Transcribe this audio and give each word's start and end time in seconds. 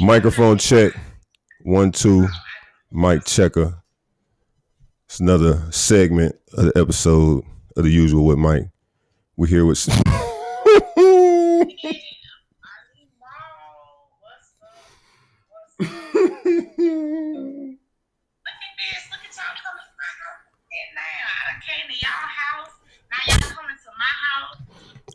Microphone 0.00 0.58
check. 0.58 0.92
One, 1.62 1.90
two. 1.92 2.28
Mic 2.90 3.24
checker. 3.24 3.82
It's 5.06 5.20
another 5.20 5.70
segment 5.70 6.36
of 6.52 6.66
the 6.66 6.80
episode 6.80 7.44
of 7.76 7.84
the 7.84 7.90
usual 7.90 8.26
with 8.26 8.38
Mike. 8.38 8.68
We're 9.36 9.46
here 9.46 9.66
with. 9.66 9.88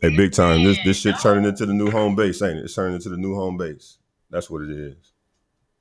Hey, 0.02 0.14
big 0.14 0.32
time. 0.32 0.64
This 0.64 0.76
this 0.84 0.98
shit 0.98 1.14
turning 1.22 1.46
into 1.46 1.64
the 1.64 1.72
new 1.72 1.90
home 1.90 2.14
base, 2.14 2.42
ain't 2.42 2.58
it? 2.58 2.64
It's 2.64 2.74
turning 2.74 2.96
into 2.96 3.08
the 3.08 3.16
new 3.16 3.34
home 3.34 3.56
base. 3.56 3.96
That's 4.34 4.50
what 4.50 4.62
it 4.62 4.70
is. 4.70 4.96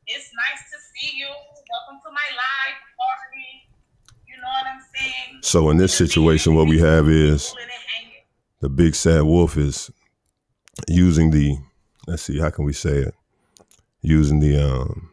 It's 0.06 0.30
nice 0.36 0.62
to 0.70 0.78
see 0.94 1.18
you. 1.18 1.26
Welcome 1.26 2.00
to 2.06 2.12
my 2.12 2.28
live 2.36 2.78
party. 3.00 3.68
You 4.28 4.36
know 4.36 4.48
what 4.48 4.68
I'm 4.68 4.80
saying? 4.96 5.40
So 5.42 5.72
in 5.72 5.78
this 5.78 5.92
situation, 5.92 6.54
what 6.54 6.68
we 6.68 6.78
have 6.78 7.10
is 7.10 7.56
the 8.60 8.70
big 8.70 8.94
sad 8.94 9.24
wolf 9.24 9.58
is 9.58 9.90
using 10.88 11.32
the 11.32 11.58
let's 12.06 12.22
see, 12.22 12.38
how 12.38 12.52
can 12.52 12.64
we 12.66 12.74
say 12.74 12.98
it? 12.98 13.16
Using 14.04 14.40
the 14.40 14.64
um 14.64 15.10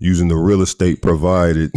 using 0.00 0.26
the 0.26 0.34
real 0.34 0.62
estate 0.62 1.02
provided 1.02 1.70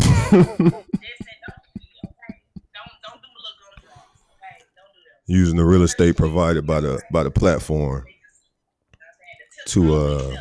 using 5.27 5.57
the 5.57 5.65
real 5.65 5.83
estate 5.83 6.17
provided 6.17 6.65
by 6.65 6.79
the 6.79 6.99
by 7.11 7.21
the 7.21 7.29
platform 7.29 8.05
to 9.67 9.93
uh 9.93 10.35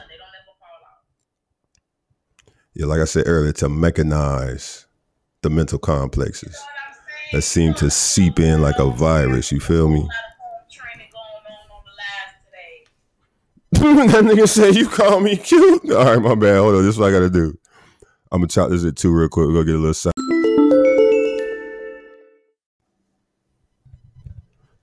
yeah 2.75 2.87
like 2.87 3.01
i 3.01 3.05
said 3.05 3.25
earlier 3.27 3.53
to 3.53 3.69
mechanize 3.69 4.87
the 5.43 5.51
mental 5.51 5.79
complexes 5.79 6.57
that 7.33 7.43
seem 7.43 7.75
to 7.75 7.91
seep 7.91 8.39
in 8.39 8.63
like 8.63 8.79
a 8.79 8.91
virus 8.91 9.51
you 9.51 9.61
feel 9.61 9.89
me? 9.89 10.09
That 13.73 14.25
nigga 14.25 14.49
said 14.49 14.75
you 14.75 14.87
call 14.87 15.21
me 15.21 15.37
cute. 15.37 15.91
All 15.91 16.05
right 16.05 16.21
my 16.21 16.35
bad. 16.35 16.59
Hold 16.59 16.75
on 16.75 16.85
this 16.85 16.95
is 16.95 16.99
what 16.99 17.09
i 17.09 17.13
gotta 17.13 17.31
do. 17.31 17.57
I'm 18.31 18.41
gonna 18.41 18.49
chop 18.49 18.69
this 18.69 18.85
at 18.85 18.97
two 18.97 19.11
real 19.13 19.29
quick. 19.29 19.47
We're 19.47 19.55
gonna 19.55 19.65
get 19.65 19.75
a 19.75 19.79
little 19.79 19.95
sound. 19.95 20.15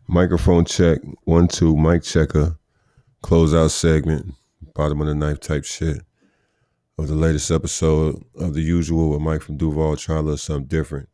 Microphone 0.08 0.66
check, 0.66 1.00
one, 1.24 1.48
two, 1.48 1.78
mic 1.78 2.02
checker, 2.02 2.58
closeout 3.24 3.70
segment, 3.70 4.34
bottom 4.74 5.02
of 5.02 5.08
the 5.08 5.16
knife 5.16 5.40
type 5.40 5.66
shit 5.66 6.02
of 7.00 7.08
the 7.08 7.16
latest 7.16 7.50
episode 7.50 8.22
of 8.36 8.54
the 8.54 8.62
usual 8.62 9.12
with 9.12 9.22
Mike 9.22 9.42
from 9.42 9.56
Duval 9.56 9.96
trying 9.96 10.20
a 10.20 10.22
little 10.24 10.38
something 10.38 10.68
different. 10.68 11.08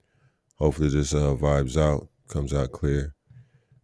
Hopefully 0.56 0.90
this 0.90 1.14
uh, 1.14 1.36
vibes 1.36 1.78
out, 1.78 2.08
comes 2.28 2.56
out 2.56 2.72
clear. 2.72 3.14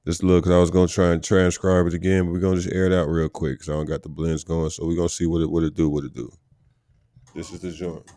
Just 0.07 0.23
look, 0.23 0.45
cause 0.45 0.53
I 0.53 0.57
was 0.57 0.71
gonna 0.71 0.87
try 0.87 1.11
and 1.11 1.23
transcribe 1.23 1.85
it 1.85 1.93
again, 1.93 2.25
but 2.25 2.31
we're 2.31 2.39
gonna 2.39 2.55
just 2.55 2.73
air 2.73 2.87
it 2.87 2.91
out 2.91 3.07
real 3.07 3.29
quick 3.29 3.59
because 3.59 3.69
I 3.69 3.73
don't 3.73 3.85
got 3.85 4.01
the 4.01 4.09
blends 4.09 4.43
going. 4.43 4.71
So 4.71 4.87
we're 4.87 4.95
gonna 4.95 5.09
see 5.09 5.27
what 5.27 5.43
it 5.43 5.51
what 5.51 5.61
it 5.61 5.75
do, 5.75 5.89
what 5.89 6.03
it 6.03 6.15
do. 6.15 6.31
This 7.35 7.53
is 7.53 7.59
the 7.59 7.71
joint. 7.71 8.09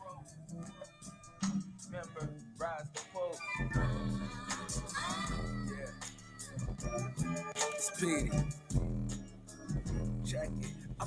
Speedy. 7.77 8.31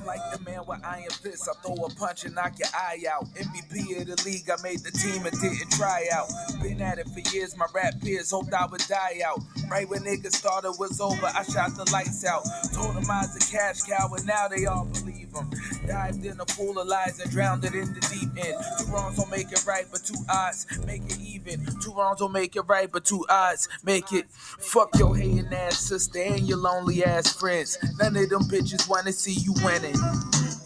Like 0.08 0.22
the 0.32 0.40
man 0.50 0.62
with 0.66 0.80
iron 0.86 1.10
fists. 1.22 1.50
I 1.50 1.54
throw 1.62 1.76
a 1.86 1.90
punch 1.90 2.24
and 2.24 2.34
knock 2.34 2.58
your 2.58 2.70
eye 2.74 3.04
out. 3.12 3.26
MVP 3.36 4.00
of 4.02 4.08
the 4.08 4.24
league, 4.26 4.50
I 4.50 4.56
made 4.64 4.80
the 4.80 4.92
team 4.92 5.26
and 5.26 5.36
didn't 5.42 5.70
try 5.72 6.08
out. 6.14 6.30
Been 6.64 6.82
at 6.82 6.98
it 6.98 7.08
for 7.10 7.20
years, 7.36 7.58
my 7.58 7.66
rap 7.76 7.94
peers 8.02 8.32
hoped 8.32 8.54
I 8.54 8.66
would 8.68 8.82
die 8.88 9.20
out. 9.28 9.40
Right 9.70 9.88
when 9.90 10.04
niggas 10.04 10.32
started 10.32 10.72
was 10.80 11.02
over, 11.02 11.26
I 11.26 11.44
shot 11.44 11.76
the 11.76 11.90
lights 11.92 12.26
out. 12.26 12.44
Told 12.74 12.96
them 12.96 13.04
I 13.12 13.28
was 13.28 13.36
a 13.36 13.52
cash 13.52 13.82
cow, 13.82 14.10
and 14.16 14.26
now 14.26 14.48
they 14.48 14.66
all 14.66 14.86
believe 14.86 15.34
them. 15.34 15.52
Dived 15.86 16.26
in 16.26 16.40
a 16.40 16.46
pool 16.46 16.80
of 16.80 16.88
lies 16.88 17.20
and 17.20 17.30
drowned 17.30 17.66
it 17.66 17.76
in 17.76 17.94
the 17.94 18.00
deep 18.00 18.46
end. 18.46 18.58
Two 18.80 18.92
wrongs 18.92 19.18
don't 19.18 19.30
make 19.30 19.52
it 19.52 19.66
right, 19.66 19.86
but 19.92 20.04
two 20.04 20.24
odds 20.30 20.68
make 20.86 21.04
it 21.04 21.20
even. 21.20 21.66
Two 21.82 21.94
wrongs 21.94 22.20
don't 22.20 22.32
make 22.32 22.56
it 22.56 22.64
right, 22.68 22.92
but 22.92 23.04
two 23.06 23.26
odds 23.30 23.68
make 23.84 24.14
it. 24.14 24.30
Fuck 24.32 24.98
your 24.98 25.16
hating 25.16 25.54
ass 25.54 25.80
sister 25.80 26.20
and 26.20 26.48
your 26.48 26.58
lonely 26.58 27.04
ass 27.04 27.34
friends. 27.34 27.78
None 28.00 28.16
of 28.16 28.30
them 28.30 28.44
bitches 28.44 28.88
wanna 28.90 29.12
see 29.12 29.34
you 29.34 29.54
winning. 29.64 29.97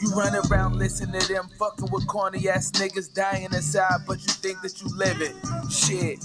You 0.01 0.09
run 0.15 0.33
around 0.35 0.79
listening 0.79 1.21
to 1.21 1.33
them 1.33 1.47
fucking 1.59 1.87
with 1.91 2.07
corny 2.07 2.49
ass 2.49 2.71
niggas 2.71 3.13
dying 3.13 3.45
inside, 3.53 4.01
but 4.07 4.17
you 4.17 4.33
think 4.33 4.61
that 4.61 4.81
you 4.81 4.87
living. 4.97 5.35
Shit. 5.69 6.19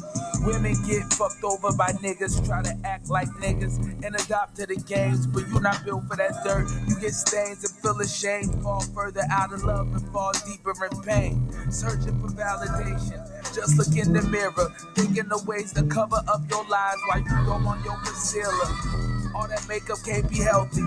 Women 0.46 0.74
get 0.86 1.12
fucked 1.12 1.44
over 1.44 1.76
by 1.76 1.92
niggas, 2.00 2.44
try 2.46 2.62
to 2.62 2.74
act 2.84 3.10
like 3.10 3.28
niggas 3.40 3.76
and 4.02 4.14
adopt 4.14 4.56
to 4.56 4.66
the 4.66 4.76
games, 4.76 5.26
but 5.26 5.46
you 5.48 5.60
not 5.60 5.84
built 5.84 6.04
for 6.08 6.16
that 6.16 6.32
dirt. 6.42 6.68
You 6.88 6.98
get 7.00 7.12
stains 7.12 7.64
and 7.64 7.82
feel 7.82 8.00
ashamed, 8.00 8.62
fall 8.62 8.80
further 8.94 9.22
out 9.30 9.52
of 9.52 9.62
love 9.62 9.88
and 9.94 10.08
fall 10.08 10.32
deeper 10.46 10.72
in 10.84 11.02
pain. 11.02 11.52
Searching 11.70 12.18
for 12.20 12.28
validation. 12.28 13.20
Just 13.54 13.76
look 13.76 13.94
in 13.96 14.12
the 14.12 14.22
mirror, 14.22 14.72
thinking 14.94 15.30
of 15.30 15.46
ways 15.46 15.72
to 15.74 15.84
cover 15.84 16.22
up 16.28 16.40
your 16.48 16.64
lies 16.68 16.96
while 17.08 17.20
you 17.20 17.44
go 17.44 17.52
on 17.52 17.84
your 17.84 17.96
concealer. 18.04 19.05
All 19.36 19.46
that 19.48 19.68
makeup 19.68 19.98
can't 20.02 20.28
be 20.30 20.38
healthy. 20.38 20.80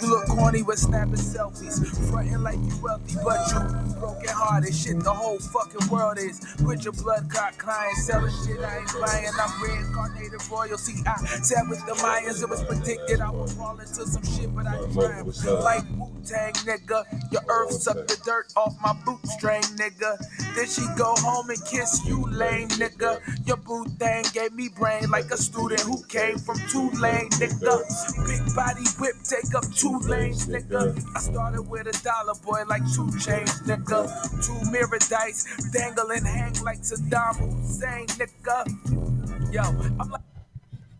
You 0.00 0.10
look 0.10 0.26
corny 0.26 0.62
with 0.62 0.78
snapping 0.78 1.14
selfies, 1.14 1.80
fronting 2.10 2.42
like 2.42 2.58
you 2.58 2.76
wealthy, 2.82 3.16
but 3.24 3.40
you 3.48 3.94
broken 3.98 4.28
hearted. 4.28 4.74
Shit, 4.74 5.00
the 5.00 5.12
whole 5.12 5.38
fucking 5.38 5.88
world 5.88 6.18
is. 6.18 6.38
Quit 6.62 6.84
your 6.84 6.92
blood 6.92 7.30
clot 7.30 7.56
crying, 7.56 7.94
selling 7.94 8.32
shit 8.44 8.60
I 8.60 8.78
ain't 8.78 8.92
buying. 9.00 9.32
I'm 9.40 9.62
reincarnated 9.62 10.40
royalty. 10.50 11.00
I 11.06 11.16
said 11.40 11.68
with 11.68 11.84
the 11.86 11.92
Mayans, 11.94 12.42
it 12.42 12.48
was 12.50 12.62
predicted 12.62 13.20
I 13.20 13.30
would 13.30 13.50
fall 13.50 13.78
into 13.78 14.06
some 14.06 14.22
shit, 14.22 14.54
but 14.54 14.66
I 14.66 14.76
triumphed. 14.92 15.44
Like 15.46 15.84
Wu 15.96 16.12
Tang, 16.26 16.52
nigga. 16.68 17.04
Your 17.32 17.42
earth 17.48 17.72
sucked 17.72 18.08
the 18.08 18.20
dirt 18.24 18.52
off 18.54 18.76
my 18.82 18.92
bootstring, 19.04 19.64
nigga. 19.76 20.18
Then 20.54 20.66
she 20.66 20.82
go 20.96 21.14
home 21.18 21.48
and 21.50 21.64
kiss 21.64 22.04
you, 22.04 22.24
lame 22.30 22.68
nigga. 22.68 23.20
Your 23.46 23.56
boo 23.56 23.86
thing 23.98 24.24
gave 24.32 24.52
me 24.52 24.68
brain 24.68 25.10
like 25.10 25.30
a 25.30 25.36
student 25.36 25.80
who 25.80 26.02
came 26.04 26.38
from 26.38 26.58
Tulane, 26.68 27.30
nigga. 27.30 27.77
Big 28.26 28.54
body 28.54 28.84
whip, 28.98 29.14
take 29.24 29.54
up 29.54 29.64
two 29.74 29.98
lanes, 30.00 30.46
nigga. 30.46 30.98
I 31.16 31.20
started 31.20 31.62
with 31.62 31.86
a 31.86 32.04
dollar 32.04 32.34
boy 32.44 32.62
like 32.68 32.82
2 32.94 33.06
Chainz, 33.18 33.62
nigga. 33.66 34.08
Two 34.44 34.70
mirror 34.70 34.98
dice, 35.08 35.46
dangle 35.72 36.10
and 36.10 36.26
hang 36.26 36.54
like 36.62 36.80
Saddam 36.80 37.36
Hussein, 37.36 38.06
nigga. 38.18 39.52
Yo, 39.52 39.62
I'm 39.62 40.10
like. 40.10 40.22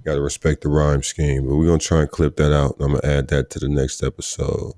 Gotta 0.05 0.21
respect 0.21 0.63
the 0.63 0.69
rhyme 0.69 1.03
scheme, 1.03 1.47
but 1.47 1.57
we're 1.57 1.67
gonna 1.67 1.79
try 1.79 2.01
and 2.01 2.11
clip 2.11 2.37
that 2.37 2.53
out. 2.53 2.77
I'm 2.81 2.95
gonna 2.95 3.07
add 3.07 3.29
that 3.29 3.51
to 3.51 3.59
the 3.59 3.69
next 3.69 4.03
episode. 4.03 4.75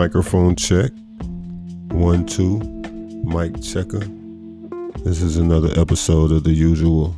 Microphone 0.00 0.56
check. 0.56 0.92
One, 1.90 2.24
two. 2.24 2.58
Mic 3.22 3.62
checker. 3.62 4.00
This 5.04 5.20
is 5.20 5.36
another 5.36 5.78
episode 5.78 6.32
of 6.32 6.42
the 6.42 6.52
usual 6.52 7.14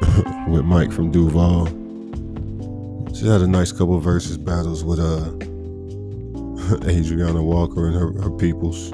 with 0.48 0.64
Mike 0.64 0.90
from 0.90 1.12
Duval. 1.12 1.66
She 3.14 3.28
had 3.28 3.40
a 3.40 3.46
nice 3.46 3.70
couple 3.70 4.00
verses 4.00 4.36
battles 4.36 4.82
with 4.82 4.98
uh 4.98 5.30
Adriana 6.90 7.40
Walker 7.40 7.86
and 7.86 7.94
her, 7.94 8.20
her 8.20 8.36
peoples. 8.36 8.92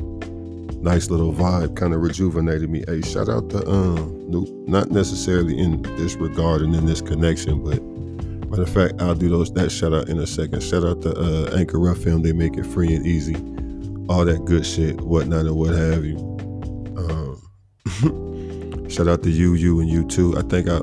Nice 0.83 1.09
little 1.09 1.33
vibe, 1.33 1.77
kind 1.77 1.95
of 1.95 2.03
rejuvenated 2.03 2.69
me. 2.69 2.85
Hey, 2.87 3.01
shout 3.01 3.31
out 3.31 3.49
to 3.49 3.67
um, 3.71 4.67
not 4.67 4.91
necessarily 4.91 5.59
in 5.59 5.81
this 5.97 6.15
regard 6.17 6.61
and 6.61 6.77
in 6.77 6.85
this 6.85 7.01
connection, 7.01 7.65
but 7.65 7.81
Matter 8.51 8.63
of 8.63 8.71
fact, 8.71 9.03
I'll 9.03 9.15
do 9.15 9.29
those 9.29 9.53
that 9.53 9.71
shout 9.71 9.93
out 9.93 10.09
in 10.09 10.19
a 10.19 10.27
second. 10.27 10.63
Shout 10.63 10.85
out 10.85 11.03
to 11.03 11.11
uh, 11.11 11.57
Anchor 11.57 11.79
FM. 11.79 12.23
They 12.23 12.33
make 12.33 12.57
it 12.57 12.65
free 12.65 12.95
and 12.95 13.07
easy. 13.07 13.35
All 14.09 14.25
that 14.25 14.45
good 14.47 14.65
shit, 14.65 15.01
whatnot, 15.03 15.47
and 15.47 15.55
what 15.55 15.75
have 15.75 16.05
you. 16.05 16.17
Um, 16.97 18.87
shout 18.91 19.07
out 19.07 19.23
to 19.25 19.31
you, 19.31 19.55
you, 19.55 19.81
and 19.81 19.91
you 19.91 20.07
too. 20.07 20.37
I 20.39 20.43
think 20.43 20.69
I 20.69 20.81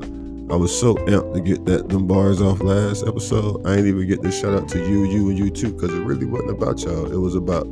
I 0.48 0.54
was 0.54 0.78
so 0.78 0.94
amped 0.94 1.34
to 1.34 1.40
get 1.40 1.64
that 1.64 1.88
them 1.88 2.06
bars 2.06 2.40
off 2.40 2.60
last 2.60 3.04
episode. 3.04 3.66
I 3.66 3.78
ain't 3.78 3.88
even 3.88 4.06
get 4.06 4.22
to 4.22 4.30
shout 4.30 4.54
out 4.54 4.68
to 4.68 4.78
you, 4.78 5.02
you, 5.04 5.28
and 5.28 5.36
you 5.36 5.50
too, 5.50 5.72
because 5.72 5.92
it 5.92 6.02
really 6.02 6.24
wasn't 6.24 6.50
about 6.50 6.80
y'all. 6.82 7.12
It 7.12 7.16
was 7.16 7.34
about 7.34 7.64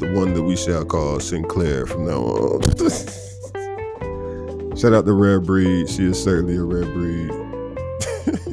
the 0.00 0.10
one 0.12 0.34
that 0.34 0.42
we 0.42 0.56
shall 0.56 0.84
call 0.84 1.20
Sinclair 1.20 1.86
from 1.86 2.04
now 2.04 2.22
on. 2.22 2.62
shout 4.76 4.92
out 4.92 5.06
to 5.06 5.12
Rare 5.12 5.38
Breed. 5.40 5.88
She 5.88 6.06
is 6.06 6.20
certainly 6.20 6.56
a 6.56 6.64
rare 6.64 6.92
breed. 6.92 7.30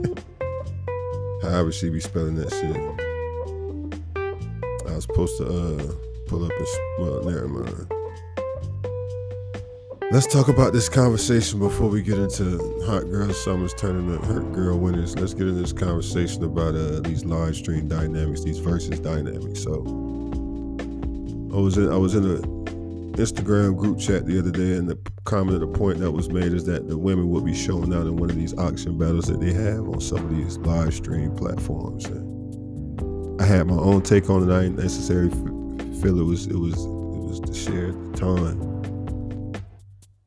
She 1.54 1.90
be 1.90 2.00
spelling 2.00 2.34
that 2.36 2.50
shit. 2.52 2.76
I 4.88 4.96
was 4.96 5.04
supposed 5.04 5.38
to 5.38 5.46
uh, 5.46 5.94
pull 6.26 6.46
up 6.46 6.52
and 6.52 6.68
well, 6.98 7.24
never 7.24 7.48
mind. 7.48 7.88
Let's 10.12 10.26
talk 10.26 10.48
about 10.48 10.74
this 10.74 10.90
conversation 10.90 11.60
before 11.60 11.90
we 11.90 12.02
get 12.02 12.18
into 12.18 12.58
Hot 12.86 13.04
Girl 13.04 13.32
Summers 13.34 13.74
turning 13.76 14.08
to 14.08 14.26
Hurt 14.26 14.52
Girl 14.52 14.80
Winters. 14.80 15.16
Let's 15.16 15.36
get 15.36 15.48
into 15.48 15.62
this 15.62 15.74
conversation 15.74 16.44
about 16.44 16.74
uh, 16.74 17.02
these 17.02 17.24
live 17.24 17.56
stream 17.56 17.88
dynamics, 17.88 18.42
these 18.44 18.58
versus 18.58 19.00
dynamics. 19.00 19.62
So, 19.62 19.82
I 21.54 21.58
was 21.58 21.78
in 21.78 21.92
I 21.92 21.98
was 21.98 22.16
in 22.16 22.26
a 22.26 22.73
Instagram 23.14 23.78
group 23.78 24.00
chat 24.00 24.26
the 24.26 24.40
other 24.40 24.52
day, 24.52 24.74
and 24.74 24.90
the 24.90 24.98
comment, 25.24 25.60
the 25.60 25.68
point 25.68 26.00
that 26.00 26.12
was 26.12 26.30
made 26.30 26.54
is 26.54 26.66
that 26.66 26.88
the 26.88 26.98
women 26.98 27.30
will 27.30 27.42
be 27.42 27.56
showing 27.56 27.94
out 27.94 28.08
in 28.08 28.16
one 28.16 28.30
of 28.30 28.36
these 28.36 28.54
auction 28.58 28.98
battles 28.98 29.28
that 29.28 29.40
they 29.40 29.54
have 29.54 29.88
on 29.88 30.02
some 30.02 30.18
of 30.18 30.36
these 30.36 30.58
live 30.60 30.94
stream 30.94 31.36
platforms. 31.36 32.06
And 32.06 33.42
I 33.42 33.46
had 33.46 33.68
my 33.68 33.76
own 33.76 34.02
take 34.02 34.30
on 34.30 34.50
it. 34.50 34.54
I 34.54 34.64
didn't 34.64 34.78
necessarily 34.78 35.30
feel 36.02 36.20
it 36.20 36.24
was 36.24 36.48
it 36.48 36.58
was 36.58 36.74
it 36.74 37.24
was 37.30 37.40
to 37.42 37.54
share 37.54 37.92
the 37.92 38.18
shared 38.18 38.18
time 38.18 38.74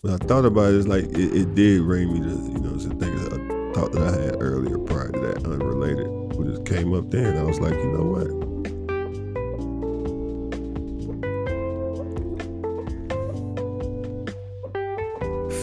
when 0.06 0.14
I 0.14 0.18
thought 0.18 0.44
about 0.44 0.72
it, 0.72 0.76
it's 0.76 0.86
like 0.86 1.04
it, 1.04 1.34
it 1.34 1.54
did 1.56 1.82
bring 1.82 2.12
me 2.12 2.20
to 2.20 2.28
you 2.28 2.60
know 2.60 2.78
some 2.78 2.96
things 3.00 3.20
I 3.24 3.38
thought 3.74 3.90
that 3.90 4.02
I 4.02 4.22
had 4.22 4.36
earlier 4.40 4.78
prior 4.78 5.10
to 5.10 5.18
that, 5.18 5.44
unrelated. 5.44 6.06
But 6.28 6.46
it 6.46 6.64
came 6.64 6.94
up 6.94 7.10
then. 7.10 7.36
I 7.36 7.42
was 7.42 7.58
like, 7.58 7.74
you 7.74 7.92
know 7.92 8.04
what? 8.04 8.45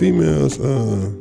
Females, 0.03 0.59
uh, 0.59 1.11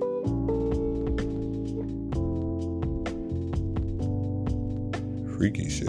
freaky 5.37 5.71
shit. 5.71 5.89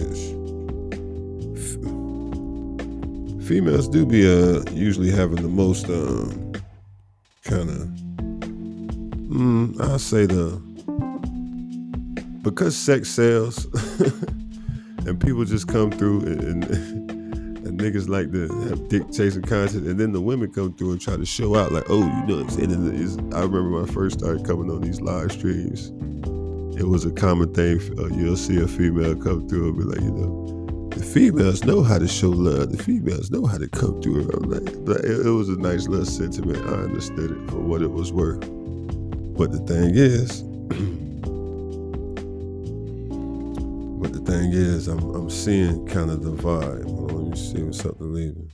females 3.48 3.88
do 3.88 4.06
be 4.06 4.28
uh 4.28 4.62
usually 4.74 5.10
having 5.10 5.42
the 5.42 5.48
most 5.48 5.90
um 5.90 6.54
kind 7.44 7.68
of, 7.72 7.78
mm, 9.28 9.82
I 9.82 9.98
say 9.98 10.28
the, 10.28 10.62
because 12.44 12.78
sex 12.78 13.10
sells 13.10 13.66
and 15.08 15.20
people 15.20 15.46
just 15.46 15.68
come 15.68 15.90
through 15.90 16.20
and, 16.28 16.64
and, 16.64 17.10
niggas 17.84 18.08
like 18.08 18.32
to 18.32 18.48
have 18.70 18.88
dick 18.88 19.04
chasing 19.12 19.42
content 19.42 19.86
and 19.86 20.00
then 20.00 20.14
the 20.14 20.22
women 20.22 20.50
come 20.52 20.74
through 20.74 20.92
and 20.92 21.02
try 21.02 21.18
to 21.18 21.26
show 21.26 21.56
out 21.56 21.72
like, 21.74 21.84
oh, 21.90 22.04
you 22.04 22.26
know 22.26 22.40
I'm 22.40 22.50
saying? 22.50 23.34
I 23.34 23.42
remember 23.42 23.72
when 23.72 23.90
I 23.90 23.92
first 23.92 24.20
started 24.20 24.46
coming 24.46 24.72
on 24.72 24.82
these 24.82 25.02
live 25.02 25.32
streams, 25.32 25.90
it 26.80 26.88
was 26.88 27.06
a 27.06 27.12
common 27.12 27.54
thing. 27.54 27.80
Uh, 28.00 28.08
you'll 28.16 28.38
see 28.38 28.62
a 28.62 28.68
female 28.68 29.16
come 29.16 29.50
through 29.50 29.70
and 29.70 29.78
be 29.78 29.84
like, 29.84 30.02
you 30.02 30.12
know, 30.12 30.90
the 30.92 31.04
females 31.04 31.66
know 31.66 31.84
how 31.84 31.98
to 31.98 32.08
show 32.08 32.30
love. 32.30 32.72
The 32.72 32.82
females 32.82 33.30
know 33.32 33.46
how 33.46 33.58
to 33.58 33.68
come 33.68 34.02
through 34.02 34.22
And 34.22 34.34
I'm 34.34 34.50
Like, 34.50 34.70
it, 35.04 35.26
it 35.26 35.32
was 35.32 35.50
a 35.50 35.58
nice 35.58 35.88
little 35.88 36.06
sentiment. 36.06 36.66
I 36.66 36.84
understood 36.84 37.32
it 37.32 37.50
for 37.50 37.58
what 37.58 37.82
it 37.82 37.92
was 37.92 38.14
worth. 38.14 38.42
But 39.36 39.52
the 39.52 39.60
thing 39.68 39.96
is, 39.96 40.42
but 44.00 44.14
the 44.14 44.22
thing 44.32 44.54
is, 44.54 44.88
I'm, 44.88 45.16
I'm 45.16 45.30
seeing 45.30 45.86
kind 45.88 46.10
of 46.12 46.24
the 46.24 46.32
vibe. 46.32 47.04
Hold 47.34 47.40
on, 47.40 47.56
let 47.56 47.56
me 47.56 47.60
see 47.60 47.64
what's 47.64 47.86
up 47.86 47.98
to 47.98 48.04
leaving. 48.04 48.52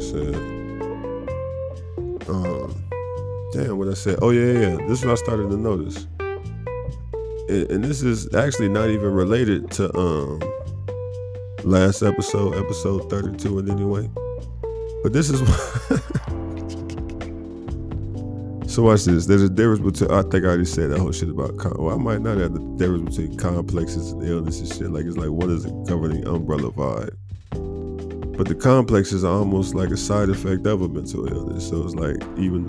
said, 0.00 0.34
Um, 2.28 2.74
damn, 3.52 3.78
what 3.78 3.88
I 3.88 3.94
said. 3.94 4.18
"Oh 4.22 4.30
yeah, 4.30 4.52
yeah, 4.52 4.76
this 4.88 5.00
is 5.00 5.04
what 5.04 5.12
I 5.12 5.14
started 5.16 5.50
to 5.50 5.56
notice." 5.56 6.06
And 7.48 7.84
this 7.84 8.02
is 8.02 8.34
actually 8.34 8.68
not 8.68 8.88
even 8.90 9.12
related 9.12 9.70
to 9.72 9.96
um 9.96 10.40
last 11.64 12.02
episode, 12.02 12.54
episode 12.54 13.10
thirty-two, 13.10 13.58
in 13.58 13.70
any 13.70 13.84
way. 13.84 14.08
But 15.02 15.12
this 15.12 15.30
is. 15.30 15.40
so 18.72 18.82
watch 18.82 19.04
this. 19.04 19.26
There's 19.26 19.42
a 19.42 19.48
difference 19.48 19.80
between. 19.80 20.10
I 20.10 20.22
think 20.22 20.44
I 20.44 20.48
already 20.48 20.64
said 20.64 20.90
that 20.90 20.98
whole 20.98 21.12
shit 21.12 21.28
about. 21.28 21.54
Well, 21.78 21.94
I 21.94 21.98
might 21.98 22.20
not 22.20 22.38
have 22.38 22.54
the 22.54 22.60
difference 22.76 23.16
between 23.16 23.36
complexes 23.36 24.12
and 24.12 24.22
illness 24.22 24.60
and 24.60 24.68
shit. 24.68 24.90
Like 24.90 25.06
it's 25.06 25.16
like 25.16 25.30
what 25.30 25.50
is 25.50 25.64
a 25.64 25.70
governing 25.86 26.26
umbrella 26.26 26.70
vibe. 26.70 27.16
But 28.36 28.48
the 28.48 28.54
complexes 28.54 29.24
are 29.24 29.34
almost 29.34 29.74
like 29.74 29.90
a 29.90 29.96
side 29.96 30.30
effect 30.30 30.66
of 30.66 30.82
a 30.82 30.88
mental 30.88 31.32
illness. 31.32 31.68
So 31.68 31.84
it's 31.84 31.94
like 31.94 32.16
even 32.38 32.68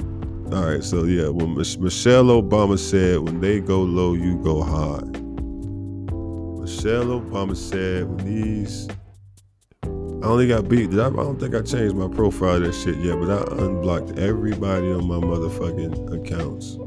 all 0.51 0.65
right, 0.65 0.83
so 0.83 1.05
yeah, 1.05 1.29
when 1.29 1.55
Michelle 1.55 2.25
Obama 2.25 2.77
said, 2.77 3.21
"When 3.21 3.41
they 3.41 3.59
go 3.59 3.81
low, 3.81 4.13
you 4.13 4.37
go 4.43 4.61
high." 4.61 5.22
Michelle 6.63 7.19
Obama 7.19 7.57
said, 7.57 8.07
"When 8.07 8.23
these," 8.23 8.87
I 9.83 10.27
only 10.27 10.47
got 10.47 10.69
beat. 10.69 10.91
I, 10.91 11.09
don't 11.09 11.37
think 11.37 11.53
I 11.53 11.61
changed 11.61 11.93
my 11.93 12.07
profile 12.07 12.61
that 12.61 12.73
shit 12.73 12.95
yet, 12.99 13.19
but 13.19 13.29
I 13.29 13.41
unblocked 13.65 14.17
everybody 14.17 14.89
on 14.93 15.05
my 15.05 15.17
motherfucking 15.17 16.23
accounts, 16.23 16.77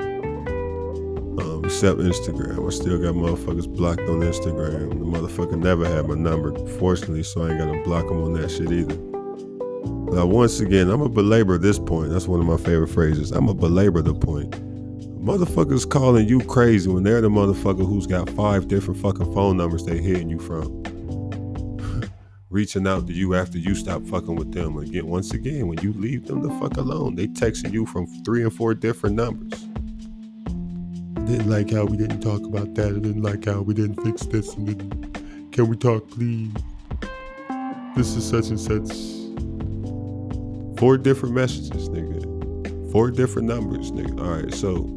um, 1.44 1.62
except 1.67 1.99
Instagram. 1.99 2.67
I 2.67 2.70
still 2.70 2.96
got 2.99 3.17
motherfuckers 3.17 3.69
blocked 3.69 4.00
on 4.00 4.20
Instagram. 4.20 4.88
The 4.99 5.05
motherfucker 5.05 5.58
never 5.62 5.84
had 5.87 6.08
my 6.08 6.14
number, 6.14 6.56
fortunately, 6.79 7.22
so 7.22 7.43
I 7.43 7.50
ain't 7.50 7.58
gotta 7.58 7.82
block 7.82 8.08
them 8.08 8.22
on 8.22 8.32
that 8.32 8.50
shit 8.50 8.72
either. 8.72 8.96
Now, 10.17 10.25
once 10.25 10.61
again, 10.61 10.88
I'm 10.88 11.02
a 11.02 11.11
belabor 11.11 11.58
this 11.58 11.79
point. 11.79 12.12
That's 12.12 12.26
one 12.26 12.40
of 12.40 12.46
my 12.46 12.56
favorite 12.56 12.88
phrases. 12.88 13.31
I'm 13.31 13.50
a 13.50 13.55
belabor 13.55 14.00
the 14.00 14.14
point. 14.14 14.55
Motherfuckers 15.26 15.90
calling 15.90 16.28
you 16.28 16.38
crazy 16.38 16.88
when 16.88 17.02
they're 17.02 17.20
the 17.20 17.28
motherfucker 17.28 17.84
who's 17.84 18.06
got 18.06 18.31
five 18.31 18.69
different 18.69 19.00
fucking 19.00 19.34
phone 19.34 19.56
numbers 19.56 19.84
they're 19.84 19.96
hitting 19.96 20.31
you 20.31 20.38
from. 20.38 20.84
Reaching 22.49 22.87
out 22.87 23.08
to 23.08 23.12
you 23.12 23.34
after 23.34 23.58
you 23.58 23.75
stop 23.75 24.05
fucking 24.05 24.37
with 24.37 24.52
them. 24.52 24.78
Again, 24.78 25.08
once 25.08 25.32
again, 25.34 25.67
when 25.67 25.78
you 25.78 25.93
leave 25.94 26.28
them 26.28 26.43
the 26.43 26.50
fuck 26.61 26.76
alone, 26.76 27.17
they 27.17 27.26
texting 27.26 27.73
you 27.73 27.87
from 27.87 28.06
three 28.23 28.44
and 28.44 28.55
four 28.55 28.73
different 28.73 29.17
numbers. 29.17 29.64
Didn't 31.26 31.50
like 31.50 31.72
how 31.72 31.87
we 31.87 31.96
didn't 31.96 32.20
talk 32.20 32.43
about 32.44 32.77
that. 32.77 32.86
I 32.86 33.00
didn't 33.00 33.22
like 33.22 33.46
how 33.46 33.62
we 33.62 33.74
didn't 33.74 34.00
fix 34.05 34.27
this. 34.27 34.55
And 34.55 34.67
didn't. 34.69 35.50
Can 35.50 35.67
we 35.67 35.77
talk, 35.77 36.08
please? 36.08 36.53
This 37.96 38.15
is 38.15 38.29
such 38.29 38.46
and 38.50 38.60
such. 38.60 38.96
Four 40.79 40.98
different 40.98 41.34
messages, 41.34 41.89
nigga. 41.89 42.93
Four 42.93 43.10
different 43.10 43.48
numbers, 43.48 43.91
nigga. 43.91 44.20
All 44.20 44.41
right, 44.41 44.55
so. 44.55 44.96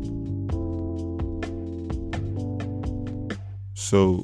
So. 3.89 4.21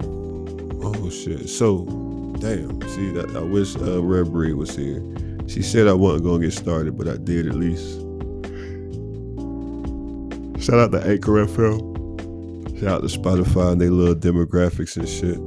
Oh, 0.83 1.09
shit. 1.09 1.49
So, 1.49 1.85
damn. 2.39 2.79
See, 2.89 3.09
that 3.13 3.33
I 3.35 3.39
wish 3.41 3.75
uh, 3.77 3.99
Red 3.99 4.31
Breed 4.31 4.53
was 4.53 4.75
here. 4.75 5.01
She 5.47 5.63
said 5.63 5.87
I 5.87 5.93
wasn't 5.93 6.25
to 6.25 6.39
get 6.39 6.53
started, 6.53 6.95
but 6.95 7.07
I 7.07 7.17
did 7.17 7.47
at 7.47 7.55
least. 7.55 7.95
Shout 10.63 10.79
out 10.79 10.91
to 10.91 11.01
Anchor 11.03 11.47
FM. 11.47 12.79
Shout 12.79 12.89
out 12.89 13.09
to 13.09 13.17
Spotify 13.17 13.71
and 13.71 13.81
they 13.81 13.89
little 13.89 14.13
demographics 14.13 14.97
and 14.97 15.09
shit. 15.09 15.43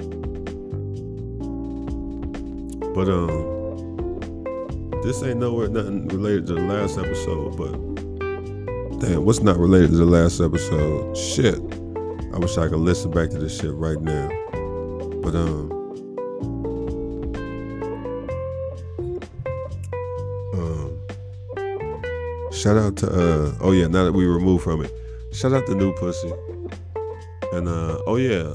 But, 2.94 3.08
um, 3.08 4.20
this 5.04 5.22
ain't 5.22 5.38
nowhere 5.38 5.68
nothing 5.68 6.08
related 6.08 6.48
to 6.48 6.54
the 6.54 6.62
last 6.62 6.98
episode, 6.98 7.56
but 7.56 8.98
damn, 8.98 9.24
what's 9.24 9.42
not 9.42 9.58
related 9.58 9.90
to 9.90 9.96
the 9.98 10.04
last 10.04 10.40
episode? 10.40 11.16
Shit. 11.16 11.77
I 12.38 12.40
wish 12.40 12.56
I 12.56 12.68
could 12.68 12.78
listen 12.78 13.10
back 13.10 13.30
to 13.30 13.38
this 13.38 13.58
shit 13.58 13.74
right 13.74 14.00
now. 14.00 14.28
But 15.22 15.34
um 15.34 15.72
um 20.54 21.00
shout 22.52 22.76
out 22.76 22.94
to 22.98 23.08
uh 23.08 23.56
oh 23.60 23.72
yeah, 23.72 23.88
now 23.88 24.04
that 24.04 24.12
we 24.12 24.24
removed 24.24 24.62
from 24.62 24.84
it. 24.84 24.92
Shout 25.32 25.52
out 25.52 25.66
to 25.66 25.74
New 25.74 25.92
Pussy. 25.94 26.32
And 27.52 27.66
uh 27.66 27.98
oh 28.06 28.14
yeah, 28.14 28.54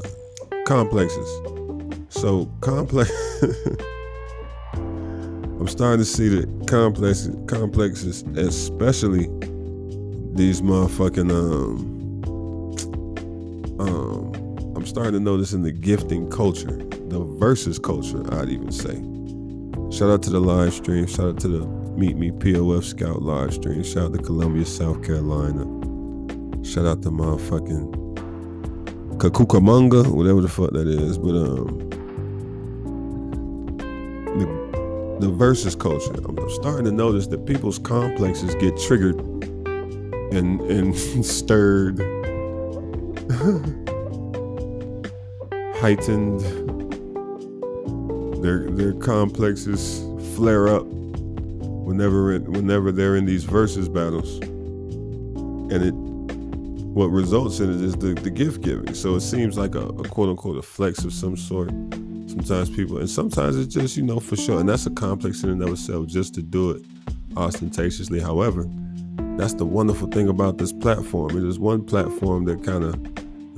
complexes. 0.65 1.27
So 2.07 2.49
complex 2.61 3.11
I'm 4.73 5.67
starting 5.67 5.99
to 5.99 6.05
see 6.05 6.29
the 6.29 6.47
complex 6.67 7.29
complexes, 7.47 8.23
especially 8.37 9.27
these 10.35 10.61
motherfucking 10.61 11.29
um 11.29 11.92
starting 14.93 15.13
to 15.13 15.19
notice 15.19 15.53
in 15.53 15.63
the 15.63 15.71
gifting 15.71 16.29
culture, 16.29 16.77
the 17.07 17.19
versus 17.39 17.79
culture, 17.79 18.21
I'd 18.35 18.49
even 18.49 18.71
say. 18.71 18.93
Shout 19.95 20.11
out 20.11 20.21
to 20.23 20.29
the 20.29 20.39
live 20.39 20.71
stream, 20.71 21.07
shout 21.07 21.25
out 21.25 21.39
to 21.39 21.47
the 21.47 21.65
Meet 21.97 22.15
Me 22.15 22.29
POF 22.29 22.83
Scout 22.83 23.23
live 23.23 23.55
stream, 23.55 23.81
shout 23.83 24.05
out 24.05 24.13
to 24.13 24.19
Columbia, 24.19 24.65
South 24.65 25.03
Carolina. 25.03 25.63
Shout 26.63 26.85
out 26.85 27.01
to 27.01 27.09
the 27.09 27.11
motherfucking 27.11 29.17
Kakukamanga, 29.17 30.13
whatever 30.13 30.41
the 30.41 30.47
fuck 30.47 30.73
that 30.73 30.87
is. 30.87 31.17
But 31.17 31.37
um 31.37 31.89
the 35.19 35.31
versus 35.31 35.75
culture. 35.75 36.13
I'm 36.25 36.49
starting 36.51 36.85
to 36.85 36.91
notice 36.91 37.25
that 37.27 37.47
people's 37.47 37.79
complexes 37.79 38.53
get 38.55 38.77
triggered 38.77 39.19
and 40.33 40.61
and 40.61 40.95
stirred, 41.25 41.99
heightened. 45.83 46.39
Their 48.41 48.71
their 48.71 48.93
complexes 48.93 49.99
flare 50.33 50.69
up 50.69 50.85
whenever 50.85 52.31
it, 52.31 52.43
whenever 52.43 52.89
they're 52.93 53.17
in 53.17 53.25
these 53.25 53.43
versus 53.43 53.89
battles, 53.89 54.37
and 55.73 55.83
it 55.83 55.93
what 56.93 57.07
results 57.07 57.59
in 57.59 57.69
it 57.69 57.81
is 57.81 57.95
the, 57.95 58.13
the 58.13 58.29
gift 58.29 58.61
giving. 58.61 58.93
So 58.93 59.15
it 59.15 59.21
seems 59.21 59.57
like 59.57 59.75
a, 59.75 59.85
a 59.85 60.07
quote 60.07 60.29
unquote 60.29 60.57
a 60.57 60.61
flex 60.61 61.03
of 61.03 61.11
some 61.11 61.35
sort. 61.35 61.69
Sometimes 62.27 62.69
people, 62.69 62.99
and 62.99 63.09
sometimes 63.09 63.57
it's 63.57 63.73
just, 63.73 63.97
you 63.97 64.03
know, 64.03 64.21
for 64.21 64.37
sure. 64.37 64.61
And 64.61 64.69
that's 64.69 64.85
a 64.85 64.89
complex 64.91 65.43
in 65.43 65.49
and 65.49 65.61
of 65.61 65.69
itself 65.69 66.07
just 66.07 66.33
to 66.35 66.41
do 66.41 66.71
it 66.71 66.85
ostentatiously. 67.35 68.21
However, 68.21 68.69
that's 69.37 69.55
the 69.55 69.65
wonderful 69.65 70.07
thing 70.07 70.29
about 70.29 70.59
this 70.59 70.71
platform. 70.71 71.37
It 71.37 71.43
is 71.43 71.59
one 71.59 71.83
platform 71.83 72.45
that 72.45 72.63
kind 72.63 72.85
of, 72.85 72.93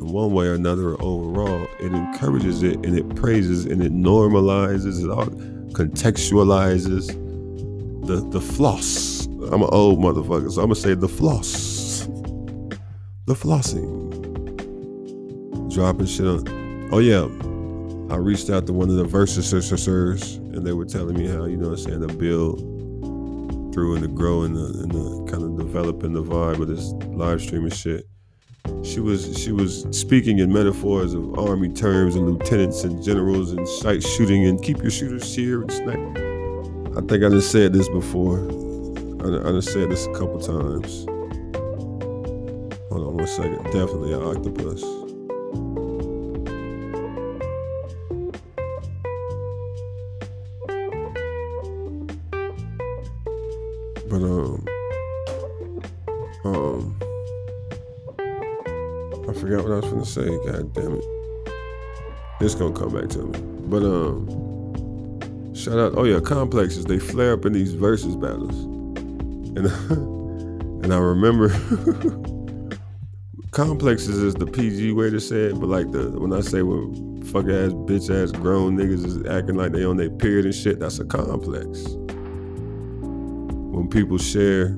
in 0.06 0.14
one 0.14 0.32
way 0.32 0.48
or 0.48 0.54
another, 0.54 0.92
or 0.92 1.02
overall, 1.02 1.68
it 1.80 1.92
encourages 1.94 2.64
it 2.64 2.76
and 2.86 2.98
it 2.98 3.16
praises 3.16 3.66
and 3.66 3.82
it 3.82 3.94
normalizes 3.94 5.04
it 5.04 5.10
all, 5.10 5.26
contextualizes 5.74 7.08
the 8.08 8.18
the 8.30 8.42
floss. 8.42 9.26
I'm 9.26 9.62
an 9.62 9.70
old 9.72 10.00
motherfucker, 10.00 10.52
so 10.52 10.62
I'm 10.62 10.68
gonna 10.68 10.76
say 10.76 10.94
the 10.94 11.08
floss, 11.08 12.08
the 13.26 13.34
flossing, 13.34 13.84
dropping 15.74 16.06
shit 16.06 16.28
on. 16.28 16.90
Oh 16.92 17.00
yeah, 17.00 17.26
I 18.14 18.18
reached 18.18 18.50
out 18.50 18.66
to 18.68 18.74
one 18.74 18.90
of 18.90 18.96
the 18.96 19.04
versus 19.04 19.50
sisters, 19.50 20.36
and 20.36 20.66
they 20.66 20.74
were 20.74 20.86
telling 20.86 21.18
me 21.18 21.28
how 21.28 21.46
you 21.46 21.58
know 21.58 21.70
I'm 21.70 21.78
saying 21.78 22.08
to 22.08 22.14
build 22.14 22.60
through 23.74 23.96
and 23.96 24.04
to 24.04 24.08
grow 24.08 24.44
and 24.44 24.56
the, 24.56 24.66
and 24.84 24.92
the 24.92 25.32
kind 25.32 25.44
of 25.44 25.58
developing 25.58 26.14
the 26.14 26.24
vibe 26.24 26.62
of 26.62 26.70
this 26.70 26.94
live 27.14 27.42
streaming 27.42 27.72
shit. 27.72 28.08
She 28.84 29.00
was 29.00 29.38
she 29.38 29.52
was 29.52 29.86
speaking 29.92 30.40
in 30.40 30.54
metaphors 30.54 31.14
of 31.14 31.38
army 31.38 31.70
terms 31.70 32.16
and 32.16 32.30
lieutenants 32.30 32.84
and 32.84 33.04
generals 33.04 33.52
and 33.52 33.68
sight 33.68 34.02
shooting 34.04 34.46
and 34.46 34.62
keep 34.62 34.78
your 34.82 34.92
shooters 34.92 35.36
here 35.36 35.62
and 35.62 35.72
snipe. 35.72 36.00
I 36.98 37.02
think 37.02 37.24
I 37.24 37.30
just 37.30 37.52
said 37.52 37.74
this 37.74 37.90
before. 37.90 38.40
I, 39.22 39.50
I 39.50 39.52
just 39.52 39.74
said 39.74 39.90
this 39.90 40.06
a 40.06 40.14
couple 40.14 40.40
times. 40.40 41.06
Hold 42.90 43.08
on 43.08 43.18
one 43.18 43.28
second. 43.28 43.64
Definitely 43.66 44.14
an 44.14 44.24
octopus. 44.24 44.82
But 54.08 54.22
um 54.22 54.66
um 54.66 54.75
forgot 59.46 59.64
what 59.64 59.74
I 59.74 59.80
was 59.80 59.92
gonna 59.92 60.06
say, 60.06 60.26
god 60.50 60.74
damn 60.74 60.96
it. 60.96 61.04
It's 62.42 62.56
gonna 62.56 62.74
come 62.74 63.00
back 63.00 63.10
to 63.10 63.26
me. 63.26 63.40
But 63.68 63.84
um 63.84 65.54
shout 65.54 65.78
out 65.78 65.94
oh 65.96 66.04
yeah, 66.04 66.20
complexes, 66.20 66.86
they 66.86 66.98
flare 66.98 67.34
up 67.34 67.46
in 67.46 67.54
these 67.54 67.74
versus 67.74 68.16
battles. 68.16 68.58
And 69.56 69.68
and 70.84 70.92
I 70.92 70.98
remember 70.98 71.50
complexes 73.52 74.18
is 74.18 74.34
the 74.34 74.48
PG 74.48 74.94
way 74.94 75.12
to 75.12 75.20
say 75.20 75.44
it, 75.44 75.60
but 75.60 75.70
like 75.70 75.92
the 75.92 76.10
when 76.20 76.34
I 76.34 76.42
say 76.42 76.64
when 76.64 77.24
fuck 77.26 77.46
ass 77.46 77.72
bitch 77.86 78.10
ass 78.10 78.32
grown 78.32 78.76
niggas 78.76 79.06
is 79.06 79.24
acting 79.28 79.58
like 79.58 79.74
they 79.74 79.86
on 79.86 79.98
their 79.98 80.10
period 80.10 80.46
and 80.46 80.56
shit, 80.56 80.80
that's 80.80 80.98
a 80.98 81.06
complex 81.06 81.86
when 83.76 83.88
people 83.92 84.18
share 84.18 84.76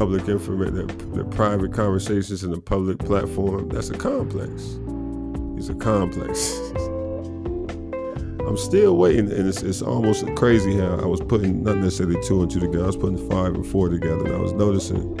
public 0.00 0.26
information, 0.28 0.74
their, 0.74 0.86
their 1.12 1.24
private 1.24 1.74
conversations 1.74 2.42
in 2.42 2.50
the 2.50 2.58
public 2.58 2.98
platform, 3.00 3.68
that's 3.68 3.90
a 3.90 3.98
complex. 3.98 4.78
It's 5.58 5.68
a 5.68 5.74
complex. 5.74 6.56
I'm 8.48 8.56
still 8.56 8.96
waiting, 8.96 9.30
and 9.30 9.46
it's, 9.46 9.60
it's 9.60 9.82
almost 9.82 10.24
crazy 10.36 10.74
how 10.74 10.98
I 11.00 11.04
was 11.04 11.20
putting 11.20 11.64
not 11.64 11.76
necessarily 11.76 12.18
two 12.26 12.40
and 12.40 12.50
two 12.50 12.60
together. 12.60 12.84
I 12.84 12.86
was 12.86 12.96
putting 12.96 13.28
five 13.28 13.54
and 13.54 13.66
four 13.66 13.90
together, 13.90 14.24
and 14.24 14.34
I 14.34 14.38
was 14.38 14.54
noticing 14.54 15.16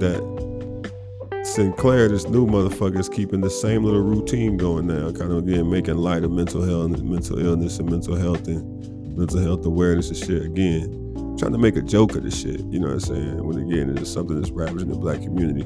that 0.00 1.40
Sinclair, 1.44 2.08
this 2.08 2.26
new 2.26 2.48
motherfucker, 2.48 2.98
is 2.98 3.08
keeping 3.08 3.42
the 3.42 3.48
same 3.48 3.84
little 3.84 4.02
routine 4.02 4.56
going 4.56 4.88
now, 4.88 5.12
kind 5.12 5.30
of 5.30 5.46
again 5.46 5.70
making 5.70 5.98
light 5.98 6.24
of 6.24 6.32
mental 6.32 6.62
health, 6.62 7.00
mental 7.00 7.38
illness, 7.38 7.78
and 7.78 7.88
mental 7.88 8.16
health 8.16 8.48
and 8.48 9.16
mental 9.16 9.38
health 9.38 9.64
awareness 9.64 10.08
and 10.08 10.18
shit 10.18 10.42
again 10.42 11.07
trying 11.38 11.52
to 11.52 11.58
make 11.58 11.76
a 11.76 11.82
joke 11.82 12.16
of 12.16 12.24
the 12.24 12.30
shit. 12.30 12.60
You 12.66 12.80
know 12.80 12.88
what 12.88 12.94
I'm 12.94 13.00
saying? 13.00 13.44
When 13.44 13.58
again, 13.58 13.96
it's 13.96 14.12
something 14.12 14.40
that's 14.40 14.50
ravaging 14.50 14.88
the 14.88 14.96
black 14.96 15.22
community. 15.22 15.62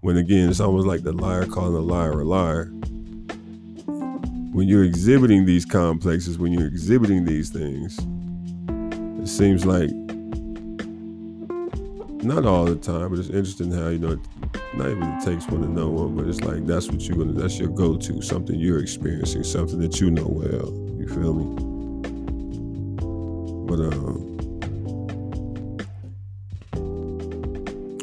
When 0.00 0.18
again, 0.18 0.50
it's 0.50 0.60
almost 0.60 0.86
like 0.86 1.02
the 1.02 1.12
liar 1.12 1.46
calling 1.46 1.74
a 1.74 1.80
liar 1.80 2.20
a 2.20 2.24
liar. 2.24 2.66
When 4.52 4.68
you're 4.68 4.84
exhibiting 4.84 5.46
these 5.46 5.64
complexes, 5.64 6.38
when 6.38 6.52
you're 6.52 6.66
exhibiting 6.66 7.24
these 7.24 7.48
things, 7.48 7.98
it 9.22 9.28
seems 9.28 9.64
like 9.64 9.90
not 12.22 12.44
all 12.44 12.66
the 12.66 12.76
time, 12.76 13.08
but 13.08 13.18
it's 13.18 13.28
interesting 13.28 13.72
how 13.72 13.88
you 13.88 13.98
know 13.98 14.20
not 14.74 14.90
even 14.90 15.04
it 15.04 15.24
takes 15.24 15.46
one 15.48 15.62
to 15.62 15.68
know 15.68 15.88
one, 15.88 16.16
but 16.16 16.26
it's 16.26 16.42
like 16.42 16.66
that's 16.66 16.88
what 16.88 17.00
you're 17.02 17.16
gonna 17.16 17.32
that's 17.32 17.58
your 17.58 17.70
go-to, 17.70 18.20
something 18.20 18.58
you're 18.58 18.80
experiencing, 18.80 19.42
something 19.42 19.78
that 19.78 20.00
you 20.00 20.10
know 20.10 20.26
well. 20.26 20.70
You 20.98 21.08
feel 21.08 21.32
me? 21.32 21.64
But 23.66 23.80
um 23.94 24.37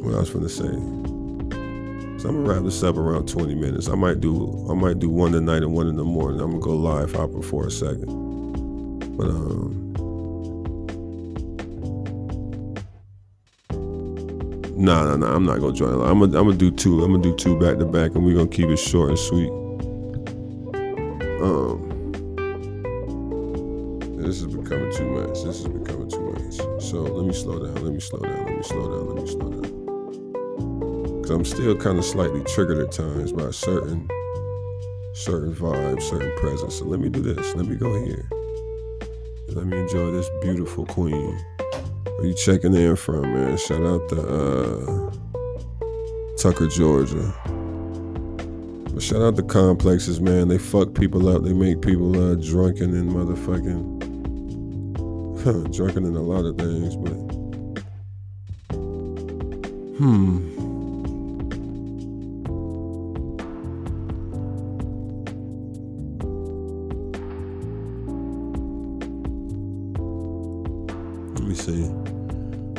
what 0.06 0.16
I 0.16 0.20
was 0.20 0.30
gonna 0.30 0.50
say. 0.50 0.70
So 2.20 2.30
I'm 2.30 2.44
gonna 2.44 2.54
wrap 2.54 2.64
this 2.64 2.84
up 2.84 2.98
around 2.98 3.28
20 3.28 3.56
minutes. 3.56 3.90
I 3.90 3.96
might 3.96 4.22
do 4.22 4.68
I 4.70 4.74
might 4.76 5.00
do 5.00 5.10
one 5.10 5.32
tonight 5.32 5.64
and 5.64 5.74
one 5.74 5.88
in 5.88 5.96
the 5.96 6.04
morning. 6.04 6.40
I'm 6.42 6.52
gonna 6.52 6.64
go 6.64 6.76
live 6.76 7.14
hopping 7.14 7.42
for 7.42 7.68
a 7.68 7.72
second. 7.72 8.08
But 9.18 9.28
um 9.28 9.82
No, 14.78 15.06
no, 15.06 15.16
no, 15.16 15.28
I'm 15.28 15.46
not 15.46 15.62
gonna 15.62 15.74
join. 15.74 15.94
I'm 15.94 16.20
gonna, 16.20 16.38
I'm 16.38 16.46
gonna 16.48 16.54
do 16.54 16.70
two. 16.70 17.02
I'm 17.04 17.12
gonna 17.12 17.24
do 17.24 17.34
two 17.36 17.58
back 17.58 17.78
to 17.78 17.86
back, 17.86 18.14
and 18.14 18.26
we're 18.26 18.36
gonna 18.36 18.50
keep 18.50 18.68
it 18.68 18.78
short 18.78 19.10
and 19.10 19.18
sweet. 19.20 19.50
Um, 21.42 22.12
this 24.18 24.42
is 24.42 24.48
becoming 24.48 24.92
too 24.94 25.10
much. 25.12 25.44
This 25.44 25.62
is 25.62 25.68
becoming 25.70 26.10
too 26.10 26.32
much. 26.32 26.84
So 26.84 27.04
let 27.04 27.26
me 27.26 27.34
slow 27.34 27.66
down. 27.66 27.84
Let 27.86 27.94
me 27.94 28.02
slow 28.02 28.20
down. 28.20 28.46
Let 28.46 28.58
me 28.58 28.64
slow 28.64 28.90
down. 28.90 29.16
Let 29.16 29.24
me 29.24 29.32
slow 29.32 29.50
down. 29.50 29.75
I'm 31.36 31.44
still 31.44 31.75
kind 31.75 31.98
of 31.98 32.06
slightly 32.06 32.42
triggered 32.46 32.77
at 32.77 32.94
times 32.94 33.34
by 33.34 33.51
certain, 33.51 34.08
certain 35.13 35.54
vibes, 35.54 36.04
certain 36.04 36.34
presence. 36.38 36.75
So 36.75 36.86
let 36.86 37.01
me 37.01 37.10
do 37.10 37.20
this. 37.20 37.54
Let 37.56 37.65
me 37.65 37.75
go 37.75 37.94
here. 38.06 38.30
Let 39.50 39.65
me 39.65 39.77
enjoy 39.77 40.12
this 40.12 40.30
beautiful 40.42 40.86
queen. 40.86 41.38
Where 42.06 42.25
you 42.27 42.34
checking 42.36 42.74
in 42.74 42.96
from, 42.96 43.24
man? 43.24 43.58
Shout 43.58 43.84
out 43.84 44.08
to 44.10 44.22
uh, 44.22 45.12
Tucker, 46.38 46.68
Georgia. 46.68 47.34
But 48.94 49.04
shout 49.04 49.22
out 49.22 49.36
to 49.36 49.44
complexes, 49.44 50.22
man. 50.22 50.48
They 50.48 50.58
fuck 50.58 50.94
people 50.94 51.27
up. 51.27 51.44
They 51.44 51.51
make 51.51 51.82
people 51.82 52.15
uh, 52.18 52.36
drunken 52.36 52.96
and 52.96 53.12
motherfucking 53.12 54.04
drunken 55.75 56.06
in 56.06 56.15
a 56.15 56.22
lot 56.22 56.46
of 56.46 56.58
things. 56.58 56.96
But 56.96 57.12
hmm. 59.98 60.55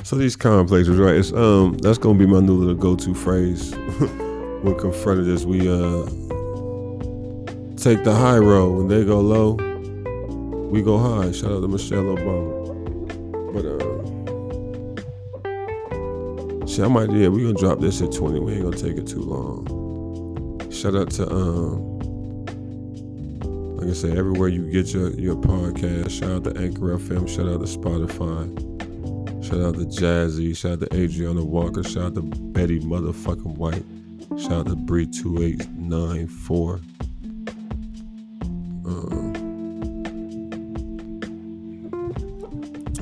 So 0.06 0.14
these 0.14 0.36
complexes, 0.36 0.98
right? 0.98 1.16
It's 1.16 1.32
um 1.32 1.78
that's 1.78 1.98
gonna 1.98 2.16
be 2.16 2.26
my 2.26 2.38
new 2.38 2.54
little 2.54 2.76
go-to 2.76 3.12
phrase 3.12 3.75
when 4.62 4.78
confronted 4.78 5.26
as 5.26 5.44
we 5.44 5.68
uh 5.68 6.04
take 7.75 8.04
the 8.04 8.14
high 8.14 8.38
road. 8.38 8.76
When 8.76 8.86
they 8.86 9.04
go 9.04 9.20
low, 9.20 9.54
we 10.70 10.80
go 10.80 10.96
high. 10.96 11.32
Shout 11.32 11.50
out 11.50 11.62
to 11.62 11.66
Michelle 11.66 12.04
Obama. 12.04 12.54
But 13.52 13.66
uh 16.62 16.66
see 16.68 16.84
I 16.84 16.86
might 16.86 17.10
yeah, 17.10 17.26
we 17.26 17.42
gonna 17.42 17.54
drop 17.54 17.80
this 17.80 18.00
at 18.00 18.12
20. 18.12 18.38
We 18.38 18.52
ain't 18.52 18.62
gonna 18.62 18.76
take 18.76 18.98
it 18.98 19.08
too 19.08 19.22
long. 19.22 20.70
Shout 20.70 20.94
out 20.94 21.10
to 21.14 21.28
um 21.28 21.96
like 23.78 23.88
I 23.88 23.92
say, 23.92 24.16
everywhere 24.16 24.50
you 24.50 24.70
get 24.70 24.94
your, 24.94 25.10
your 25.14 25.34
podcast, 25.34 26.10
shout 26.10 26.30
out 26.30 26.44
to 26.44 26.56
Anchor 26.60 26.96
FM, 26.96 27.28
shout 27.28 27.48
out 27.48 27.58
to 27.58 27.66
Spotify. 27.66 28.75
Shout 29.46 29.60
out 29.60 29.74
to 29.74 29.84
Jazzy. 29.84 30.56
Shout 30.56 30.72
out 30.72 30.90
to 30.90 30.96
Adriana 30.96 31.44
Walker. 31.44 31.84
Shout 31.84 32.02
out 32.02 32.14
to 32.16 32.22
Betty 32.22 32.80
motherfucking 32.80 33.56
White. 33.56 33.84
Shout 34.42 34.52
out 34.52 34.66
to 34.66 34.74
Bree 34.74 35.06
two 35.06 35.40
eight 35.40 35.68
nine 35.70 36.26
four. 36.26 36.80
Um, 38.84 39.32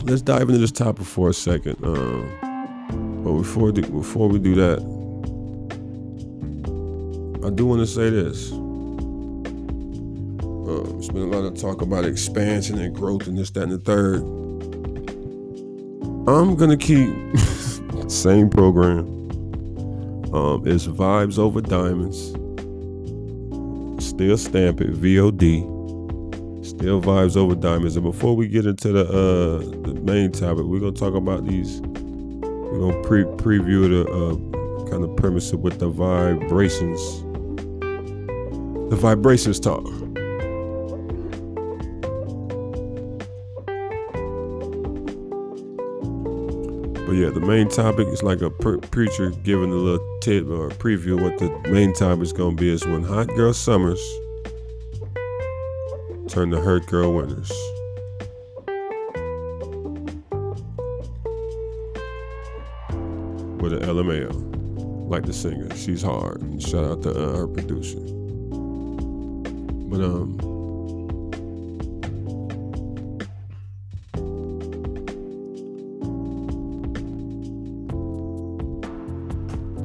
let's 0.03 0.21
dive 0.21 0.43
into 0.43 0.59
this 0.59 0.71
topic 0.71 1.07
for 1.07 1.31
a 1.31 1.33
second. 1.33 1.83
Um, 1.83 2.29
but 3.25 3.39
before 3.39 3.73
before 3.73 4.29
we 4.29 4.39
do 4.39 4.55
that, 4.57 4.81
I 7.43 7.49
do 7.49 7.65
want 7.65 7.81
to 7.81 7.87
say 7.87 8.11
this. 8.11 8.51
There's 11.01 11.09
been 11.09 11.23
a 11.23 11.37
lot 11.37 11.45
of 11.45 11.59
talk 11.59 11.81
about 11.81 12.05
expansion 12.05 12.79
and 12.79 12.95
growth 12.95 13.29
and 13.29 13.39
this, 13.39 13.49
that, 13.53 13.63
and 13.63 13.73
the 13.73 13.79
third. 13.79 14.44
I'm 16.27 16.57
gonna 16.57 16.79
keep 16.79 17.15
same 18.09 18.49
program. 18.49 19.01
Um, 20.35 20.67
it's 20.67 20.87
vibes 20.87 21.39
over 21.39 21.61
diamonds. 21.61 22.31
Still 24.03 24.39
stamp 24.39 24.81
it 24.81 24.95
VOD. 24.95 26.65
Still 26.65 27.03
vibes 27.03 27.37
over 27.37 27.55
diamonds. 27.55 27.97
And 27.97 28.05
before 28.05 28.35
we 28.35 28.49
get 28.49 28.65
into 28.65 28.89
the 28.93 29.05
uh, 29.05 29.59
the 29.87 30.01
main 30.01 30.33
topic, 30.33 30.65
we're 30.65 30.81
gonna 30.81 30.93
talk 30.93 31.15
about 31.15 31.47
these. 31.47 31.83
We're 31.83 32.91
gonna 32.91 33.03
pre 33.03 33.25
preview 33.25 33.91
the 33.91 34.11
uh, 34.11 34.91
kind 34.91 35.05
of 35.05 35.15
premise 35.17 35.53
of 35.53 35.63
the 35.79 35.89
vibrations. 35.91 37.21
The 38.89 38.97
vibrations 38.97 39.61
talk. 39.61 39.85
Yeah, 47.15 47.31
the 47.31 47.41
main 47.41 47.69
topic 47.69 48.09
is 48.09 48.23
like 48.25 48.41
a 48.41 48.51
pre- 48.51 48.79
preacher 48.79 49.31
giving 49.31 49.71
a 49.71 49.75
little 49.77 50.19
tip 50.21 50.49
or 50.49 50.71
preview. 50.71 51.21
What 51.23 51.39
the 51.39 51.49
main 51.71 51.93
topic 51.93 52.23
is 52.23 52.33
going 52.33 52.57
to 52.57 52.61
be 52.61 52.73
is 52.73 52.85
when 52.85 53.05
hot 53.05 53.29
girl 53.29 53.53
summers 53.53 54.03
turn 56.29 56.51
to 56.51 56.61
hurt 56.61 56.87
girl 56.87 57.13
winters. 57.15 57.51
With 63.61 63.73
an 63.75 63.83
LMAO, 63.83 65.09
like 65.09 65.25
the 65.25 65.33
singer, 65.33 65.75
she's 65.77 66.03
hard. 66.03 66.43
And 66.43 66.61
shout 66.61 66.85
out 66.85 67.03
to 67.05 67.11
uh, 67.11 67.37
her 67.37 67.47
producer. 67.47 68.01
But 69.89 70.05
um. 70.05 70.54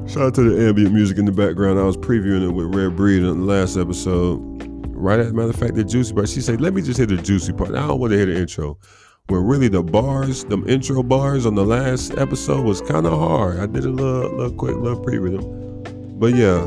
Shout 0.10 0.24
out 0.24 0.34
to 0.36 0.42
the 0.42 0.68
ambient 0.68 0.92
music 0.92 1.20
in 1.20 1.26
the 1.26 1.32
background. 1.32 1.78
I 1.78 1.84
was 1.84 1.96
previewing 1.96 2.44
it 2.44 2.52
with 2.52 2.74
Rare 2.74 2.90
Breed 2.90 3.24
on 3.24 3.42
the 3.42 3.46
last 3.46 3.78
episode. 3.78 4.40
Right 4.88 5.20
as 5.20 5.30
a 5.30 5.34
matter 5.34 5.52
of 5.52 5.56
fact, 5.56 5.76
the 5.76 5.84
juicy 5.84 6.16
part. 6.16 6.28
She 6.30 6.42
said, 6.42 6.60
"Let 6.60 6.74
me 6.74 6.82
just 6.82 6.98
hear 6.98 7.06
the 7.06 7.18
juicy 7.18 7.54
part. 7.54 7.76
I 7.76 7.86
don't 7.86 8.00
want 8.00 8.12
to 8.12 8.18
hear 8.18 8.26
the 8.26 8.36
intro." 8.36 8.80
When 9.28 9.46
really 9.46 9.68
the 9.68 9.84
bars, 9.84 10.46
them 10.46 10.68
intro 10.68 11.04
bars 11.04 11.46
on 11.46 11.54
the 11.54 11.64
last 11.64 12.18
episode 12.18 12.66
was 12.66 12.82
kind 12.82 13.06
of 13.06 13.20
hard. 13.20 13.60
I 13.60 13.68
did 13.68 13.86
a 13.86 13.90
little, 13.90 14.36
little 14.36 14.52
quick, 14.52 14.76
little 14.78 15.00
preview 15.00 15.40
them. 15.40 16.20
But 16.20 16.34
yeah, 16.34 16.66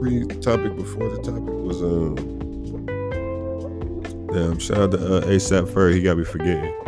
pre-topic 0.00 0.74
before 0.74 1.08
the 1.08 1.22
topic 1.22 1.44
was 1.44 1.80
um. 1.82 2.16
Damn, 4.32 4.58
shout 4.58 4.78
out 4.78 4.90
to 4.90 5.18
uh, 5.18 5.20
ASAP 5.26 5.68
Ferg. 5.68 5.94
He 5.94 6.02
got 6.02 6.18
me 6.18 6.24
forgetting. 6.24 6.85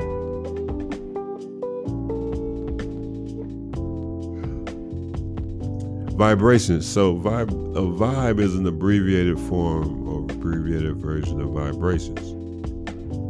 Vibrations. 6.19 6.85
So 6.85 7.17
vibe 7.17 7.53
a 7.77 7.81
vibe 7.81 8.41
is 8.41 8.57
an 8.57 8.67
abbreviated 8.67 9.39
form 9.39 10.07
or 10.09 10.25
abbreviated 10.25 10.97
version 10.97 11.41
of 11.41 11.50
vibrations. 11.50 12.19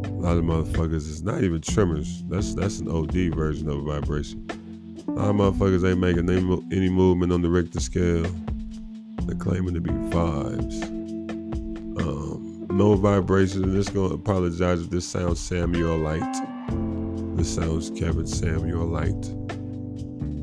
A 0.06 0.20
lot 0.20 0.38
of 0.38 0.44
motherfuckers 0.44 1.08
it's 1.08 1.20
not 1.20 1.44
even 1.44 1.60
tremors. 1.60 2.24
That's 2.30 2.54
that's 2.54 2.78
an 2.78 2.90
OD 2.90 3.34
version 3.34 3.68
of 3.68 3.86
a 3.86 4.00
vibration. 4.00 4.46
A 5.06 5.10
lot 5.10 5.28
of 5.28 5.36
motherfuckers 5.36 5.88
ain't 5.88 6.00
making 6.00 6.30
any, 6.30 6.40
any 6.74 6.88
movement 6.88 7.30
on 7.30 7.42
the 7.42 7.50
Richter 7.50 7.78
scale. 7.78 8.26
They're 9.24 9.36
claiming 9.36 9.74
to 9.74 9.80
be 9.80 9.90
vibes. 9.90 10.82
Um, 12.00 12.66
no 12.70 12.94
vibrations. 12.94 13.64
And 13.64 13.76
this 13.76 13.90
gonna 13.90 14.14
apologize 14.14 14.80
if 14.80 14.88
this 14.88 15.06
sounds 15.06 15.40
Samuel 15.40 15.98
light. 15.98 16.36
This 17.36 17.54
sounds 17.54 17.90
Kevin 17.90 18.26
Samuel 18.26 18.86
light. 18.86 19.22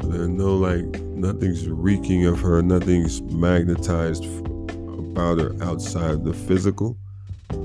There's 0.08 0.30
no 0.30 0.56
like 0.56 1.05
nothing's 1.16 1.68
reeking 1.68 2.26
of 2.26 2.40
her, 2.40 2.62
nothing's 2.62 3.22
magnetized 3.22 4.26
about 4.26 5.40
her 5.40 5.56
outside 5.62 6.24
the 6.24 6.34
physical. 6.34 6.98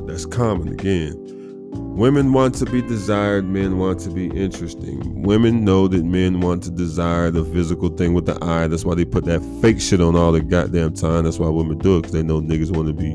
That's 0.07 0.27
common 0.27 0.69
again. 0.69 1.15
Women 1.73 2.33
want 2.33 2.55
to 2.57 2.65
be 2.65 2.83
desired, 2.83 3.45
men 3.45 3.79
want 3.79 4.01
to 4.01 4.11
be 4.11 4.27
interesting. 4.29 5.23
Women 5.23 5.65
know 5.65 5.87
that 5.89 6.05
men 6.05 6.41
want 6.41 6.63
to 6.65 6.71
desire 6.71 7.31
the 7.31 7.45
physical 7.45 7.89
thing 7.91 8.13
with 8.15 8.27
the 8.27 8.43
eye. 8.43 8.67
That's 8.67 8.85
why 8.85 8.95
they 8.95 9.05
put 9.05 9.25
that 9.27 9.41
fake 9.61 9.81
shit 9.81 10.01
on 10.01 10.17
all 10.17 10.33
the 10.33 10.41
goddamn 10.41 10.95
time. 10.95 11.25
That's 11.25 11.39
why 11.39 11.49
women 11.49 11.79
do 11.79 11.97
it, 11.97 12.03
because 12.03 12.13
they 12.13 12.23
know 12.23 12.41
niggas 12.41 12.71
want 12.75 12.89
to 12.89 12.95
be, 12.95 13.15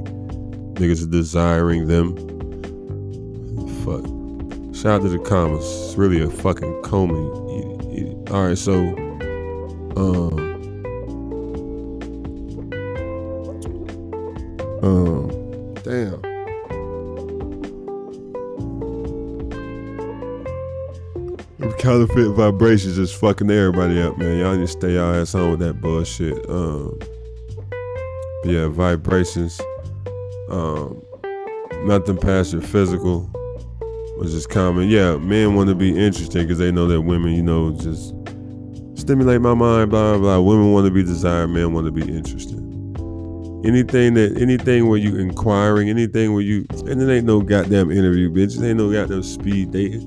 niggas 0.80 1.04
are 1.04 1.12
desiring 1.12 1.88
them. 1.88 2.16
Fuck. 3.84 4.06
Shout 4.76 5.02
out 5.02 5.04
to 5.04 5.10
the 5.10 5.20
comments. 5.20 5.66
It's 5.66 5.96
really 5.96 6.22
a 6.22 6.30
fucking 6.30 6.82
combing. 6.84 7.44
Alright, 8.30 8.58
so 8.58 8.74
um, 9.96 10.40
um, 14.84 15.74
damn. 15.84 16.22
Counterfeit 21.78 22.32
vibrations 22.32 22.96
just 22.96 23.16
fucking 23.20 23.52
everybody 23.52 24.02
up, 24.02 24.18
man. 24.18 24.40
Y'all 24.40 24.56
need 24.56 24.62
to 24.62 24.68
stay 24.68 24.96
y'all 24.96 25.14
ass 25.14 25.36
on 25.36 25.52
with 25.52 25.60
that 25.60 25.80
bullshit. 25.82 26.50
Um, 26.50 26.98
yeah, 28.44 28.68
vibrations. 28.68 29.62
Um, 30.50 31.04
nothing 31.84 32.18
past 32.18 32.54
your 32.54 32.64
physical, 32.64 33.22
which 34.18 34.30
is 34.30 34.48
common. 34.48 34.90
Yeah, 34.90 35.18
men 35.18 35.54
want 35.54 35.70
to 35.70 35.76
be 35.76 35.90
interesting 35.90 36.44
because 36.44 36.58
they 36.58 36.72
know 36.72 36.88
that 36.88 37.02
women, 37.02 37.34
you 37.34 37.44
know, 37.44 37.72
just 37.72 38.15
stimulate 39.06 39.40
my 39.40 39.54
mind, 39.54 39.92
blah, 39.92 40.14
blah, 40.14 40.18
blah. 40.18 40.40
Women 40.40 40.72
want 40.72 40.88
to 40.88 40.92
be 40.92 41.04
desired, 41.04 41.50
men 41.50 41.74
want 41.74 41.86
to 41.86 41.92
be 41.92 42.02
interested. 42.02 42.58
Anything 43.64 44.16
that, 44.16 44.36
anything 44.40 44.88
where 44.88 44.98
you 44.98 45.18
inquiring, 45.18 45.90
anything 45.90 46.34
where 46.34 46.42
you, 46.42 46.66
and 46.88 47.00
it 47.00 47.12
ain't 47.12 47.26
no 47.26 47.40
goddamn 47.40 47.92
interview, 47.92 48.32
bitch. 48.32 48.58
It 48.58 48.66
ain't 48.66 48.78
no 48.78 48.92
goddamn 48.92 49.22
speed 49.22 49.72
dating. 49.72 50.02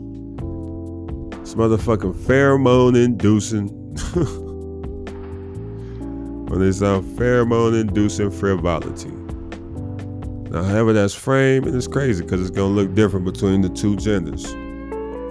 It's 1.41 1.55
motherfucking 1.55 2.15
pheromone 2.15 2.97
inducing. 2.97 3.69
when 6.49 6.61
they 6.61 6.73
sound 6.73 7.05
pheromone 7.17 7.81
inducing 7.81 8.33
frivolity. 8.33 9.11
Now, 10.51 10.65
however 10.65 10.93
that's 10.93 11.15
framed, 11.15 11.67
and 11.67 11.77
it's 11.77 11.87
crazy 11.87 12.25
because 12.25 12.41
it's 12.41 12.51
gonna 12.51 12.75
look 12.75 12.95
different 12.95 13.27
between 13.27 13.61
the 13.61 13.69
two 13.69 13.97
genders. 13.97 14.45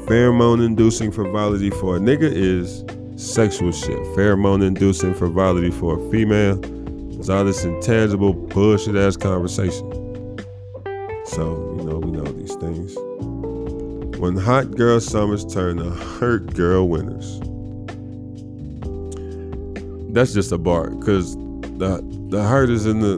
Pheromone 0.06 0.66
inducing 0.66 1.12
frivolity 1.12 1.70
for 1.70 1.98
a 1.98 2.00
nigga 2.00 2.32
is 2.32 2.86
sexual 3.18 3.72
shit. 3.72 3.98
Pheromone 4.16 4.66
inducing 4.66 5.14
frivolity 5.14 5.72
for 5.72 6.00
a 6.00 6.12
female 6.12 6.64
is 7.20 7.30
all 7.30 7.44
this 7.44 7.64
intangible 7.64 8.34
bullshit 8.34 8.96
ass 8.96 9.18
conversation. 9.18 9.92
So, 11.26 11.76
you 11.78 11.84
know, 11.84 11.98
we 11.98 12.12
know 12.12 12.24
these 12.24 12.56
things. 12.56 12.96
When 14.20 14.38
hot 14.38 14.72
girl 14.72 15.00
summers 15.00 15.46
turn 15.46 15.78
to 15.78 15.90
hurt 15.90 16.54
girl 16.54 16.88
winters. 16.88 17.40
That's 20.14 20.34
just 20.34 20.52
a 20.52 20.58
bar, 20.58 20.90
because 20.92 21.36
the 21.36 22.04
the 22.30 22.42
hurt 22.42 22.70
is 22.72 22.88
in 22.88 23.02
the 23.02 23.18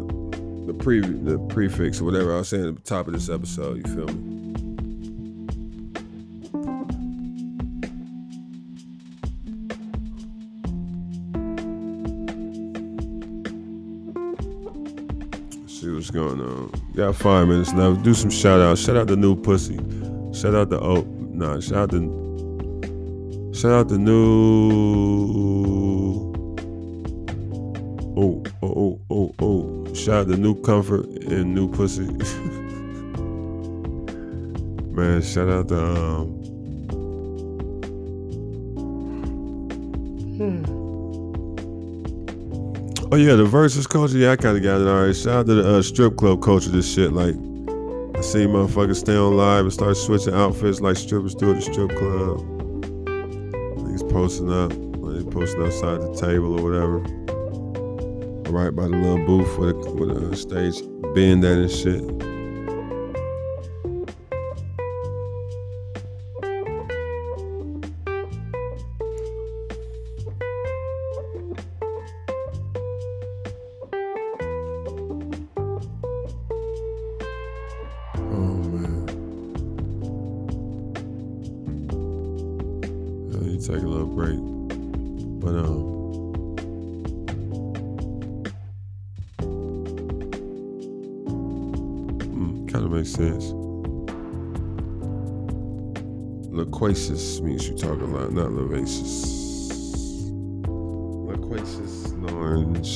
the 0.65 0.73
pre 0.73 0.99
the 0.99 1.39
prefix 1.47 2.01
or 2.01 2.05
whatever 2.05 2.33
I 2.33 2.39
was 2.39 2.49
saying 2.49 2.67
at 2.67 2.75
the 2.75 2.81
top 2.81 3.07
of 3.07 3.13
this 3.13 3.29
episode, 3.29 3.77
you 3.87 3.95
feel 3.95 4.07
me? 4.07 4.48
What's 16.09 16.37
going 16.37 16.41
on. 16.41 16.71
Got 16.95 17.15
five 17.15 17.47
minutes 17.47 17.73
left. 17.73 18.03
Do 18.03 18.13
some 18.13 18.29
shout 18.29 18.59
outs. 18.61 18.81
Shout 18.81 18.97
out 18.97 19.07
the 19.07 19.15
new 19.15 19.35
pussy. 19.35 19.77
Shout 20.33 20.55
out 20.55 20.69
the 20.69 20.79
oh 20.81 21.01
nah. 21.19 21.59
Shout 21.59 21.77
out 21.77 21.91
the 21.91 21.99
shout 23.53 23.71
out 23.71 23.87
the 23.89 23.97
new 23.97 24.21
oh 28.17 28.43
oh 28.61 28.67
oh 28.73 29.01
oh 29.09 29.35
oh. 29.39 29.93
Shout 29.93 30.21
out 30.21 30.27
the 30.27 30.37
new 30.37 30.55
comfort 30.61 31.05
and 31.23 31.53
new 31.53 31.69
pussy. 31.69 32.05
Man, 34.91 35.21
shout 35.21 35.49
out 35.49 35.67
the 35.67 35.85
um. 35.85 36.38
Oh 43.11 43.15
yeah, 43.15 43.33
the 43.33 43.43
versus 43.43 43.87
culture. 43.87 44.19
Yeah, 44.19 44.33
I 44.33 44.35
kind 44.35 44.55
of 44.55 44.61
got 44.61 44.81
it. 44.81 44.87
All 44.87 45.07
right. 45.07 45.15
Shout 45.15 45.33
out 45.33 45.45
to 45.47 45.55
the 45.55 45.77
uh, 45.77 45.81
strip 45.81 46.15
club 46.15 46.43
culture. 46.43 46.69
This 46.69 46.93
shit, 46.93 47.11
like, 47.11 47.33
I 47.33 48.21
see 48.21 48.45
motherfuckers 48.45 48.97
stay 48.97 49.15
on 49.15 49.35
live 49.35 49.65
and 49.65 49.73
start 49.73 49.97
switching 49.97 50.35
outfits 50.35 50.79
like 50.79 50.95
strippers 50.95 51.33
do 51.33 51.49
at 51.49 51.55
the 51.55 51.61
strip 51.61 51.89
club. 51.97 52.45
He's 53.89 54.03
posting 54.03 54.53
up, 54.53 54.73
when 54.73 55.17
they 55.17 55.31
posting 55.31 55.63
outside 55.63 56.01
the 56.01 56.13
table 56.13 56.59
or 56.59 56.63
whatever. 56.63 56.99
Right 58.51 58.75
by 58.75 58.83
the 58.83 58.95
little 58.95 59.25
booth 59.25 59.57
with 59.57 59.69
a, 59.71 59.91
with 59.91 60.31
a 60.31 60.35
stage 60.35 60.83
bend 61.15 61.43
that 61.43 61.57
and 61.57 61.71
shit. 61.71 62.03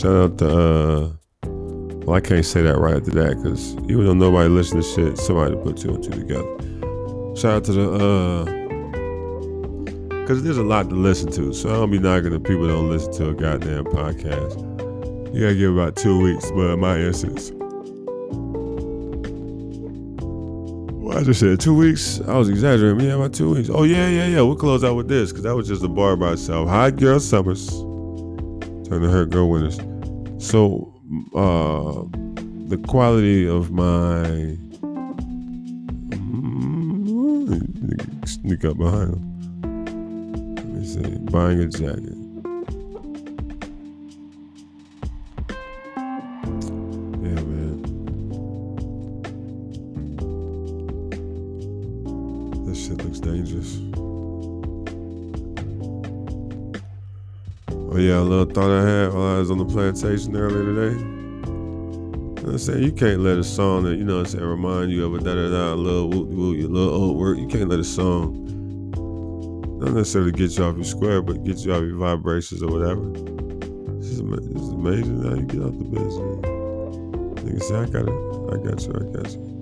Shout 0.03 0.15
out 0.15 0.37
to 0.39 0.47
uh 0.49 1.09
well, 2.03 2.17
I 2.17 2.19
can't 2.19 2.45
say 2.45 2.61
that 2.61 2.77
right 2.77 2.97
after 2.97 3.11
that 3.11 3.37
because 3.37 3.73
even 3.89 4.05
though 4.05 4.13
nobody 4.13 4.49
listens 4.49 4.93
to 4.95 5.11
shit, 5.11 5.17
somebody 5.17 5.55
put 5.55 5.77
two 5.77 5.95
and 5.95 6.03
two 6.03 6.09
together. 6.09 7.37
Shout 7.37 7.53
out 7.53 7.63
to 7.63 7.71
the, 7.71 7.89
uh, 7.89 8.43
because 10.19 10.43
there's 10.43 10.57
a 10.57 10.63
lot 10.63 10.89
to 10.89 10.95
listen 10.95 11.31
to. 11.31 11.53
So 11.53 11.69
I 11.69 11.75
don't 11.75 11.89
be 11.89 11.99
knocking 11.99 12.33
if 12.33 12.43
people 12.43 12.67
don't 12.67 12.89
listen 12.89 13.13
to 13.13 13.29
a 13.29 13.33
goddamn 13.33 13.85
podcast. 13.85 14.57
You 15.33 15.39
gotta 15.39 15.55
give 15.55 15.73
about 15.73 15.95
two 15.95 16.19
weeks, 16.21 16.51
but 16.51 16.71
in 16.71 16.81
my 16.81 16.99
instance, 16.99 17.51
well, 21.01 21.17
I 21.17 21.23
just 21.23 21.39
said 21.39 21.61
two 21.61 21.75
weeks. 21.75 22.19
I 22.27 22.37
was 22.37 22.49
exaggerating. 22.49 23.07
Yeah, 23.07 23.13
about 23.13 23.33
two 23.33 23.55
weeks. 23.55 23.69
Oh, 23.71 23.83
yeah, 23.83 24.09
yeah, 24.09 24.27
yeah. 24.27 24.41
We'll 24.41 24.57
close 24.57 24.83
out 24.83 24.97
with 24.97 25.07
this 25.07 25.31
because 25.31 25.43
that 25.43 25.55
was 25.55 25.69
just 25.69 25.81
a 25.81 25.87
bar 25.87 26.17
by 26.17 26.33
itself. 26.33 26.67
Hot 26.67 26.97
Girl 26.97 27.21
Summers. 27.21 27.69
Turn 27.69 29.01
to 29.01 29.09
Hurt 29.09 29.29
Girl 29.29 29.49
Winters. 29.49 29.79
So, 30.43 30.93
uh, 31.34 32.03
the 32.67 32.77
quality 32.86 33.47
of 33.47 33.71
my 33.71 34.58
sneak 38.27 38.65
up 38.65 38.77
behind 38.77 39.13
him. 39.13 40.56
Let 40.58 40.65
me 40.65 40.86
see. 40.86 41.17
Buying 41.32 41.62
a 41.62 41.67
jacket. 41.69 42.22
Yeah, 58.13 58.19
a 58.19 58.21
little 58.21 58.45
thought 58.45 58.69
I 58.69 58.88
had 58.88 59.13
while 59.13 59.36
I 59.36 59.39
was 59.39 59.49
on 59.49 59.58
the 59.58 59.65
plantation 59.65 60.38
earlier 60.38 60.63
today. 60.63 60.99
You 60.99 62.43
know 62.43 62.52
I'm 62.52 62.58
saying? 62.60 62.84
You 62.84 62.91
can't 62.91 63.21
let 63.21 63.39
a 63.39 63.43
song 63.43 63.86
that, 63.86 63.95
you 63.95 64.04
know 64.04 64.19
I'm 64.19 64.26
saying, 64.26 64.43
remind 64.43 64.91
you 64.91 65.06
of 65.06 65.15
a 65.15 65.17
da 65.17 65.34
da 65.34 65.49
da, 65.49 65.73
little 65.73 66.10
whoop 66.10 66.28
whoop, 66.30 66.58
your 66.58 66.69
little 66.69 66.93
old 66.93 67.17
work. 67.17 67.39
You 67.39 67.47
can't 67.47 67.69
let 67.69 67.80
a 67.80 67.84
song 67.84 68.39
not 69.80 69.93
necessarily 69.93 70.32
get 70.32 70.56
you 70.56 70.63
off 70.63 70.76
your 70.76 70.86
square, 70.86 71.23
but 71.23 71.43
get 71.43 71.65
you 71.65 71.73
off 71.73 71.82
your 71.82 71.97
vibrations 71.97 72.62
or 72.62 72.71
whatever. 72.71 73.02
This 73.97 74.12
is, 74.12 74.19
ama- 74.19 74.38
amazing 74.38 75.23
how 75.23 75.34
you 75.34 75.45
get 75.47 75.63
out 75.63 75.78
the 75.80 75.86
bed. 75.86 77.43
Nigga 77.43 77.63
say, 77.63 77.76
I 77.76 77.86
got 77.88 78.08
it. 78.08 78.54
I 78.54 78.58
got 78.63 78.86
you, 78.86 78.93
I 78.93 79.17
got 79.17 79.32
you. 79.34 79.52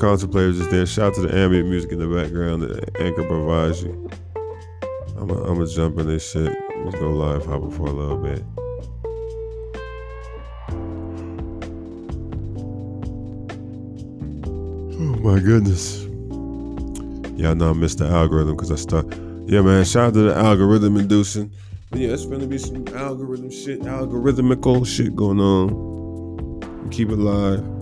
Little 0.00 0.28
players 0.28 0.58
just 0.58 0.70
there. 0.70 0.86
Shout 0.86 1.06
out 1.08 1.14
to 1.14 1.22
the 1.22 1.36
ambient 1.36 1.68
music 1.68 1.90
in 1.92 1.98
the 1.98 2.06
background 2.06 2.62
that 2.62 3.00
Anchor 3.00 3.24
provides 3.24 3.82
you. 3.82 4.08
I'm 5.16 5.26
gonna 5.26 5.66
jump 5.66 5.98
in 5.98 6.06
this 6.06 6.30
shit. 6.30 6.56
Let's 6.84 6.96
go 6.98 7.10
live 7.10 7.44
hop 7.44 7.70
for 7.72 7.88
a 7.88 7.92
little 7.92 8.16
bit. 8.16 8.44
Oh 14.94 15.18
my 15.20 15.40
goodness. 15.40 16.04
Y'all 17.36 17.54
know 17.54 17.70
I 17.70 17.72
missed 17.74 17.98
the 17.98 18.08
algorithm 18.08 18.56
because 18.56 18.70
I 18.70 18.76
start. 18.76 19.06
Yeah, 19.46 19.62
man. 19.62 19.84
Shout 19.84 20.08
out 20.08 20.14
to 20.14 20.22
the 20.22 20.34
algorithm 20.36 20.96
inducing. 20.96 21.52
But 21.90 22.00
yeah, 22.00 22.10
it's 22.10 22.24
gonna 22.24 22.46
be 22.46 22.58
some 22.58 22.86
algorithm 22.88 23.50
shit, 23.50 23.80
algorithmical 23.82 24.86
shit 24.86 25.16
going 25.16 25.40
on. 25.40 26.88
Keep 26.90 27.10
it 27.10 27.18
live. 27.18 27.77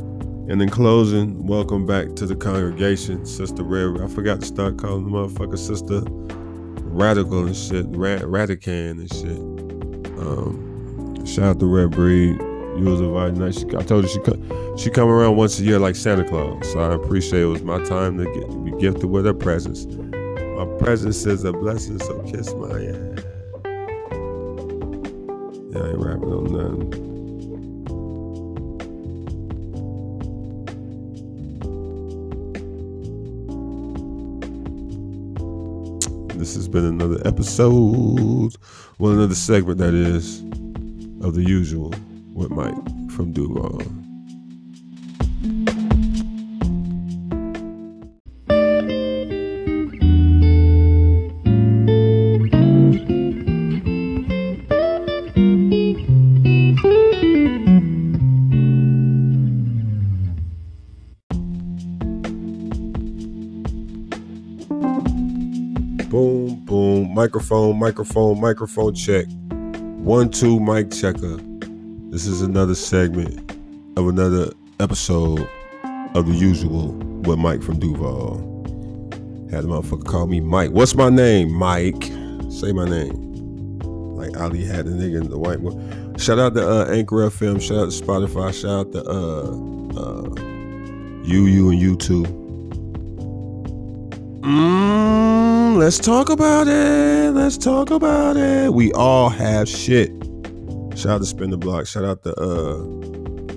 And 0.48 0.62
in 0.62 0.68
closing, 0.68 1.44
welcome 1.44 1.86
back 1.86 2.14
to 2.14 2.24
the 2.24 2.36
congregation, 2.36 3.26
Sister 3.26 3.64
Red. 3.64 4.00
I 4.00 4.06
forgot 4.06 4.38
to 4.40 4.46
start 4.46 4.78
calling 4.78 5.02
the 5.04 5.10
motherfucker 5.10 5.58
Sister 5.58 6.02
Radical 6.84 7.46
and 7.46 7.56
shit, 7.56 7.84
Rad, 7.88 8.22
Radican 8.22 9.00
and 9.00 9.12
shit. 9.12 9.38
Um, 10.20 11.26
shout 11.26 11.44
out 11.44 11.60
to 11.60 11.66
Red 11.66 11.90
Breed. 11.90 12.38
You 12.78 12.84
was 12.84 13.00
invited. 13.00 13.38
Nice. 13.38 13.64
I 13.74 13.82
told 13.82 14.04
her 14.04 14.08
she 14.08 14.20
co- 14.20 14.76
she 14.76 14.88
come 14.88 15.08
around 15.08 15.36
once 15.36 15.58
a 15.58 15.64
year 15.64 15.80
like 15.80 15.96
Santa 15.96 16.22
Claus. 16.22 16.70
So 16.70 16.78
I 16.78 16.94
appreciate 16.94 17.42
it. 17.42 17.46
was 17.46 17.62
my 17.62 17.82
time 17.82 18.16
to 18.18 18.24
get 18.26 18.48
to 18.48 18.56
be 18.58 18.70
gifted 18.78 19.06
with 19.06 19.26
her 19.26 19.34
presence. 19.34 19.86
My 19.86 20.66
presence 20.78 21.26
is 21.26 21.42
a 21.42 21.52
blessing, 21.52 21.98
so 21.98 22.22
kiss 22.22 22.54
my 22.54 22.84
ass. 22.84 23.05
Been 36.76 37.00
another 37.00 37.26
episode, 37.26 38.54
well, 38.98 39.12
another 39.12 39.34
segment 39.34 39.78
that 39.78 39.94
is, 39.94 40.40
of 41.26 41.34
the 41.34 41.42
usual 41.42 41.94
with 42.34 42.50
Mike 42.50 42.74
from 43.12 43.32
Duval. 43.32 43.80
Microphone, 67.36 67.78
microphone, 67.78 68.40
microphone 68.40 68.94
check. 68.94 69.26
One, 69.98 70.30
two, 70.30 70.58
mic 70.58 70.90
checker. 70.90 71.36
This 72.08 72.26
is 72.26 72.40
another 72.40 72.74
segment 72.74 73.38
of 73.98 74.08
another 74.08 74.52
episode 74.80 75.46
of 76.14 76.24
the 76.24 76.32
usual 76.32 76.92
with 77.24 77.38
Mike 77.38 77.62
from 77.62 77.78
Duval. 77.78 78.38
Had 79.50 79.64
the 79.64 79.68
motherfucker 79.68 80.06
call 80.06 80.28
me 80.28 80.40
Mike. 80.40 80.70
What's 80.70 80.94
my 80.94 81.10
name? 81.10 81.52
Mike. 81.52 82.04
Say 82.48 82.72
my 82.72 82.86
name. 82.86 83.80
Like 84.16 84.34
Ali 84.40 84.64
had 84.64 84.86
the 84.86 84.92
nigga 84.92 85.20
in 85.20 85.28
the 85.28 85.36
white 85.38 85.60
one. 85.60 86.16
Shout 86.16 86.38
out 86.38 86.54
to 86.54 86.66
uh, 86.66 86.86
Anchor 86.86 87.16
FM. 87.16 87.60
Shout 87.60 87.76
out 87.76 87.92
to 87.92 88.02
Spotify. 88.02 88.54
Shout 88.54 88.86
out 88.86 88.92
to 88.92 89.04
uh, 89.04 89.50
uh, 90.00 91.22
you, 91.22 91.44
you, 91.44 91.68
and 91.68 91.78
you 91.78 91.96
too. 91.96 92.24
Let's 95.76 95.98
talk 95.98 96.30
about 96.30 96.68
it. 96.68 97.34
Let's 97.34 97.58
talk 97.58 97.90
about 97.90 98.38
it. 98.38 98.72
We 98.72 98.92
all 98.92 99.28
have 99.28 99.68
shit. 99.68 100.08
Shout 100.96 101.12
out 101.12 101.18
to 101.18 101.26
Spin 101.26 101.50
the 101.50 101.58
Block. 101.58 101.86
Shout 101.86 102.02
out 102.02 102.22
to 102.22 102.34
uh 102.40 102.78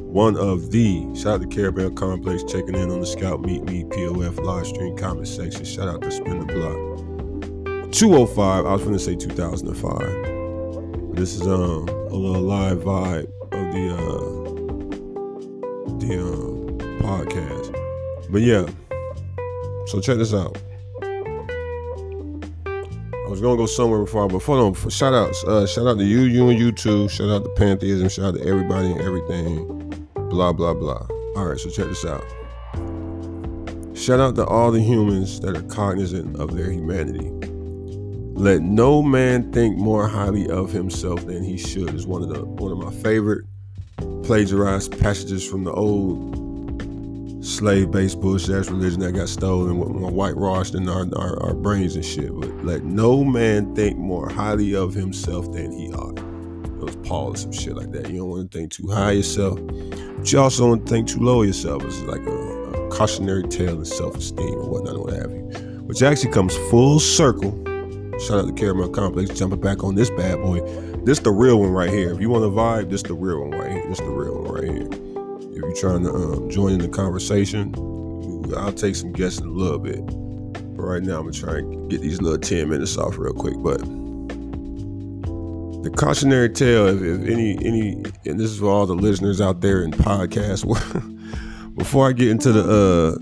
one 0.02 0.36
of 0.36 0.72
the 0.72 1.08
shout 1.16 1.36
out 1.36 1.42
to 1.42 1.48
Caramel 1.48 1.92
Complex 1.92 2.44
checking 2.44 2.76
in 2.76 2.92
on 2.92 3.00
the 3.00 3.06
Scout 3.06 3.40
Meet 3.40 3.64
Me 3.64 3.86
POF 3.86 4.38
live 4.44 4.68
stream 4.68 4.98
comment 4.98 5.30
section. 5.30 5.64
Shout 5.64 5.88
out 5.88 6.02
to 6.02 6.12
Spin 6.12 6.46
the 6.46 6.54
Block. 6.54 6.76
205. 7.94 8.66
I 8.66 8.74
was 8.74 8.84
gonna 8.84 9.00
say 9.00 9.16
2005. 9.16 11.16
This 11.16 11.36
is 11.36 11.48
um 11.48 11.88
a 11.88 12.16
little 12.16 12.42
live 12.42 12.80
vibe 12.80 13.32
of 13.44 13.72
the 13.72 13.96
uh 13.96 14.00
the 16.00 16.20
um 16.22 16.78
podcast. 17.00 17.72
But 18.30 18.42
yeah. 18.42 18.68
So 19.88 20.02
check 20.02 20.18
this 20.18 20.34
out. 20.34 20.58
I 23.30 23.32
was 23.32 23.42
gonna 23.42 23.58
go 23.58 23.68
somewhere 23.68 24.00
before, 24.00 24.28
but 24.28 24.42
hold 24.42 24.76
on. 24.76 24.89
Shout 24.89 25.13
outs. 25.13 25.44
Uh, 25.44 25.68
shout 25.68 25.86
out 25.86 26.00
to 26.00 26.04
you, 26.04 26.22
you 26.22 26.50
and 26.50 26.58
you 26.58 26.72
too. 26.72 27.08
Shout 27.10 27.30
out 27.30 27.44
to 27.44 27.50
Pantheism. 27.52 28.10
Shout 28.10 28.26
out 28.26 28.42
to 28.42 28.44
everybody 28.44 28.92
and 28.92 29.00
everything. 29.02 30.08
Blah 30.15 30.52
blah 30.52 30.74
blah. 30.74 31.06
All 31.36 31.46
right, 31.46 31.60
so 31.60 31.70
check 31.70 31.86
this 31.86 32.04
out. 32.06 32.24
Shout 33.96 34.20
out 34.20 34.34
to 34.34 34.48
all 34.48 34.72
the 34.72 34.82
humans 34.82 35.42
that 35.42 35.56
are 35.56 35.62
cognizant 35.62 36.39
of 36.39 36.58
their 36.58 36.72
humanity. 36.72 37.30
Let 38.34 38.63
no 38.63 39.04
man 39.04 39.54
think 39.54 39.78
more 39.78 40.08
highly 40.08 40.50
of 40.50 40.72
himself 40.72 41.28
than 41.28 41.44
he 41.44 41.56
should 41.56 41.94
is 41.94 42.08
one 42.08 42.24
of 42.24 42.30
the 42.30 42.44
one 42.44 42.72
of 42.72 42.80
my 42.80 42.92
favorite 43.04 43.46
plagiarized 44.24 45.00
passages 45.00 45.48
from 45.48 45.65
the 45.65 45.72
old 45.72 46.38
slave-based 47.50 48.22
bullshit 48.22 48.56
ass 48.56 48.70
religion 48.70 49.00
that 49.00 49.14
got 49.14 49.28
stolen, 49.28 49.78
whitewashed 49.78 50.76
in 50.76 50.88
our, 50.88 51.06
our, 51.16 51.42
our 51.44 51.54
brains 51.54 51.96
and 51.96 52.06
shit. 52.06 52.34
But 52.40 52.50
let 52.64 52.84
no 52.84 53.24
man 53.24 53.76
think 53.76 53.98
more 53.98 54.30
highly 54.30 54.76
of 54.76 54.94
himself 54.94 55.52
than 55.52 55.72
he 55.72 55.92
ought. 55.92 56.18
It 56.20 56.84
was 56.84 56.96
Paul 56.98 57.34
or 57.34 57.36
some 57.36 57.52
shit 57.52 57.76
like 57.76 57.92
that. 57.92 58.10
You 58.10 58.20
don't 58.20 58.30
want 58.30 58.52
to 58.52 58.58
think 58.58 58.72
too 58.72 58.88
high 58.88 59.12
yourself, 59.12 59.60
but 59.66 60.32
you 60.32 60.40
also 60.40 60.68
don't 60.68 60.88
think 60.88 61.08
too 61.08 61.20
low 61.20 61.42
yourself. 61.42 61.84
It's 61.84 62.02
like 62.04 62.22
a, 62.22 62.32
a 62.32 62.90
cautionary 62.90 63.44
tale 63.44 63.80
of 63.80 63.88
self-esteem 63.88 64.54
or 64.54 64.70
whatnot, 64.70 65.00
what 65.00 65.14
have 65.14 65.32
you. 65.32 65.44
Which 65.88 66.04
actually 66.04 66.32
comes 66.32 66.56
full 66.70 67.00
circle. 67.00 67.52
Shout 68.28 68.40
out 68.40 68.48
to 68.48 68.54
Caramel 68.54 68.90
Complex 68.90 69.32
jumping 69.38 69.60
back 69.60 69.84
on 69.84 69.96
this 69.96 70.10
bad 70.12 70.38
boy. 70.38 70.62
This 71.04 71.20
the 71.20 71.32
real 71.32 71.60
one 71.60 71.72
right 71.72 71.90
here. 71.90 72.14
If 72.14 72.22
you 72.22 72.30
want 72.30 72.44
to 72.44 72.50
vibe, 72.50 72.90
this 72.90 73.02
the 73.02 73.14
real 73.14 73.40
one 73.40 73.52
right 73.52 73.72
here. 73.72 73.88
This 73.90 74.00
the 74.00 74.10
real 74.10 74.44
one 74.44 74.54
right 74.54 74.64
here. 74.72 75.09
If 75.60 75.65
you're 75.65 75.91
trying 75.91 76.04
to 76.06 76.13
um, 76.13 76.50
join 76.50 76.72
in 76.72 76.80
the 76.80 76.88
conversation, 76.88 77.76
I'll 78.56 78.72
take 78.72 78.95
some 78.95 79.12
guests 79.12 79.41
in 79.41 79.48
a 79.48 79.52
little 79.52 79.78
bit. 79.78 80.06
But 80.06 80.84
right 80.84 81.04
now, 81.04 81.17
I'm 81.19 81.24
gonna 81.24 81.34
try 81.34 81.58
and 81.58 81.91
get 81.91 82.00
these 82.00 82.22
little 82.22 82.39
10 82.39 82.69
minutes 82.69 82.98
off 82.98 83.17
real 83.17 83.34
quick. 83.34 83.56
But 83.58 83.80
the 85.84 85.91
cautionary 85.98 86.50
tale, 86.50 86.88
if, 86.88 87.02
if 87.02 87.30
any, 87.30 87.58
any, 87.58 87.91
and 88.26 88.39
this 88.39 88.52
is 88.52 88.60
for 88.60 88.67
all 88.67 88.86
the 88.86 88.95
listeners 88.95 89.41
out 89.41 89.60
there 89.60 89.84
in 89.84 89.91
podcast. 89.91 90.63
Before 91.78 92.08
I 92.08 92.13
get 92.13 92.30
into 92.30 92.54
the 92.54 92.63
uh, 92.63 93.17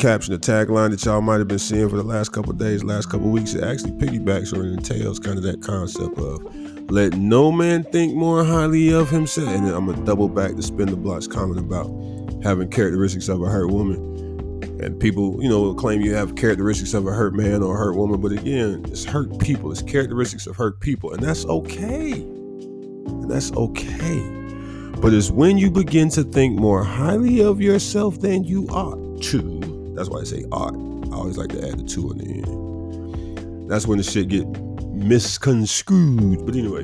caption, 0.00 0.32
the 0.34 0.40
tagline 0.40 0.90
that 0.90 1.04
y'all 1.04 1.20
might 1.20 1.38
have 1.38 1.46
been 1.48 1.60
seeing 1.60 1.88
for 1.88 1.96
the 1.96 2.02
last 2.02 2.32
couple 2.32 2.52
days, 2.52 2.82
last 2.82 3.10
couple 3.10 3.30
weeks, 3.30 3.54
it 3.54 3.62
actually 3.62 3.92
piggybacks 3.92 4.52
or 4.52 4.64
entails 4.64 5.20
kind 5.20 5.38
of 5.38 5.44
that 5.44 5.62
concept 5.62 6.18
of 6.18 6.63
let 6.88 7.14
no 7.14 7.50
man 7.50 7.82
think 7.84 8.14
more 8.14 8.44
highly 8.44 8.92
of 8.92 9.10
himself. 9.10 9.48
And 9.48 9.66
then 9.66 9.74
I'm 9.74 9.86
gonna 9.86 10.04
double 10.04 10.28
back 10.28 10.54
to 10.56 10.62
spin 10.62 10.88
the 10.88 10.96
blocks 10.96 11.26
comment 11.26 11.58
about 11.58 11.86
having 12.42 12.68
characteristics 12.68 13.28
of 13.28 13.42
a 13.42 13.46
hurt 13.46 13.70
woman. 13.70 14.12
And 14.82 15.00
people, 15.00 15.42
you 15.42 15.48
know, 15.48 15.72
claim 15.74 16.02
you 16.02 16.14
have 16.14 16.36
characteristics 16.36 16.92
of 16.92 17.06
a 17.06 17.12
hurt 17.12 17.34
man 17.34 17.62
or 17.62 17.74
a 17.74 17.78
hurt 17.78 17.96
woman, 17.96 18.20
but 18.20 18.32
again, 18.32 18.84
it's 18.88 19.04
hurt 19.04 19.38
people. 19.38 19.72
It's 19.72 19.80
characteristics 19.80 20.46
of 20.46 20.56
hurt 20.56 20.80
people, 20.80 21.12
and 21.12 21.22
that's 21.22 21.46
okay. 21.46 22.12
And 22.12 23.30
that's 23.30 23.50
okay. 23.52 24.30
But 25.00 25.14
it's 25.14 25.30
when 25.30 25.58
you 25.58 25.70
begin 25.70 26.10
to 26.10 26.22
think 26.22 26.58
more 26.58 26.84
highly 26.84 27.42
of 27.42 27.60
yourself 27.60 28.20
than 28.20 28.44
you 28.44 28.66
ought 28.68 29.22
to. 29.22 29.92
That's 29.94 30.10
why 30.10 30.20
I 30.20 30.24
say 30.24 30.44
ought. 30.52 30.74
I 31.12 31.16
always 31.16 31.38
like 31.38 31.50
to 31.50 31.66
add 31.66 31.78
the 31.78 31.84
two 31.84 32.10
in 32.10 32.18
the 32.18 32.24
end. 32.42 33.70
That's 33.70 33.86
when 33.86 33.98
the 33.98 34.04
shit 34.04 34.28
get 34.28 34.46
misconstrued. 35.08 36.44
But 36.46 36.56
anyway, 36.56 36.82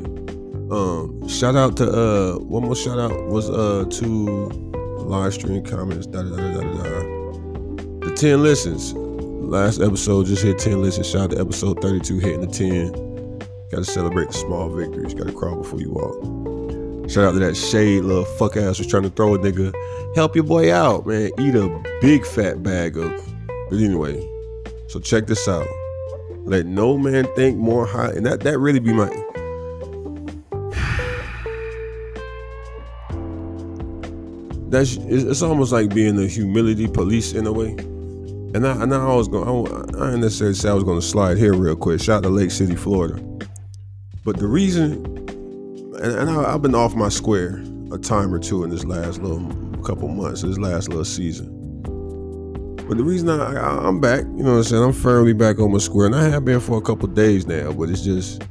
um, 0.71 1.27
shout 1.29 1.57
out 1.57 1.77
to 1.79 1.91
uh 1.91 2.39
one 2.39 2.63
more 2.65 2.77
shout 2.77 2.99
out 2.99 3.13
was 3.29 3.51
uh 3.51 3.85
to 3.91 4.07
live 4.07 5.35
stream 5.35 5.65
comments. 5.65 6.07
Da, 6.07 6.23
da, 6.23 6.37
da, 6.37 6.61
da, 6.61 6.83
da. 6.83 7.21
The 8.07 8.15
10 8.17 8.43
listens. 8.43 8.93
Last 8.95 9.81
episode 9.81 10.27
just 10.27 10.43
hit 10.43 10.59
10 10.59 10.81
listens. 10.81 11.09
Shout 11.09 11.23
out 11.23 11.31
to 11.31 11.41
episode 11.41 11.83
32 11.83 12.19
hitting 12.19 12.41
the 12.41 12.47
10. 12.47 13.39
Gotta 13.71 13.85
celebrate 13.85 14.29
the 14.29 14.35
small 14.35 14.69
victories. 14.71 15.15
Gotta 15.15 15.33
crawl 15.33 15.57
before 15.57 15.81
you 15.81 15.91
walk. 15.91 17.11
Shout 17.11 17.25
out 17.25 17.33
to 17.33 17.41
that 17.41 17.57
shade 17.57 18.05
little 18.05 18.25
fuck 18.25 18.57
ass 18.57 18.79
was 18.79 18.87
trying 18.87 19.03
to 19.03 19.11
throw 19.11 19.35
a 19.35 19.39
nigga. 19.39 19.75
Help 20.15 20.37
your 20.37 20.45
boy 20.45 20.73
out, 20.73 21.07
man. 21.07 21.31
Eat 21.41 21.57
a 21.57 21.83
big 22.01 22.25
fat 22.25 22.63
bag 22.63 22.97
of. 22.97 23.11
But 23.69 23.79
anyway, 23.79 24.25
so 24.87 25.01
check 25.01 25.27
this 25.27 25.49
out. 25.49 25.67
Let 26.51 26.67
no 26.67 26.99
man 26.99 27.27
think 27.37 27.57
more 27.59 27.87
high. 27.87 28.11
And 28.11 28.27
that, 28.27 28.41
that 28.41 28.59
really 28.59 28.81
be 28.81 28.93
my. 28.93 29.07
That's 34.69 34.97
it's 34.97 35.43
almost 35.43 35.71
like 35.71 35.95
being 35.95 36.17
the 36.17 36.27
humility 36.27 36.89
police 36.89 37.35
in 37.35 37.47
a 37.47 37.53
way. 37.53 37.77
And 38.53 38.67
I, 38.67 38.83
I 38.83 38.99
always 38.99 39.29
go, 39.29 39.45
I, 39.45 39.51
I 39.79 39.83
didn't 40.07 40.23
necessarily 40.23 40.57
say 40.57 40.71
I 40.71 40.73
was 40.73 40.83
going 40.83 41.01
to 41.01 41.07
slide 41.07 41.39
here 41.39 41.55
real 41.55 41.77
quick. 41.77 42.01
Shout 42.01 42.17
out 42.17 42.25
to 42.25 42.31
Lake 42.31 42.51
City, 42.51 42.75
Florida. 42.75 43.23
But 44.25 44.39
the 44.39 44.49
reason, 44.49 45.07
and, 46.03 46.03
and 46.03 46.31
I, 46.31 46.53
I've 46.53 46.63
been 46.63 46.75
off 46.75 46.97
my 46.97 47.11
square 47.11 47.63
a 47.93 47.99
time 47.99 48.35
or 48.35 48.41
two 48.41 48.65
in 48.65 48.71
this 48.71 48.85
last 48.85 49.23
little 49.23 49.47
couple 49.85 50.09
months, 50.09 50.43
this 50.43 50.59
last 50.59 50.89
little 50.89 51.05
season. 51.05 51.60
But 52.91 52.99
the 52.99 53.05
reason 53.05 53.31
I, 53.31 53.55
I 53.55 53.87
am 53.87 54.01
back, 54.01 54.23
you 54.23 54.43
know 54.43 54.51
what 54.51 54.57
I'm 54.57 54.63
saying, 54.65 54.83
I'm 54.83 54.93
firmly 54.93 55.33
back 55.33 55.61
on 55.61 55.71
my 55.71 55.79
square, 55.79 56.07
and 56.07 56.15
I 56.17 56.29
have 56.29 56.45
been 56.45 56.59
for 56.59 56.77
a 56.77 56.81
couple 56.81 57.07
days 57.07 57.47
now. 57.47 57.71
But 57.71 57.89
it's 57.89 58.03
just 58.03 58.43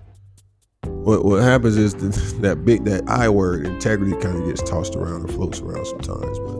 what 0.83 1.25
what 1.25 1.43
happens 1.43 1.75
is 1.75 1.93
the, 1.93 2.07
that 2.39 2.63
big 2.63 2.85
that 2.85 3.03
I 3.09 3.27
word 3.27 3.65
integrity 3.65 4.13
kind 4.13 4.41
of 4.41 4.45
gets 4.47 4.61
tossed 4.61 4.95
around 4.95 5.23
and 5.23 5.31
floats 5.33 5.59
around 5.59 5.85
sometimes. 5.87 6.39
But 6.39 6.55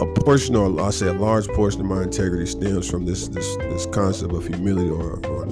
a 0.00 0.06
portion, 0.20 0.54
or 0.54 0.80
I 0.80 0.90
say 0.90 1.08
a 1.08 1.12
large 1.12 1.48
portion 1.48 1.80
of 1.80 1.88
my 1.88 2.04
integrity 2.04 2.46
stems 2.46 2.88
from 2.88 3.04
this 3.04 3.26
this 3.26 3.56
this 3.56 3.86
concept 3.86 4.32
of 4.32 4.46
humility 4.46 4.90
or, 4.90 5.18
or 5.26 5.42
an, 5.42 5.50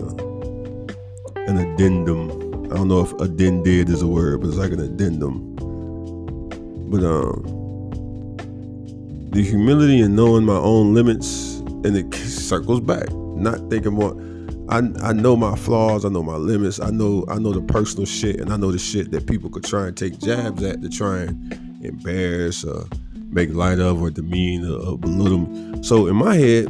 an 1.48 1.58
addendum. 1.58 2.30
I 2.70 2.76
don't 2.76 2.86
know 2.86 3.00
if 3.00 3.12
addended 3.14 3.88
is 3.88 4.02
a 4.02 4.06
word, 4.06 4.42
but 4.42 4.46
it's 4.50 4.56
like 4.56 4.70
an 4.70 4.78
addendum. 4.78 5.56
But 6.92 7.02
um 7.02 7.57
the 9.30 9.42
humility 9.42 10.00
and 10.00 10.16
knowing 10.16 10.44
my 10.44 10.56
own 10.56 10.94
limits, 10.94 11.58
and 11.84 11.96
it 11.96 12.14
circles 12.14 12.80
back. 12.80 13.10
Not 13.12 13.70
thinking 13.70 13.92
more. 13.92 14.16
I 14.68 14.78
I 15.02 15.12
know 15.12 15.36
my 15.36 15.56
flaws. 15.56 16.04
I 16.04 16.08
know 16.08 16.22
my 16.22 16.36
limits. 16.36 16.80
I 16.80 16.90
know 16.90 17.24
I 17.28 17.38
know 17.38 17.52
the 17.52 17.62
personal 17.62 18.06
shit, 18.06 18.40
and 18.40 18.52
I 18.52 18.56
know 18.56 18.72
the 18.72 18.78
shit 18.78 19.10
that 19.12 19.26
people 19.26 19.50
could 19.50 19.64
try 19.64 19.88
and 19.88 19.96
take 19.96 20.18
jabs 20.18 20.62
at 20.62 20.82
to 20.82 20.88
try 20.88 21.20
and 21.20 21.84
embarrass 21.84 22.64
or 22.64 22.86
make 23.30 23.52
light 23.52 23.78
of 23.78 24.00
or 24.02 24.10
demean 24.10 24.64
or, 24.64 24.78
or 24.78 24.98
belittle. 24.98 25.40
Me. 25.40 25.82
So 25.82 26.06
in 26.06 26.16
my 26.16 26.34
head, 26.34 26.66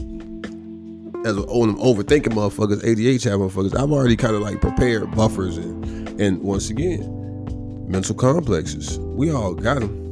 as 1.25 1.37
an 1.37 1.45
overthinking 1.45 2.35
motherfuckers, 2.35 2.83
ADHD 2.83 3.31
motherfuckers, 3.39 3.77
I've 3.77 3.93
already 3.93 4.17
kind 4.17 4.35
of 4.35 4.43
like 4.43 4.61
prepared 4.61 5.11
buffers 5.13 5.57
and 5.57 6.21
and 6.21 6.43
once 6.43 6.71
again, 6.71 7.87
mental 7.89 8.15
complexes. 8.15 8.99
We 8.99 9.31
all 9.31 9.55
got 9.55 9.81
them 9.81 10.08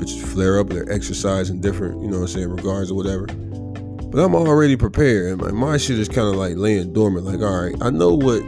bitches 0.00 0.22
flare 0.22 0.58
up 0.58 0.68
they're 0.70 0.90
exercising 0.90 1.60
different, 1.60 2.00
you 2.00 2.08
know 2.08 2.20
what 2.20 2.22
I'm 2.22 2.28
saying, 2.28 2.48
regards 2.48 2.90
or 2.90 2.94
whatever. 2.94 3.26
But 3.26 4.24
I'm 4.24 4.34
already 4.34 4.76
prepared. 4.76 5.32
And 5.32 5.40
my, 5.40 5.50
my 5.52 5.76
shit 5.76 5.98
is 5.98 6.08
kind 6.08 6.26
of 6.26 6.34
like 6.34 6.56
laying 6.56 6.92
dormant. 6.92 7.26
Like, 7.26 7.40
all 7.40 7.62
right, 7.62 7.74
I 7.80 7.90
know 7.90 8.14
what. 8.14 8.42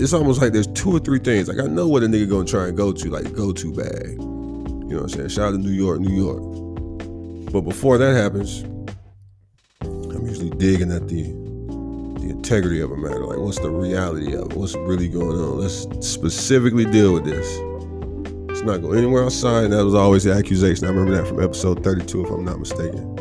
It's 0.00 0.12
almost 0.12 0.40
like 0.40 0.52
there's 0.52 0.68
two 0.68 0.96
or 0.96 0.98
three 1.00 1.18
things. 1.18 1.48
Like, 1.48 1.58
I 1.58 1.66
know 1.66 1.86
what 1.86 2.02
a 2.02 2.06
nigga 2.06 2.28
gonna 2.28 2.46
try 2.46 2.68
and 2.68 2.76
go 2.76 2.92
to, 2.92 3.10
like, 3.10 3.32
go 3.34 3.52
to 3.52 3.72
bag. 3.72 4.12
You 4.12 4.18
know 4.18 4.96
what 4.96 5.02
I'm 5.02 5.08
saying? 5.08 5.28
Shout 5.28 5.48
out 5.48 5.50
to 5.52 5.58
New 5.58 5.70
York, 5.70 6.00
New 6.00 6.14
York. 6.14 7.52
But 7.52 7.60
before 7.62 7.98
that 7.98 8.14
happens, 8.14 8.62
I'm 9.82 10.26
usually 10.26 10.50
digging 10.50 10.90
at 10.90 11.08
the 11.08 11.22
the 12.22 12.30
integrity 12.30 12.80
of 12.80 12.92
a 12.92 12.96
matter. 12.96 13.26
Like, 13.26 13.38
what's 13.38 13.58
the 13.58 13.70
reality 13.70 14.34
of 14.34 14.52
it? 14.52 14.56
What's 14.56 14.74
really 14.76 15.08
going 15.08 15.36
on? 15.36 15.58
Let's 15.58 15.86
specifically 16.06 16.84
deal 16.84 17.12
with 17.12 17.24
this 17.24 17.58
not 18.64 18.82
go 18.82 18.92
anywhere 18.92 19.24
outside. 19.24 19.64
And 19.64 19.72
that 19.72 19.84
was 19.84 19.94
always 19.94 20.24
the 20.24 20.32
accusation. 20.32 20.86
I 20.86 20.90
remember 20.90 21.14
that 21.16 21.26
from 21.26 21.42
episode 21.42 21.82
32, 21.82 22.24
if 22.24 22.30
I'm 22.30 22.44
not 22.44 22.58
mistaken. 22.58 23.14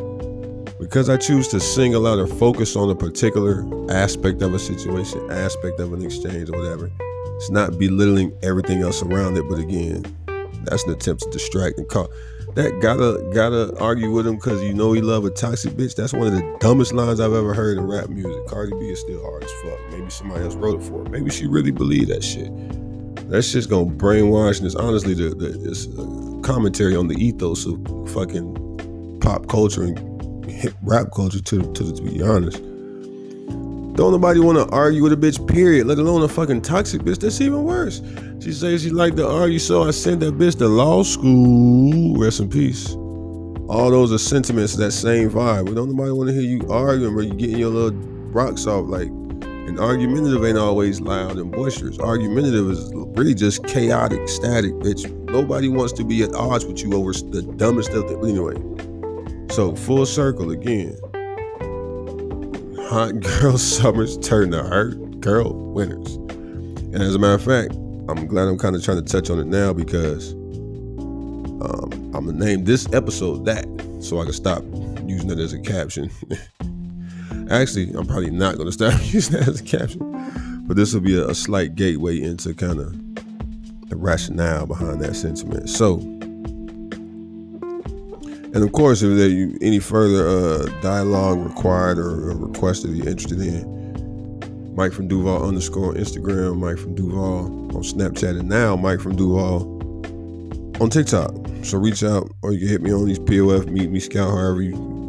Because 0.79 1.09
I 1.09 1.17
choose 1.17 1.47
to 1.49 1.59
single 1.59 2.07
out 2.07 2.19
or 2.19 2.27
focus 2.27 2.75
on 2.75 2.89
a 2.89 2.95
particular 2.95 3.65
aspect 3.91 4.41
of 4.41 4.53
a 4.53 4.59
situation, 4.59 5.31
aspect 5.31 5.79
of 5.79 5.93
an 5.93 6.03
exchange, 6.03 6.49
or 6.49 6.57
whatever. 6.57 6.91
It's 7.35 7.49
not 7.49 7.77
belittling 7.77 8.35
everything 8.43 8.81
else 8.81 9.01
around 9.03 9.37
it, 9.37 9.47
but 9.49 9.59
again, 9.59 10.03
that's 10.63 10.83
an 10.83 10.93
attempt 10.93 11.23
to 11.23 11.29
distract 11.29 11.77
and 11.77 11.87
call. 11.87 12.09
That 12.55 12.79
gotta 12.81 13.29
gotta 13.33 13.77
argue 13.79 14.11
with 14.11 14.27
him 14.27 14.35
because 14.35 14.61
you 14.61 14.73
know 14.73 14.91
he 14.91 15.01
love 15.01 15.23
a 15.23 15.29
toxic 15.29 15.73
bitch. 15.73 15.95
That's 15.95 16.11
one 16.11 16.27
of 16.27 16.33
the 16.33 16.57
dumbest 16.59 16.93
lines 16.93 17.19
I've 17.21 17.33
ever 17.33 17.53
heard 17.53 17.77
in 17.77 17.87
rap 17.87 18.09
music. 18.09 18.45
Cardi 18.47 18.71
B 18.73 18.89
is 18.89 18.99
still 18.99 19.21
hard 19.21 19.43
as 19.43 19.51
fuck. 19.63 19.79
Maybe 19.91 20.09
somebody 20.09 20.43
else 20.43 20.55
wrote 20.55 20.81
it 20.81 20.83
for 20.83 21.03
her. 21.03 21.09
Maybe 21.09 21.29
she 21.29 21.47
really 21.47 21.71
believed 21.71 22.09
that 22.09 22.23
shit 22.23 22.51
that 23.31 23.43
shit's 23.43 23.65
gonna 23.65 23.89
brainwash 23.89 24.57
and 24.57 24.67
it's 24.67 24.75
honestly 24.75 25.13
the, 25.13 25.33
the 25.33 25.69
it's 25.69 25.87
uh, 25.87 26.41
commentary 26.43 26.97
on 26.97 27.07
the 27.07 27.15
ethos 27.15 27.65
of 27.65 27.79
fucking 28.11 29.19
pop 29.21 29.47
culture 29.47 29.83
and 29.83 30.51
hip 30.51 30.73
rap 30.83 31.07
culture 31.15 31.39
to, 31.39 31.61
to, 31.73 31.95
to 31.95 32.01
be 32.03 32.21
honest. 32.21 32.57
Don't 33.95 34.11
nobody 34.11 34.41
want 34.41 34.57
to 34.57 34.75
argue 34.75 35.01
with 35.01 35.13
a 35.13 35.15
bitch 35.15 35.47
period 35.47 35.87
let 35.87 35.97
alone 35.97 36.23
a 36.23 36.27
fucking 36.27 36.61
toxic 36.61 37.03
bitch. 37.03 37.19
That's 37.19 37.39
even 37.39 37.63
worse. 37.63 38.01
She 38.43 38.51
says 38.51 38.83
she 38.83 38.89
like 38.89 39.15
to 39.15 39.27
argue 39.27 39.59
so 39.59 39.83
i 39.83 39.91
sent 39.91 40.19
that 40.19 40.37
bitch 40.37 40.57
to 40.57 40.67
law 40.67 41.01
school. 41.03 42.17
Rest 42.17 42.41
in 42.41 42.49
peace. 42.49 42.91
All 42.91 43.89
those 43.91 44.11
are 44.11 44.17
sentiments 44.17 44.75
that 44.75 44.91
same 44.91 45.29
vibe. 45.29 45.67
But 45.67 45.75
don't 45.75 45.89
nobody 45.89 46.11
want 46.11 46.29
to 46.29 46.33
hear 46.33 46.43
you 46.43 46.69
arguing 46.69 47.15
but 47.15 47.21
you 47.27 47.33
getting 47.33 47.59
your 47.59 47.69
little 47.69 47.97
rock 48.31 48.57
soft. 48.57 48.89
Like, 48.89 49.07
and 49.71 49.79
argumentative 49.79 50.43
ain't 50.43 50.57
always 50.57 50.99
loud 50.99 51.37
and 51.37 51.49
boisterous. 51.49 51.97
Argumentative 51.97 52.69
is 52.69 52.91
really 52.93 53.33
just 53.33 53.65
chaotic, 53.65 54.27
static. 54.27 54.73
Bitch, 54.73 55.09
nobody 55.29 55.69
wants 55.69 55.93
to 55.93 56.03
be 56.03 56.23
at 56.23 56.35
odds 56.35 56.65
with 56.65 56.83
you 56.83 56.93
over 56.93 57.13
the 57.13 57.41
dumbest 57.55 57.89
stuff. 57.89 58.05
the. 58.07 58.17
Anyway, 58.19 58.55
so 59.49 59.73
full 59.73 60.05
circle 60.05 60.51
again. 60.51 60.97
Hot 62.89 63.17
girl 63.39 63.57
summers 63.57 64.17
turn 64.17 64.51
to 64.51 64.61
hurt 64.61 65.21
girl 65.21 65.53
winters. 65.53 66.15
And 66.15 67.01
as 67.01 67.15
a 67.15 67.19
matter 67.19 67.35
of 67.35 67.41
fact, 67.41 67.73
I'm 68.09 68.27
glad 68.27 68.49
I'm 68.49 68.57
kind 68.57 68.75
of 68.75 68.83
trying 68.83 69.01
to 69.01 69.09
touch 69.09 69.29
on 69.29 69.39
it 69.39 69.47
now 69.47 69.71
because 69.71 70.33
um, 70.33 72.11
I'm 72.13 72.25
gonna 72.25 72.33
name 72.33 72.65
this 72.65 72.91
episode 72.91 73.45
that 73.45 73.65
so 74.01 74.19
I 74.19 74.25
can 74.25 74.33
stop 74.33 74.63
using 75.05 75.31
it 75.31 75.39
as 75.39 75.53
a 75.53 75.59
caption. 75.61 76.11
Actually, 77.51 77.91
I'm 77.91 78.05
probably 78.05 78.31
not 78.31 78.57
gonna 78.57 78.71
stop 78.71 78.93
using 79.13 79.37
that 79.37 79.47
as 79.47 79.59
a 79.59 79.63
caption, 79.63 80.63
but 80.67 80.77
this 80.77 80.93
will 80.93 81.01
be 81.01 81.17
a, 81.17 81.27
a 81.27 81.35
slight 81.35 81.75
gateway 81.75 82.21
into 82.21 82.53
kind 82.53 82.79
of 82.79 82.93
the 83.89 83.97
rationale 83.97 84.65
behind 84.65 85.01
that 85.01 85.15
sentiment. 85.15 85.69
So, 85.69 85.99
and 88.53 88.55
of 88.55 88.71
course, 88.71 89.01
if 89.01 89.17
there 89.17 89.29
any 89.61 89.79
further 89.79 90.27
uh, 90.27 90.81
dialogue 90.81 91.39
required 91.39 91.99
or, 91.99 92.31
or 92.31 92.37
requested 92.37 92.91
you're 92.91 93.09
interested 93.09 93.41
in, 93.41 94.73
Mike 94.73 94.93
from 94.93 95.09
Duval 95.09 95.45
underscore 95.45 95.93
Instagram, 95.95 96.57
Mike 96.57 96.77
from 96.77 96.95
Duval 96.95 97.75
on 97.75 97.83
Snapchat, 97.83 98.39
and 98.39 98.47
now 98.47 98.77
Mike 98.77 99.01
from 99.01 99.17
Duval 99.17 99.63
on 100.81 100.89
TikTok. 100.89 101.35
So 101.63 101.77
reach 101.77 102.01
out 102.01 102.31
or 102.41 102.53
you 102.53 102.59
can 102.59 102.69
hit 102.69 102.81
me 102.81 102.93
on 102.93 103.05
these 103.05 103.19
POF, 103.19 103.67
meet 103.67 103.91
me, 103.91 103.99
Skout, 103.99 104.31
however 104.31 104.61
you 104.61 105.01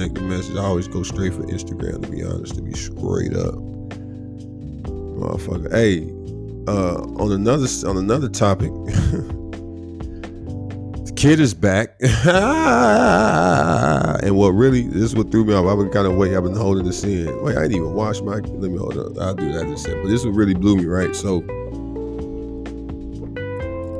connect 0.00 0.14
the 0.14 0.22
message. 0.22 0.56
I 0.56 0.64
always 0.64 0.88
go 0.88 1.02
straight 1.02 1.34
for 1.34 1.42
Instagram, 1.42 2.02
to 2.02 2.10
be 2.10 2.24
honest, 2.24 2.54
to 2.54 2.62
be 2.62 2.72
straight 2.72 3.34
up. 3.34 3.56
Motherfucker. 5.20 5.70
Hey, 5.70 6.08
uh, 6.66 7.02
on 7.22 7.32
another 7.32 7.66
on 7.86 7.98
another 7.98 8.30
topic. 8.30 8.70
the 11.04 11.12
kid 11.16 11.38
is 11.38 11.52
back. 11.52 11.96
and 12.00 12.16
what 14.36 14.52
really, 14.52 14.84
this 14.84 15.02
is 15.02 15.14
what 15.14 15.30
threw 15.30 15.44
me 15.44 15.52
off. 15.52 15.66
I've 15.66 15.76
been 15.76 15.90
kind 15.90 16.06
of 16.06 16.16
waiting, 16.16 16.38
I've 16.38 16.44
been 16.44 16.56
holding 16.56 16.86
this 16.86 17.04
in. 17.04 17.42
Wait, 17.42 17.58
I 17.58 17.62
didn't 17.62 17.76
even 17.76 17.92
wash 17.92 18.22
my, 18.22 18.36
let 18.36 18.70
me 18.70 18.78
hold 18.78 18.96
up. 18.96 19.18
I'll 19.20 19.34
do 19.34 19.52
that 19.52 19.66
in 19.66 19.74
a 19.74 19.76
second. 19.76 20.02
But 20.02 20.08
this 20.08 20.24
what 20.24 20.34
really 20.34 20.54
blew 20.54 20.76
me, 20.76 20.86
right? 20.86 21.14
So, 21.14 21.40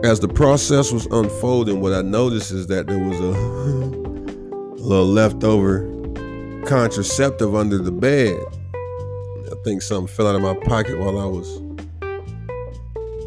as 0.03 0.19
the 0.21 0.29
process 0.29 0.93
was 0.93 1.05
unfolding, 1.07 1.83
what 1.83 1.93
I 1.93 2.01
noticed 2.01 2.53
is 2.53 2.69
that 2.69 2.87
there 2.87 2.99
was 2.99 3.21
a, 3.21 3.97
a 3.97 3.99
little 4.81 5.07
leftover 5.07 5.85
contraceptive 6.67 7.55
under 7.55 7.79
the 7.79 7.93
bed. 7.93 8.39
I 9.51 9.55
think 9.65 9.83
something 9.83 10.15
fell 10.15 10.27
out 10.27 10.35
of 10.37 10.43
my 10.43 10.55
pocket 10.55 10.99
while 10.99 11.19
I 11.19 11.27
was 11.27 11.61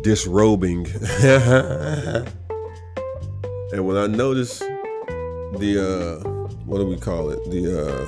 disrobing. 0.03 0.87
And 3.73 3.87
when 3.87 3.97
I 3.97 4.05
noticed 4.05 4.59
the 4.59 5.79
uh 5.81 6.29
what 6.65 6.77
do 6.77 6.85
we 6.85 6.95
call 6.95 7.31
it? 7.31 7.43
The 7.49 7.89
uh 7.89 8.05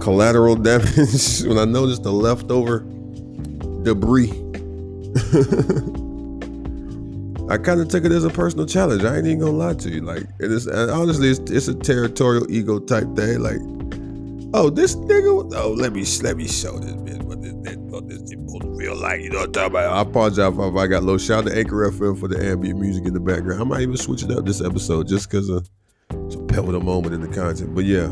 collateral 0.00 0.54
damage, 0.68 1.42
when 1.44 1.56
I 1.56 1.64
noticed 1.64 2.02
the 2.02 2.12
leftover 2.12 2.80
debris, 3.84 4.32
I 7.48 7.58
kind 7.58 7.80
of 7.80 7.88
took 7.88 8.04
it 8.04 8.12
as 8.12 8.24
a 8.24 8.30
personal 8.30 8.66
challenge. 8.66 9.04
I 9.04 9.16
ain't 9.16 9.26
even 9.26 9.40
gonna 9.40 9.52
lie 9.52 9.74
to 9.74 9.90
you. 9.90 10.00
Like, 10.00 10.24
it 10.40 10.50
is 10.50 10.66
honestly, 10.66 11.28
it's, 11.28 11.50
it's 11.50 11.68
a 11.68 11.74
territorial 11.74 12.50
ego 12.50 12.78
type 12.78 13.14
thing. 13.14 13.40
Like, 13.40 13.60
oh, 14.52 14.70
this 14.70 14.96
nigga, 14.96 15.54
oh, 15.54 15.72
let 15.72 15.92
me 15.92 16.04
let 16.22 16.36
me 16.36 16.48
show 16.48 16.78
this 16.78 16.92
bitch 16.92 17.22
what 17.22 17.42
this, 17.42 17.52
what 17.76 18.08
this 18.08 18.26
feel 18.86 18.96
like. 18.96 19.22
You 19.22 19.30
know 19.30 19.40
what 19.40 19.46
I'm 19.46 19.52
talking 19.52 19.70
about? 19.70 19.96
I 19.96 20.00
apologize 20.02 20.52
if 20.52 20.76
I 20.76 20.86
got 20.86 21.02
low. 21.02 21.18
Shout 21.18 21.44
out 21.44 21.50
to 21.50 21.58
Anchor 21.58 21.90
FM 21.90 22.18
for 22.18 22.28
the 22.28 22.44
ambient 22.44 22.80
music 22.80 23.06
in 23.06 23.14
the 23.14 23.20
background. 23.20 23.60
I 23.60 23.64
might 23.64 23.80
even 23.82 23.96
switch 23.96 24.22
it 24.22 24.30
up 24.30 24.44
this 24.44 24.60
episode 24.60 25.08
just 25.08 25.30
because 25.30 25.48
of 25.48 25.68
some 26.10 26.46
pivotal 26.46 26.80
moment 26.80 27.14
in 27.14 27.20
the 27.20 27.28
content. 27.28 27.74
But 27.74 27.84
yeah, 27.84 28.06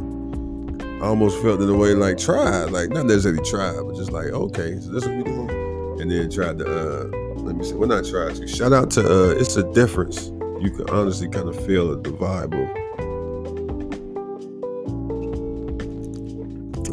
I 1.03 1.09
almost 1.09 1.41
felt 1.43 1.61
in 1.61 1.69
a 1.69 1.77
way 1.77 1.95
like 1.95 2.19
tried, 2.19 2.71
like 2.71 2.91
not 2.91 3.07
necessarily 3.07 3.43
tried, 3.45 3.81
but 3.85 3.97
just 3.97 4.13
like 4.13 4.27
okay, 4.27 4.79
so 4.81 4.91
this 4.91 5.07
what 5.07 5.17
we 5.17 5.23
doing, 5.25 6.01
and 6.01 6.11
then 6.11 6.31
tried 6.31 6.59
to 6.59 6.67
uh 6.67 7.24
let 7.55 7.61
me 7.61 7.71
see, 7.71 7.75
well 7.75 7.89
not 7.89 8.05
tried 8.05 8.35
to. 8.35 8.49
Shout 8.49 8.73
out 8.73 8.91
to 8.93 9.01
uh 9.01 9.35
it's 9.39 9.57
a 9.57 9.63
difference. 9.73 10.27
You 10.61 10.71
can 10.71 10.91
honestly 10.91 11.29
kind 11.29 11.49
of 11.49 11.55
feel 11.65 11.97
the 11.97 12.11
vibe 12.11 12.53
of 12.53 12.85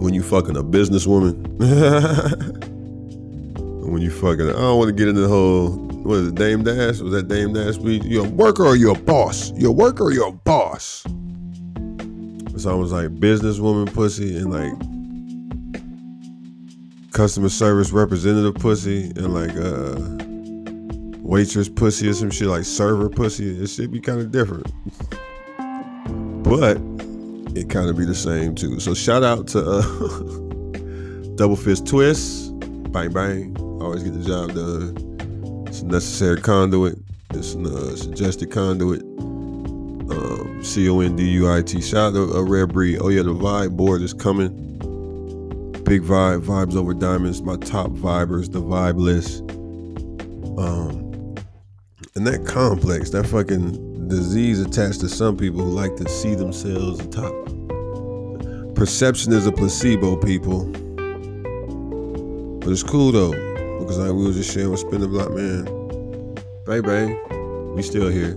when 0.01 0.13
you 0.13 0.21
fucking 0.21 0.57
a 0.57 0.63
businesswoman. 0.63 1.35
when 3.87 4.01
you 4.01 4.11
fucking, 4.11 4.49
I 4.49 4.53
don't 4.53 4.77
want 4.77 4.89
to 4.89 4.95
get 4.95 5.07
into 5.07 5.21
the 5.21 5.27
whole, 5.27 5.71
what 6.03 6.15
is 6.15 6.27
it, 6.29 6.35
Dame 6.35 6.63
Dash? 6.63 6.99
Was 6.99 7.13
that 7.13 7.27
Dame 7.27 7.53
Dash? 7.53 7.77
You 7.77 8.23
a 8.23 8.29
worker 8.29 8.65
or 8.65 8.75
you 8.75 8.91
a 8.91 8.97
boss? 8.97 9.51
You 9.53 9.69
a 9.69 9.71
worker 9.71 10.05
or 10.05 10.11
you 10.11 10.25
a 10.25 10.31
boss? 10.31 11.05
It's 12.53 12.65
almost 12.65 12.93
like 12.93 13.09
businesswoman 13.15 13.93
pussy 13.93 14.37
and 14.37 14.51
like 14.51 14.73
customer 17.13 17.49
service 17.49 17.91
representative 17.91 18.55
pussy 18.55 19.11
and 19.15 19.33
like 19.33 19.55
uh 19.55 20.30
waitress 21.31 21.69
pussy 21.69 22.09
or 22.09 22.13
some 22.13 22.29
shit 22.29 22.49
like 22.49 22.65
server 22.65 23.09
pussy. 23.09 23.63
It 23.63 23.67
should 23.67 23.89
be 23.89 24.01
kind 24.01 24.19
of 24.19 24.31
different. 24.31 24.67
but 26.43 26.75
it 27.55 27.69
kind 27.69 27.89
of 27.89 27.97
be 27.97 28.03
the 28.03 28.13
same 28.13 28.53
too. 28.53 28.81
So 28.81 28.93
shout 28.93 29.23
out 29.23 29.47
to 29.49 29.59
uh 29.65 29.81
Double 31.35 31.55
Fist 31.55 31.87
Twist. 31.87 32.51
Bang 32.91 33.13
bang. 33.13 33.57
Always 33.81 34.03
get 34.03 34.13
the 34.13 34.25
job 34.25 34.53
done. 34.53 35.65
It's 35.67 35.81
a 35.81 35.85
necessary 35.85 36.41
conduit. 36.41 36.99
It's 37.29 37.55
a 37.55 37.63
uh, 37.63 37.95
suggested 37.95 38.51
conduit. 38.51 39.01
Um, 39.01 40.59
C 40.61 40.89
O 40.89 40.99
N 40.99 41.15
D 41.15 41.23
U 41.29 41.49
I 41.49 41.61
T. 41.61 41.81
Shout 41.81 42.09
out 42.09 42.13
to 42.13 42.23
a 42.33 42.43
rare 42.43 42.67
breed. 42.67 42.99
Oh 42.99 43.07
yeah, 43.07 43.23
the 43.23 43.33
vibe 43.33 43.77
board 43.77 44.01
is 44.01 44.13
coming. 44.13 44.49
Big 45.85 46.03
vibe, 46.03 46.41
vibes 46.43 46.75
over 46.75 46.93
diamonds. 46.93 47.41
My 47.41 47.55
top 47.55 47.91
vibers, 47.91 48.51
the 48.51 48.61
vibe 48.61 48.97
list. 48.97 49.39
Um, 50.59 51.10
and 52.15 52.27
that 52.27 52.45
complex, 52.45 53.09
that 53.11 53.25
fucking 53.25 54.07
disease 54.07 54.59
attached 54.59 54.99
to 54.99 55.07
some 55.07 55.37
people 55.37 55.61
who 55.61 55.71
like 55.71 55.95
to 55.95 56.09
see 56.09 56.35
themselves 56.35 56.99
atop. 56.99 57.33
Perception 58.75 59.31
is 59.31 59.47
a 59.47 59.51
placebo, 59.51 60.17
people. 60.17 60.65
But 62.59 62.69
it's 62.69 62.83
cool 62.83 63.11
though. 63.11 63.31
Because 63.79 63.97
like 63.97 64.11
we 64.11 64.25
was 64.25 64.35
just 64.35 64.53
sharing 64.53 64.71
with 64.71 64.81
Spin 64.81 65.01
the 65.01 65.07
Block, 65.07 65.31
man. 65.31 65.65
Bang 66.65 66.81
bang. 66.81 67.73
We 67.73 67.81
still 67.81 68.09
here. 68.09 68.35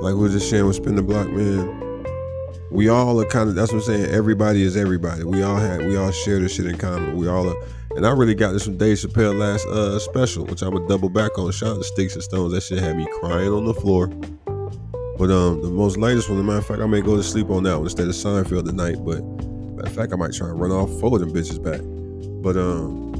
Like 0.00 0.14
we 0.14 0.22
was 0.22 0.32
just 0.32 0.48
sharing 0.48 0.66
with 0.66 0.76
Spin 0.76 0.94
the 0.94 1.02
Block, 1.02 1.30
man. 1.30 2.04
We 2.70 2.88
all 2.88 3.20
are 3.20 3.24
kind 3.24 3.48
of 3.48 3.56
that's 3.56 3.72
what 3.72 3.78
I'm 3.78 3.84
saying. 3.84 4.06
Everybody 4.06 4.62
is 4.62 4.76
everybody. 4.76 5.24
We 5.24 5.42
all 5.42 5.56
have. 5.56 5.80
we 5.80 5.96
all 5.96 6.12
share 6.12 6.38
this 6.38 6.54
shit 6.54 6.66
in 6.66 6.78
common. 6.78 7.16
We 7.16 7.26
all 7.26 7.48
are 7.48 7.56
and 7.96 8.06
I 8.06 8.10
really 8.10 8.34
got 8.34 8.52
this 8.52 8.64
from 8.64 8.76
Dave 8.78 8.98
Chappelle 8.98 9.36
last 9.38 9.66
uh 9.66 9.98
special, 9.98 10.44
which 10.46 10.62
I'm 10.62 10.72
gonna 10.72 10.88
double 10.88 11.08
back 11.08 11.38
on. 11.38 11.50
Shout 11.52 11.70
out 11.70 11.78
to 11.78 11.84
Sticks 11.84 12.14
and 12.14 12.22
Stones. 12.22 12.52
That 12.52 12.62
shit 12.62 12.78
had 12.78 12.96
me 12.96 13.06
crying 13.20 13.48
on 13.48 13.64
the 13.64 13.74
floor. 13.74 14.06
But 14.06 15.30
um 15.30 15.62
the 15.62 15.70
most 15.70 15.96
latest 15.96 16.28
one, 16.28 16.38
as 16.38 16.44
a 16.44 16.46
matter 16.46 16.58
of 16.58 16.66
fact, 16.66 16.80
I 16.80 16.86
may 16.86 17.00
go 17.00 17.16
to 17.16 17.22
sleep 17.22 17.50
on 17.50 17.64
that 17.64 17.76
one 17.76 17.86
instead 17.86 18.08
of 18.08 18.14
Seinfeld 18.14 18.64
tonight. 18.66 18.96
But 19.04 19.22
matter 19.22 19.88
of 19.88 19.94
fact, 19.94 20.12
I 20.12 20.16
might 20.16 20.32
try 20.32 20.48
and 20.48 20.60
run 20.60 20.70
off 20.70 20.90
four 21.00 21.14
of 21.14 21.20
them 21.20 21.32
bitches 21.32 21.62
back. 21.62 21.80
But 22.42 22.56
um 22.56 23.10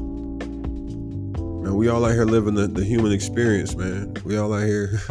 Man, 1.63 1.75
we 1.75 1.89
all 1.89 2.05
out 2.07 2.13
here 2.13 2.25
living 2.25 2.55
the, 2.55 2.67
the 2.67 2.85
human 2.85 3.13
experience, 3.13 3.77
man. 3.77 4.15
We 4.25 4.39
all 4.39 4.55
out 4.55 4.63
here 4.63 4.89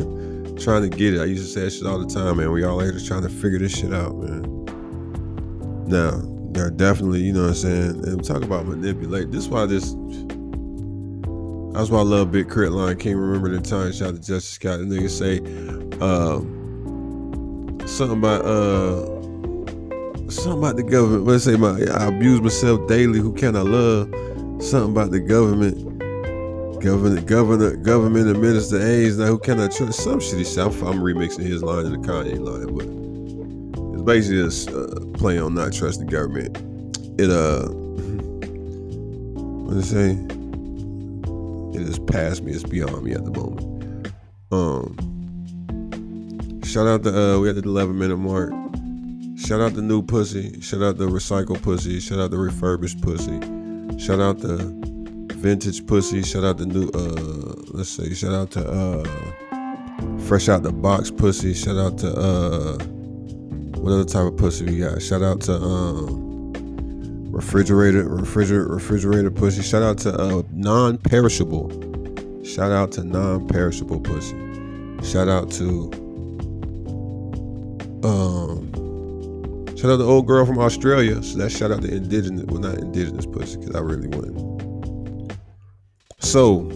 trying 0.57 0.81
to 0.81 0.89
get 0.89 1.13
it. 1.13 1.21
I 1.21 1.25
used 1.25 1.43
to 1.45 1.49
say 1.49 1.61
that 1.61 1.69
shit 1.71 1.86
all 1.86 1.99
the 1.99 2.11
time, 2.11 2.38
man. 2.38 2.51
We 2.51 2.63
all 2.63 2.79
out 2.79 2.84
here 2.84 2.91
just 2.93 3.07
trying 3.07 3.21
to 3.21 3.29
figure 3.29 3.59
this 3.59 3.77
shit 3.77 3.93
out, 3.93 4.15
man. 4.17 4.65
Now, 5.86 6.21
are 6.60 6.70
definitely, 6.70 7.22
you 7.22 7.34
know 7.34 7.43
what 7.43 7.49
I'm 7.49 7.55
saying? 7.55 8.05
And 8.05 8.24
talk 8.24 8.43
about 8.43 8.66
manipulate. 8.66 9.32
This 9.32 9.47
why 9.47 9.66
this 9.66 9.95
that's 11.74 11.89
why 11.89 11.99
I 11.99 12.03
love 12.03 12.32
Big 12.32 12.49
K.R.I.T. 12.49 12.70
Line. 12.70 12.97
Can't 12.97 13.18
remember 13.18 13.49
the 13.49 13.62
time. 13.62 13.91
Shout 13.91 14.10
out 14.10 14.16
to 14.16 14.22
Justin 14.22 14.41
Scott. 14.41 14.80
And 14.80 14.91
nigga 14.91 15.10
say 15.10 15.39
uh, 16.01 16.39
something 17.88 18.18
about 18.18 18.45
uh 18.45 19.05
something 20.30 20.60
about 20.60 20.76
the 20.76 20.84
government. 20.84 21.26
Let's 21.26 21.45
say 21.45 21.55
my 21.55 21.80
I 21.93 22.07
abuse 22.07 22.41
myself 22.41 22.88
daily. 22.88 23.20
Who 23.20 23.34
can 23.34 23.55
I 23.55 23.62
love? 23.62 24.10
Something 24.62 24.91
about 24.91 25.12
the 25.12 25.20
government 25.20 25.89
Governor, 26.80 27.20
governor, 27.20 27.76
government 27.76 28.30
administer 28.30 28.82
AIDS. 28.82 29.18
Now, 29.18 29.26
who 29.26 29.38
can 29.38 29.60
I 29.60 29.68
trust? 29.68 30.01
Some 30.01 30.20
shitty 30.20 30.45
stuff. 30.45 30.82
I'm 30.82 30.99
remixing 30.99 31.41
his 31.41 31.62
line 31.62 31.84
to 31.84 31.89
the 31.89 31.97
Kanye 31.97 32.39
line, 32.39 32.74
but 32.74 32.98
it's 33.99 34.05
basically 34.05 34.43
just 34.43 34.69
uh, 34.69 34.87
playing 35.15 35.41
on 35.41 35.55
not 35.55 35.73
trusting 35.73 36.07
government. 36.07 36.57
It 37.19 37.29
uh, 37.29 37.67
what 39.65 39.73
did 39.73 39.83
it 39.83 39.87
say? 39.87 40.11
It 41.77 41.85
has 41.85 41.99
passed 41.99 42.43
me. 42.43 42.53
It's 42.53 42.63
beyond 42.63 43.03
me 43.03 43.11
at 43.11 43.25
the 43.25 43.31
moment. 43.31 44.13
Um, 44.51 44.95
shout 46.63 46.87
out 46.87 47.03
to 47.03 47.09
uh, 47.09 47.39
we 47.39 47.49
at 47.49 47.55
the 47.55 47.61
11 47.63 47.99
minute 47.99 48.17
mark. 48.17 48.51
Shout 49.37 49.59
out 49.59 49.73
the 49.73 49.81
new 49.81 50.01
pussy. 50.01 50.61
Shout 50.61 50.81
out 50.81 50.97
the 50.97 51.07
recycled 51.07 51.61
pussy. 51.61 51.99
Shout 51.99 52.19
out 52.19 52.31
the 52.31 52.37
refurbished 52.37 53.01
pussy. 53.01 53.39
Shout 53.99 54.21
out 54.21 54.39
the 54.39 54.57
Vintage 55.33 55.85
Pussy. 55.85 56.23
Shout 56.23 56.45
out 56.45 56.57
the 56.57 56.65
new 56.65 56.87
uh 56.93 57.53
let's 57.73 57.89
say 57.89 58.13
shout 58.13 58.33
out 58.33 58.51
to 58.51 58.65
uh 58.65 59.03
Fresh 60.25 60.47
Out 60.47 60.63
the 60.63 60.71
Box 60.71 61.11
Pussy. 61.11 61.53
Shout 61.53 61.77
out 61.77 61.97
to 61.97 62.13
uh 62.13 62.77
what 63.80 63.93
other 63.93 64.05
type 64.05 64.25
of 64.25 64.38
pussy 64.38 64.65
we 64.65 64.77
got? 64.77 65.01
Shout 65.01 65.21
out 65.21 65.41
to 65.41 65.53
um 65.53 66.53
refrigerator 67.32 68.03
refrigerator 68.07 68.67
refrigerator 68.67 69.32
pussy. 69.32 69.61
Shout 69.61 69.84
out 69.84 69.97
to 69.99 70.13
uh 70.13 70.43
non-perishable. 70.51 71.69
Shout 72.43 72.71
out 72.71 72.91
to 72.93 73.03
non-perishable 73.03 74.01
pussy. 74.01 74.36
Shout 75.03 75.30
out 75.30 75.49
to 75.51 75.91
um 78.03 78.67
shout 79.77 79.91
out 79.91 79.97
to 79.97 79.97
the 79.97 80.05
old 80.05 80.27
girl 80.27 80.45
from 80.45 80.59
Australia. 80.59 81.21
So 81.23 81.38
that 81.38 81.51
shout 81.51 81.71
out 81.71 81.82
to 81.84 81.93
indigenous 81.93 82.45
well 82.45 82.59
not 82.59 82.77
indigenous 82.80 83.25
pussy, 83.25 83.57
because 83.57 83.75
I 83.75 83.80
really 83.80 84.07
wouldn't. 84.07 84.49
So 86.19 86.67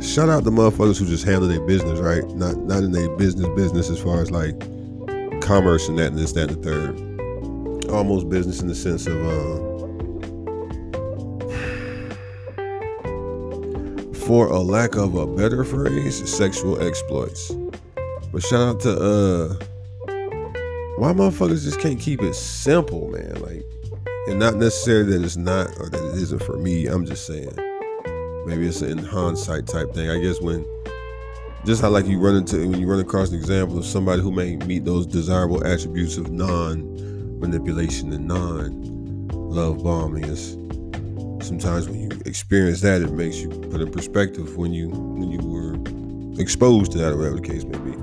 shout 0.00 0.28
out 0.28 0.44
to 0.44 0.50
motherfuckers 0.50 0.98
who 0.98 1.06
just 1.06 1.24
handle 1.24 1.48
their 1.48 1.60
business, 1.66 1.98
right? 2.00 2.24
Not 2.30 2.56
not 2.58 2.82
in 2.82 2.92
their 2.92 3.10
business 3.16 3.48
business 3.54 3.90
as 3.90 3.98
far 4.00 4.22
as 4.22 4.30
like 4.30 4.54
commerce 5.50 5.88
and 5.88 5.98
that 5.98 6.12
and 6.12 6.18
this, 6.18 6.30
that, 6.30 6.48
and 6.48 6.62
the 6.62 6.70
third. 6.70 7.90
Almost 7.90 8.28
business 8.28 8.60
in 8.62 8.68
the 8.68 8.74
sense 8.76 9.08
of 9.08 9.16
uh, 9.16 9.56
for 14.26 14.46
a 14.46 14.60
lack 14.60 14.94
of 14.94 15.16
a 15.16 15.26
better 15.26 15.64
phrase, 15.64 16.32
sexual 16.32 16.80
exploits. 16.80 17.50
But 18.32 18.44
shout 18.44 18.76
out 18.76 18.80
to 18.82 18.92
uh 18.92 19.54
why 20.98 21.12
motherfuckers 21.12 21.64
just 21.64 21.80
can't 21.80 21.98
keep 21.98 22.22
it 22.22 22.34
simple, 22.36 23.08
man. 23.08 23.34
Like 23.40 23.64
and 24.28 24.38
not 24.38 24.54
necessarily 24.54 25.18
that 25.18 25.24
it's 25.24 25.36
not 25.36 25.66
or 25.80 25.88
that 25.88 26.10
it 26.10 26.14
isn't 26.14 26.44
for 26.44 26.58
me. 26.58 26.86
I'm 26.86 27.04
just 27.04 27.26
saying. 27.26 27.56
Maybe 28.46 28.68
it's 28.68 28.82
an 28.82 28.98
hindsight 28.98 29.66
type 29.66 29.94
thing. 29.94 30.10
I 30.10 30.20
guess 30.20 30.40
when 30.40 30.64
just 31.64 31.82
how 31.82 31.90
like 31.90 32.06
you 32.06 32.18
run 32.18 32.36
into 32.36 32.68
when 32.68 32.80
you 32.80 32.86
run 32.86 33.00
across 33.00 33.30
an 33.30 33.36
example 33.36 33.78
of 33.78 33.84
somebody 33.84 34.22
who 34.22 34.30
may 34.30 34.56
meet 34.56 34.84
those 34.84 35.06
desirable 35.06 35.64
attributes 35.66 36.16
of 36.16 36.30
non-manipulation 36.30 38.12
and 38.12 38.26
non-love 38.26 39.82
bombing 39.82 40.24
is 40.24 40.52
sometimes 41.46 41.88
when 41.88 42.00
you 42.00 42.08
experience 42.24 42.80
that 42.80 43.02
it 43.02 43.12
makes 43.12 43.38
you 43.38 43.48
put 43.48 43.80
in 43.80 43.90
perspective 43.90 44.56
when 44.56 44.72
you 44.72 44.88
when 44.88 45.30
you 45.30 45.38
were 45.40 45.74
exposed 46.40 46.92
to 46.92 46.98
that 46.98 47.12
or 47.12 47.18
whatever 47.18 47.36
the 47.36 47.42
case 47.42 47.64
may 47.64 47.78
be. 47.78 47.96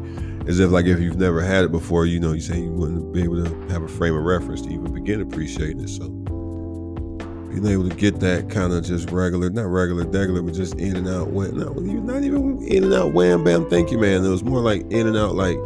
As 0.47 0.59
if 0.59 0.71
like 0.71 0.85
if 0.85 0.99
you've 0.99 1.17
never 1.17 1.41
had 1.41 1.65
it 1.65 1.71
before 1.71 2.05
you 2.05 2.19
know 2.19 2.33
you 2.33 2.41
say 2.41 2.59
you 2.59 2.71
wouldn't 2.71 3.11
be 3.11 3.23
able 3.23 3.43
to 3.43 3.67
have 3.69 3.83
a 3.83 3.87
frame 3.87 4.15
of 4.15 4.23
reference 4.23 4.61
to 4.61 4.69
even 4.69 4.93
begin 4.93 5.21
appreciating 5.21 5.81
it 5.81 5.89
so 5.89 6.07
being 7.59 7.73
able 7.73 7.89
to 7.89 7.95
get 7.95 8.19
that 8.19 8.49
kind 8.49 8.73
of 8.73 8.83
just 8.83 9.09
regular, 9.11 9.49
not 9.49 9.67
regular, 9.67 10.05
regular, 10.05 10.41
but 10.41 10.53
just 10.53 10.75
in 10.75 10.95
and 10.95 11.07
out. 11.07 11.29
Wham, 11.29 11.57
not, 11.57 11.75
not 11.75 12.23
even 12.23 12.61
in 12.63 12.85
and 12.85 12.93
out. 12.93 13.13
Wham, 13.13 13.43
bam. 13.43 13.69
Thank 13.69 13.91
you, 13.91 13.97
man. 13.97 14.23
It 14.23 14.29
was 14.29 14.43
more 14.43 14.59
like 14.59 14.81
in 14.91 15.07
and 15.07 15.17
out, 15.17 15.35
like 15.35 15.57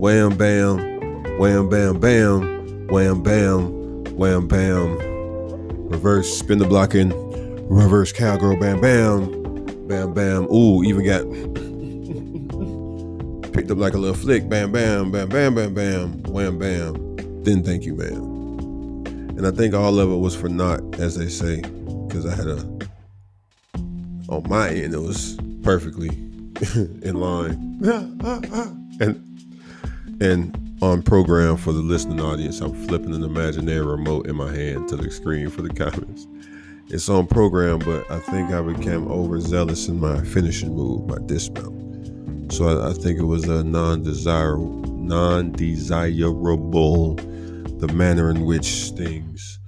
wham, 0.00 0.36
bam, 0.36 0.78
wham, 1.38 1.68
bam, 1.68 2.00
bam, 2.00 2.86
wham, 2.88 3.22
bam, 3.22 4.04
wham, 4.16 4.48
bam. 4.48 4.98
Reverse 5.88 6.38
spin 6.38 6.58
the 6.58 6.66
block 6.66 6.94
in, 6.94 7.10
reverse 7.68 8.12
cowgirl, 8.12 8.58
bam, 8.58 8.80
bam, 8.80 9.66
bam, 9.86 10.14
bam. 10.14 10.44
Ooh, 10.52 10.82
even 10.84 11.04
got 11.04 11.22
picked 13.52 13.70
up 13.70 13.78
like 13.78 13.94
a 13.94 13.98
little 13.98 14.16
flick, 14.16 14.48
bam, 14.48 14.72
bam, 14.72 15.10
bam, 15.10 15.28
bam, 15.28 15.54
bam, 15.54 15.74
bam, 15.74 16.22
wham, 16.24 16.58
bam. 16.58 17.42
Then 17.42 17.62
thank 17.62 17.84
you, 17.84 17.94
man. 17.94 18.29
And 19.40 19.46
I 19.46 19.52
think 19.52 19.72
all 19.72 19.98
of 19.98 20.12
it 20.12 20.16
was 20.16 20.36
for 20.36 20.50
naught, 20.50 21.00
as 21.00 21.16
they 21.16 21.30
say, 21.30 21.62
because 21.62 22.26
I 22.26 22.36
had 22.36 22.46
a 22.46 22.58
on 24.28 24.46
my 24.46 24.68
end 24.68 24.92
it 24.92 25.00
was 25.00 25.38
perfectly 25.62 26.08
in 27.02 27.14
line 27.14 27.80
and 29.00 29.26
and 30.20 30.76
on 30.82 31.02
program 31.02 31.56
for 31.56 31.72
the 31.72 31.80
listening 31.80 32.20
audience. 32.20 32.60
I'm 32.60 32.74
flipping 32.86 33.14
an 33.14 33.24
imaginary 33.24 33.80
remote 33.80 34.26
in 34.26 34.36
my 34.36 34.54
hand 34.54 34.90
to 34.90 34.96
the 34.96 35.10
screen 35.10 35.48
for 35.48 35.62
the 35.62 35.70
comments. 35.70 36.26
It's 36.88 37.08
on 37.08 37.26
program, 37.26 37.78
but 37.78 38.10
I 38.10 38.18
think 38.18 38.50
I 38.50 38.60
became 38.60 39.10
overzealous 39.10 39.88
in 39.88 40.00
my 40.00 40.22
finishing 40.22 40.76
move, 40.76 41.08
my 41.08 41.16
dismount. 41.24 42.52
So 42.52 42.66
I, 42.66 42.90
I 42.90 42.92
think 42.92 43.18
it 43.18 43.24
was 43.24 43.44
a 43.44 43.64
non-desirable, 43.64 44.84
non-desirable 44.84 47.16
the 47.80 47.88
manner 47.88 48.30
in 48.30 48.44
which 48.44 48.90
things 48.90 49.58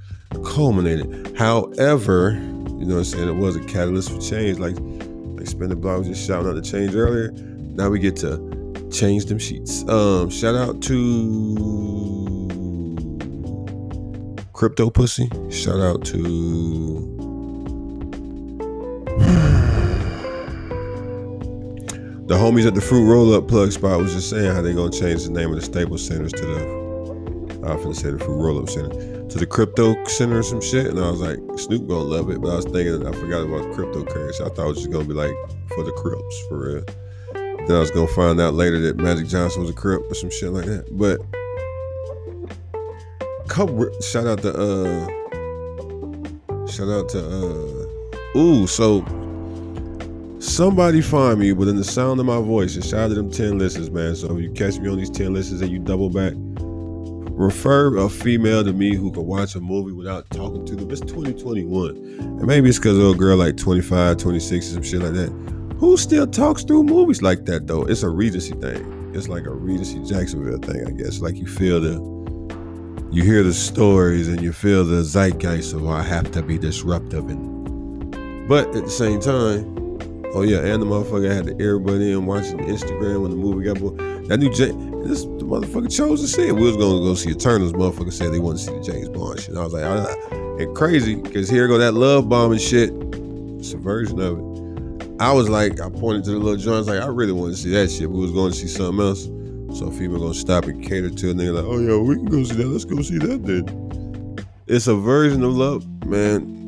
culminated. 0.44 1.34
However, 1.36 2.32
you 2.32 2.86
know 2.86 2.94
what 2.94 2.98
I'm 2.98 3.04
saying, 3.04 3.28
it 3.28 3.36
was 3.36 3.56
a 3.56 3.64
catalyst 3.64 4.10
for 4.10 4.20
change. 4.20 4.58
Like 4.58 4.76
like 5.42 5.46
Spin 5.46 5.70
the 5.70 5.76
Block 5.76 6.00
was 6.00 6.08
just 6.08 6.26
shouting 6.26 6.48
out 6.48 6.54
the 6.54 6.62
change 6.62 6.94
earlier. 6.94 7.32
Now 7.32 7.88
we 7.88 7.98
get 7.98 8.16
to 8.16 8.88
change 8.92 9.24
them 9.26 9.38
sheets. 9.38 9.86
Um, 9.88 10.30
shout 10.30 10.54
out 10.54 10.82
to 10.82 12.48
Crypto 14.52 14.90
Pussy. 14.90 15.28
Shout 15.50 15.80
out 15.80 16.04
to 16.06 16.12
the 22.26 22.34
homies 22.34 22.66
at 22.66 22.74
the 22.74 22.80
Fruit 22.80 23.10
Roll 23.10 23.34
Up 23.34 23.48
Plug 23.48 23.72
Spot 23.72 23.98
was 23.98 24.12
just 24.12 24.28
saying 24.28 24.54
how 24.54 24.60
they 24.60 24.74
gonna 24.74 24.90
change 24.90 25.24
the 25.24 25.30
name 25.30 25.50
of 25.50 25.56
the 25.56 25.62
Staples 25.62 26.06
Centers 26.06 26.32
to 26.32 26.44
the 26.44 26.81
I 27.64 27.74
was 27.74 28.02
gonna 28.02 28.18
Fruit 28.18 28.36
Roll 28.36 28.58
Up 28.58 28.68
Center 28.68 28.90
to 29.28 29.38
the 29.38 29.46
Crypto 29.46 29.94
Center 30.06 30.40
or 30.40 30.42
some 30.42 30.60
shit, 30.60 30.86
and 30.86 30.98
I 30.98 31.10
was 31.10 31.20
like, 31.20 31.38
Snoop 31.58 31.86
gonna 31.86 32.02
love 32.02 32.28
it, 32.30 32.40
but 32.40 32.50
I 32.50 32.56
was 32.56 32.64
thinking 32.64 33.06
I 33.06 33.12
forgot 33.12 33.42
about 33.42 33.72
cryptocurrency. 33.72 34.40
I 34.40 34.48
thought 34.48 34.64
it 34.64 34.68
was 34.68 34.78
just 34.78 34.90
gonna 34.90 35.04
be 35.04 35.14
like 35.14 35.34
for 35.68 35.84
the 35.84 35.92
Crips 35.92 36.46
for 36.48 36.58
real. 36.58 36.84
Then 37.66 37.76
I 37.76 37.80
was 37.80 37.92
gonna 37.92 38.08
find 38.08 38.40
out 38.40 38.54
later 38.54 38.80
that 38.80 38.96
Magic 38.96 39.28
Johnson 39.28 39.62
was 39.62 39.70
a 39.70 39.74
Crip 39.74 40.02
or 40.10 40.14
some 40.14 40.30
shit 40.30 40.50
like 40.50 40.66
that. 40.66 40.86
But 40.96 41.20
shout 44.02 44.26
out 44.26 44.40
to 44.42 44.50
uh 44.50 45.06
shout 46.66 46.88
out 46.88 47.08
to 47.10 47.18
uh 47.18 48.38
ooh 48.38 48.66
so 48.66 49.04
somebody 50.38 51.02
find 51.02 51.38
me 51.38 51.52
within 51.52 51.76
the 51.76 51.84
sound 51.84 52.18
of 52.18 52.24
my 52.24 52.40
voice 52.40 52.74
and 52.74 52.84
shout 52.84 53.00
out 53.00 53.08
to 53.08 53.14
them 53.14 53.30
10 53.30 53.58
listeners 53.58 53.90
man 53.90 54.16
so 54.16 54.34
if 54.34 54.42
you 54.42 54.50
catch 54.52 54.78
me 54.78 54.88
on 54.88 54.96
these 54.96 55.10
10 55.10 55.34
listeners 55.34 55.60
and 55.60 55.70
you 55.70 55.78
double 55.78 56.08
back 56.08 56.32
refer 57.42 57.96
a 57.96 58.08
female 58.08 58.64
to 58.64 58.72
me 58.72 58.94
who 58.94 59.10
can 59.10 59.26
watch 59.26 59.54
a 59.54 59.60
movie 59.60 59.92
without 59.92 60.28
talking 60.30 60.64
to 60.66 60.76
them. 60.76 60.90
It's 60.90 61.00
2021. 61.00 61.96
And 62.18 62.46
maybe 62.46 62.68
it's 62.68 62.78
because 62.78 62.98
a 62.98 63.16
girl 63.16 63.36
like 63.36 63.56
25, 63.56 64.16
26, 64.16 64.70
or 64.70 64.74
some 64.74 64.82
shit 64.82 65.00
like 65.00 65.12
that. 65.14 65.30
Who 65.78 65.96
still 65.96 66.26
talks 66.26 66.62
through 66.62 66.84
movies 66.84 67.22
like 67.22 67.44
that 67.46 67.66
though? 67.66 67.82
It's 67.82 68.04
a 68.04 68.08
Regency 68.08 68.52
thing. 68.52 69.10
It's 69.14 69.28
like 69.28 69.46
a 69.46 69.50
Regency 69.50 70.02
Jacksonville 70.04 70.58
thing, 70.58 70.86
I 70.86 70.92
guess. 70.92 71.20
Like 71.20 71.36
you 71.36 71.46
feel 71.46 71.80
the 71.80 72.12
you 73.10 73.24
hear 73.24 73.42
the 73.42 73.52
stories 73.52 74.28
and 74.28 74.40
you 74.40 74.52
feel 74.52 74.84
the 74.84 75.02
zeitgeist 75.02 75.74
of 75.74 75.84
oh, 75.84 75.88
I 75.90 76.02
have 76.02 76.30
to 76.32 76.42
be 76.42 76.56
disruptive 76.56 77.28
and 77.28 78.48
but 78.48 78.68
at 78.74 78.84
the 78.84 78.90
same 78.90 79.20
time, 79.20 79.98
oh 80.34 80.42
yeah, 80.42 80.58
and 80.58 80.82
the 80.82 80.86
motherfucker 80.86 81.30
had 81.30 81.46
the 81.46 81.54
earbud 81.54 82.00
in 82.00 82.26
watching 82.26 82.58
Instagram 82.58 83.22
when 83.22 83.30
the 83.30 83.36
movie 83.36 83.64
got 83.64 83.78
that 84.28 84.38
new 84.38 84.50
J- 84.50 84.72
this 85.06 85.22
the 85.24 85.44
motherfucker 85.44 85.94
chose 85.94 86.20
to 86.20 86.28
see 86.28 86.48
it. 86.48 86.52
We 86.52 86.62
was 86.62 86.76
gonna 86.76 87.00
go 87.00 87.14
see 87.14 87.30
Eternals. 87.30 87.72
Motherfucker 87.72 88.12
said 88.12 88.32
they 88.32 88.38
want 88.38 88.58
to 88.58 88.64
see 88.64 88.72
the 88.72 88.80
James 88.80 89.08
Bond 89.08 89.40
shit. 89.40 89.56
I 89.56 89.62
was 89.62 89.72
like, 89.72 89.84
ah, 89.84 90.14
and 90.58 90.74
crazy 90.76 91.16
because 91.16 91.48
here 91.48 91.66
go 91.68 91.78
that 91.78 91.94
love 91.94 92.28
bombing 92.28 92.58
shit. 92.58 92.90
It's 93.58 93.72
a 93.72 93.76
version 93.76 94.20
of 94.20 94.38
it. 94.38 95.20
I 95.20 95.32
was 95.32 95.48
like, 95.48 95.80
I 95.80 95.88
pointed 95.88 96.24
to 96.24 96.30
the 96.32 96.38
little 96.38 96.56
joints 96.56 96.88
like 96.88 97.00
I 97.00 97.06
really 97.06 97.32
want 97.32 97.52
to 97.52 97.56
see 97.56 97.70
that 97.70 97.90
shit. 97.90 98.10
We 98.10 98.20
was 98.20 98.32
going 98.32 98.52
to 98.52 98.58
see 98.58 98.66
something 98.66 99.00
else. 99.04 99.24
So 99.78 99.90
female 99.90 100.20
gonna 100.20 100.34
stop 100.34 100.64
and 100.64 100.82
cater 100.82 101.10
to 101.10 101.30
a 101.30 101.34
nigga 101.34 101.54
like, 101.54 101.64
oh 101.64 101.78
yeah, 101.78 101.96
we 101.96 102.16
can 102.16 102.26
go 102.26 102.44
see 102.44 102.56
that. 102.56 102.66
Let's 102.66 102.84
go 102.84 103.00
see 103.02 103.18
that 103.18 103.44
then. 103.44 104.46
It's 104.66 104.86
a 104.86 104.94
version 104.94 105.42
of 105.42 105.52
love, 105.54 105.86
man. 106.06 106.60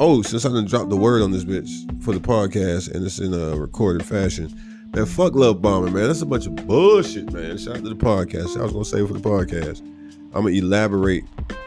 Oh, 0.00 0.22
since 0.22 0.44
I 0.44 0.48
done 0.48 0.64
dropped 0.64 0.90
the 0.90 0.96
word 0.96 1.22
on 1.22 1.30
this 1.30 1.44
bitch 1.44 2.02
for 2.02 2.12
the 2.14 2.20
podcast 2.20 2.92
and 2.92 3.04
it's 3.04 3.18
in 3.18 3.34
a 3.34 3.56
recorded 3.56 4.04
fashion, 4.04 4.48
Man, 4.94 5.06
fuck 5.06 5.34
love 5.34 5.60
bombing, 5.60 5.92
man. 5.92 6.06
That's 6.06 6.22
a 6.22 6.26
bunch 6.26 6.46
of 6.46 6.54
bullshit, 6.54 7.32
man. 7.32 7.58
Shout 7.58 7.78
out 7.78 7.82
to 7.82 7.88
the 7.88 7.96
podcast. 7.96 8.56
I 8.56 8.62
was 8.62 8.72
gonna 8.72 8.84
say 8.84 9.04
for 9.04 9.12
the 9.12 9.18
podcast. 9.18 9.80
I'm 10.32 10.44
gonna 10.44 10.50
elaborate 10.50 11.24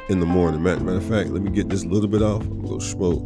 in 0.07 0.21
the 0.21 0.25
morning. 0.25 0.63
Matter, 0.63 0.80
matter 0.80 0.99
of 0.99 1.03
fact, 1.03 1.32
let 1.32 1.41
me 1.41 1.51
get 1.51 1.67
this 1.67 1.84
a 1.84 1.88
little 1.89 2.07
bit 2.07 2.21
off. 2.21 2.43
I'm 2.43 2.61
gonna 2.61 2.69
go 2.69 2.80
smoke. 2.80 3.21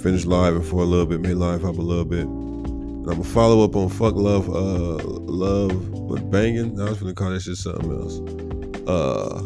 Finish 0.00 0.24
live 0.24 0.66
for 0.66 0.82
a 0.82 0.84
little 0.84 1.06
bit, 1.06 1.20
may 1.20 1.34
live 1.34 1.64
up 1.64 1.78
a 1.78 1.80
little 1.80 2.04
bit. 2.04 2.26
And 2.26 3.08
I'm 3.08 3.22
gonna 3.22 3.22
follow 3.22 3.62
up 3.62 3.76
on 3.76 3.90
fuck 3.90 4.16
love, 4.16 4.48
uh, 4.48 5.04
love, 5.04 6.08
but 6.08 6.28
banging. 6.28 6.80
I 6.80 6.88
was 6.88 6.98
gonna 6.98 7.14
call 7.14 7.30
that 7.30 7.42
shit 7.42 7.56
something 7.58 7.92
else. 7.92 8.18
Uh, 8.88 9.40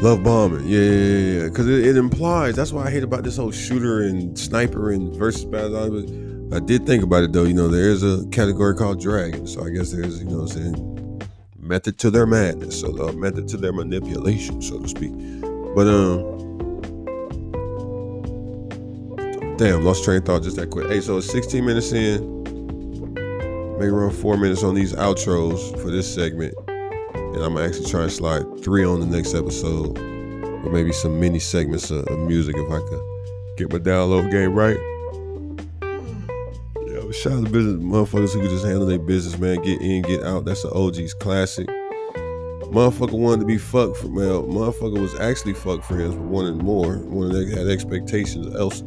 love 0.00 0.24
bombing, 0.24 0.66
yeah, 0.66 0.80
yeah, 0.80 1.40
yeah. 1.40 1.44
Because 1.44 1.68
it, 1.68 1.88
it, 1.88 1.96
implies. 1.98 2.56
That's 2.56 2.72
why 2.72 2.86
I 2.86 2.90
hate 2.90 3.02
about 3.02 3.22
this 3.22 3.36
whole 3.36 3.50
shooter 3.50 4.00
and 4.00 4.38
sniper 4.38 4.92
and 4.92 5.14
versus 5.14 5.44
battle. 5.44 6.06
I 6.52 6.58
did 6.58 6.84
think 6.84 7.04
about 7.04 7.22
it 7.22 7.32
though. 7.32 7.44
You 7.44 7.54
know, 7.54 7.68
there 7.68 7.90
is 7.90 8.02
a 8.02 8.26
category 8.28 8.74
called 8.74 9.00
dragon, 9.00 9.46
so 9.46 9.64
I 9.64 9.70
guess 9.70 9.92
there's 9.92 10.20
you 10.22 10.28
know 10.28 10.46
saying 10.46 11.22
method 11.58 11.96
to 11.98 12.10
their 12.10 12.26
madness, 12.26 12.80
so 12.80 12.90
the 12.90 13.12
method 13.12 13.46
to 13.48 13.56
their 13.56 13.72
manipulation, 13.72 14.60
so 14.60 14.80
to 14.80 14.88
speak. 14.88 15.12
But 15.76 15.86
um, 15.86 16.40
damn, 19.56 19.84
lost 19.84 20.02
train 20.02 20.18
of 20.18 20.24
thought 20.24 20.42
just 20.42 20.56
that 20.56 20.70
quick. 20.70 20.88
Hey, 20.88 21.00
so 21.00 21.18
it's 21.18 21.30
16 21.30 21.64
minutes 21.64 21.92
in. 21.92 22.40
Maybe 23.78 23.92
around 23.92 24.12
four 24.12 24.36
minutes 24.36 24.64
on 24.64 24.74
these 24.74 24.92
outros 24.94 25.80
for 25.80 25.90
this 25.90 26.12
segment. 26.12 26.54
And 26.66 27.36
I'm 27.36 27.56
actually 27.56 27.86
try 27.86 28.02
and 28.02 28.12
slide 28.12 28.44
three 28.62 28.84
on 28.84 29.00
the 29.00 29.06
next 29.06 29.34
episode. 29.34 29.96
Or 29.98 30.70
maybe 30.70 30.92
some 30.92 31.20
mini 31.20 31.38
segments 31.38 31.90
of, 31.90 32.04
of 32.08 32.18
music 32.18 32.56
if 32.58 32.70
I 32.70 32.80
could 32.80 33.00
get 33.56 33.72
my 33.72 33.78
download 33.78 34.30
game 34.30 34.52
right. 34.54 34.76
But 37.10 37.16
shout 37.16 37.32
out 37.32 37.44
to 37.44 37.50
business 37.50 37.82
motherfuckers 37.82 38.34
who 38.34 38.40
can 38.42 38.50
just 38.50 38.64
handle 38.64 38.86
their 38.86 39.00
business, 39.00 39.36
man. 39.36 39.60
Get 39.62 39.80
in, 39.80 40.02
get 40.02 40.22
out. 40.22 40.44
That's 40.44 40.62
the 40.62 40.70
OG's 40.70 41.12
classic. 41.12 41.66
Motherfucker 41.66 43.18
wanted 43.18 43.40
to 43.40 43.46
be 43.46 43.58
fucked 43.58 43.96
for 43.96 44.06
well, 44.06 44.44
motherfucker 44.44 45.00
was 45.00 45.18
actually 45.18 45.54
fucked 45.54 45.86
friends 45.86 46.14
but 46.14 46.22
wanted 46.22 46.62
more. 46.62 46.98
Wanted 46.98 47.48
had 47.48 47.66
expectations 47.66 48.54
else. 48.54 48.84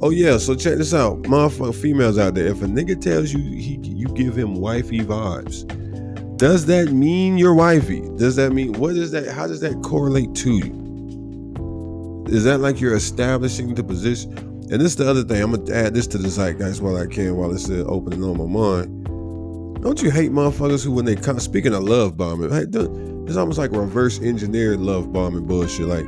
Oh 0.00 0.08
yeah, 0.08 0.38
so 0.38 0.54
check 0.54 0.78
this 0.78 0.94
out. 0.94 1.24
Motherfucker 1.24 1.74
females 1.74 2.16
out 2.16 2.34
there. 2.34 2.46
If 2.46 2.62
a 2.62 2.64
nigga 2.64 2.98
tells 2.98 3.30
you 3.30 3.40
he 3.40 3.78
you 3.82 4.06
give 4.06 4.38
him 4.38 4.54
wifey 4.54 5.00
vibes, 5.00 5.66
does 6.38 6.64
that 6.64 6.92
mean 6.92 7.36
you're 7.36 7.52
wifey? 7.52 8.00
Does 8.16 8.36
that 8.36 8.54
mean 8.54 8.72
what 8.72 8.96
is 8.96 9.10
that? 9.10 9.28
How 9.28 9.46
does 9.46 9.60
that 9.60 9.82
correlate 9.82 10.34
to 10.36 10.50
you? 10.50 12.24
Is 12.28 12.44
that 12.44 12.60
like 12.60 12.80
you're 12.80 12.96
establishing 12.96 13.74
the 13.74 13.84
position? 13.84 14.45
And 14.68 14.80
this 14.80 14.92
is 14.92 14.96
the 14.96 15.08
other 15.08 15.22
thing. 15.22 15.40
I'm 15.42 15.52
gonna 15.52 15.72
add 15.72 15.94
this 15.94 16.08
to 16.08 16.18
the 16.18 16.28
zeitgeist 16.28 16.82
while 16.82 16.96
I 16.96 17.06
can, 17.06 17.36
while 17.36 17.52
it's 17.52 17.64
still 17.64 17.88
opening 17.88 18.24
on 18.24 18.36
my 18.36 18.46
mind. 18.46 19.04
Don't 19.82 20.02
you 20.02 20.10
hate 20.10 20.32
motherfuckers 20.32 20.84
who, 20.84 20.90
when 20.90 21.04
they 21.04 21.14
come, 21.14 21.38
speaking 21.38 21.72
of 21.72 21.84
love 21.84 22.16
bombing, 22.16 22.50
it's 22.52 23.36
almost 23.36 23.58
like 23.58 23.70
reverse 23.70 24.18
engineered 24.20 24.80
love 24.80 25.12
bombing 25.12 25.46
bullshit. 25.46 25.86
Like, 25.86 26.06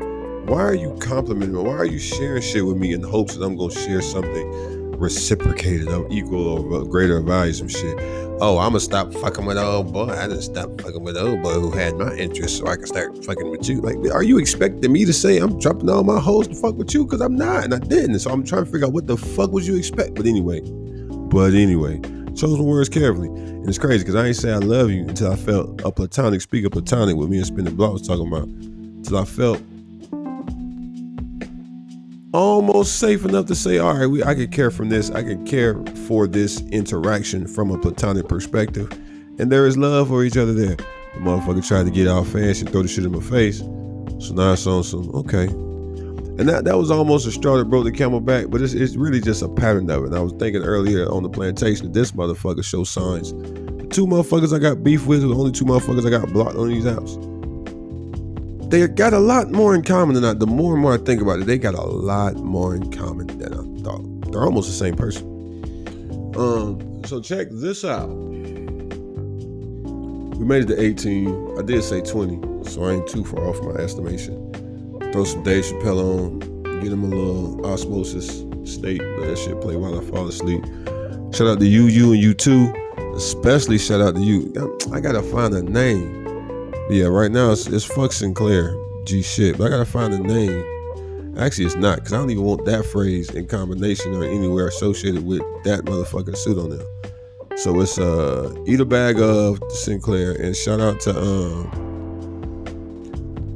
why 0.49 0.61
are 0.63 0.75
you 0.75 0.97
complimenting 1.01 1.55
me? 1.55 1.63
Why 1.63 1.77
are 1.77 1.87
you 1.87 2.01
sharing 2.01 2.43
shit 2.43 2.67
with 2.67 2.77
me 2.77 2.93
in 2.95 3.03
the 3.03 3.09
hopes 3.09 3.37
that 3.37 3.45
I'm 3.45 3.57
gonna 3.57 3.73
share 3.73 4.03
something 4.03 4.78
reciprocated 4.99 5.89
of 5.89 6.11
equal 6.11 6.73
or 6.73 6.85
greater 6.85 7.21
value, 7.21 7.53
some 7.53 7.69
shit? 7.69 7.97
Oh, 8.41 8.59
I'm 8.59 8.71
gonna 8.71 8.81
stop 8.81 9.13
fucking 9.15 9.47
with 9.47 9.59
old 9.59 9.93
boy. 9.93 10.09
I 10.11 10.29
didn't 10.29 10.43
stop 10.43 10.81
fucking 10.81 11.03
with 11.03 11.17
old 11.17 11.43
boy 11.43 11.55
who 11.55 11.71
had 11.71 11.97
my 11.97 12.15
interest, 12.15 12.59
so 12.59 12.67
I 12.67 12.77
can 12.77 12.87
start 12.87 13.25
fucking 13.25 13.51
with 13.51 13.69
you. 13.69 13.81
Like, 13.81 13.97
are 14.13 14.23
you 14.23 14.39
expecting 14.39 14.93
me 14.93 15.05
to 15.05 15.13
say 15.13 15.39
I'm 15.39 15.59
dropping 15.59 15.91
all 15.91 16.05
my 16.05 16.21
hoes 16.21 16.47
to 16.49 16.55
fuck 16.55 16.77
with 16.77 16.95
you? 16.95 17.05
Because 17.05 17.21
I'm 17.21 17.37
not, 17.37 17.65
and 17.65 17.75
I 17.75 17.79
didn't. 17.79 18.19
So 18.21 18.31
I'm 18.31 18.45
trying 18.45 18.65
to 18.65 18.71
figure 18.71 18.87
out 18.87 18.93
what 18.93 19.07
the 19.07 19.17
fuck 19.17 19.51
would 19.53 19.67
you 19.67 19.77
expect. 19.77 20.15
But 20.15 20.27
anyway, 20.27 20.61
but 20.61 21.55
anyway, 21.55 22.01
chose 22.37 22.59
my 22.59 22.65
words 22.65 22.89
carefully. 22.89 23.29
And 23.29 23.69
it's 23.69 23.79
crazy 23.79 24.05
because 24.05 24.15
I 24.15 24.27
ain't 24.27 24.37
say 24.37 24.53
I 24.53 24.59
love 24.59 24.91
you 24.91 25.03
until 25.03 25.33
I 25.33 25.37
felt 25.37 25.81
a 25.85 25.91
platonic 25.91 26.41
speaker 26.41 26.71
platonic 26.71 27.17
with 27.17 27.29
me 27.29 27.39
and 27.39 27.47
Spin 27.47 27.65
the 27.65 27.71
Block 27.73 27.93
was 27.93 28.07
talking 28.07 28.29
about. 28.29 28.45
Until 28.45 29.19
I 29.19 29.25
felt 29.25 29.61
almost 32.33 32.99
safe 32.99 33.25
enough 33.25 33.47
to 33.47 33.55
say, 33.55 33.79
all 33.79 33.95
right, 33.95 34.07
we, 34.07 34.23
I 34.23 34.35
could 34.35 34.53
care 34.53 34.71
from 34.71 34.89
this. 34.89 35.11
I 35.11 35.23
could 35.23 35.47
care 35.47 35.83
for 36.07 36.27
this 36.27 36.61
interaction 36.71 37.47
from 37.47 37.71
a 37.71 37.79
platonic 37.79 38.29
perspective. 38.29 38.91
And 39.39 39.51
there 39.51 39.67
is 39.67 39.79
love 39.79 40.09
for 40.09 40.25
each 40.25 40.37
other 40.37 40.53
there. 40.53 40.77
The 40.77 41.21
motherfucker 41.21 41.67
tried 41.67 41.85
to 41.85 41.91
get 41.91 42.07
all 42.07 42.25
fancy 42.25 42.63
and 42.63 42.71
throw 42.71 42.83
the 42.83 42.89
shit 42.89 43.05
in 43.05 43.13
my 43.13 43.21
face. 43.21 43.59
So 43.59 44.35
now 44.35 44.53
it's 44.53 44.67
on 44.67 44.83
some, 44.83 45.11
okay. 45.11 45.45
And 45.45 46.49
that, 46.49 46.65
that 46.65 46.77
was 46.77 46.91
almost 46.91 47.27
a 47.27 47.33
straw 47.33 47.57
that 47.57 47.65
broke 47.65 47.85
the 47.85 47.93
camel 47.93 48.21
back, 48.21 48.47
but 48.49 48.63
it's, 48.63 48.73
it's 48.73 48.95
really 48.95 49.21
just 49.21 49.43
a 49.43 49.49
pattern 49.49 49.91
of 49.91 50.05
it. 50.05 50.07
And 50.09 50.17
I 50.17 50.21
was 50.21 50.33
thinking 50.39 50.63
earlier 50.63 51.11
on 51.11 51.23
the 51.23 51.29
plantation 51.29 51.87
that 51.87 51.95
this 51.95 52.13
motherfucker 52.13 52.65
shows 52.65 52.91
signs. 52.91 53.33
The 53.33 53.89
two 53.91 54.07
motherfuckers 54.07 54.55
I 54.55 54.59
got 54.59 54.85
beef 54.85 55.07
with 55.07 55.23
the 55.23 55.35
only 55.35 55.51
two 55.51 55.65
motherfuckers 55.65 56.07
I 56.07 56.11
got 56.11 56.33
blocked 56.33 56.57
on 56.57 56.69
these 56.69 56.85
apps 56.85 57.38
they 58.69 58.87
got 58.87 59.15
a 59.15 59.19
lot 59.19 59.51
more 59.51 59.75
in 59.75 59.83
common 59.83 60.15
than 60.15 60.25
I. 60.25 60.35
The 60.35 60.47
more 60.47 60.75
and 60.75 60.83
more 60.83 60.95
I 60.95 60.99
think 60.99 61.23
about 61.23 61.41
it, 61.41 61.47
they 61.47 61.59
got 61.59 61.75
a 61.75 61.83
lot 61.83 62.37
more 62.37 62.75
in 62.75 62.91
common 62.93 63.27
than 63.39 63.55
I 63.55 63.83
thought. 63.83 64.31
They're 64.31 64.43
almost 64.43 64.69
the 64.69 64.75
same 64.75 64.95
person. 64.95 65.25
Um, 66.37 67.03
so 67.07 67.21
check 67.21 67.49
this 67.51 67.85
out. 67.85 68.09
We 70.39 70.45
made 70.45 70.65
it 70.65 70.67
to 70.67 70.81
18. 70.81 71.59
I 71.59 71.63
did 71.63 71.83
say 71.83 72.01
20, 72.03 72.69
so 72.69 72.85
I 72.85 72.93
ain't 72.93 73.09
too 73.09 73.25
far 73.25 73.49
off 73.49 73.61
my 73.63 73.81
estimation. 73.81 74.53
Throw 75.13 75.25
some 75.25 75.43
Dave 75.43 75.65
Chappelle 75.65 76.01
on, 76.01 76.39
get 76.81 76.93
him 76.93 77.05
a 77.05 77.07
little 77.07 77.67
osmosis 77.67 78.45
state. 78.65 79.01
Let 79.01 79.29
that 79.29 79.39
shit 79.39 79.61
play 79.61 79.77
while 79.77 79.99
I 79.99 80.05
fall 80.05 80.29
asleep. 80.29 80.63
Shout 81.33 81.47
out 81.49 81.59
to 81.61 81.67
you, 81.67 81.87
you, 81.87 82.13
and 82.13 82.23
you 82.23 82.35
too. 82.35 82.73
Especially 83.17 83.79
shout 83.79 84.01
out 84.01 84.15
to 84.15 84.21
you. 84.21 84.53
I 84.93 85.01
gotta 85.01 85.23
find 85.23 85.55
a 85.55 85.63
name 85.63 86.18
yeah, 86.91 87.07
right 87.07 87.31
now 87.31 87.53
it's, 87.53 87.67
it's 87.67 87.85
Fuck 87.85 88.13
Sinclair 88.13 88.75
G 89.05 89.23
shit, 89.23 89.59
but 89.59 89.67
I 89.67 89.71
gotta 89.71 89.85
find 89.85 90.13
a 90.15 90.19
name. 90.19 91.37
Actually, 91.39 91.67
it's 91.67 91.77
not 91.77 91.97
because 91.97 92.13
I 92.13 92.17
don't 92.17 92.31
even 92.31 92.45
want 92.45 92.65
that 92.65 92.85
phrase 92.85 93.31
in 93.31 93.47
combination 93.47 94.15
or 94.15 94.25
anywhere 94.25 94.69
associated 94.69 95.25
with 95.25 95.43
that 95.65 95.81
motherfucking 95.85 96.37
suit 96.37 96.59
on 96.59 96.71
there. 96.71 97.59
So 97.59 97.81
it's 97.81 97.99
uh 97.99 98.55
eat 98.67 98.81
a 98.81 98.85
bag 98.85 99.21
of 99.21 99.61
Sinclair 99.71 100.33
and 100.33 100.57
shout 100.57 100.81
out 100.81 101.01
to 101.01 101.17
um 101.19 101.65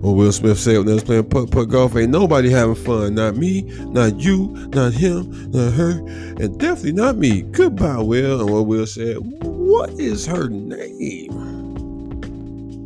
what 0.01 0.13
Will 0.13 0.33
Smith 0.33 0.59
said 0.59 0.79
when 0.79 0.87
they 0.87 0.95
was 0.95 1.05
playing 1.05 1.29
putt 1.29 1.51
putt 1.51 1.69
golf. 1.69 1.97
Ain't 1.97 2.11
nobody 2.11 2.51
having 2.51 2.75
fun. 2.75 3.15
Not 3.15 3.37
me, 3.37 3.63
not 3.63 4.19
you, 4.19 4.49
not 4.73 4.93
him, 4.93 5.51
not 5.53 5.73
her, 5.73 5.99
and 6.41 6.59
definitely 6.59 6.93
not 6.93 7.17
me. 7.17 7.43
Goodbye, 7.43 8.01
Will. 8.01 8.41
And 8.41 8.51
what 8.51 8.67
Will 8.67 8.87
said, 8.87 9.17
what 9.19 9.91
is 9.93 10.27
her 10.27 10.49
name? 10.49 11.52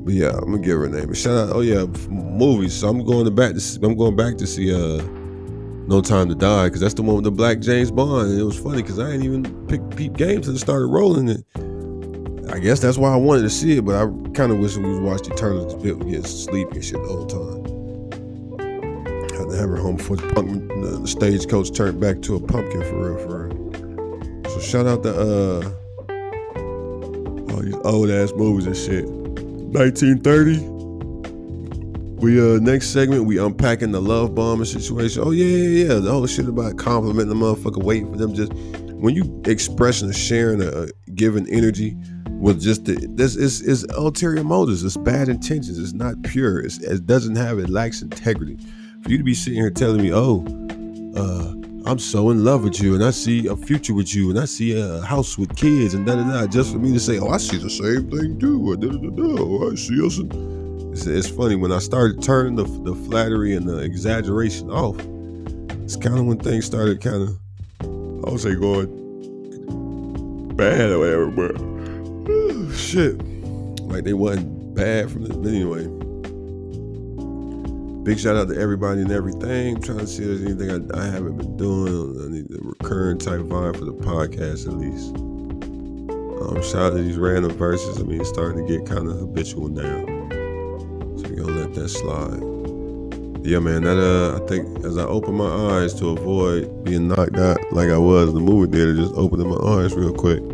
But 0.07 0.15
yeah, 0.15 0.29
I'm 0.29 0.53
gonna 0.53 0.59
give 0.59 0.79
her 0.79 0.85
a 0.85 0.89
name. 0.89 1.13
Shout 1.15 1.49
out, 1.49 1.57
oh 1.57 1.63
yeah, 1.63 1.85
movies. 2.09 2.75
So 2.75 2.89
I'm 2.89 3.05
going 3.05 3.25
to 3.25 3.31
back 3.33 3.57
to 3.57 3.81
I'm 3.83 3.97
going 3.97 4.15
back 4.15 4.37
to 4.37 4.47
see 4.47 4.73
uh 4.73 5.03
No 5.89 6.01
Time 6.01 6.29
to 6.29 6.37
Die 6.37 6.67
because 6.67 6.81
that's 6.81 6.95
the 6.95 7.03
one 7.03 7.17
with 7.17 7.25
the 7.25 7.33
black 7.33 7.59
James 7.59 7.91
Bond. 7.91 8.31
And 8.31 8.39
it 8.41 8.45
was 8.45 8.57
funny 8.57 8.83
because 8.83 9.01
I 9.01 9.11
ain't 9.11 9.25
even 9.25 9.67
pick 9.67 9.81
peep 9.97 10.13
games 10.13 10.47
it 10.47 10.57
started 10.59 10.87
rolling 10.87 11.29
it. 11.29 11.43
I 12.53 12.61
guess 12.61 12.79
that's 12.79 12.97
why 12.97 13.13
I 13.13 13.17
wanted 13.17 13.43
to 13.43 13.51
see 13.51 13.79
it, 13.79 13.85
but 13.85 13.97
I 13.97 14.07
kind 14.31 14.53
of 14.53 14.61
wish 14.61 14.77
we 14.77 15.01
watched 15.01 15.27
Eternal 15.27 15.65
because 15.65 15.83
Bill 15.83 15.97
was 15.97 16.07
getting 16.07 16.25
sleepy 16.25 16.77
and 16.77 16.85
shit 16.85 17.03
the 17.03 17.09
whole 17.09 17.27
time. 17.27 17.65
Had 19.37 19.51
to 19.51 19.57
have 19.57 19.71
her 19.71 19.77
home 19.77 19.97
before 19.97 20.19
the, 20.19 20.33
punk, 20.33 20.69
the 20.69 21.05
stagecoach 21.09 21.77
turned 21.77 22.01
back 22.01 22.23
to 22.23 22.37
a 22.37 22.41
pumpkin 22.41 22.83
for 22.83 23.11
real, 23.11 23.19
for 23.27 23.49
real. 23.49 24.51
So 24.53 24.61
shout 24.61 24.87
out 24.87 25.03
to 25.03 25.11
uh 25.11 25.69
all 27.53 27.63
these 27.63 27.75
old 27.83 28.11
ass 28.11 28.33
movies 28.37 28.67
and 28.67 28.77
shit. 28.77 29.26
1930. 29.73 30.75
We 32.19 32.41
uh 32.41 32.59
next 32.61 32.89
segment 32.89 33.25
we 33.25 33.39
unpacking 33.39 33.93
the 33.93 34.01
love 34.01 34.35
bombing 34.35 34.65
situation. 34.65 35.23
Oh 35.25 35.33
yeah, 35.33 35.45
yeah, 35.45 35.85
yeah. 35.85 35.95
The 36.01 36.11
whole 36.11 36.27
shit 36.27 36.49
about 36.49 36.79
complimenting 36.79 37.29
the 37.29 37.35
motherfucker, 37.35 37.83
waiting 37.83 38.11
for 38.11 38.17
them. 38.17 38.35
Just 38.35 38.53
when 38.95 39.15
you 39.15 39.43
expressing 39.45 40.11
sharing 40.13 40.63
a, 40.63 40.89
given 41.15 41.47
energy 41.49 41.97
with 42.41 42.61
just 42.61 42.85
the, 42.85 42.95
this 43.11 43.37
is 43.37 43.61
is 43.63 43.85
ulterior 43.97 44.45
motives. 44.45 44.83
It's 44.83 44.97
bad 44.97 45.29
intentions. 45.29 45.79
It's 45.79 45.93
not 45.93 46.23
pure. 46.23 46.61
It's, 46.61 46.79
it 46.79 47.07
doesn't 47.07 47.37
have. 47.37 47.59
It 47.59 47.69
lacks 47.69 48.03
integrity. 48.03 48.59
For 49.03 49.11
you 49.11 49.19
to 49.19 49.25
be 49.25 49.35
sitting 49.35 49.61
here 49.61 49.71
telling 49.71 50.03
me, 50.03 50.13
oh, 50.13 50.45
uh, 51.17 51.55
I'm 51.87 52.01
so 52.01 52.31
in 52.31 52.45
love 52.45 52.65
with 52.65 52.83
you 52.83 52.97
and 52.97 53.05
I 53.05 53.13
see 53.13 53.47
a 53.47 53.55
future 53.55 53.95
with 53.95 54.13
you 54.13 54.31
and 54.31 54.41
I 54.41 54.45
see 54.45 54.77
a 54.77 55.01
house 55.03 55.39
with 55.39 55.57
kids 55.57 55.95
and 55.95 56.05
da 56.05 56.17
da 56.17 56.25
da. 56.25 56.45
Just 56.49 56.73
for 56.73 56.79
me 56.79 56.93
to 56.93 56.99
say, 56.99 57.21
oh, 57.21 57.29
I 57.29 57.37
see 57.37 57.59
the 57.59 57.71
same 57.71 58.11
thing 58.11 58.41
too. 58.41 58.77
Da, 58.77 58.89
da, 58.89 58.99
da, 58.99 59.11
da. 59.11 59.23
Oh, 59.41 59.71
I 59.71 59.77
see 59.77 60.05
us. 60.05 60.19
It's, 60.91 61.07
it's, 61.07 61.29
funny 61.29 61.55
when 61.55 61.71
I 61.71 61.79
started 61.79 62.25
turning 62.25 62.57
the, 62.57 62.65
the 62.65 62.97
flattery 63.09 63.55
and 63.55 63.69
the 63.69 63.79
exaggeration 63.79 64.69
off. 64.69 64.99
It's 65.85 65.95
kind 65.95 66.19
of 66.19 66.27
when 66.27 66.39
things 66.39 66.65
started 66.65 67.01
kind 67.01 67.23
of, 67.23 67.39
I 68.27 68.31
would 68.33 68.41
say, 68.41 68.57
going 68.57 68.89
bad 70.57 70.91
or 70.91 70.99
whatever. 70.99 71.31
But 71.31 71.57
shit, 72.75 73.17
like 73.83 74.03
they 74.03 74.13
wasn't 74.13 74.75
bad 74.75 75.09
from 75.09 75.23
this. 75.23 75.37
But 75.37 75.51
anyway. 75.51 75.96
Big 78.07 78.21
shout 78.21 78.37
out 78.37 78.47
to 78.47 78.57
everybody 78.57 79.01
and 79.01 79.11
everything. 79.11 79.75
I'm 79.75 79.83
trying 79.83 79.99
to 79.99 80.07
see 80.07 80.23
if 80.23 80.29
there's 80.29 80.43
anything 80.43 80.93
I, 80.95 81.03
I 81.03 81.07
haven't 81.07 81.39
been 81.39 81.57
doing. 81.57 82.23
I 82.23 82.29
need 82.29 82.49
the 82.49 82.61
recurring 82.63 83.19
type 83.19 83.41
vibe 83.41 83.77
for 83.77 83.85
the 83.85 83.95
podcast 83.95 84.69
at 84.69 84.75
least. 84.75 85.17
Um, 86.41 86.63
shout 86.63 86.93
out 86.93 86.97
to 86.97 87.03
these 87.03 87.19
random 87.19 87.51
verses. 87.59 87.99
I 87.99 88.05
mean, 88.05 88.21
it's 88.21 88.29
starting 88.29 88.65
to 88.65 88.73
get 88.73 88.87
kind 88.87 89.09
of 89.09 89.19
habitual 89.19 89.67
now. 89.67 90.07
So 91.17 91.29
we're 91.29 91.35
gonna 91.35 91.67
let 91.67 91.75
that 91.75 91.89
slide. 91.89 92.39
Yeah, 93.45 93.59
man. 93.59 93.83
That 93.83 93.99
uh, 93.99 94.41
I 94.41 94.47
think 94.47 94.85
as 94.85 94.97
I 94.99 95.03
open 95.03 95.35
my 95.35 95.75
eyes 95.75 95.93
to 95.95 96.11
avoid 96.11 96.85
being 96.85 97.09
knocked 97.09 97.39
out 97.39 97.59
like 97.73 97.89
I 97.89 97.99
was 97.99 98.29
in 98.29 98.37
the 98.37 98.41
movie 98.41 98.71
theater, 98.71 98.95
just 98.95 99.15
opening 99.17 99.49
my 99.49 99.57
eyes 99.57 99.95
real 99.95 100.15
quick. 100.15 100.45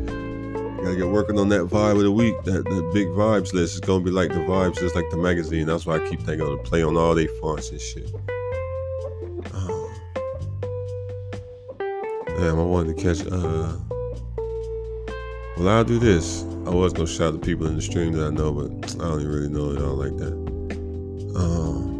Gotta 0.82 0.96
get 0.96 1.06
working 1.06 1.38
on 1.38 1.48
that 1.50 1.68
vibe 1.68 1.92
of 1.92 2.02
the 2.02 2.10
week. 2.10 2.42
That 2.42 2.64
that 2.64 2.90
big 2.92 3.06
vibes 3.08 3.52
list 3.52 3.74
is 3.74 3.80
gonna 3.80 4.02
be 4.02 4.10
like 4.10 4.30
the 4.30 4.40
vibes, 4.40 4.80
just 4.80 4.96
like 4.96 5.08
the 5.10 5.16
magazine. 5.16 5.66
That's 5.66 5.86
why 5.86 5.94
I 5.96 6.08
keep 6.08 6.20
thinking 6.22 6.44
to 6.44 6.56
play 6.64 6.82
on 6.82 6.96
all 6.96 7.14
they 7.14 7.28
fonts 7.40 7.70
and 7.70 7.80
shit. 7.80 8.12
Um, 9.54 9.88
damn, 12.26 12.58
I 12.58 12.64
wanted 12.64 12.96
to 12.96 13.02
catch. 13.02 13.24
Uh, 13.24 13.76
well, 15.56 15.68
I'll 15.68 15.84
do 15.84 16.00
this. 16.00 16.42
I 16.66 16.70
was 16.70 16.92
gonna 16.92 17.06
shout 17.06 17.34
the 17.34 17.38
people 17.38 17.68
in 17.68 17.76
the 17.76 17.82
stream 17.82 18.10
that 18.14 18.26
I 18.26 18.30
know, 18.30 18.52
but 18.52 18.96
I 18.96 19.08
don't 19.08 19.20
even 19.20 19.32
really 19.32 19.48
know 19.50 19.70
y'all 19.72 19.94
like 19.94 20.16
that. 20.16 20.32
Um, 21.38 21.92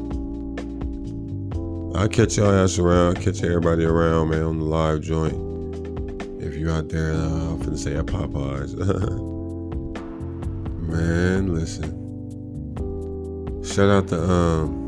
I'll 1.95 2.09
catch 2.09 2.37
y'all 2.37 2.51
ass 2.51 2.80
around, 2.80 3.20
catch 3.20 3.45
everybody 3.45 3.85
around, 3.85 4.30
man, 4.30 4.43
on 4.43 4.59
the 4.59 4.64
live 4.64 5.03
joint. 5.03 5.51
You're 6.63 6.71
out 6.71 6.89
there, 6.91 7.11
uh, 7.11 7.17
I'm 7.17 7.59
finna 7.59 7.77
say 7.77 7.97
at 7.97 8.07
Popeyes. 8.07 8.79
man, 10.89 11.53
listen. 11.53 11.91
Shout 13.65 13.91
out 13.91 14.07
to 14.07 14.23
um 14.23 14.79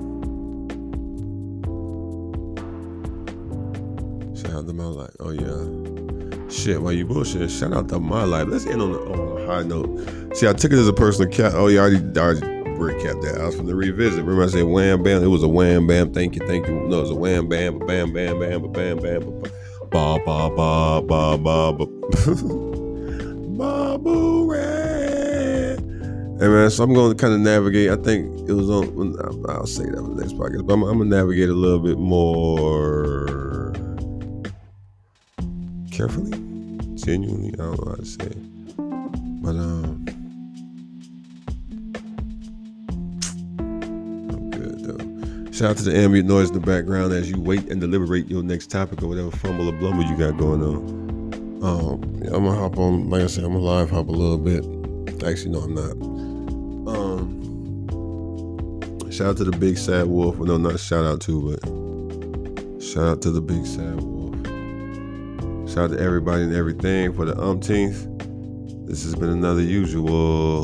Shout 4.37 4.53
out 4.53 4.68
to 4.68 4.72
my 4.72 4.85
life. 4.85 5.11
Oh 5.18 5.31
yeah. 5.31 6.49
Shit, 6.49 6.81
while 6.81 6.93
you 6.93 7.07
bullshit, 7.07 7.51
shout 7.51 7.72
out 7.72 7.89
to 7.89 7.99
my 7.99 8.22
life. 8.22 8.47
Let's 8.49 8.66
end 8.66 8.81
on, 8.81 8.95
on 8.95 9.43
a 9.43 9.45
high 9.45 9.64
note. 9.64 10.37
See, 10.37 10.47
I 10.47 10.53
took 10.53 10.70
it 10.70 10.79
as 10.79 10.87
a 10.87 10.93
personal 10.93 11.29
cat. 11.29 11.55
Oh 11.57 11.66
yeah, 11.66 11.81
I 11.81 11.87
already, 11.87 12.20
I 12.20 12.22
already 12.22 12.47
recap 12.79 13.20
that. 13.22 13.41
I 13.41 13.47
was 13.47 13.57
from 13.57 13.66
the 13.66 13.75
revisit. 13.75 14.20
Remember 14.20 14.45
I 14.45 14.47
said 14.47 14.62
wham 14.62 15.03
bam? 15.03 15.25
It 15.25 15.27
was 15.27 15.43
a 15.43 15.49
wham 15.49 15.89
bam. 15.89 16.12
Thank 16.12 16.37
you, 16.37 16.47
thank 16.47 16.68
you. 16.68 16.75
No, 16.87 16.99
it 16.99 17.01
was 17.01 17.11
a 17.11 17.16
wham 17.16 17.49
bam, 17.49 17.81
bam 17.81 18.12
bam, 18.12 18.39
bam 18.39 18.39
bam 18.39 18.72
bam, 18.72 19.01
bam 19.01 19.43
bam, 19.43 19.53
ba 19.95 20.18
ba 20.26 20.51
ba 20.51 21.01
ba 21.07 21.38
ba 21.38 21.70
ba. 21.70 21.86
Babu 23.55 24.51
Ray. 24.51 25.78
Hey 26.40 26.49
man, 26.51 26.68
so 26.68 26.82
I'm 26.82 26.92
going 26.92 27.16
to 27.16 27.20
kind 27.20 27.32
of 27.32 27.38
navigate. 27.38 27.90
I 27.90 27.97
think 28.03 28.26
it 28.49 28.53
was 28.55 28.68
on. 28.68 29.14
I'll 29.49 29.66
say 29.66 29.84
that 29.84 29.99
on 29.99 30.16
the 30.16 30.22
next 30.22 30.34
podcast, 30.34 30.66
but 30.66 30.72
I'm, 30.74 30.82
I'm 30.82 30.99
gonna 30.99 31.11
navigate 31.11 31.49
a 31.49 31.55
little 31.55 31.78
bit 31.78 31.97
more 31.97 33.72
carefully, 35.92 36.32
genuinely. 36.97 37.55
I 37.55 37.59
don't 37.59 37.78
know 37.78 37.90
how 37.90 37.95
to 37.95 38.05
say 38.05 38.26
it, 38.26 38.76
but 39.45 39.55
um, 39.55 40.13
Shout 45.55 45.70
out 45.70 45.76
to 45.76 45.84
the 45.84 45.96
ambient 45.96 46.26
noise 46.28 46.48
in 46.48 46.55
the 46.55 46.66
background 46.66 47.12
as 47.12 47.30
you 47.30 47.40
wait 47.40 47.70
and 47.70 47.80
deliberate 47.80 48.28
your 48.28 48.42
next 48.42 48.72
topic 48.72 49.05
or 49.05 49.07
whatever 49.07 49.30
fumble 49.30 49.68
or 49.68 49.72
blumble 49.72 50.05
you 50.11 50.16
got 50.18 50.36
going 50.36 50.61
on. 50.61 51.62
Um, 51.62 52.02
I'm 52.24 52.44
gonna 52.44 52.59
hop 52.59 52.76
on. 52.76 53.09
Like 53.09 53.22
I 53.22 53.28
said, 53.28 53.44
I'm 53.44 53.52
gonna 53.52 53.64
live 53.64 53.88
hop 53.88 54.09
a 54.09 54.11
little 54.11 54.36
bit. 54.36 54.64
Actually, 55.22 55.52
no, 55.52 55.61
I'm 55.61 55.74
not. 55.76 55.92
Um, 56.92 57.30
shout 59.12 59.28
out 59.28 59.36
to 59.36 59.44
the 59.44 59.57
big 59.57 59.78
sad 59.78 60.09
wolf. 60.09 60.38
Well, 60.38 60.48
no, 60.48 60.57
not 60.57 60.80
shout 60.80 61.05
out 61.05 61.20
to, 61.20 61.52
but 61.52 61.62
shout 62.82 63.05
out 63.05 63.22
to 63.22 63.30
the 63.30 63.40
big 63.40 63.64
sad 63.64 64.00
wolf. 64.00 64.34
Shout 65.70 65.84
out 65.84 65.96
to 65.96 66.02
everybody 66.02 66.42
and 66.42 66.52
everything 66.52 67.12
for 67.12 67.26
the 67.26 67.40
umpteenth. 67.40 68.09
This 68.88 69.05
has 69.05 69.14
been 69.14 69.30
another 69.30 69.62
usual. 69.62 70.62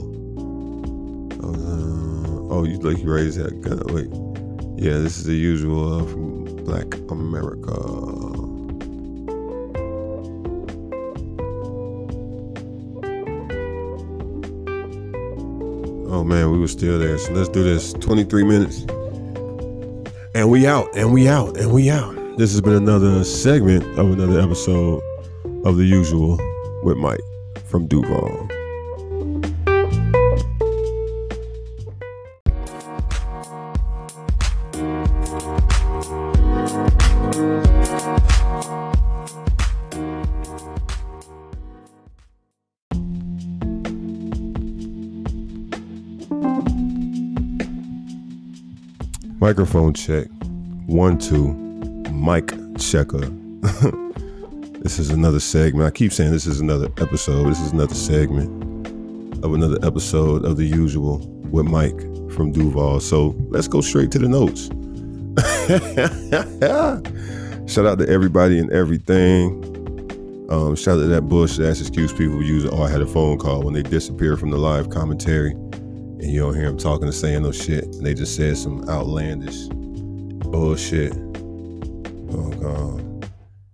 Uh, 1.45 2.53
oh, 2.53 2.64
you 2.64 2.76
like 2.80 2.99
you 2.99 3.09
raised 3.09 3.38
that 3.38 3.61
gun? 3.61 3.80
Wait, 3.95 4.30
yeah, 4.81 4.97
this 4.97 5.18
is 5.18 5.24
the 5.24 5.35
usual 5.35 6.07
from 6.07 6.45
Black 6.64 6.95
America. 7.11 7.70
Oh 16.09 16.24
man, 16.24 16.51
we 16.51 16.59
were 16.59 16.66
still 16.66 16.99
there. 16.99 17.18
So 17.18 17.33
let's 17.35 17.51
do 17.51 17.62
this. 17.62 17.93
23 17.93 18.43
minutes. 18.43 18.87
And 20.35 20.51
we 20.51 20.66
out, 20.66 20.89
and 20.97 21.12
we 21.12 21.28
out, 21.28 21.59
and 21.59 21.70
we 21.70 21.91
out. 21.91 22.14
This 22.39 22.53
has 22.53 22.62
been 22.62 22.72
another 22.72 23.22
segment 23.22 23.85
of 23.99 24.11
another 24.11 24.41
episode 24.41 25.03
of 25.66 25.76
The 25.76 25.85
Usual 25.85 26.39
with 26.83 26.97
Mike 26.97 27.20
from 27.66 27.87
Duval. 27.87 28.49
Microphone 49.51 49.92
check. 49.92 50.28
One, 50.86 51.18
two. 51.18 51.53
Mic 52.12 52.53
checker. 52.78 53.18
this 54.78 55.01
is 55.01 55.11
another 55.11 55.40
segment. 55.40 55.88
I 55.88 55.90
keep 55.90 56.12
saying 56.12 56.30
this 56.30 56.46
is 56.46 56.61
another 56.61 56.86
episode. 56.98 57.48
This 57.48 57.59
is 57.59 57.72
another 57.72 57.96
segment 57.96 58.86
of 59.44 59.53
another 59.53 59.84
episode 59.84 60.44
of 60.44 60.57
The 60.57 60.66
Usual 60.66 61.18
with 61.51 61.66
Mike 61.66 61.98
from 62.30 62.53
Duval. 62.53 63.01
So 63.01 63.34
let's 63.48 63.66
go 63.66 63.80
straight 63.80 64.12
to 64.12 64.20
the 64.20 64.28
notes. 64.28 64.68
shout 67.74 67.86
out 67.86 67.98
to 67.98 68.09
everybody 68.09 68.61
and 68.61 68.70
everything. 68.70 69.66
Um, 70.48 70.76
shout 70.76 70.98
out 70.98 71.03
to 71.03 71.09
that 71.09 71.22
Bush 71.22 71.59
ass 71.59 71.80
excuse 71.80 72.12
people 72.12 72.40
use. 72.40 72.66
Oh, 72.66 72.84
I 72.84 72.88
had 72.88 73.01
a 73.01 73.07
phone 73.07 73.36
call 73.36 73.64
when 73.64 73.74
they 73.74 73.82
disappear 73.82 74.36
from 74.36 74.51
the 74.51 74.59
live 74.59 74.90
commentary 74.90 75.57
and 76.23 76.31
you 76.31 76.41
don't 76.41 76.55
hear 76.55 76.66
them 76.66 76.77
talking 76.77 77.09
or 77.09 77.12
saying 77.12 77.43
no 77.43 77.53
shit. 77.53 77.85
And 77.85 78.05
they 78.05 78.14
just 78.14 78.37
said 78.37 78.57
some 78.59 78.89
outlandish 78.89 79.68
bullshit. 80.51 81.12
Oh 82.33 82.51
god. 82.61 83.31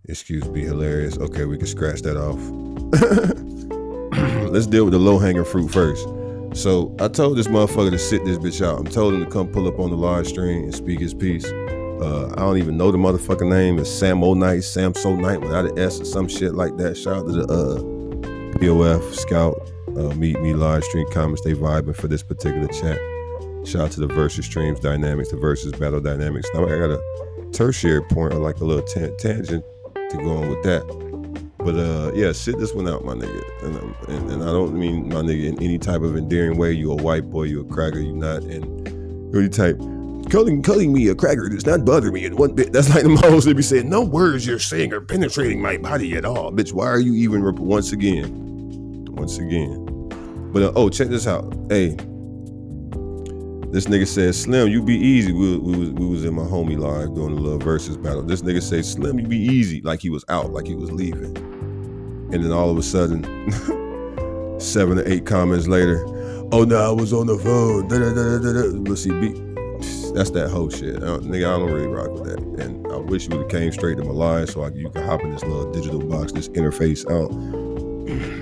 Excuse 0.09 0.47
me, 0.49 0.62
hilarious. 0.62 1.18
Okay, 1.18 1.44
we 1.44 1.59
can 1.59 1.66
scratch 1.66 2.03
that 2.03 2.16
off. 2.16 2.38
Let's 4.53 4.68
deal 4.68 4.84
with 4.84 4.92
the 4.92 5.01
low 5.01 5.18
hanging 5.18 5.44
fruit 5.44 5.68
first. 5.68 6.07
So 6.55 6.94
I 7.01 7.09
told 7.09 7.36
this 7.36 7.49
motherfucker 7.49 7.90
to 7.90 7.99
sit 7.99 8.24
this 8.24 8.38
bitch 8.38 8.64
out. 8.64 8.78
I'm 8.78 8.86
told 8.86 9.14
him 9.14 9.24
to 9.24 9.30
come 9.30 9.49
pull 9.49 9.66
up 9.66 9.80
on 9.80 9.90
the 9.90 9.97
live 9.97 10.26
stream 10.26 10.64
and 10.64 10.74
speak 10.74 11.01
his 11.01 11.12
piece. 11.12 11.44
Uh, 11.44 12.32
I 12.36 12.40
don't 12.40 12.59
even 12.59 12.76
know 12.76 12.92
the 12.92 12.99
motherfucking 12.99 13.49
name. 13.49 13.78
It's 13.78 13.90
Sam 13.90 14.22
O'Night, 14.22 14.62
Sam 14.62 14.94
So 14.94 15.16
Night 15.16 15.40
without 15.40 15.64
an 15.66 15.78
S 15.78 16.01
or 16.01 16.05
some 16.05 16.28
shit 16.28 16.55
like 16.55 16.76
that. 16.76 16.97
Shout 16.97 17.16
out 17.16 17.26
to 17.26 17.32
the 17.32 17.42
uh, 17.53 18.59
POF 18.59 19.03
Skout 19.14 19.75
uh, 19.99 20.14
meet 20.14 20.40
me 20.40 20.55
live 20.55 20.84
stream 20.84 21.07
comments. 21.11 21.42
They 21.42 21.55
vibing 21.55 21.97
for 21.97 22.09
this 22.09 22.22
particular 22.22 22.68
chat. 22.68 22.99
Shout 23.66 23.82
out 23.82 23.90
to 23.92 24.01
the 24.01 24.07
versus 24.07 24.44
streams 24.44 24.80
dynamics, 24.80 25.30
the 25.30 25.36
versus 25.36 25.72
battle 25.72 26.01
dynamics. 26.01 26.49
Now 26.55 26.64
I 26.64 26.78
got 26.78 26.90
a 26.90 27.51
tertiary 27.53 28.03
point 28.03 28.34
or 28.34 28.38
like 28.38 28.61
a 28.61 28.64
little 28.64 28.84
tan- 28.84 29.16
tangent 29.16 29.64
to 29.94 30.16
go 30.18 30.36
on 30.36 30.49
with 30.49 30.62
that. 30.62 30.86
But 31.59 31.74
uh, 31.74 32.12
yeah, 32.14 32.30
sit 32.32 32.59
this 32.59 32.72
one 32.72 32.88
out, 32.88 33.05
my 33.05 33.14
nigga. 33.14 33.64
And, 33.64 33.76
um, 33.76 33.97
and, 34.09 34.30
and 34.30 34.42
I 34.42 34.47
don't 34.47 34.78
mean 34.78 35.09
my 35.09 35.16
nigga 35.16 35.49
in 35.49 35.62
any 35.62 35.78
type 35.78 36.03
of 36.03 36.16
endearing 36.16 36.59
way. 36.59 36.72
You 36.72 36.92
a 36.92 36.97
white 36.97 37.28
boy, 37.28 37.44
you 37.44 37.61
a 37.61 37.64
cracker, 37.64 37.99
you 37.99 38.12
not. 38.12 38.42
And 38.42 39.34
really 39.34 39.49
type 39.49 39.78
calling 40.30 40.62
calling 40.62 40.92
me 40.92 41.09
a 41.09 41.14
cracker 41.14 41.49
does 41.49 41.66
not 41.66 41.84
bother 41.84 42.12
me 42.12 42.24
in 42.24 42.36
one 42.36 42.55
bit. 42.55 42.72
That's 42.72 42.90
like 42.90 43.03
the 43.03 43.09
most 43.09 43.44
they 43.44 43.53
be 43.53 43.62
saying. 43.62 43.88
No 43.88 44.03
words 44.03 44.47
you're 44.47 44.59
saying 44.59 44.92
are 44.92 45.01
penetrating 45.01 45.61
my 45.61 45.76
body 45.76 46.16
at 46.16 46.24
all, 46.24 46.53
bitch. 46.53 46.72
Why 46.72 46.86
are 46.86 47.01
you 47.01 47.14
even 47.14 47.42
rep- 47.42 47.59
once 47.59 47.92
again? 47.92 49.07
Once 49.14 49.38
again. 49.38 49.86
But 50.57 50.62
uh, 50.62 50.72
oh, 50.74 50.88
check 50.88 51.09
this 51.09 51.26
out. 51.26 51.54
Hey, 51.68 51.88
this 53.72 53.84
nigga 53.84 54.07
says, 54.07 54.40
Slim, 54.40 54.68
you 54.68 54.82
be 54.82 54.96
easy. 54.96 55.30
We, 55.30 55.59
we, 55.59 55.76
was, 55.76 55.90
we 55.90 56.07
was 56.07 56.24
in 56.24 56.32
my 56.32 56.44
homie 56.44 56.78
live 56.78 57.14
doing 57.14 57.32
a 57.32 57.36
little 57.36 57.59
versus 57.59 57.98
battle. 57.98 58.22
This 58.22 58.40
nigga 58.40 58.62
says, 58.62 58.90
Slim, 58.90 59.18
you 59.18 59.26
be 59.26 59.36
easy. 59.36 59.82
Like 59.82 60.00
he 60.00 60.09
was 60.09 60.24
out, 60.30 60.54
like 60.54 60.66
he 60.66 60.74
was 60.74 60.90
leaving. 60.90 61.36
And 62.32 62.42
then 62.42 62.52
all 62.52 62.70
of 62.70 62.78
a 62.78 62.82
sudden, 62.82 63.22
seven 64.59 64.98
or 64.98 65.07
eight 65.07 65.26
comments 65.26 65.68
later, 65.68 66.02
oh 66.52 66.64
no, 66.64 66.78
I 66.78 66.90
was 66.90 67.12
on 67.12 67.26
the 67.26 67.36
phone. 67.36 67.88
Da, 67.88 67.98
da, 67.98 68.14
da, 68.14 68.38
da, 68.38 68.52
da. 68.72 68.78
But 68.78 68.96
see, 68.96 69.11
be, 69.11 69.34
that's 70.14 70.30
that 70.30 70.48
whole 70.50 70.70
shit. 70.70 71.02
Uh, 71.02 71.18
nigga, 71.18 71.54
I 71.54 71.59
don't 71.59 71.70
really 71.70 71.86
rock 71.86 72.12
with 72.12 72.24
that. 72.30 72.40
And 72.64 72.90
I 72.90 72.96
wish 72.96 73.24
you 73.24 73.36
would 73.36 73.42
have 73.42 73.50
came 73.50 73.72
straight 73.72 73.98
to 73.98 74.04
my 74.04 74.11
live 74.11 74.48
so 74.48 74.62
I, 74.62 74.68
you 74.68 74.88
could 74.88 75.04
hop 75.04 75.20
in 75.20 75.32
this 75.32 75.42
little 75.42 75.70
digital 75.70 76.00
box, 76.00 76.32
this 76.32 76.48
interface 76.48 77.04
out. 77.11 77.65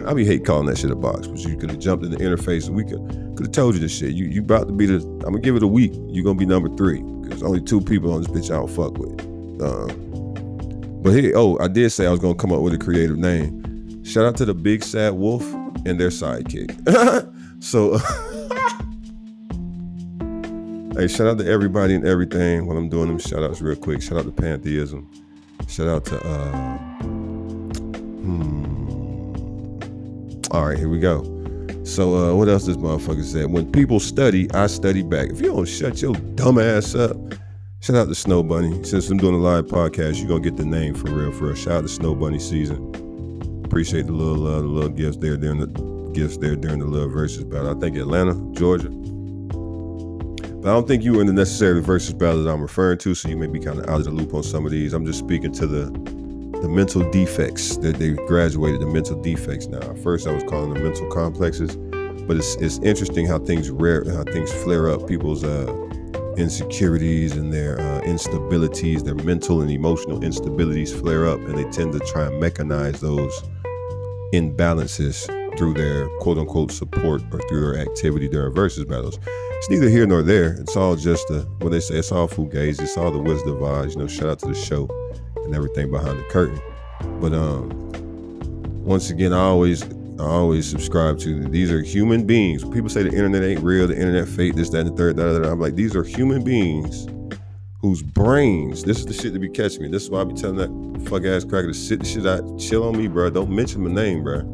I 0.07 0.15
be 0.15 0.25
hate 0.25 0.45
calling 0.45 0.67
that 0.67 0.79
shit 0.79 0.91
a 0.91 0.95
box, 0.95 1.27
but 1.27 1.41
you 1.41 1.57
could 1.57 1.71
have 1.71 1.79
jumped 1.79 2.05
in 2.05 2.11
the 2.11 2.19
interface 2.19 2.67
and 2.67 2.77
we 2.77 2.85
could 2.85 3.01
could 3.37 3.47
have 3.47 3.53
told 3.53 3.75
you 3.75 3.81
this 3.81 3.97
shit. 3.97 4.13
You 4.13 4.27
you 4.27 4.43
about 4.43 4.67
to 4.69 4.73
be 4.73 4.87
the 4.87 4.97
I'm 4.97 5.33
gonna 5.33 5.41
give 5.41 5.57
it 5.57 5.63
a 5.63 5.67
week. 5.67 5.93
You're 6.09 6.25
gonna 6.25 6.39
be 6.39 6.47
number 6.47 6.69
three. 6.77 7.01
Cause 7.29 7.43
only 7.43 7.61
two 7.61 7.81
people 7.81 8.13
on 8.13 8.23
this 8.23 8.31
bitch 8.31 8.51
I 8.51 8.57
don't 8.57 8.71
fuck 8.71 8.99
with. 8.99 9.21
Um, 9.63 11.03
but 11.03 11.11
here, 11.13 11.33
oh, 11.35 11.59
I 11.61 11.69
did 11.69 11.91
say 11.91 12.07
I 12.07 12.11
was 12.11 12.21
gonna 12.21 12.35
come 12.35 12.53
up 12.53 12.61
with 12.61 12.75
a 12.75 12.79
creative 12.79 13.17
name. 13.19 14.05
Shout 14.05 14.27
out 14.27 14.37
to 14.39 14.45
the 14.45 14.55
big 14.55 14.83
sad 14.83 15.15
wolf 15.15 15.43
and 15.87 15.99
their 15.99 16.11
sidekick. 16.11 16.73
so 17.63 17.99
Hey, 20.97 21.09
shout 21.09 21.27
out 21.27 21.39
to 21.39 21.47
everybody 21.47 21.97
and 21.97 22.07
everything 22.07 22.67
while 22.67 22.77
I'm 22.77 22.89
doing 22.89 23.09
them 23.09 23.19
shout 23.19 23.43
outs 23.43 23.61
real 23.61 23.75
quick. 23.75 24.01
Shout 24.01 24.17
out 24.17 24.27
to 24.27 24.31
Pantheism. 24.31 25.11
Shout 25.67 25.89
out 25.89 26.05
to 26.05 26.25
uh 26.25 26.79
hmm. 28.23 28.64
All 30.55 30.67
right, 30.67 30.79
here 30.79 30.89
we 30.89 31.01
go. 31.01 31.25
So 31.83 32.15
uh 32.15 32.37
what 32.37 32.49
else 32.49 32.65
this 32.65 32.77
motherfucker 32.77 33.25
said? 33.25 33.51
When 33.51 33.73
people 33.73 33.99
study, 33.99 34.49
I 34.53 34.69
study 34.69 35.03
back. 35.03 35.31
If 35.31 35.41
you 35.41 35.49
don't 35.49 35.67
shut 35.67 36.01
your 36.01 36.15
dumb 36.37 36.61
ass 36.61 36.95
up, 36.95 37.17
shout 37.81 37.97
out 37.97 38.07
to 38.07 38.15
Snow 38.15 38.45
Bunny. 38.45 38.85
Since 38.85 39.11
I'm 39.11 39.19
doing 39.19 39.35
a 39.35 39.39
live 39.39 39.67
podcast, 39.67 40.21
you're 40.21 40.29
gonna 40.29 40.45
get 40.45 40.57
the 40.57 40.65
name 40.65 40.95
for 40.95 41.11
real, 41.11 41.33
for 41.33 41.47
real. 41.47 41.57
Shout 41.57 41.73
out 41.73 41.81
to 41.81 41.89
Snow 41.89 42.15
Bunny 42.15 42.39
season. 42.39 42.79
Appreciate 43.65 44.07
the 44.07 44.13
little 44.13 44.47
uh, 44.47 44.61
the 44.61 44.69
little 44.69 44.91
gifts 44.91 45.17
there 45.17 45.37
during 45.37 45.59
the 45.59 46.11
gifts 46.13 46.37
there 46.37 46.55
during 46.55 46.79
the 46.79 46.87
little 46.87 47.09
versus 47.11 47.43
battle. 47.43 47.77
I 47.77 47.81
think 47.81 47.97
Atlanta, 47.97 48.35
Georgia. 48.53 48.91
But 48.91 50.71
I 50.71 50.73
don't 50.73 50.87
think 50.87 51.03
you 51.03 51.15
were 51.15 51.21
in 51.21 51.27
the 51.27 51.33
necessary 51.33 51.83
versus 51.83 52.15
battle 52.15 52.45
that 52.45 52.51
I'm 52.53 52.63
referring 52.63 52.99
to, 52.99 53.13
so 53.17 53.29
you 53.29 53.37
may 53.37 53.49
be 53.49 53.59
kind 53.59 53.81
of 53.81 53.89
out 53.89 53.99
of 53.99 54.05
the 54.05 54.13
loop 54.13 54.33
on 54.33 54.45
some 54.45 54.65
of 54.65 54.71
these. 54.71 54.93
I'm 54.93 55.05
just 55.05 55.19
speaking 55.19 55.51
to 55.55 55.67
the 55.67 56.14
the 56.65 56.71
mental 56.71 57.09
defects 57.11 57.77
that 57.77 57.97
they've 57.97 58.17
graduated 58.27 58.81
the 58.81 58.87
mental 58.87 59.21
defects 59.21 59.67
now. 59.67 59.81
At 59.81 59.99
first, 59.99 60.27
I 60.27 60.33
was 60.33 60.43
calling 60.45 60.73
them 60.73 60.83
mental 60.83 61.07
complexes, 61.11 61.77
but 62.27 62.39
it's 62.39 62.57
it's 62.57 62.79
interesting 62.79 63.27
how 63.27 63.39
things 63.39 63.69
rare 63.69 64.03
how 64.11 64.25
things 64.25 64.51
flare 64.51 64.89
up. 64.89 65.07
People's 65.07 65.45
uh, 65.45 65.71
insecurities 66.39 67.37
and 67.37 67.53
their 67.53 67.79
uh, 67.79 68.01
instabilities, 68.05 69.05
their 69.05 69.15
mental 69.15 69.61
and 69.61 69.71
emotional 69.71 70.21
instabilities 70.21 70.89
flare 70.99 71.27
up, 71.27 71.39
and 71.41 71.59
they 71.59 71.65
tend 71.65 71.93
to 71.93 71.99
try 71.99 72.29
and 72.29 72.43
mechanize 72.43 72.99
those 73.01 73.43
imbalances 74.33 75.27
through 75.59 75.75
their 75.75 76.09
quote 76.21 76.39
unquote 76.39 76.73
support 76.73 77.21
or 77.31 77.41
through 77.51 77.61
their 77.61 77.79
activity 77.79 78.27
during 78.27 78.55
versus 78.55 78.87
battles. 78.87 79.19
It's 79.59 79.69
neither 79.69 79.91
here 79.91 80.07
nor 80.07 80.23
there. 80.23 80.55
It's 80.55 80.79
all 80.79 80.97
just 80.97 81.29
a, 81.29 81.41
what 81.59 81.73
they 81.73 81.81
say, 81.81 81.97
it's 81.97 82.11
all 82.11 82.27
fugazi. 82.27 82.81
It's 82.81 82.97
all 82.97 83.11
the 83.11 83.19
Wizard 83.19 83.49
of 83.49 83.63
Oz. 83.63 83.95
You 83.95 84.01
know, 84.01 84.07
shout 84.07 84.29
out 84.31 84.39
to 84.39 84.47
the 84.47 84.55
show 84.55 84.89
and 85.45 85.55
everything 85.55 85.91
behind 85.91 86.19
the 86.19 86.25
curtain. 86.25 86.61
But 87.21 87.33
um, 87.33 87.71
once 88.85 89.11
again, 89.11 89.33
I 89.33 89.41
always 89.41 89.83
I 90.19 90.27
always 90.27 90.69
subscribe 90.69 91.19
to 91.21 91.45
these 91.49 91.73
are 91.73 91.83
human 91.83 92.25
beings. 92.25 92.65
People 92.65 92.89
say 92.89 93.03
the 93.03 93.11
internet 93.11 93.43
ain't 93.43 93.61
real, 93.61 93.87
the 93.89 93.97
internet 93.97 94.29
fake, 94.29 94.55
this, 94.55 94.71
that, 94.71 94.81
and 94.81 94.91
the 94.91 94.97
third. 94.97 95.17
Da, 95.17 95.39
da. 95.39 95.51
I'm 95.51 95.61
like, 95.61 95.75
these 95.75 95.97
are 95.97 96.05
human 96.05 96.45
beings 96.45 97.07
whose 97.81 98.03
brains, 98.03 98.85
this 98.85 98.99
is 99.01 99.07
the 99.07 99.13
shit 99.13 99.33
to 99.35 99.39
be 99.39 99.49
catching 99.49 99.83
me. 99.83 99.89
This 99.89 100.05
is 100.05 100.11
why 100.11 100.21
I 100.21 100.25
be 100.25 100.35
telling 100.35 100.57
that 100.57 101.09
fuck 101.09 101.25
ass 101.25 101.45
cracker 101.45 101.69
to 101.69 101.75
sit 101.75 102.01
the 102.01 102.07
shit 102.07 102.27
out, 102.27 102.59
chill 102.59 102.85
on 102.85 102.97
me, 102.97 103.09
bro. 103.09 103.29
Don't 103.29 103.51
mention 103.51 103.83
my 103.83 103.91
name, 103.91 104.23
bro 104.23 104.54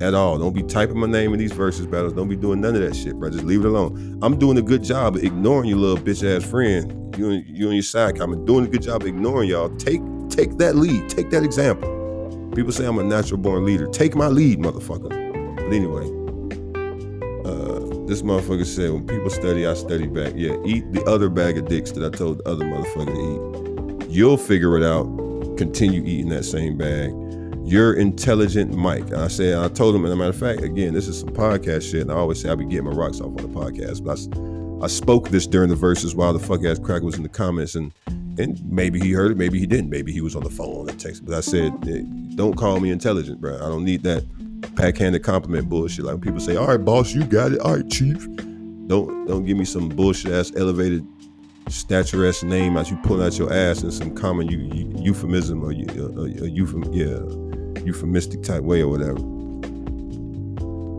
at 0.00 0.14
all. 0.14 0.38
Don't 0.38 0.54
be 0.54 0.62
typing 0.62 0.98
my 0.98 1.06
name 1.06 1.32
in 1.32 1.38
these 1.38 1.52
versus 1.52 1.86
battles. 1.86 2.12
Don't 2.12 2.28
be 2.28 2.36
doing 2.36 2.60
none 2.60 2.74
of 2.74 2.82
that 2.82 2.94
shit, 2.94 3.14
bro. 3.14 3.30
Just 3.30 3.44
leave 3.44 3.60
it 3.60 3.66
alone. 3.66 4.18
I'm 4.22 4.38
doing 4.38 4.58
a 4.58 4.62
good 4.62 4.82
job 4.82 5.16
of 5.16 5.24
ignoring 5.24 5.68
your 5.68 5.78
little 5.78 6.02
bitch 6.02 6.24
ass 6.24 6.48
friend. 6.48 7.16
You 7.16 7.30
and 7.30 7.46
you 7.46 7.66
and 7.66 7.74
your 7.74 7.82
side 7.82 8.18
I'm 8.20 8.44
doing 8.44 8.66
a 8.66 8.68
good 8.68 8.82
job 8.82 9.02
of 9.02 9.08
ignoring 9.08 9.48
y'all. 9.48 9.70
Take 9.76 10.02
take 10.28 10.58
that 10.58 10.76
lead. 10.76 11.08
Take 11.08 11.30
that 11.30 11.44
example. 11.44 11.92
People 12.54 12.72
say 12.72 12.86
I'm 12.86 12.98
a 12.98 13.04
natural 13.04 13.38
born 13.38 13.64
leader. 13.64 13.86
Take 13.86 14.14
my 14.14 14.28
lead, 14.28 14.60
motherfucker. 14.60 15.08
But 15.56 15.72
anyway, 15.72 16.06
uh, 17.44 18.06
this 18.06 18.22
motherfucker 18.22 18.64
said, 18.64 18.92
when 18.92 19.06
people 19.06 19.30
study, 19.30 19.66
I 19.66 19.74
study 19.74 20.06
back. 20.06 20.32
Yeah, 20.36 20.56
eat 20.64 20.90
the 20.92 21.04
other 21.04 21.28
bag 21.28 21.58
of 21.58 21.68
dicks 21.68 21.92
that 21.92 22.04
I 22.04 22.16
told 22.16 22.38
the 22.38 22.48
other 22.48 22.64
motherfucker 22.64 23.14
to 23.14 24.04
eat. 24.04 24.10
You'll 24.10 24.38
figure 24.38 24.76
it 24.76 24.84
out. 24.84 25.04
Continue 25.58 26.02
eating 26.04 26.28
that 26.30 26.44
same 26.44 26.76
bag 26.76 27.10
you're 27.66 27.94
intelligent 27.94 28.74
Mike. 28.74 29.04
And 29.06 29.16
I 29.16 29.28
said, 29.28 29.58
I 29.58 29.68
told 29.68 29.94
him, 29.94 30.04
and 30.04 30.12
a 30.12 30.16
matter 30.16 30.30
of 30.30 30.38
fact, 30.38 30.62
again, 30.62 30.94
this 30.94 31.08
is 31.08 31.20
some 31.20 31.30
podcast 31.30 31.90
shit. 31.90 32.02
And 32.02 32.12
I 32.12 32.14
always 32.14 32.40
say 32.40 32.48
I 32.48 32.54
be 32.54 32.64
getting 32.64 32.84
my 32.84 32.92
rocks 32.92 33.20
off 33.20 33.26
on 33.26 33.36
the 33.36 33.42
podcast. 33.42 34.04
But 34.04 34.18
I, 34.80 34.84
I 34.84 34.88
spoke 34.88 35.30
this 35.30 35.46
during 35.46 35.68
the 35.68 35.76
verses 35.76 36.14
while 36.14 36.32
the 36.32 36.38
fuck 36.38 36.64
ass 36.64 36.78
crack 36.78 37.02
was 37.02 37.16
in 37.16 37.22
the 37.22 37.28
comments. 37.28 37.74
And 37.74 37.92
and 38.38 38.62
maybe 38.70 39.00
he 39.00 39.12
heard 39.12 39.32
it, 39.32 39.36
maybe 39.36 39.58
he 39.58 39.66
didn't. 39.66 39.90
Maybe 39.90 40.12
he 40.12 40.20
was 40.20 40.36
on 40.36 40.44
the 40.44 40.50
phone 40.50 40.88
and 40.90 41.00
text. 41.00 41.24
But 41.24 41.34
I 41.34 41.40
said, 41.40 42.36
don't 42.36 42.54
call 42.54 42.78
me 42.80 42.90
intelligent, 42.90 43.40
bro. 43.40 43.56
I 43.56 43.68
don't 43.68 43.84
need 43.84 44.02
that 44.02 44.24
backhanded 44.74 45.22
compliment 45.22 45.68
bullshit. 45.68 46.04
Like 46.04 46.14
when 46.14 46.20
people 46.20 46.40
say, 46.40 46.56
all 46.56 46.66
right, 46.66 46.76
boss, 46.76 47.14
you 47.14 47.24
got 47.24 47.52
it. 47.52 47.60
All 47.60 47.76
right, 47.76 47.90
chief. 47.90 48.26
Don't 48.86 49.26
don't 49.26 49.44
give 49.44 49.56
me 49.56 49.64
some 49.64 49.88
bullshit 49.88 50.32
ass 50.32 50.52
elevated 50.54 51.04
statuesque 51.68 52.44
name 52.44 52.76
as 52.76 52.90
you 52.90 52.96
pull 52.98 53.22
out 53.22 53.38
your 53.38 53.52
ass 53.52 53.82
in 53.82 53.90
some 53.90 54.14
common 54.14 54.48
euphemism 54.48 55.64
or 55.64 55.72
euphem, 55.72 56.88
yeah 56.94 57.46
euphemistic 57.84 58.42
type 58.42 58.62
way 58.62 58.82
or 58.82 58.88
whatever. 58.88 59.18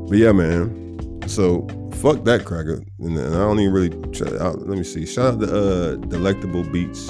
But 0.08 0.18
yeah, 0.18 0.32
man. 0.32 0.86
So 1.28 1.68
fuck 1.96 2.24
that 2.24 2.46
cracker, 2.46 2.82
and, 3.00 3.20
I 3.20 3.34
don't 3.34 3.60
even 3.60 3.74
really. 3.74 3.90
Try, 4.12 4.30
out, 4.40 4.60
let 4.68 4.78
me 4.78 4.84
see. 4.84 5.06
Shout 5.06 5.34
out 5.34 5.40
to 5.42 5.46
uh, 5.48 5.96
Delectable 6.08 6.64
Beats. 6.64 7.10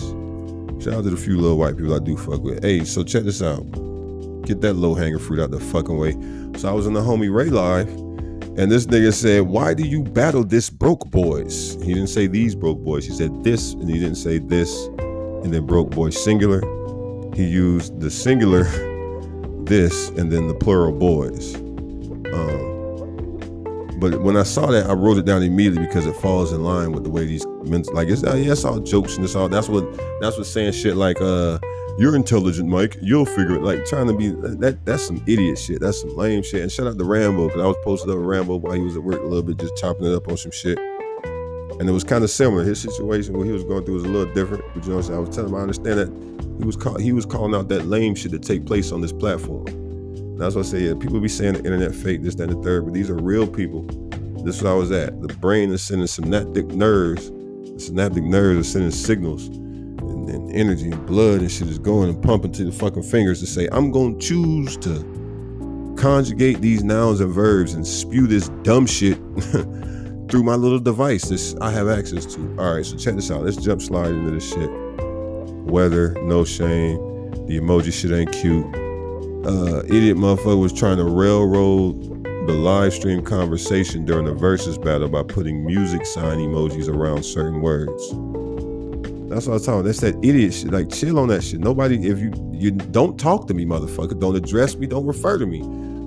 Shout 0.84 0.94
out 0.94 1.04
to 1.04 1.12
the 1.12 1.18
few 1.18 1.40
little 1.40 1.58
white 1.58 1.78
people 1.78 1.94
I 1.94 2.00
do 2.00 2.18
fuck 2.18 2.42
with. 2.42 2.64
Hey, 2.64 2.84
so 2.84 3.04
check 3.04 3.24
this 3.24 3.42
out. 3.42 3.62
Get 4.44 4.62
that 4.62 4.74
low 4.74 4.96
hanging 4.96 5.20
fruit 5.20 5.40
out 5.40 5.52
the 5.52 5.60
fucking 5.60 5.98
way. 5.98 6.14
So 6.58 6.70
I 6.70 6.72
was 6.72 6.88
in 6.88 6.94
the 6.94 7.02
homie 7.02 7.34
Ray 7.34 7.50
live, 7.50 7.88
and 8.58 8.72
this 8.72 8.86
nigga 8.86 9.14
said, 9.14 9.42
"Why 9.44 9.74
do 9.74 9.84
you 9.84 10.04
battle 10.04 10.44
this 10.44 10.70
broke 10.70 11.10
boys?" 11.12 11.76
He 11.84 11.94
didn't 11.94 12.10
say 12.10 12.28
these 12.28 12.56
broke 12.56 12.84
boys. 12.84 13.06
He 13.06 13.14
said 13.14 13.44
this, 13.44 13.74
and 13.74 13.90
he 13.90 14.00
didn't 14.00 14.16
say 14.16 14.40
this, 14.40 14.88
and 15.44 15.54
then 15.54 15.66
broke 15.66 15.92
boys 15.92 16.22
singular. 16.22 16.62
He 17.36 17.44
used 17.44 18.00
the 18.00 18.10
singular 18.10 18.64
this 19.66 20.10
and 20.10 20.32
then 20.32 20.48
the 20.48 20.56
plural 20.56 20.92
boys. 20.92 21.56
Um, 22.34 22.78
but 24.00 24.22
when 24.22 24.38
I 24.38 24.44
saw 24.44 24.68
that, 24.68 24.90
I 24.90 24.94
wrote 24.94 25.18
it 25.18 25.26
down 25.26 25.44
immediately 25.44 25.86
because 25.86 26.06
it 26.06 26.16
falls 26.16 26.52
in 26.52 26.64
line 26.64 26.92
with 26.92 27.04
the 27.04 27.10
way 27.10 27.26
these 27.26 27.46
men 27.64 27.84
like 27.94 28.10
it's, 28.10 28.24
yeah, 28.24 28.34
it's 28.34 28.64
all 28.64 28.80
jokes 28.80 29.16
and 29.16 29.26
it's 29.26 29.36
all 29.36 29.50
that's 29.50 29.68
what 29.70 29.86
that's 30.22 30.38
what 30.38 30.46
saying 30.46 30.72
shit 30.72 30.96
like 30.96 31.20
uh 31.20 31.58
you're 31.98 32.16
intelligent, 32.16 32.70
Mike. 32.70 32.96
You'll 33.02 33.26
figure 33.26 33.56
it. 33.56 33.64
Like 33.64 33.84
trying 33.86 34.08
to 34.08 34.14
be 34.14 34.30
that. 34.60 34.86
That's 34.86 35.06
some 35.06 35.24
idiot 35.26 35.58
shit. 35.58 35.80
That's 35.80 36.00
some 36.00 36.16
lame 36.16 36.44
shit. 36.44 36.62
And 36.62 36.72
shout 36.72 36.86
out 36.86 36.98
to 36.98 37.04
Rambo 37.04 37.48
because 37.48 37.62
I 37.62 37.66
was 37.66 37.78
posted 37.84 38.12
up 38.12 38.18
with 38.18 38.26
Rambo 38.26 38.58
while 38.58 38.74
he 38.74 38.82
was 38.82 38.96
at 38.96 39.04
work 39.04 39.20
a 39.20 39.24
little 39.24 39.42
bit, 39.42 39.58
just 39.58 39.76
chopping 39.78 40.06
it 40.06 40.14
up 40.14 40.28
on 40.28 40.38
some 40.38 40.52
shit. 40.52 40.78
And 40.78 41.90
it 41.90 41.92
was 41.92 42.04
kind 42.04 42.24
of 42.24 42.30
similar. 42.30 42.64
His 42.64 42.80
situation, 42.80 43.36
what 43.36 43.48
he 43.48 43.52
was 43.52 43.64
going 43.64 43.84
through, 43.84 43.96
was 43.96 44.04
a 44.04 44.10
little 44.10 44.32
different. 44.34 44.64
But 44.76 44.84
you 44.84 44.92
know, 44.92 44.98
what 44.98 45.06
I'm 45.06 45.08
saying? 45.08 45.18
I 45.18 45.20
was 45.22 45.36
telling 45.36 45.50
him 45.50 45.56
I 45.56 45.62
understand 45.62 46.00
that 46.00 46.58
he 46.60 46.66
was 46.66 46.76
call, 46.76 46.98
he 47.00 47.14
was 47.14 47.26
calling 47.26 47.56
out 47.56 47.68
that 47.70 47.86
lame 47.86 48.14
shit 48.14 48.32
that 48.32 48.44
take 48.44 48.66
place 48.66 48.92
on 48.92 49.02
this 49.02 49.14
platform. 49.14 49.66
And 49.68 50.40
that's 50.40 50.54
what 50.54 50.68
I 50.68 50.70
say. 50.70 50.82
Yeah, 50.82 50.94
people 50.94 51.20
be 51.20 51.28
saying 51.28 51.54
the 51.54 51.60
internet 51.60 51.96
fake, 51.96 52.22
this, 52.22 52.36
that, 52.36 52.50
and 52.50 52.60
the 52.60 52.64
third, 52.64 52.86
but 52.86 52.94
these 52.94 53.10
are 53.10 53.16
real 53.16 53.48
people. 53.48 53.84
This 54.44 54.58
is 54.58 54.62
where 54.62 54.74
I 54.74 54.76
was 54.76 54.92
at. 54.92 55.20
The 55.20 55.34
brain 55.36 55.72
is 55.72 55.82
sending 55.82 56.06
synaptic 56.06 56.68
nerves. 56.68 57.32
The 57.32 57.80
synaptic 57.80 58.24
nerves 58.24 58.60
are 58.60 58.72
sending 58.72 58.92
signals 58.92 59.50
and, 60.30 60.52
energy 60.52 60.92
and 60.92 61.06
blood 61.06 61.42
and 61.42 61.52
shit 61.52 61.68
is 61.68 61.80
going 61.80 62.10
and 62.10 62.22
pumping 62.22 62.52
to 62.54 62.66
the 62.66 62.72
fucking 62.72 63.04
fingers 63.04 63.40
to 63.42 63.48
say, 63.48 63.68
I'm 63.72 63.92
gonna 63.92 64.18
choose 64.20 64.78
to 64.78 65.96
conjugate 65.98 66.62
these 66.62 66.84
nouns 66.84 67.20
and 67.22 67.34
verbs 67.34 67.74
and 67.74 67.86
spew 67.86 68.28
this 68.28 68.50
dumb 68.64 68.86
shit 68.86 69.18
through 70.30 70.44
my 70.44 70.56
little 70.56 70.80
device 70.80 71.26
this 71.30 71.56
I 71.62 71.72
have 71.72 71.88
access 71.88 72.26
to. 72.36 72.56
All 72.60 72.76
right, 72.76 72.86
so 72.86 72.98
check 72.98 73.16
this 73.16 73.32
out. 73.32 73.44
Let's 73.44 73.58
jump 73.58 73.82
slide 73.82 74.12
into 74.12 74.32
this 74.32 74.50
shit 74.50 74.70
weather, 75.70 76.14
no 76.24 76.46
shame. 76.46 76.98
The 77.48 77.60
emoji 77.60 77.94
shit 77.94 78.12
ain't 78.12 78.32
cute. 78.32 78.66
Uh, 79.46 79.84
idiot 79.86 80.18
motherfucker 80.18 80.60
was 80.60 80.74
trying 80.74 80.98
to 80.98 81.06
railroad 81.06 82.18
the 82.48 82.54
live 82.54 82.94
stream 82.94 83.22
conversation 83.22 84.06
during 84.06 84.26
the 84.26 84.34
versus 84.34 84.78
battle 84.78 85.10
by 85.10 85.24
putting 85.24 85.66
music 85.66 86.06
sign 86.06 86.38
emojis 86.40 86.88
around 86.88 87.24
certain 87.24 87.62
words. 87.62 88.14
That's 89.30 89.46
what 89.46 89.54
I 89.54 89.56
was 89.56 89.66
talking. 89.66 89.84
That's 89.84 90.00
that 90.02 90.16
idiot 90.24 90.54
shit. 90.54 90.72
Like, 90.72 90.90
chill 90.90 91.20
on 91.20 91.28
that 91.30 91.44
shit. 91.44 91.60
Nobody, 91.60 92.08
if 92.08 92.20
you 92.20 92.32
you 92.54 92.72
don't 92.72 93.20
talk 93.20 93.48
to 93.48 93.54
me, 93.54 93.66
motherfucker. 93.66 94.20
Don't 94.20 94.36
address 94.36 94.76
me. 94.76 94.88
Don't 94.88 95.06
refer 95.06 95.38
to 95.38 95.46
me. 95.46 95.60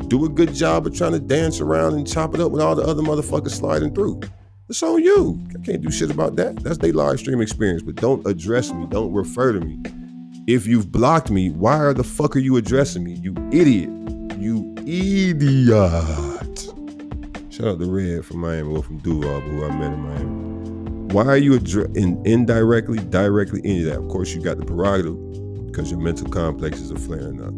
Do 0.09 0.25
a 0.25 0.29
good 0.29 0.55
job 0.55 0.87
of 0.87 0.97
trying 0.97 1.13
to 1.13 1.21
dance 1.21 1.61
around 1.61 1.95
and 1.95 2.07
chop 2.07 2.35
it 2.35 2.41
up 2.41 2.51
with 2.51 2.61
all 2.61 2.75
the 2.75 2.83
other 2.83 3.03
motherfuckers 3.03 3.51
sliding 3.51 3.95
through. 3.95 4.21
It's 4.69 4.83
on 4.83 5.03
you. 5.03 5.41
I 5.51 5.65
can't 5.65 5.83
do 5.83 5.91
shit 5.91 6.11
about 6.11 6.37
that. 6.37 6.63
That's 6.63 6.79
their 6.79 6.93
live 6.93 7.19
stream 7.19 7.41
experience. 7.41 7.83
But 7.83 7.97
don't 7.97 8.27
address 8.27 8.73
me. 8.73 8.87
Don't 8.87 9.13
refer 9.13 9.53
to 9.53 9.61
me. 9.61 9.83
If 10.47 10.67
you've 10.67 10.91
blocked 10.91 11.31
me, 11.31 11.51
why 11.51 11.77
are 11.77 11.95
the 11.95 12.05
fuck 12.05 12.35
are 12.35 12.41
you 12.41 12.57
addressing 12.57 13.05
me? 13.05 13.15
You 13.15 13.35
idiot. 13.53 13.91
You 14.39 14.75
idiot. 14.87 15.71
Shout 17.53 17.67
out 17.67 17.79
to 17.79 17.91
Red 17.91 18.25
from 18.25 18.39
Miami 18.39 18.75
or 18.75 18.83
from 18.83 18.99
Duval, 18.99 19.41
who 19.41 19.65
I 19.65 19.77
met 19.77 19.93
in 19.93 20.01
Miami. 20.01 20.50
Why 21.13 21.27
are 21.27 21.37
you 21.37 21.59
addre- 21.59 21.95
in, 21.97 22.25
indirectly, 22.27 22.99
directly 22.99 23.61
into 23.65 23.85
that? 23.91 23.99
Of 23.99 24.09
course, 24.09 24.35
you 24.35 24.41
got 24.41 24.59
the 24.59 24.65
prerogative 24.65 25.17
because 25.67 25.91
your 25.91 26.01
mental 26.01 26.29
complexes 26.29 26.91
are 26.91 26.99
flaring 26.99 27.43
up. 27.43 27.53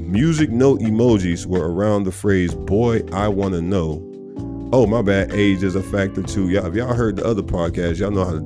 Music 0.00 0.50
note 0.50 0.80
emojis 0.80 1.46
were 1.46 1.70
around 1.70 2.04
the 2.04 2.12
phrase, 2.12 2.54
boy, 2.54 3.02
I 3.12 3.28
want 3.28 3.54
to 3.54 3.60
know 3.60 4.08
Oh, 4.70 4.86
my 4.86 5.00
bad. 5.00 5.32
Age 5.32 5.62
is 5.62 5.76
a 5.76 5.82
factor 5.82 6.22
too. 6.22 6.50
Y'all, 6.50 6.66
if 6.66 6.74
y'all 6.74 6.92
heard 6.92 7.16
the 7.16 7.24
other 7.24 7.40
podcast, 7.40 7.98
y'all 7.98 8.10
know 8.10 8.24
how 8.24 8.32
to, 8.32 8.40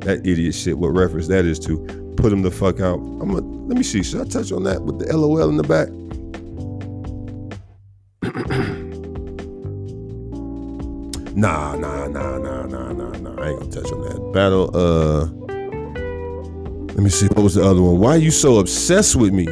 that 0.00 0.20
idiot 0.26 0.54
shit, 0.54 0.76
what 0.76 0.88
reference 0.88 1.26
that 1.28 1.46
is 1.46 1.58
to. 1.60 1.78
Put 2.18 2.34
him 2.34 2.42
the 2.42 2.50
fuck 2.50 2.80
out. 2.80 2.98
I'm 2.98 3.32
gonna 3.32 3.40
let 3.40 3.78
me 3.78 3.82
see. 3.82 4.02
Should 4.02 4.20
I 4.20 4.24
touch 4.24 4.52
on 4.52 4.64
that 4.64 4.82
with 4.82 4.98
the 4.98 5.16
LOL 5.16 5.48
in 5.48 5.56
the 5.56 5.62
back? 5.62 5.88
nah, 11.34 11.76
nah, 11.76 12.03
gonna 13.68 13.82
touch 13.82 13.92
on 13.92 14.02
that. 14.02 14.32
Battle, 14.32 14.70
uh 14.74 15.26
let 16.94 17.02
me 17.02 17.10
see. 17.10 17.26
What 17.26 17.42
was 17.42 17.54
the 17.54 17.64
other 17.64 17.82
one? 17.82 17.98
Why 17.98 18.10
are 18.10 18.18
you 18.18 18.30
so 18.30 18.58
obsessed 18.58 19.16
with 19.16 19.32
me? 19.32 19.46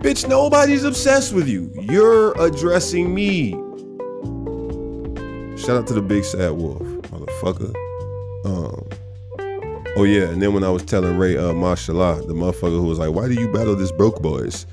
Bitch, 0.00 0.26
nobody's 0.26 0.82
obsessed 0.82 1.34
with 1.34 1.46
you. 1.46 1.70
You're 1.78 2.32
addressing 2.40 3.14
me. 3.14 3.50
Shout 5.58 5.76
out 5.76 5.86
to 5.88 5.94
the 5.94 6.02
big 6.02 6.24
sad 6.24 6.52
wolf, 6.52 6.80
motherfucker. 6.80 7.74
Um, 8.46 8.88
oh 9.96 10.04
yeah, 10.04 10.24
and 10.24 10.40
then 10.40 10.54
when 10.54 10.64
I 10.64 10.70
was 10.70 10.82
telling 10.84 11.18
Ray, 11.18 11.36
uh, 11.36 11.52
mashallah, 11.52 12.26
the 12.26 12.32
motherfucker 12.32 12.80
who 12.80 12.84
was 12.84 12.98
like, 12.98 13.12
"Why 13.12 13.28
do 13.28 13.34
you 13.34 13.52
battle 13.52 13.76
this 13.76 13.92
broke 13.92 14.22
boys?" 14.22 14.66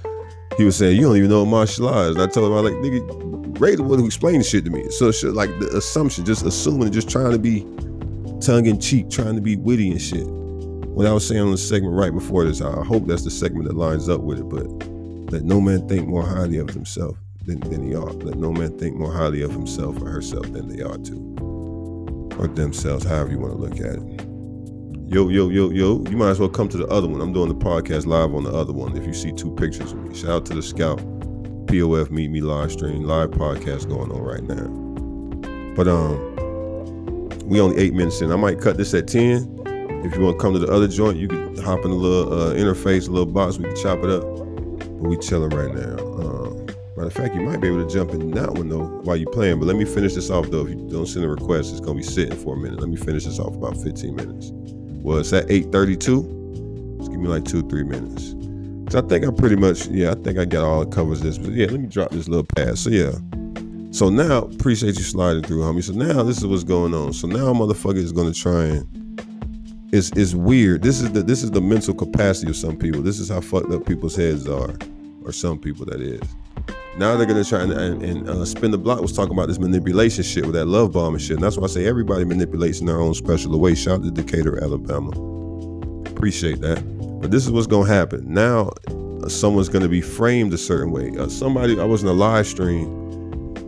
He 0.58 0.64
was 0.64 0.78
saying, 0.78 0.96
"You 0.96 1.04
don't 1.04 1.18
even 1.18 1.30
know 1.30 1.44
what 1.44 1.70
is." 1.70 1.80
And 1.80 2.22
I 2.22 2.28
told 2.28 2.52
him, 2.52 2.58
"I 2.58 2.62
like, 2.62 2.74
nigga, 2.76 3.31
Ray 3.62 3.76
the 3.76 3.84
one 3.84 4.00
who 4.00 4.08
explained 4.08 4.44
shit 4.44 4.66
to 4.66 4.72
me. 4.72 4.90
So 4.90 5.12
shit 5.12 5.34
like 5.34 5.52
the 5.60 5.78
assumption, 5.78 6.26
just 6.26 6.44
assuming, 6.44 6.92
just 6.92 7.08
trying 7.08 7.32
to 7.32 7.38
be 7.38 7.62
tongue 8.42 8.66
in 8.66 8.80
cheek, 8.80 9.12
trying 9.12 9.36
to 9.36 9.42
be 9.42 9.56
witty 9.56 9.92
and 9.92 10.02
shit. 10.02 10.26
What 10.26 11.06
I 11.06 11.14
was 11.14 11.28
saying 11.28 11.42
on 11.42 11.52
the 11.52 11.58
segment 11.58 11.94
right 11.94 12.12
before 12.12 12.44
this, 12.44 12.60
I 12.60 12.84
hope 12.84 13.06
that's 13.06 13.24
the 13.24 13.30
segment 13.30 13.68
that 13.68 13.78
lines 13.78 14.10
up 14.10 14.22
with 14.22 14.40
it. 14.40 14.50
But 14.50 14.66
let 15.32 15.44
no 15.44 15.62
man 15.62 15.88
think 15.88 16.08
more 16.08 16.26
highly 16.26 16.58
of 16.58 16.72
himself 16.72 17.18
than, 17.46 17.60
than 17.60 17.88
he 17.88 17.96
ought. 17.96 18.24
Let 18.24 18.36
no 18.36 18.52
man 18.52 18.78
think 18.80 18.96
more 18.96 19.14
highly 19.14 19.44
of 19.44 19.52
himself 19.52 20.02
or 20.02 20.10
herself 20.10 20.52
than 20.52 20.68
they 20.68 20.84
ought 20.84 21.06
to, 21.06 22.36
or 22.40 22.48
themselves, 22.48 23.06
however 23.06 23.32
you 23.32 23.40
want 23.40 23.54
to 23.54 23.60
look 23.60 23.80
at 23.80 23.96
it. 23.96 24.28
Yo, 25.08 25.30
yo, 25.30 25.50
yo, 25.50 25.70
yo, 25.70 26.04
you 26.10 26.18
might 26.18 26.32
as 26.32 26.40
well 26.40 26.50
come 26.50 26.68
to 26.70 26.78
the 26.78 26.88
other 26.88 27.08
one. 27.08 27.22
I'm 27.22 27.32
doing 27.32 27.50
the 27.50 27.56
podcast 27.56 28.08
live 28.08 28.34
on 28.34 28.44
the 28.44 28.52
other 28.52 28.74
one. 28.74 28.98
If 28.98 29.06
you 29.06 29.14
see 29.14 29.32
two 29.32 29.54
pictures 29.54 29.92
of 29.92 30.04
me, 30.04 30.16
shout 30.16 30.30
out 30.32 30.46
to 30.48 30.56
the 30.56 30.64
Scout, 30.64 31.00
POF 31.68 32.12
Meet 32.12 32.32
Me 32.32 32.42
live 32.42 32.72
stream, 32.72 33.04
live 33.04 33.32
podcast 33.32 33.88
going 33.88 34.12
on 34.12 34.22
right 34.22 34.44
now. 34.44 34.68
But 35.76 35.88
um, 35.88 37.30
we 37.48 37.60
only 37.62 37.78
eight 37.78 37.94
minutes 37.94 38.22
in. 38.22 38.32
I 38.32 38.36
might 38.36 38.60
cut 38.60 38.78
this 38.78 38.94
at 38.94 39.08
ten. 39.08 39.60
If 40.06 40.16
you 40.16 40.22
want 40.22 40.38
to 40.38 40.42
come 40.42 40.54
to 40.54 40.60
the 40.60 40.72
other 40.72 40.88
joint, 40.88 41.18
you 41.18 41.28
can 41.28 41.58
hop 41.58 41.84
in 41.86 41.92
the 41.92 41.98
little 41.98 42.34
uh, 42.34 42.54
interface, 42.56 43.08
a 43.08 43.12
little 43.12 43.32
box. 43.32 43.58
We 43.58 43.66
can 43.66 43.76
chop 43.76 44.00
it 44.00 44.10
up. 44.10 44.24
But 44.24 45.10
we 45.10 45.18
chilling 45.18 45.52
right 45.52 45.74
now. 45.74 45.98
Um, 45.98 46.66
matter 46.96 47.08
of 47.08 47.14
fact, 47.14 47.36
you 47.36 47.42
might 47.42 47.62
be 47.62 47.68
able 47.68 47.86
to 47.86 47.94
jump 47.94 48.12
in 48.12 48.32
that 48.32 48.52
one 48.54 48.70
though 48.70 48.86
while 49.04 49.16
you're 49.16 49.32
playing. 49.32 49.60
But 49.60 49.68
let 49.68 49.76
me 49.76 49.86
finish 49.86 50.16
this 50.16 50.30
off 50.30 50.50
though. 50.50 50.66
If 50.66 50.70
you 50.70 50.90
don't 50.90 51.06
send 51.06 51.26
a 51.26 51.30
request, 51.30 51.72
it's 51.72 51.80
gonna 51.80 51.98
be 51.98 52.04
sitting 52.04 52.38
for 52.38 52.56
a 52.56 52.58
minute. 52.58 52.80
Let 52.80 52.90
me 52.90 52.98
finish 52.98 53.26
this 53.26 53.40
off 53.40 53.56
about 53.56 53.78
15 53.78 54.16
minutes 54.16 54.52
well, 55.04 55.18
it's 55.18 55.34
at 55.34 55.50
8:32. 55.50 56.98
Just 57.00 57.12
give 57.12 57.20
me 57.20 57.28
like 57.28 57.44
two, 57.44 57.68
three 57.68 57.84
minutes. 57.84 58.36
Cause 58.92 59.06
I 59.06 59.08
think 59.08 59.26
I 59.26 59.32
pretty 59.32 59.56
much, 59.56 59.88
yeah, 59.88 60.12
I 60.12 60.16
think 60.16 60.38
I 60.38 60.44
got 60.44 60.66
all 60.66 60.84
the 60.84 60.94
covers 60.94 61.22
this. 61.22 61.38
But 61.38 61.52
yeah, 61.52 61.68
let 61.68 61.80
me 61.80 61.88
drop 61.88 62.12
this 62.12 62.28
little 62.28 62.44
pass. 62.44 62.82
So 62.82 62.90
yeah. 62.90 63.14
So 63.92 64.10
now, 64.10 64.40
appreciate 64.40 64.98
you 64.98 65.04
sliding 65.04 65.44
through, 65.44 65.62
homie. 65.62 65.82
So 65.82 65.94
now 65.94 66.24
this 66.24 66.40
is 66.40 66.46
what's 66.46 66.66
going 66.66 66.94
on. 66.94 67.14
So 67.14 67.26
now 67.26 67.54
motherfucker 67.54 67.96
is 67.96 68.12
gonna 68.12 68.34
try 68.34 68.66
and 68.66 69.90
it's 69.94 70.12
it's 70.18 70.34
weird. 70.34 70.82
This 70.82 71.00
is 71.00 71.10
the 71.14 71.24
this 71.24 71.42
is 71.42 71.52
the 71.52 71.62
mental 71.62 71.94
capacity 71.94 72.50
of 72.50 72.58
some 72.58 72.76
people. 72.76 73.02
This 73.02 73.22
is 73.22 73.30
how 73.30 73.40
fucked 73.40 73.72
up 73.72 73.86
people's 73.86 74.18
heads 74.18 74.46
are, 74.46 74.76
or 75.24 75.32
some 75.32 75.58
people 75.58 75.86
that 75.86 76.02
is. 76.02 76.20
Now 76.98 77.16
they're 77.16 77.26
gonna 77.26 77.46
try 77.46 77.62
and, 77.62 77.72
and, 77.72 78.04
and 78.04 78.28
uh, 78.28 78.44
spin 78.44 78.72
the 78.72 78.78
block 78.78 79.00
was 79.00 79.14
talking 79.14 79.32
about 79.32 79.48
this 79.48 79.58
manipulation 79.60 80.26
shit 80.26 80.46
with 80.46 80.56
that 80.56 80.66
love 80.66 80.92
bomb 80.92 81.14
and 81.14 81.22
shit. 81.22 81.38
And 81.38 81.44
that's 81.46 81.56
why 81.56 81.64
I 81.64 81.68
say 81.68 81.86
everybody 81.86 82.26
manipulates 82.26 82.82
in 82.82 82.88
their 82.88 83.00
own 83.00 83.14
special 83.14 83.58
way. 83.58 83.74
Shout 83.74 84.00
out 84.00 84.04
to 84.04 84.12
Decatur, 84.12 84.62
Alabama. 84.62 85.12
Appreciate 86.10 86.60
that. 86.60 87.01
But 87.22 87.32
this 87.32 87.46
is 87.46 87.52
what's 87.52 87.68
gonna 87.68 87.88
happen. 87.88 88.34
Now 88.34 88.72
someone's 89.28 89.70
gonna 89.70 89.88
be 89.88 90.02
framed 90.02 90.54
a 90.54 90.58
certain 90.58 90.92
way. 90.92 91.12
Uh, 91.18 91.28
somebody 91.28 91.80
I 91.80 91.86
was 91.86 92.04
in 92.04 92.10
a 92.10 92.14
live 92.14 92.48
stream 92.48 93.00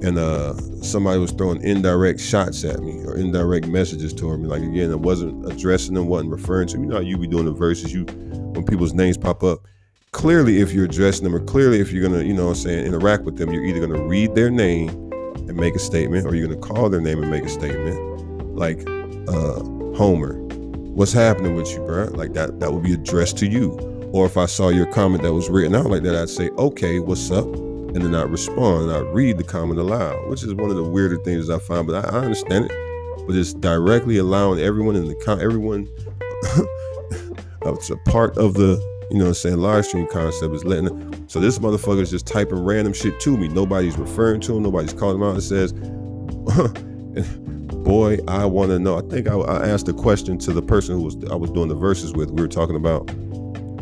and 0.03 0.17
uh, 0.17 0.53
somebody 0.81 1.19
was 1.19 1.31
throwing 1.31 1.61
indirect 1.61 2.19
shots 2.19 2.65
at 2.65 2.81
me 2.81 3.03
or 3.05 3.15
indirect 3.15 3.67
messages 3.67 4.13
toward 4.13 4.41
me. 4.41 4.47
Like 4.47 4.63
again, 4.63 4.91
I 4.91 4.95
wasn't 4.95 5.49
addressing 5.51 5.93
them, 5.93 6.07
wasn't 6.07 6.31
referring 6.31 6.67
to 6.69 6.77
me. 6.77 6.87
You 6.87 6.93
know 6.93 6.99
you 6.99 7.17
be 7.17 7.27
doing 7.27 7.45
the 7.45 7.51
verses, 7.51 7.93
you 7.93 8.05
when 8.05 8.65
people's 8.65 8.93
names 8.93 9.17
pop 9.17 9.43
up 9.43 9.59
clearly 10.13 10.61
if 10.61 10.71
you're 10.71 10.85
addressing 10.85 11.23
them 11.23 11.35
or 11.35 11.39
clearly 11.39 11.79
if 11.79 11.91
you're 11.91 12.07
gonna 12.07 12.23
you 12.23 12.33
know 12.33 12.45
what 12.45 12.51
i'm 12.51 12.55
saying 12.55 12.85
interact 12.85 13.23
with 13.23 13.35
them 13.35 13.51
you're 13.51 13.65
either 13.65 13.85
gonna 13.85 14.01
read 14.03 14.33
their 14.35 14.49
name 14.49 14.89
and 14.89 15.55
make 15.55 15.75
a 15.75 15.79
statement 15.79 16.25
or 16.25 16.35
you're 16.35 16.47
gonna 16.47 16.59
call 16.59 16.87
their 16.87 17.01
name 17.01 17.21
and 17.21 17.31
make 17.31 17.43
a 17.43 17.49
statement 17.49 18.55
like 18.55 18.87
uh 19.27 19.59
homer 19.97 20.42
what's 20.93 21.13
happening 21.13 21.55
with 21.55 21.69
you 21.71 21.79
bro 21.79 22.05
like 22.13 22.33
that 22.33 22.59
that 22.59 22.71
would 22.71 22.83
be 22.83 22.93
addressed 22.93 23.37
to 23.37 23.47
you 23.47 23.71
or 24.13 24.25
if 24.25 24.37
i 24.37 24.45
saw 24.45 24.69
your 24.69 24.85
comment 24.87 25.23
that 25.23 25.33
was 25.33 25.49
written 25.49 25.75
out 25.75 25.87
like 25.87 26.03
that 26.03 26.15
i'd 26.15 26.29
say 26.29 26.49
okay 26.51 26.99
what's 26.99 27.31
up 27.31 27.45
and 27.45 28.01
then 28.01 28.15
i'd 28.15 28.29
respond 28.29 28.91
i'd 28.91 29.13
read 29.13 29.37
the 29.37 29.43
comment 29.43 29.79
aloud 29.79 30.29
which 30.29 30.43
is 30.43 30.53
one 30.53 30.69
of 30.69 30.75
the 30.75 30.83
weirder 30.83 31.17
things 31.17 31.49
i 31.49 31.59
find 31.59 31.87
but 31.87 32.05
i, 32.05 32.09
I 32.09 32.21
understand 32.21 32.65
it 32.69 33.25
but 33.25 33.35
it's 33.35 33.53
directly 33.53 34.17
allowing 34.17 34.59
everyone 34.59 34.95
in 34.95 35.07
the 35.07 35.15
con 35.15 35.41
everyone 35.41 35.89
it's 37.65 37.89
a 37.89 37.97
part 38.05 38.37
of 38.37 38.53
the 38.53 38.93
you 39.13 39.19
know 39.19 39.25
what 39.25 39.29
I'm 39.29 39.35
saying, 39.35 39.57
live 39.57 39.85
stream 39.85 40.07
concept 40.07 40.55
is 40.55 40.65
letting. 40.65 41.27
So 41.29 41.39
this 41.39 41.59
motherfucker 41.59 42.01
is 42.01 42.09
just 42.09 42.25
typing 42.25 42.65
random 42.65 42.93
shit 42.93 43.19
to 43.19 43.37
me. 43.37 43.47
Nobody's 43.47 43.95
referring 43.95 44.41
to 44.41 44.57
him. 44.57 44.63
Nobody's 44.63 44.93
calling 44.93 45.17
him 45.17 45.23
out 45.23 45.35
and 45.35 45.43
says, 45.43 45.71
boy, 47.83 48.17
I 48.27 48.45
want 48.45 48.71
to 48.71 48.79
know. 48.79 48.97
I 48.97 49.01
think 49.01 49.27
I, 49.27 49.35
I, 49.35 49.67
asked 49.67 49.87
a 49.87 49.93
question 49.93 50.37
to 50.39 50.53
the 50.53 50.61
person 50.61 50.95
who 50.95 51.03
was 51.03 51.17
I 51.29 51.35
was 51.35 51.51
doing 51.51 51.69
the 51.69 51.75
verses 51.75 52.13
with. 52.13 52.31
We 52.31 52.41
were 52.41 52.47
talking 52.47 52.75
about 52.75 53.09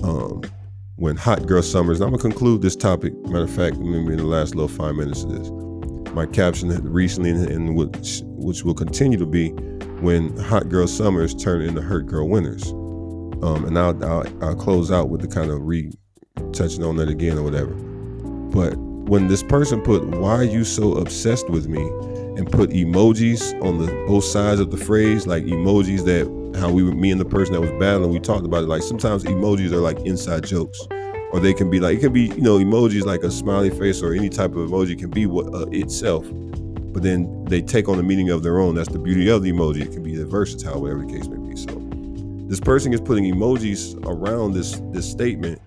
um, 0.04 0.41
when 0.95 1.16
Hot 1.16 1.45
Girl 1.47 1.62
Summers. 1.62 1.99
And 1.99 2.06
I'm 2.06 2.12
gonna 2.12 2.22
conclude 2.22 2.62
this 2.62 2.76
topic. 2.76 3.14
Matter 3.28 3.43
of 3.43 3.52
fact, 3.52 3.78
maybe 3.78 4.14
in 4.14 4.18
the 4.18 4.26
last 4.26 4.56
little 4.56 4.68
five 4.68 4.95
minutes 4.95 5.24
of 5.24 5.32
this. 5.32 5.49
My 6.14 6.26
caption 6.26 6.70
recently, 6.91 7.30
and 7.30 7.76
which, 7.76 8.22
which 8.26 8.64
will 8.64 8.74
continue 8.74 9.18
to 9.18 9.26
be, 9.26 9.49
when 10.02 10.36
Hot 10.38 10.68
Girl 10.68 10.88
Summers 10.88 11.34
turn 11.34 11.62
into 11.62 11.82
Hurt 11.82 12.06
Girl 12.08 12.28
Winters. 12.28 12.72
Um, 13.43 13.66
and 13.66 13.80
I'll, 13.80 14.04
I'll, 14.04 14.43
I'll 14.43 14.56
close 14.56 14.91
out 14.91 15.10
with 15.10 15.22
the 15.22 15.28
kind 15.28 15.49
of 15.49 15.62
re 15.62 15.91
touching 16.54 16.84
on 16.84 16.97
that 16.97 17.08
again 17.08 17.38
or 17.38 17.43
whatever. 17.43 17.74
But 17.74 18.78
when 18.78 19.28
this 19.28 19.41
person 19.43 19.82
put 19.82 20.04
"Why 20.06 20.36
are 20.36 20.43
you 20.43 20.64
so 20.64 20.93
obsessed 20.95 21.49
with 21.49 21.68
me?" 21.68 21.82
And 22.38 22.52
put 22.52 22.70
emojis 22.70 23.62
on 23.64 23.78
the 23.78 23.88
both 24.08 24.24
sides 24.24 24.60
of 24.60 24.72
the 24.72 24.78
phrase, 24.78 25.28
like 25.28 25.44
emojis 25.44 26.06
that 26.06 26.60
how 26.60 26.70
we 26.70 26.84
me 26.84 27.12
and 27.12 27.20
the 27.20 27.26
person 27.26 27.54
that 27.54 27.62
was 27.62 27.72
battling, 27.72 28.12
we 28.12 28.20
talked 28.20 28.46
about 28.46 28.64
it. 28.64 28.68
Like 28.68 28.84
sometimes 28.84 29.24
emojis 29.24 29.72
are 29.72 29.82
like 29.82 30.00
inside 30.02 30.44
jokes, 30.44 30.80
or 31.32 31.40
they 31.40 31.54
can 31.54 31.70
be 31.70 31.80
like 31.80 31.98
it 31.98 32.02
can 32.02 32.14
be 32.14 32.28
you 32.28 32.42
know 32.42 32.58
emojis 32.58 33.06
like 33.06 33.24
a 33.24 33.32
smiley 33.32 33.70
face 33.70 34.02
or 34.02 34.14
any 34.14 34.30
type 34.30 34.52
of 34.52 34.70
emoji 34.70 34.98
can 34.98 35.10
be 35.10 35.26
what 35.26 35.54
uh, 35.54 35.66
itself, 35.72 36.26
but 36.94 37.04
then 37.04 37.46
they 37.46 37.62
take 37.62 37.90
on 37.90 38.00
a 38.00 38.04
meaning 38.04 38.30
of 38.30 38.44
their 38.44 38.60
own. 38.60 38.76
That's 38.76 38.90
the 38.90 39.00
beauty 39.00 39.30
of 39.30 39.44
the 39.44 39.52
emoji. 39.52 39.82
It 39.82 39.92
can 39.92 40.04
be 40.04 40.16
the 40.16 40.26
versatile, 40.26 40.82
whatever 40.82 41.06
the 41.06 41.12
case 41.12 41.28
may 41.28 41.38
be. 41.38 41.56
So 41.56 41.82
this 42.48 42.60
person 42.60 42.94
is 42.94 43.02
putting 43.02 43.26
emojis 43.26 43.96
around 44.06 44.54
this 44.54 44.80
this 44.92 45.10
statement 45.10 45.62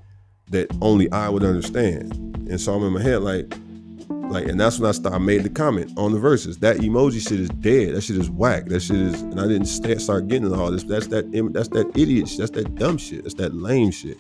that 0.50 0.70
only 0.80 1.10
I 1.12 1.28
would 1.28 1.42
understand. 1.42 2.12
And 2.48 2.60
so 2.60 2.74
I'm 2.74 2.84
in 2.84 2.92
my 2.92 3.02
head 3.02 3.22
like, 3.22 3.52
like, 4.30 4.46
and 4.46 4.58
that's 4.60 4.78
when 4.78 4.88
I 4.88 4.92
started. 4.92 5.16
I 5.16 5.18
made 5.18 5.42
the 5.42 5.48
comment 5.48 5.92
on 5.96 6.12
the 6.12 6.18
verses. 6.18 6.58
That 6.58 6.78
emoji 6.78 7.26
shit 7.26 7.40
is 7.40 7.48
dead. 7.50 7.94
That 7.94 8.02
shit 8.02 8.16
is 8.16 8.30
whack. 8.30 8.66
That 8.66 8.80
shit 8.80 8.96
is, 8.96 9.22
and 9.22 9.40
I 9.40 9.46
didn't 9.46 9.66
start, 9.66 10.00
start 10.00 10.28
getting 10.28 10.52
all 10.52 10.70
this. 10.70 10.84
That's 10.84 11.06
that. 11.08 11.30
That's 11.52 11.68
that 11.68 11.96
idiot. 11.96 12.28
Shit. 12.28 12.38
That's 12.38 12.50
that 12.52 12.74
dumb 12.74 12.98
shit. 12.98 13.22
That's 13.22 13.34
that 13.34 13.54
lame 13.54 13.90
shit. 13.90 14.18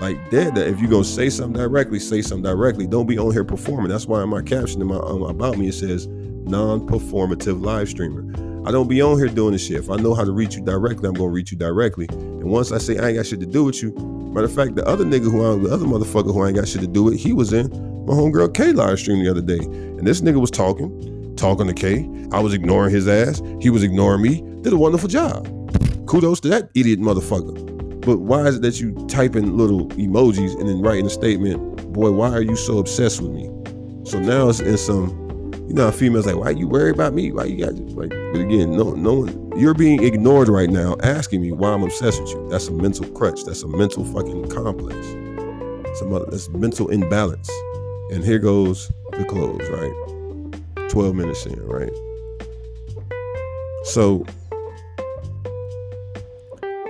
Like 0.00 0.30
dead. 0.30 0.54
That 0.54 0.68
if 0.68 0.80
you 0.80 0.88
gonna 0.88 1.04
say 1.04 1.30
something 1.30 1.60
directly, 1.60 1.98
say 1.98 2.22
something 2.22 2.44
directly. 2.44 2.86
Don't 2.86 3.06
be 3.06 3.18
on 3.18 3.32
here 3.32 3.44
performing. 3.44 3.88
That's 3.88 4.06
why 4.06 4.22
in 4.22 4.28
my 4.28 4.42
caption 4.42 4.80
in 4.80 4.86
my 4.86 4.96
um, 4.96 5.22
about 5.22 5.56
me 5.56 5.68
it 5.68 5.74
says 5.74 6.06
non-performative 6.06 7.64
live 7.64 7.88
streamer. 7.88 8.24
I 8.66 8.70
don't 8.70 8.88
be 8.88 9.00
on 9.00 9.18
here 9.18 9.28
doing 9.28 9.52
this 9.52 9.66
shit. 9.66 9.76
If 9.76 9.90
I 9.90 9.96
know 9.96 10.14
how 10.14 10.24
to 10.24 10.32
reach 10.32 10.56
you 10.56 10.64
directly, 10.64 11.08
I'm 11.08 11.14
gonna 11.14 11.30
reach 11.30 11.52
you 11.52 11.58
directly. 11.58 12.06
And 12.10 12.44
once 12.44 12.70
I 12.70 12.78
say 12.78 12.98
I 12.98 13.08
ain't 13.08 13.16
got 13.16 13.26
shit 13.26 13.40
to 13.40 13.46
do 13.46 13.64
with 13.64 13.82
you, 13.82 13.92
matter 13.92 14.46
of 14.46 14.52
fact, 14.52 14.74
the 14.74 14.86
other 14.86 15.04
nigga 15.04 15.30
who 15.30 15.44
I, 15.44 15.56
the 15.56 15.72
other 15.72 15.86
motherfucker 15.86 16.32
who 16.32 16.42
I 16.42 16.48
ain't 16.48 16.56
got 16.56 16.68
shit 16.68 16.82
to 16.82 16.86
do 16.86 17.04
with, 17.04 17.18
he 17.18 17.32
was 17.32 17.52
in 17.52 17.97
my 18.08 18.14
homegirl 18.14 18.54
K 18.54 18.72
live 18.72 18.98
stream 18.98 19.22
the 19.22 19.30
other 19.30 19.42
day, 19.42 19.58
and 19.58 20.06
this 20.06 20.22
nigga 20.22 20.40
was 20.40 20.50
talking, 20.50 21.36
talking 21.36 21.66
to 21.66 21.74
K. 21.74 22.08
I 22.32 22.40
was 22.40 22.54
ignoring 22.54 22.92
his 22.92 23.06
ass. 23.06 23.42
He 23.60 23.70
was 23.70 23.82
ignoring 23.82 24.22
me. 24.22 24.42
Did 24.62 24.72
a 24.72 24.78
wonderful 24.78 25.08
job. 25.08 25.46
Kudos 26.06 26.40
to 26.40 26.48
that 26.48 26.70
idiot 26.74 27.00
motherfucker. 27.00 27.66
But 28.00 28.20
why 28.20 28.46
is 28.46 28.56
it 28.56 28.62
that 28.62 28.80
you 28.80 28.94
typing 29.08 29.56
little 29.56 29.88
emojis 29.88 30.58
and 30.58 30.68
then 30.68 30.80
writing 30.80 31.04
a 31.06 31.10
statement? 31.10 31.92
Boy, 31.92 32.10
why 32.10 32.30
are 32.30 32.40
you 32.40 32.56
so 32.56 32.78
obsessed 32.78 33.20
with 33.20 33.30
me? 33.30 33.44
So 34.04 34.18
now 34.18 34.48
it's 34.48 34.60
in 34.60 34.78
some 34.78 35.10
um, 35.10 35.28
you 35.68 35.74
know, 35.74 35.90
females 35.90 36.24
like, 36.24 36.36
why 36.36 36.48
you 36.48 36.66
worry 36.66 36.90
about 36.90 37.12
me? 37.12 37.30
Why 37.30 37.44
you 37.44 37.62
got 37.62 37.74
like? 37.94 38.08
But 38.08 38.40
again, 38.40 38.74
no, 38.74 38.92
no 38.92 39.14
one. 39.20 39.52
You're 39.58 39.74
being 39.74 40.02
ignored 40.02 40.48
right 40.48 40.70
now, 40.70 40.96
asking 41.02 41.42
me 41.42 41.52
why 41.52 41.72
I'm 41.72 41.82
obsessed 41.82 42.22
with 42.22 42.30
you. 42.30 42.48
That's 42.48 42.68
a 42.68 42.72
mental 42.72 43.06
crutch. 43.08 43.44
That's 43.44 43.62
a 43.62 43.68
mental 43.68 44.02
fucking 44.04 44.48
complex. 44.48 44.96
Some 45.98 46.14
other, 46.14 46.24
that's 46.30 46.48
mental 46.48 46.88
imbalance. 46.88 47.50
And 48.10 48.24
here 48.24 48.38
goes 48.38 48.90
the 49.12 49.24
close, 49.24 49.60
right? 49.70 50.88
Twelve 50.88 51.14
minutes 51.14 51.46
in, 51.46 51.60
right? 51.66 51.92
So 53.84 54.24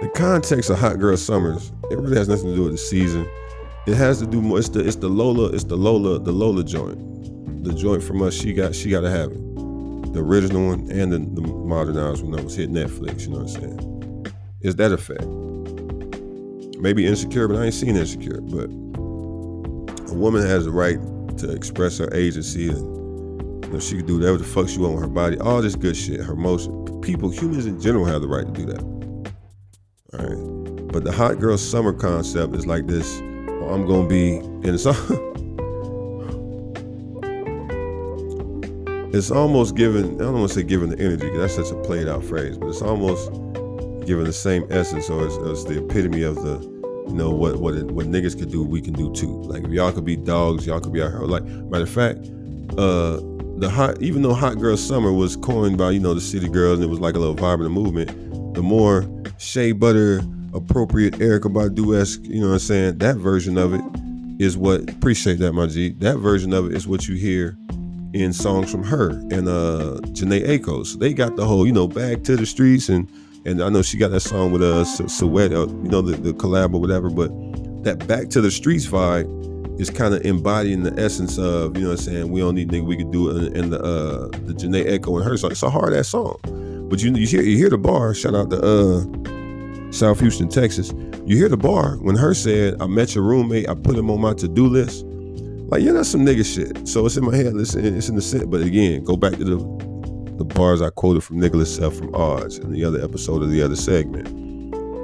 the 0.01 0.11
context 0.15 0.71
of 0.71 0.79
Hot 0.79 0.99
Girl 0.99 1.17
Summers, 1.17 1.73
it 1.91 1.99
really 1.99 2.17
has 2.17 2.29
nothing 2.29 2.47
to 2.47 2.55
do 2.55 2.63
with 2.65 2.73
the 2.73 2.79
season. 2.79 3.29
It 3.87 3.95
has 3.95 4.19
to 4.21 4.27
do 4.27 4.41
more. 4.41 4.59
It's 4.59 4.69
the 4.69 4.87
it's 4.87 4.97
the 4.97 5.09
Nola, 5.09 5.47
it's 5.47 5.65
the 5.65 5.77
Nola, 5.77 6.19
the 6.19 6.33
Nola 6.33 6.63
joint 6.65 7.09
the 7.69 7.75
joint 7.75 8.03
from 8.03 8.23
us, 8.23 8.35
she 8.35 8.53
got 8.53 8.75
she 8.75 8.91
got 8.91 9.01
to 9.01 9.11
have 9.11 9.31
it. 9.31 9.55
The 10.13 10.21
original 10.21 10.69
one 10.69 10.91
and 10.91 11.13
the, 11.13 11.19
the 11.19 11.47
modernized 11.47 12.23
one 12.23 12.33
that 12.33 12.45
was 12.45 12.57
hit 12.57 12.71
Netflix. 12.71 13.23
You 13.23 13.31
know 13.31 13.39
what 13.39 13.55
I'm 13.57 13.61
saying? 13.61 14.27
Is 14.63 14.77
that 14.77 14.93
a 14.93 14.99
fact? 14.99 15.27
Maybe 16.81 17.07
insecure, 17.07 17.49
but 17.49 17.57
I 17.57 17.67
ain't 17.67 17.75
seen 17.75 17.97
insecure. 17.97 18.41
But 18.41 18.71
woman 20.19 20.47
has 20.47 20.65
the 20.65 20.71
right 20.71 20.99
to 21.39 21.53
express 21.53 21.99
her 21.99 22.13
agency 22.13 22.69
and 22.69 22.99
you 23.69 23.75
know, 23.75 23.81
she 23.81 23.97
can 23.97 24.07
do 24.07 24.19
whatever 24.19 24.39
the 24.39 24.45
fuck 24.45 24.67
she 24.67 24.79
want 24.79 24.95
with 24.95 25.03
her 25.03 25.09
body. 25.09 25.39
All 25.41 25.61
this 25.61 25.75
good 25.75 25.95
shit. 25.95 26.21
Her 26.21 26.33
emotion. 26.33 27.03
People, 27.03 27.29
humans 27.29 27.67
in 27.67 27.79
general, 27.79 28.07
have 28.07 28.23
the 28.23 28.29
right 28.29 28.47
to 28.47 28.53
do 28.53 28.65
that. 28.65 28.83
All 30.15 30.27
right. 30.27 30.91
But 30.91 31.05
the 31.05 31.13
hot 31.13 31.39
girl 31.39 31.59
summer 31.59 31.93
concept 31.93 32.55
is 32.55 32.67
like 32.67 32.87
this. 32.87 33.21
Well, 33.21 33.75
I'm 33.75 33.87
gonna 33.87 34.09
be, 34.09 34.37
in 34.37 34.79
all. 34.87 34.95
it's 39.15 39.31
almost 39.31 39.77
giving. 39.77 40.15
I 40.15 40.25
don't 40.25 40.39
want 40.39 40.49
to 40.49 40.55
say 40.55 40.63
giving 40.63 40.89
the 40.89 40.99
energy 40.99 41.29
because 41.29 41.55
that's 41.55 41.69
such 41.69 41.79
a 41.79 41.83
played 41.83 42.09
out 42.09 42.25
phrase, 42.25 42.57
but 42.57 42.69
it's 42.69 42.81
almost 42.81 43.31
giving 44.07 44.25
the 44.25 44.33
same 44.33 44.67
essence, 44.71 45.11
or 45.11 45.27
it's, 45.27 45.37
it's 45.37 45.65
the 45.65 45.85
epitome 45.85 46.23
of 46.23 46.37
the, 46.37 46.57
you 47.09 47.15
know, 47.15 47.31
what 47.31 47.57
what 47.57 47.75
what 47.93 48.07
niggas 48.07 48.39
could 48.39 48.51
do, 48.51 48.63
we 48.63 48.81
can 48.81 48.93
do 48.93 49.13
too. 49.15 49.43
Like 49.43 49.65
if 49.65 49.71
y'all 49.71 49.93
could 49.93 50.05
be 50.05 50.17
dogs, 50.17 50.67
y'all 50.67 50.81
could 50.81 50.93
be 50.93 51.03
out 51.03 51.11
here. 51.11 51.21
Like 51.21 51.45
matter 51.45 51.85
of 51.85 51.91
fact, 51.91 52.19
uh, 52.79 53.21
the 53.59 53.71
hot, 53.71 54.01
even 54.03 54.23
though 54.23 54.35
Hot 54.35 54.59
Girl 54.59 54.77
Summer 54.77 55.13
was 55.13 55.37
coined 55.37 55.79
by 55.79 55.91
you 55.91 56.01
know 56.01 56.15
the 56.15 56.21
city 56.21 56.49
girls, 56.49 56.79
and 56.79 56.85
it 56.85 56.91
was 56.91 57.01
like 57.01 57.15
a 57.15 57.19
little 57.19 57.35
vibrant 57.35 57.73
movement. 57.73 58.11
The 58.55 58.63
more 58.63 59.07
shea 59.39 59.73
butter 59.73 60.21
appropriate 60.55 61.15
Erykah 61.15 61.53
Badu 61.53 62.01
esque, 62.01 62.21
you 62.25 62.41
know 62.41 62.49
what 62.49 62.55
I'm 62.55 62.59
saying? 62.61 62.99
That 62.99 63.17
version 63.17 63.59
of 63.59 63.75
it 63.75 63.81
is 64.39 64.57
what 64.57 64.89
appreciate 64.91 65.39
that, 65.39 65.53
my 65.53 65.67
G. 65.67 65.91
That 65.99 66.19
version 66.19 66.53
of 66.53 66.67
it 66.67 66.77
is 66.77 66.87
what 66.87 67.09
you 67.09 67.17
hear 67.17 67.57
in 68.15 68.33
songs 68.33 68.71
from 68.71 68.83
her 68.83 69.11
and 69.11 69.49
uh 69.49 70.01
Jhené 70.13 70.47
Aiko. 70.47 70.85
They 70.99 71.13
got 71.13 71.37
the 71.37 71.47
whole, 71.47 71.67
you 71.67 71.73
know, 71.73 71.89
back 71.89 72.23
to 72.25 72.37
the 72.37 72.47
streets 72.47 72.89
and 72.89 73.11
and 73.49 73.63
I 73.63 73.69
know 73.69 73.83
she 73.83 73.97
got 73.97 74.11
that 74.11 74.21
song 74.21 74.53
with 74.53 74.63
uh 74.63 74.85
Sweat, 74.85 75.53
uh, 75.53 75.67
you 75.67 75.89
know, 75.89 76.03
the, 76.03 76.17
the 76.17 76.33
collab 76.33 76.75
or 76.75 76.81
whatever, 76.81 77.11
but 77.11 77.31
that 77.85 78.07
back 78.07 78.29
to 78.31 78.41
the 78.41 78.51
streets 78.51 78.87
vibe 78.87 79.27
is 79.81 79.91
kind 79.91 80.15
of 80.15 80.25
embodying 80.25 80.83
the 80.83 80.93
essence 81.01 81.39
of, 81.39 81.77
you 81.77 81.85
know 81.85 81.91
what 81.91 82.01
I'm 82.01 82.05
saying, 82.05 82.29
we 82.31 82.41
don't 82.41 82.55
need 82.55 82.71
nigga, 82.71 82.85
we 82.85 82.97
could 82.97 83.11
do 83.11 83.31
it 83.31 83.37
in, 83.45 83.57
in 83.57 83.71
the 83.71 83.81
uh 83.81 84.29
the 84.47 84.53
Jhené 84.55 84.87
Aiko 84.87 85.17
and 85.17 85.25
her 85.25 85.37
song. 85.37 85.51
It's 85.53 85.63
a 85.63 85.71
hard 85.71 85.95
ass 85.95 86.09
song. 86.09 86.39
But 86.91 87.03
you 87.03 87.13
you 87.15 87.27
hear 87.27 87.43
you 87.43 87.57
hear 87.57 87.71
the 87.71 87.79
bar, 87.79 88.15
shout 88.15 88.35
out 88.35 88.51
to 88.51 88.61
uh 88.61 89.93
South 89.93 90.21
Houston, 90.21 90.49
Texas. 90.49 90.93
You 91.25 91.37
hear 91.37 91.49
the 91.49 91.57
bar 91.57 91.97
when 91.97 92.17
her 92.17 92.35
said, 92.35 92.81
I 92.81 92.87
met 92.87 93.15
your 93.15 93.25
roommate, 93.25 93.69
I 93.69 93.75
put 93.75 93.97
him 93.97 94.11
on 94.11 94.21
my 94.21 94.35
to-do 94.35 94.67
list. 94.67 95.05
Like, 95.71 95.83
yeah, 95.83 95.93
that's 95.93 96.09
some 96.09 96.25
nigga 96.25 96.45
shit. 96.45 96.89
So 96.89 97.05
it's 97.05 97.17
in 97.17 97.25
my 97.25 97.37
head. 97.37 97.53
Listen, 97.53 97.85
it's 97.85 98.09
in 98.09 98.15
the 98.15 98.23
set. 98.23 98.51
But 98.51 98.63
again, 98.63 99.05
go 99.05 99.17
back 99.17 99.33
to 99.35 99.45
the 99.45 99.59
the 100.39 100.45
bars 100.45 100.81
I 100.81 100.91
quoted 100.91 101.23
from 101.25 101.39
Nickelus 101.39 101.85
F 101.85 101.95
from 101.95 102.15
Odds 102.15 102.59
in 102.59 102.73
the 102.73 102.85
other 102.85 103.03
episode 103.03 103.43
of 103.43 103.51
the 103.51 103.61
other 103.61 103.77
segment. 103.77 104.29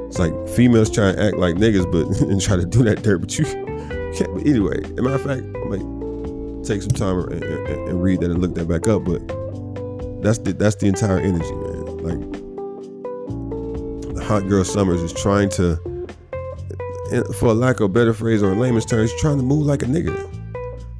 It's 0.07 0.19
like 0.19 0.33
females 0.51 0.91
try 0.91 1.13
to 1.13 1.23
act 1.23 1.37
like 1.37 1.57
niggas, 1.57 1.91
but 1.91 2.07
and 2.29 2.41
try 2.41 2.57
to 2.57 2.65
do 2.65 2.85
that 2.85 3.03
dirt, 3.03 3.19
but 3.19 3.37
you 3.39 3.45
can't. 3.45 4.33
But 4.33 4.47
anyway, 4.47 4.81
as 4.85 4.91
a 4.91 5.03
matter 5.03 5.17
of 5.17 5.23
fact, 5.23 5.43
I 5.43 5.65
might 5.69 6.65
take 6.65 6.83
some 6.83 6.93
time 6.93 7.19
and, 7.19 7.43
and, 7.43 7.89
and, 7.89 8.03
read 8.03 8.21
that 8.21 8.31
and 8.31 8.41
look 8.41 8.55
that 8.55 8.69
back 8.69 8.87
up. 8.87 9.05
But 9.05 9.27
that's 10.23 10.39
the 10.39 10.53
that's 10.53 10.77
the 10.77 10.87
entire 10.87 11.19
energy, 11.19 11.53
man. 11.53 11.85
Like 11.99 12.21
the 14.15 14.25
hot 14.25 14.49
girl 14.49 14.63
summers 14.63 15.03
is 15.03 15.13
trying 15.13 15.49
to, 15.51 15.77
for 17.35 17.53
lack 17.53 17.81
of 17.81 17.87
a 17.87 17.89
better 17.89 18.15
phrase 18.15 18.41
or 18.41 18.53
in 18.53 18.61
layman's 18.61 18.87
terms, 18.87 19.13
trying 19.19 19.39
to 19.39 19.43
move 19.43 19.67
like 19.67 19.83
a 19.83 19.87
nigga 19.87 20.31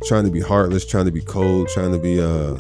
trying 0.05 0.25
to 0.25 0.31
be 0.31 0.41
heartless, 0.41 0.85
trying 0.85 1.07
to 1.07 1.11
be 1.13 1.23
cold, 1.23 1.69
trying 1.69 1.93
to 1.93 1.99
be 1.99 2.21
uh 2.21 2.57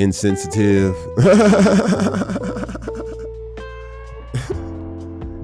insensitive. 0.00 0.96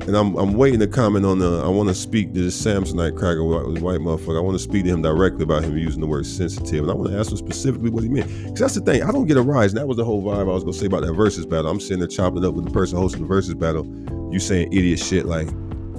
and 0.07 0.17
I'm 0.17 0.35
I'm 0.37 0.55
waiting 0.55 0.81
to 0.81 0.87
comment 0.87 1.27
on 1.27 1.39
the 1.39 1.63
I 1.63 1.69
want 1.69 1.91
to 1.91 1.95
speak 1.95 2.33
to 2.33 2.43
this 2.43 2.65
Samsonite 2.65 3.19
cracker 3.19 3.45
white 3.45 4.01
motherfucker. 4.01 4.39
I 4.39 4.41
want 4.41 4.55
to 4.57 4.63
speak 4.63 4.85
to 4.85 4.91
him 4.91 5.03
directly 5.03 5.43
about 5.43 5.63
him 5.63 5.77
using 5.77 6.01
the 6.01 6.07
word 6.07 6.25
sensitive. 6.25 6.85
And 6.85 6.91
I 6.91 6.95
want 6.95 7.11
to 7.11 7.19
ask 7.19 7.31
him 7.31 7.37
specifically 7.37 7.91
what 7.91 8.03
he 8.03 8.09
meant. 8.09 8.29
Because 8.29 8.61
that's 8.61 8.75
the 8.75 8.81
thing. 8.81 9.03
I 9.03 9.13
don't 9.13 9.27
get 9.27 9.37
a 9.37 9.43
rise. 9.43 9.73
And 9.73 9.79
that 9.79 9.87
was 9.87 9.99
the 9.99 10.05
whole 10.05 10.23
vibe 10.23 10.41
I 10.41 10.45
was 10.45 10.65
gonna 10.65 10.73
say 10.77 10.87
about 10.87 11.03
that 11.03 11.13
versus 11.13 11.45
battle. 11.45 11.71
I'm 11.71 11.81
sitting 11.81 11.99
there 11.99 12.09
chopping 12.09 12.45
up 12.45 12.55
with 12.55 12.65
the 12.65 12.71
person 12.71 12.97
hosting 12.97 13.23
the 13.23 13.29
versus 13.29 13.55
battle. 13.55 13.85
You 14.33 14.41
saying 14.41 14.73
idiot 14.73 15.01
shit 15.01 15.27
like, 15.27 15.53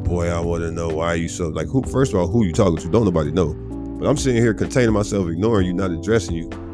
boy, 0.03 0.29
I 0.29 0.39
wanna 0.39 0.71
know 0.71 0.89
why 0.89 1.13
you 1.13 1.27
so 1.27 1.49
like 1.49 1.67
who 1.67 1.83
first 1.83 2.13
of 2.13 2.19
all, 2.19 2.27
who 2.27 2.43
you 2.43 2.53
talking 2.53 2.77
to? 2.77 2.89
Don't 2.89 3.05
nobody 3.05 3.31
know. 3.31 3.53
But 3.99 4.07
I'm 4.07 4.17
sitting 4.17 4.41
here 4.41 4.55
containing 4.55 4.93
myself, 4.93 5.27
ignoring 5.29 5.67
you, 5.67 5.73
not 5.73 5.91
addressing 5.91 6.35
you. 6.35 6.66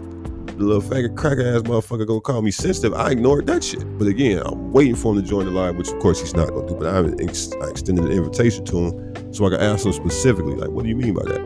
The 0.58 0.64
little 0.64 0.82
faggot 0.82 1.18
cracker 1.18 1.42
ass 1.42 1.64
motherfucker 1.64 2.06
gonna 2.06 2.22
call 2.22 2.44
me 2.44 2.52
sensitive. 2.52 2.94
I 2.94 3.12
ignored 3.12 3.48
that 3.48 3.64
shit. 3.64 3.98
But 3.98 4.08
again, 4.08 4.44
I'm 4.46 4.72
waiting 4.72 4.96
for 4.96 5.14
him 5.14 5.22
to 5.22 5.28
join 5.28 5.46
the 5.46 5.52
live, 5.52 5.78
which 5.78 5.90
of 5.90 5.98
course 6.00 6.22
he's 6.22 6.36
not 6.36 6.50
gonna 6.50 6.68
do. 6.68 6.76
But 6.76 6.88
I 6.88 7.24
ex- 7.24 7.52
I 7.62 7.70
extended 7.70 8.06
an 8.06 8.12
invitation 8.12 8.64
to 8.66 8.78
him 8.78 9.34
so 9.34 9.48
I 9.48 9.50
can 9.50 9.62
ask 9.62 9.84
him 9.86 9.94
specifically, 9.94 10.54
like, 10.56 10.70
what 10.70 10.84
do 10.84 10.90
you 10.90 10.96
mean 10.96 11.16
by 11.16 11.24
that? 11.24 11.40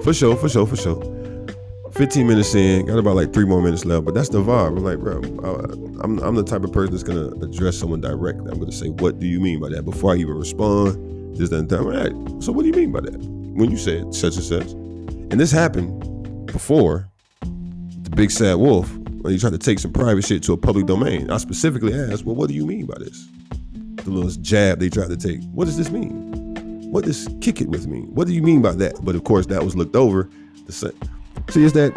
for 0.02 0.14
sure, 0.14 0.36
for 0.36 0.48
sure, 0.48 0.66
for 0.66 0.76
sure. 0.76 1.02
15 1.92 2.26
minutes 2.26 2.54
in, 2.54 2.86
got 2.86 2.98
about 2.98 3.16
like 3.16 3.32
three 3.32 3.44
more 3.44 3.60
minutes 3.60 3.84
left, 3.84 4.06
but 4.06 4.14
that's 4.14 4.28
the 4.30 4.38
vibe. 4.42 4.68
I'm 4.68 4.84
like, 4.84 4.98
bro, 4.98 5.16
I'm, 6.02 6.18
I'm 6.18 6.34
the 6.34 6.44
type 6.44 6.62
of 6.62 6.72
person 6.72 6.92
that's 6.92 7.02
gonna 7.02 7.28
address 7.44 7.76
someone 7.76 8.00
directly. 8.00 8.50
I'm 8.50 8.58
gonna 8.58 8.72
say, 8.72 8.88
what 8.88 9.18
do 9.18 9.26
you 9.26 9.40
mean 9.40 9.60
by 9.60 9.68
that 9.70 9.84
before 9.84 10.12
I 10.12 10.16
even 10.16 10.34
respond? 10.34 11.36
This 11.36 11.50
doesn't 11.50 11.68
tell 11.68 11.84
me. 11.84 11.96
Right. 11.96 12.42
So 12.42 12.52
what 12.52 12.62
do 12.62 12.68
you 12.68 12.74
mean 12.74 12.92
by 12.92 13.00
that? 13.00 13.18
When 13.18 13.70
you 13.70 13.76
said 13.76 14.14
such 14.14 14.36
and 14.36 14.44
such, 14.44 14.72
and 15.30 15.40
this 15.40 15.50
happened 15.50 16.46
before 16.46 17.08
the 17.40 18.10
big 18.14 18.30
sad 18.30 18.54
wolf 18.56 18.90
when 18.96 19.32
he 19.32 19.38
tried 19.38 19.52
to 19.52 19.58
take 19.58 19.78
some 19.78 19.92
private 19.92 20.24
shit 20.24 20.42
to 20.44 20.52
a 20.52 20.56
public 20.56 20.86
domain. 20.86 21.30
I 21.30 21.38
specifically 21.38 21.92
asked, 21.94 22.24
well, 22.24 22.36
what 22.36 22.48
do 22.48 22.54
you 22.54 22.64
mean 22.64 22.86
by 22.86 22.98
this? 22.98 23.26
The 24.04 24.10
little 24.10 24.30
jab 24.30 24.78
they 24.78 24.88
tried 24.88 25.08
to 25.08 25.16
take. 25.16 25.42
What 25.50 25.64
does 25.64 25.76
this 25.76 25.90
mean? 25.90 26.90
What 26.92 27.04
does 27.04 27.28
kick 27.40 27.60
it 27.60 27.68
with 27.68 27.86
mean? 27.86 28.06
What 28.14 28.28
do 28.28 28.34
you 28.34 28.42
mean 28.42 28.62
by 28.62 28.72
that? 28.72 29.04
But 29.04 29.16
of 29.16 29.24
course, 29.24 29.46
that 29.46 29.64
was 29.64 29.76
looked 29.76 29.96
over. 29.96 30.30
See, 30.68 31.62
is 31.62 31.72
that 31.72 31.92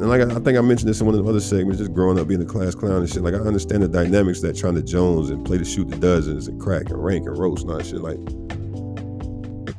and 0.00 0.08
like 0.08 0.22
I, 0.22 0.40
think 0.40 0.56
I 0.56 0.62
mentioned 0.62 0.88
this 0.88 1.00
in 1.00 1.06
one 1.06 1.14
of 1.14 1.22
the 1.22 1.28
other 1.28 1.40
segments, 1.40 1.78
just 1.78 1.92
growing 1.92 2.18
up 2.18 2.26
being 2.26 2.40
a 2.40 2.46
class 2.46 2.74
clown 2.74 3.02
and 3.02 3.08
shit. 3.08 3.22
Like 3.22 3.34
I 3.34 3.38
understand 3.38 3.82
the 3.82 3.88
dynamics 3.88 4.40
that 4.40 4.56
trying 4.56 4.74
to 4.76 4.82
Jones 4.82 5.28
and 5.28 5.44
play 5.44 5.58
to 5.58 5.64
shoot 5.64 5.90
the 5.90 5.96
dozens 5.96 6.48
and 6.48 6.58
crack 6.58 6.88
and 6.88 7.04
rank 7.04 7.26
and 7.26 7.36
roast 7.36 7.64
and 7.64 7.70
all 7.70 7.76
that 7.76 7.84
shit. 7.84 8.00
Like 8.00 8.18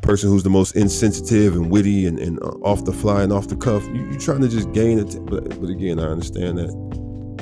person 0.02 0.30
who's 0.30 0.43
the 0.43 0.49
most 0.49 0.76
insensitive 0.76 1.56
and 1.56 1.70
witty 1.70 2.06
and, 2.08 2.20
and 2.20 2.41
uh, 2.41 2.47
off 2.64 2.86
the 2.86 2.93
fly 2.93 3.24
and 3.24 3.32
off 3.32 3.47
the 3.47 3.56
cuff, 3.56 3.86
you, 3.93 4.10
are 4.10 4.20
trying 4.20 4.41
to 4.41 4.49
just 4.49 4.72
gain 4.72 4.99
it. 4.99 5.18
But, 5.26 5.60
but 5.62 5.70
again, 5.70 5.99
I 5.99 6.06
understand 6.06 6.58
that 6.58 6.72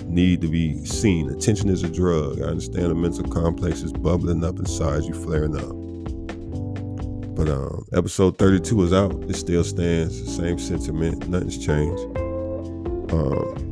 need 0.06 0.42
to 0.42 0.48
be 0.48 0.84
seen. 0.86 1.30
Attention 1.30 1.70
is 1.70 1.84
a 1.84 1.90
drug. 1.90 2.42
I 2.42 2.46
understand 2.46 2.86
the 2.86 2.96
mental 2.96 3.24
complex 3.26 3.82
is 3.82 3.94
bubbling 3.94 4.44
up 4.44 4.60
inside 4.60 5.04
you, 5.04 5.14
flaring 5.14 5.56
up. 5.56 5.76
But 7.36 7.48
um, 7.48 7.86
episode 7.94 8.38
32 8.38 8.84
is 8.84 8.94
out. 8.94 9.14
It 9.30 9.36
still 9.36 9.64
stands. 9.64 10.22
The 10.22 10.30
same 10.30 10.60
sentiment. 10.60 11.30
Nothing's 11.30 11.58
changed. 11.58 12.04
Um, 13.14 13.70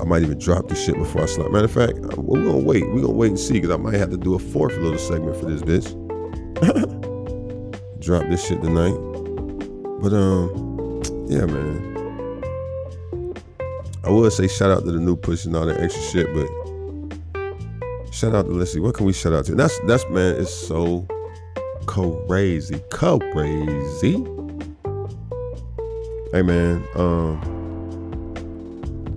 I 0.00 0.04
might 0.04 0.22
even 0.22 0.38
drop 0.38 0.68
this 0.68 0.84
shit 0.84 0.96
before 0.96 1.22
I 1.22 1.26
slap. 1.26 1.50
Matter 1.50 1.66
of 1.66 1.72
fact, 1.72 1.98
uh, 1.98 2.20
we're 2.20 2.44
gonna 2.44 2.58
wait. 2.58 2.86
We're 2.88 3.02
gonna 3.02 3.12
wait 3.12 3.28
and 3.28 3.38
see 3.38 3.54
because 3.54 3.70
I 3.70 3.76
might 3.76 3.94
have 3.94 4.10
to 4.10 4.16
do 4.16 4.34
a 4.34 4.38
fourth 4.38 4.76
little 4.78 4.98
segment 4.98 5.36
for 5.36 5.46
this 5.46 5.62
bitch. 5.62 6.92
drop 8.06 8.22
this 8.30 8.46
shit 8.46 8.62
tonight. 8.62 8.94
But 10.00 10.12
um, 10.12 11.02
yeah, 11.28 11.44
man. 11.44 11.94
I 14.04 14.10
would 14.10 14.32
say 14.32 14.46
shout 14.46 14.70
out 14.70 14.84
to 14.84 14.92
the 14.92 15.00
new 15.00 15.16
push 15.16 15.44
and 15.44 15.56
all 15.56 15.66
that 15.66 15.80
extra 15.80 16.00
shit, 16.04 16.32
but 16.32 16.46
shout 18.14 18.32
out 18.32 18.46
to 18.46 18.52
let's 18.52 18.72
see, 18.72 18.78
what 18.78 18.94
can 18.94 19.04
we 19.06 19.12
shout 19.12 19.32
out 19.32 19.44
to? 19.46 19.56
That's 19.56 19.76
that's 19.88 20.08
man, 20.10 20.36
it's 20.36 20.54
so 20.54 21.04
crazy, 21.86 22.80
crazy. 22.90 24.12
Hey 26.32 26.42
man, 26.42 26.86
um 26.94 27.40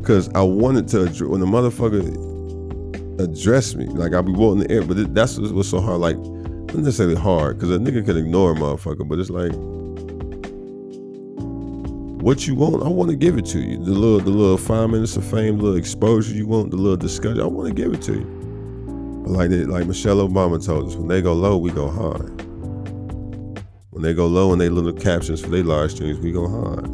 because 0.01 0.29
I 0.29 0.41
wanted 0.41 0.87
to 0.87 1.27
when 1.27 1.41
the 1.41 1.45
motherfucker 1.45 3.21
addressed 3.21 3.75
me, 3.75 3.85
like 3.85 4.15
I'll 4.15 4.23
be 4.23 4.31
walking 4.31 4.63
the 4.63 4.71
air, 4.71 4.81
but 4.81 5.13
that's 5.13 5.37
what's 5.37 5.69
so 5.69 5.79
hard. 5.79 6.01
Like, 6.01 6.17
not 6.73 6.83
necessarily 6.83 7.15
hard, 7.15 7.57
because 7.57 7.71
a 7.71 7.79
nigga 7.79 8.05
can 8.05 8.17
ignore 8.17 8.51
a 8.51 8.55
motherfucker, 8.55 9.07
but 9.07 9.19
it's 9.19 9.29
like, 9.29 9.51
what 12.21 12.45
you 12.47 12.55
want, 12.55 12.83
I 12.83 12.89
want 12.89 13.09
to 13.09 13.15
give 13.15 13.37
it 13.37 13.45
to 13.47 13.59
you. 13.59 13.77
The 13.77 13.91
little, 13.91 14.19
the 14.19 14.29
little 14.29 14.57
five 14.57 14.89
minutes 14.89 15.15
of 15.15 15.25
fame, 15.25 15.57
the 15.57 15.63
little 15.63 15.77
exposure 15.77 16.33
you 16.33 16.47
want, 16.47 16.71
the 16.71 16.77
little 16.77 16.97
discussion, 16.97 17.41
I 17.41 17.45
want 17.45 17.69
to 17.69 17.73
give 17.73 17.93
it 17.93 18.01
to 18.03 18.13
you. 18.13 19.23
But 19.23 19.31
like, 19.31 19.49
they, 19.49 19.65
like 19.65 19.87
Michelle 19.87 20.17
Obama 20.17 20.63
told 20.63 20.89
us, 20.89 20.95
when 20.95 21.07
they 21.07 21.21
go 21.21 21.33
low, 21.33 21.57
we 21.57 21.71
go 21.71 21.89
high. 21.89 22.25
When 23.91 24.03
they 24.03 24.13
go 24.13 24.27
low 24.27 24.51
and 24.51 24.61
they 24.61 24.69
little 24.69 24.93
captions 24.93 25.41
for 25.41 25.49
their 25.49 25.63
live 25.63 25.91
streams, 25.91 26.19
we 26.19 26.31
go 26.31 26.47
high. 26.47 26.87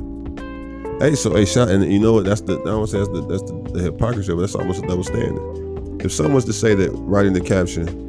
Hey, 1.00 1.16
so 1.16 1.36
hey, 1.36 1.46
shot, 1.46 1.70
and 1.70 1.92
you 1.92 2.00
know 2.00 2.14
what? 2.14 2.26
That's 2.26 2.42
the 2.42 2.58
I 2.62 2.64
don't 2.64 2.88
say 2.88 3.00
that's 3.00 3.10
the 3.10 3.28
that's 3.28 3.44
the, 3.44 3.72
the 3.74 3.84
hypocrisy, 3.84 4.34
but 4.34 4.40
that's 4.40 4.56
almost 4.56 4.82
a 4.82 4.88
double 4.88 5.04
standard. 5.04 6.04
If 6.06 6.14
someone 6.14 6.36
was 6.36 6.46
to 6.46 6.54
say 6.54 6.74
that 6.74 6.92
writing 6.92 7.34
the 7.34 7.42
caption 7.42 8.06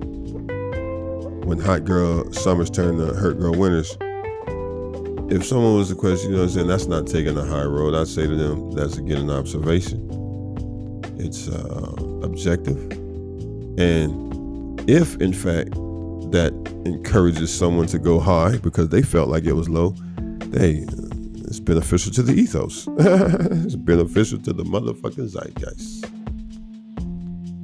when 1.47 1.61
hot 1.61 1.85
girl 1.85 2.31
summers 2.33 2.69
turn 2.69 2.99
to 2.99 3.07
hurt 3.15 3.39
girl 3.39 3.55
winters, 3.55 3.97
if 5.31 5.47
someone 5.47 5.77
was 5.77 5.89
to 5.91 5.95
question, 5.95 6.31
you 6.31 6.37
know 6.37 6.43
what 6.43 6.49
I'm 6.49 6.55
saying, 6.55 6.67
that's 6.67 6.87
not 6.87 7.07
taking 7.07 7.39
a 7.39 7.45
high 7.45 7.65
road, 7.65 7.95
I'd 7.95 8.09
say 8.09 8.27
to 8.27 8.35
them, 8.35 8.73
that's 8.73 8.99
again 8.99 9.19
an 9.19 9.31
observation. 9.31 10.03
It's 11.19 11.49
uh, 11.49 11.95
objective. 12.25 12.77
And 13.79 14.91
if 14.91 15.21
in 15.21 15.33
fact 15.33 15.71
that 16.33 16.53
encourages 16.85 17.57
someone 17.57 17.87
to 17.89 17.99
go 18.01 18.19
high 18.19 18.59
because 18.59 18.89
they 18.89 19.03
felt 19.03 19.29
like 19.29 19.45
it 19.45 19.53
was 19.53 19.69
low, 19.69 19.91
they 20.51 20.85
it's 21.47 21.61
beneficial 21.61 22.11
to 22.13 22.23
the 22.23 22.35
ethos. 22.35 22.89
it's 22.99 23.77
beneficial 23.77 24.41
to 24.41 24.53
the 24.53 24.65
motherfucking 24.65 25.29
zeitgeist. 25.31 26.07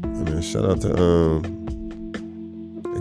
I 0.04 0.30
mean, 0.30 0.40
shout 0.40 0.64
out 0.64 0.80
to 0.82 1.02
um 1.02 1.61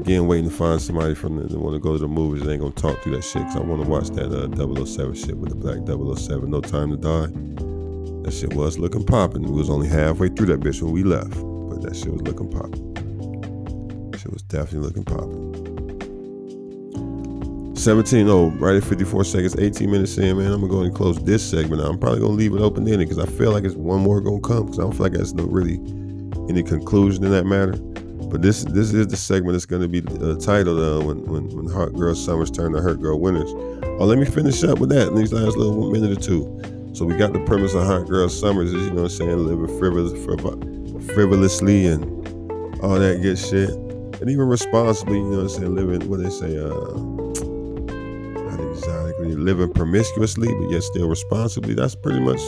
again, 0.01 0.25
waiting 0.27 0.49
to 0.49 0.55
find 0.55 0.81
somebody 0.81 1.13
from 1.13 1.47
the, 1.47 1.59
want 1.59 1.75
to 1.75 1.79
go 1.79 1.93
to 1.93 1.99
the 1.99 2.07
movies. 2.07 2.43
They 2.43 2.53
ain't 2.53 2.61
gonna 2.61 2.73
talk 2.73 3.01
through 3.01 3.15
that 3.15 3.23
shit 3.23 3.43
because 3.43 3.55
I 3.55 3.59
want 3.59 3.83
to 3.83 3.89
watch 3.89 4.09
that 4.09 4.33
uh, 4.33 4.85
007 4.85 5.13
shit 5.13 5.37
with 5.37 5.49
the 5.49 5.55
black 5.55 5.77
007, 5.85 6.49
No 6.49 6.59
Time 6.59 6.89
to 6.89 6.97
Die. 6.97 7.27
That 8.23 8.33
shit 8.33 8.53
was 8.53 8.79
looking 8.79 9.05
popping. 9.05 9.43
We 9.43 9.51
was 9.51 9.69
only 9.69 9.87
halfway 9.87 10.29
through 10.29 10.47
that 10.47 10.59
bitch 10.59 10.81
when 10.81 10.91
we 10.91 11.03
left, 11.03 11.29
but 11.29 11.81
that 11.83 11.95
shit 11.95 12.11
was 12.11 12.21
looking 12.23 12.49
popping. 12.49 12.91
Shit 14.17 14.33
was 14.33 14.41
definitely 14.43 14.87
looking 14.87 15.05
popping. 15.05 15.51
17 17.75 18.27
oh, 18.27 18.49
right 18.59 18.75
at 18.75 18.83
54 18.83 19.23
seconds, 19.23 19.55
18 19.57 19.89
minutes 19.89 20.17
in, 20.17 20.37
man. 20.37 20.51
I'm 20.51 20.61
gonna 20.61 20.71
go 20.71 20.81
and 20.81 20.93
close 20.93 21.17
this 21.23 21.47
segment. 21.47 21.81
I'm 21.81 21.97
probably 21.97 22.19
gonna 22.19 22.33
leave 22.33 22.53
it 22.53 22.61
open 22.61 22.87
ended 22.87 23.07
because 23.07 23.17
I 23.17 23.25
feel 23.25 23.51
like 23.51 23.63
it's 23.63 23.75
one 23.75 24.01
more 24.01 24.21
gonna 24.21 24.41
come 24.41 24.65
because 24.65 24.79
I 24.79 24.83
don't 24.83 24.93
feel 24.93 25.03
like 25.03 25.13
there's 25.13 25.33
no 25.33 25.45
really 25.45 25.75
any 26.49 26.63
conclusion 26.63 27.23
in 27.23 27.31
that 27.31 27.45
matter. 27.45 27.73
But 28.31 28.41
this 28.41 28.63
this 28.63 28.93
is 28.93 29.07
the 29.07 29.17
segment 29.17 29.53
that's 29.53 29.65
gonna 29.65 29.89
be 29.89 29.99
uh, 29.99 30.35
titled 30.35 30.79
uh, 30.79 31.05
when, 31.05 31.21
when 31.25 31.49
when 31.49 31.67
Hot 31.67 31.93
Girl 31.93 32.15
Summers 32.15 32.49
turn 32.49 32.71
to 32.71 32.79
Hurt 32.81 33.01
Girl 33.01 33.19
Winters. 33.19 33.51
Oh, 33.99 34.05
let 34.05 34.17
me 34.17 34.25
finish 34.25 34.63
up 34.63 34.79
with 34.79 34.89
that 34.91 35.09
in 35.09 35.15
these 35.15 35.33
last 35.33 35.57
little 35.57 35.91
minute 35.91 36.17
or 36.17 36.21
two. 36.21 36.91
So 36.93 37.03
we 37.03 37.17
got 37.17 37.33
the 37.33 37.39
premise 37.41 37.73
of 37.73 37.83
Hot 37.83 38.07
Girl 38.07 38.29
Summers 38.29 38.73
is 38.73 38.85
you 38.85 38.91
know 38.91 39.03
what 39.03 39.11
I'm 39.11 39.17
saying 39.17 39.45
living 39.45 39.77
frivolous, 39.77 40.13
frivolously 41.13 41.87
and 41.87 42.03
all 42.81 42.97
that 42.97 43.21
good 43.21 43.37
shit, 43.37 43.69
and 43.69 44.29
even 44.29 44.47
responsibly. 44.47 45.17
You 45.17 45.23
know 45.23 45.43
what 45.43 45.43
I'm 45.43 45.49
saying 45.49 45.75
living 45.75 46.09
what 46.09 46.23
they 46.23 46.29
say. 46.29 46.57
Uh, 46.57 47.21
exotically, 48.71 49.35
living 49.35 49.73
promiscuously, 49.73 50.47
but 50.47 50.69
yet 50.69 50.83
still 50.83 51.09
responsibly. 51.09 51.73
That's 51.73 51.95
pretty 51.95 52.21
much, 52.21 52.39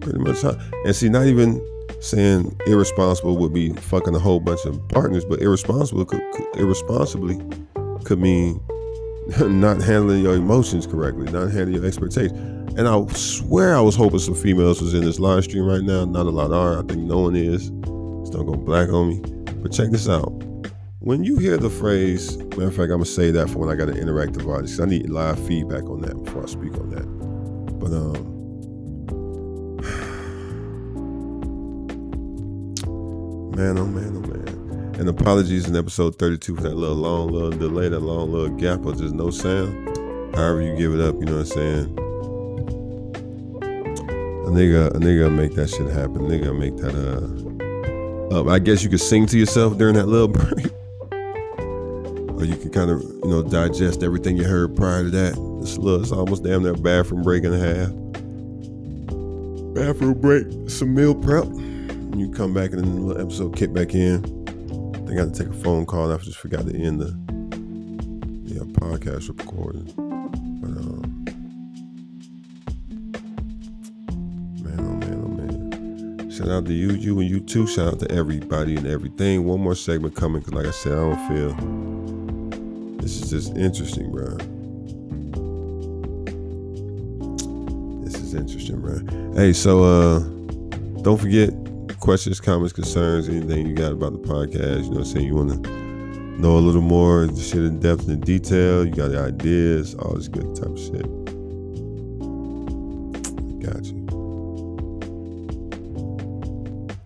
pretty 0.00 0.18
much 0.18 0.42
how. 0.42 0.56
And 0.84 0.94
see, 0.94 1.08
not 1.08 1.26
even 1.26 1.60
saying 2.02 2.56
irresponsible 2.66 3.36
would 3.38 3.52
be 3.52 3.72
fucking 3.74 4.14
a 4.14 4.18
whole 4.18 4.40
bunch 4.40 4.64
of 4.64 4.86
partners, 4.88 5.24
but 5.24 5.40
irresponsible 5.40 6.04
could, 6.04 6.22
could 6.32 6.56
irresponsibly 6.56 7.40
could 8.04 8.18
mean 8.18 8.60
not 9.40 9.80
handling 9.80 10.22
your 10.22 10.34
emotions 10.34 10.86
correctly, 10.86 11.30
not 11.30 11.50
handling 11.50 11.74
your 11.74 11.86
expectations. 11.86 12.38
And 12.78 12.88
I 12.88 13.06
swear 13.12 13.76
I 13.76 13.80
was 13.80 13.94
hoping 13.94 14.18
some 14.18 14.34
females 14.34 14.80
was 14.80 14.94
in 14.94 15.04
this 15.04 15.20
live 15.20 15.44
stream 15.44 15.64
right 15.64 15.82
now. 15.82 16.04
Not 16.04 16.26
a 16.26 16.30
lot 16.30 16.52
are. 16.52 16.78
I 16.78 16.86
think 16.86 17.02
no 17.02 17.20
one 17.20 17.36
is. 17.36 17.68
Just 17.68 18.32
don't 18.32 18.46
go 18.46 18.54
black 18.54 18.88
on 18.88 19.08
me. 19.08 19.20
But 19.62 19.72
check 19.72 19.90
this 19.90 20.08
out 20.08 20.32
when 21.02 21.24
you 21.24 21.36
hear 21.36 21.56
the 21.56 21.68
phrase, 21.68 22.36
matter 22.38 22.68
of 22.68 22.76
fact, 22.76 22.82
I'm 22.84 22.90
gonna 22.90 23.06
say 23.06 23.32
that 23.32 23.50
for 23.50 23.58
when 23.58 23.68
I 23.68 23.74
got 23.74 23.88
an 23.88 23.96
interactive 23.96 24.46
audience. 24.46 24.78
I 24.78 24.84
need 24.84 25.10
live 25.10 25.44
feedback 25.48 25.82
on 25.84 26.00
that 26.02 26.22
before 26.22 26.44
I 26.44 26.46
speak 26.46 26.74
on 26.74 26.90
that. 26.90 27.78
But 27.80 27.90
um, 27.92 28.31
man, 33.56 33.78
oh 33.78 33.86
man, 33.86 34.16
oh 34.16 34.20
man. 34.20 34.94
And 34.98 35.08
apologies 35.08 35.68
in 35.68 35.76
episode 35.76 36.18
32 36.18 36.56
for 36.56 36.62
that 36.62 36.74
little 36.74 36.96
long 36.96 37.30
little 37.30 37.50
delay, 37.50 37.88
that 37.88 38.00
long 38.00 38.32
little 38.32 38.56
gap 38.56 38.84
of 38.84 38.98
just 38.98 39.14
no 39.14 39.30
sound. 39.30 39.96
However 40.34 40.62
you 40.62 40.76
give 40.76 40.94
it 40.94 41.00
up, 41.00 41.14
you 41.16 41.26
know 41.26 41.38
what 41.38 41.40
I'm 41.40 41.46
saying. 41.46 41.98
A 44.44 44.50
nigga, 44.50 44.88
a 44.88 44.98
nigga 44.98 45.34
make 45.34 45.54
that 45.54 45.70
shit 45.70 45.90
happen. 45.90 46.16
A 46.16 46.28
nigga 46.28 46.58
make 46.58 46.76
that 46.78 46.94
uh. 46.94 48.48
I 48.50 48.58
guess 48.58 48.82
you 48.82 48.88
could 48.88 49.00
sing 49.00 49.26
to 49.26 49.38
yourself 49.38 49.76
during 49.76 49.94
that 49.94 50.08
little 50.08 50.28
break 50.28 50.72
or 52.42 52.44
you 52.44 52.56
can 52.56 52.70
kind 52.70 52.90
of 52.90 53.00
you 53.02 53.30
know 53.30 53.42
digest 53.42 54.02
everything 54.02 54.36
you 54.36 54.44
heard 54.44 54.76
prior 54.76 55.04
to 55.04 55.10
that. 55.10 55.32
It's, 55.62 55.78
little, 55.78 56.02
it's 56.02 56.10
almost 56.10 56.42
damn 56.42 56.64
near 56.64 56.74
bathroom 56.74 57.22
break 57.22 57.44
and 57.44 57.54
a 57.54 57.58
half. 57.58 57.88
Bathroom 59.74 60.20
break, 60.20 60.68
some 60.68 60.92
meal 60.92 61.14
prep. 61.14 61.46
You 62.14 62.30
come 62.30 62.52
back 62.52 62.72
and 62.72 63.10
the 63.10 63.18
episode 63.18 63.56
kick 63.56 63.72
back 63.72 63.94
in. 63.94 64.16
I 64.94 64.98
think 64.98 65.12
I 65.12 65.24
had 65.24 65.34
to 65.34 65.44
take 65.44 65.52
a 65.52 65.56
phone 65.62 65.86
call. 65.86 66.12
I 66.12 66.16
just 66.18 66.38
forgot 66.38 66.66
to 66.66 66.76
end 66.76 67.00
the 67.00 67.08
yeah, 68.44 68.62
podcast 68.74 69.28
recording. 69.28 69.90
But 70.60 70.68
um, 70.68 71.24
man, 74.62 74.78
oh 74.78 74.94
man, 74.98 75.22
oh 75.24 75.28
man. 75.28 76.30
Shout 76.30 76.48
out 76.48 76.66
to 76.66 76.74
you, 76.74 76.90
you, 76.90 77.18
and 77.18 77.30
you 77.30 77.40
too. 77.40 77.66
Shout 77.66 77.94
out 77.94 78.00
to 78.00 78.12
everybody 78.12 78.76
and 78.76 78.86
everything. 78.86 79.44
One 79.44 79.60
more 79.60 79.74
segment 79.74 80.14
coming 80.14 80.40
because, 80.40 80.52
like 80.52 80.66
I 80.66 80.70
said, 80.70 80.92
I 80.92 80.96
don't 80.96 81.28
feel 81.28 82.96
this 82.98 83.22
is 83.22 83.30
just 83.30 83.56
interesting, 83.56 84.12
bro. 84.12 84.36
This 88.04 88.16
is 88.20 88.34
interesting, 88.34 88.80
bro. 88.80 89.00
Hey, 89.34 89.54
so 89.54 89.82
uh 89.82 90.18
don't 91.02 91.18
forget 91.18 91.61
questions, 92.02 92.40
comments, 92.40 92.72
concerns, 92.72 93.28
anything 93.28 93.64
you 93.64 93.74
got 93.74 93.92
about 93.92 94.12
the 94.12 94.18
podcast. 94.18 94.82
You 94.82 94.90
know 94.90 94.96
what 94.96 94.98
I'm 94.98 95.04
saying? 95.04 95.26
You 95.26 95.36
want 95.36 95.64
to 95.64 95.70
know 96.40 96.58
a 96.58 96.58
little 96.58 96.82
more 96.82 97.28
shit 97.36 97.62
in 97.62 97.78
depth 97.78 98.08
and 98.08 98.20
detail. 98.20 98.84
You 98.84 98.90
got 98.90 99.14
ideas, 99.14 99.94
all 99.94 100.14
this 100.14 100.26
good 100.26 100.56
type 100.56 100.66
of 100.66 100.80
shit. 100.80 101.02
Got 103.60 103.84
you. 103.84 104.02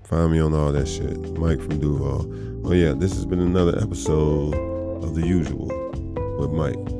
Find 0.04 0.32
me 0.32 0.40
on 0.40 0.54
all 0.54 0.72
that 0.72 0.88
shit. 0.88 1.38
Mike 1.38 1.60
from 1.60 1.78
Duval. 1.78 2.66
Oh 2.66 2.72
yeah, 2.72 2.94
this 2.94 3.12
has 3.12 3.26
been 3.26 3.40
another 3.40 3.78
episode 3.78 4.54
of 5.04 5.14
the 5.14 5.26
usual 5.26 5.66
with 6.38 6.52
Mike 6.52 6.95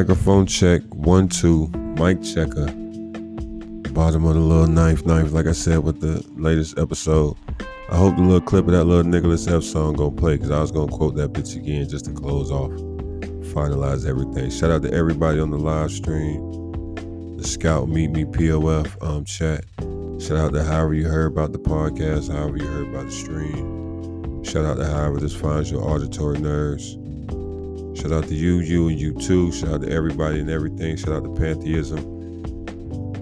Microphone 0.00 0.46
check, 0.46 0.80
one, 0.94 1.28
two, 1.28 1.68
mic 1.98 2.22
checker. 2.22 2.64
Bottom 3.92 4.24
of 4.24 4.32
the 4.32 4.40
little 4.40 4.66
knife, 4.66 5.04
knife, 5.04 5.32
like 5.32 5.44
I 5.46 5.52
said 5.52 5.80
with 5.80 6.00
the 6.00 6.24
latest 6.40 6.78
episode. 6.78 7.36
I 7.90 7.96
hope 7.96 8.16
the 8.16 8.22
little 8.22 8.40
clip 8.40 8.64
of 8.64 8.72
that 8.72 8.84
little 8.84 9.04
Nickelus 9.04 9.46
F 9.54 9.62
song 9.62 9.92
gonna 9.92 10.16
play 10.16 10.36
because 10.36 10.52
I 10.52 10.62
was 10.62 10.72
gonna 10.72 10.90
quote 10.90 11.16
that 11.16 11.34
bitch 11.34 11.54
again 11.54 11.86
just 11.86 12.06
to 12.06 12.12
close 12.12 12.50
off, 12.50 12.70
finalize 13.52 14.08
everything. 14.08 14.48
Shout 14.50 14.70
out 14.70 14.80
to 14.84 14.90
everybody 14.90 15.38
on 15.38 15.50
the 15.50 15.58
live 15.58 15.92
stream, 15.92 16.94
the 17.36 17.42
Skout 17.42 17.90
Meet 17.90 18.12
Me 18.12 18.24
POF 18.24 18.96
um, 19.06 19.26
chat. 19.26 19.66
Shout 20.18 20.38
out 20.38 20.54
to 20.54 20.64
however 20.64 20.94
you 20.94 21.08
heard 21.08 21.30
about 21.30 21.52
the 21.52 21.58
podcast, 21.58 22.32
however 22.32 22.56
you 22.56 22.66
heard 22.66 22.88
about 22.88 23.04
the 23.04 23.12
stream. 23.12 24.42
Shout 24.44 24.64
out 24.64 24.78
to 24.78 24.86
however 24.86 25.20
this 25.20 25.36
finds 25.36 25.70
your 25.70 25.86
auditory 25.86 26.38
nerves. 26.38 26.96
Shout 27.94 28.12
out 28.12 28.24
to 28.28 28.34
you, 28.34 28.60
you, 28.60 28.88
and 28.88 28.98
you 28.98 29.14
too. 29.14 29.52
Shout 29.52 29.74
out 29.74 29.82
to 29.82 29.90
everybody 29.90 30.40
and 30.40 30.50
everything. 30.50 30.96
Shout 30.96 31.14
out 31.14 31.24
to 31.24 31.34
Pantheism 31.34 32.20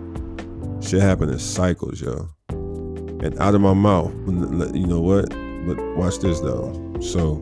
Shit 0.82 1.02
happen 1.02 1.30
in 1.30 1.40
cycles, 1.40 2.00
yo. 2.00 2.30
And 2.50 3.38
out 3.38 3.54
of 3.54 3.60
my 3.60 3.74
mouth, 3.74 4.14
you 4.74 4.88
know 4.88 5.02
what? 5.02 5.30
But 5.66 5.78
watch 5.98 6.20
this 6.20 6.40
though. 6.40 6.72
So, 7.02 7.42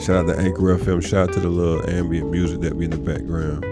shout 0.00 0.24
out 0.24 0.34
to 0.34 0.36
Anchor 0.36 0.76
FM. 0.78 1.00
Shout 1.00 1.28
out 1.28 1.34
to 1.34 1.40
the 1.40 1.48
little 1.48 1.88
ambient 1.88 2.28
music 2.28 2.60
that 2.62 2.76
be 2.76 2.86
in 2.86 2.90
the 2.90 2.98
background. 2.98 3.64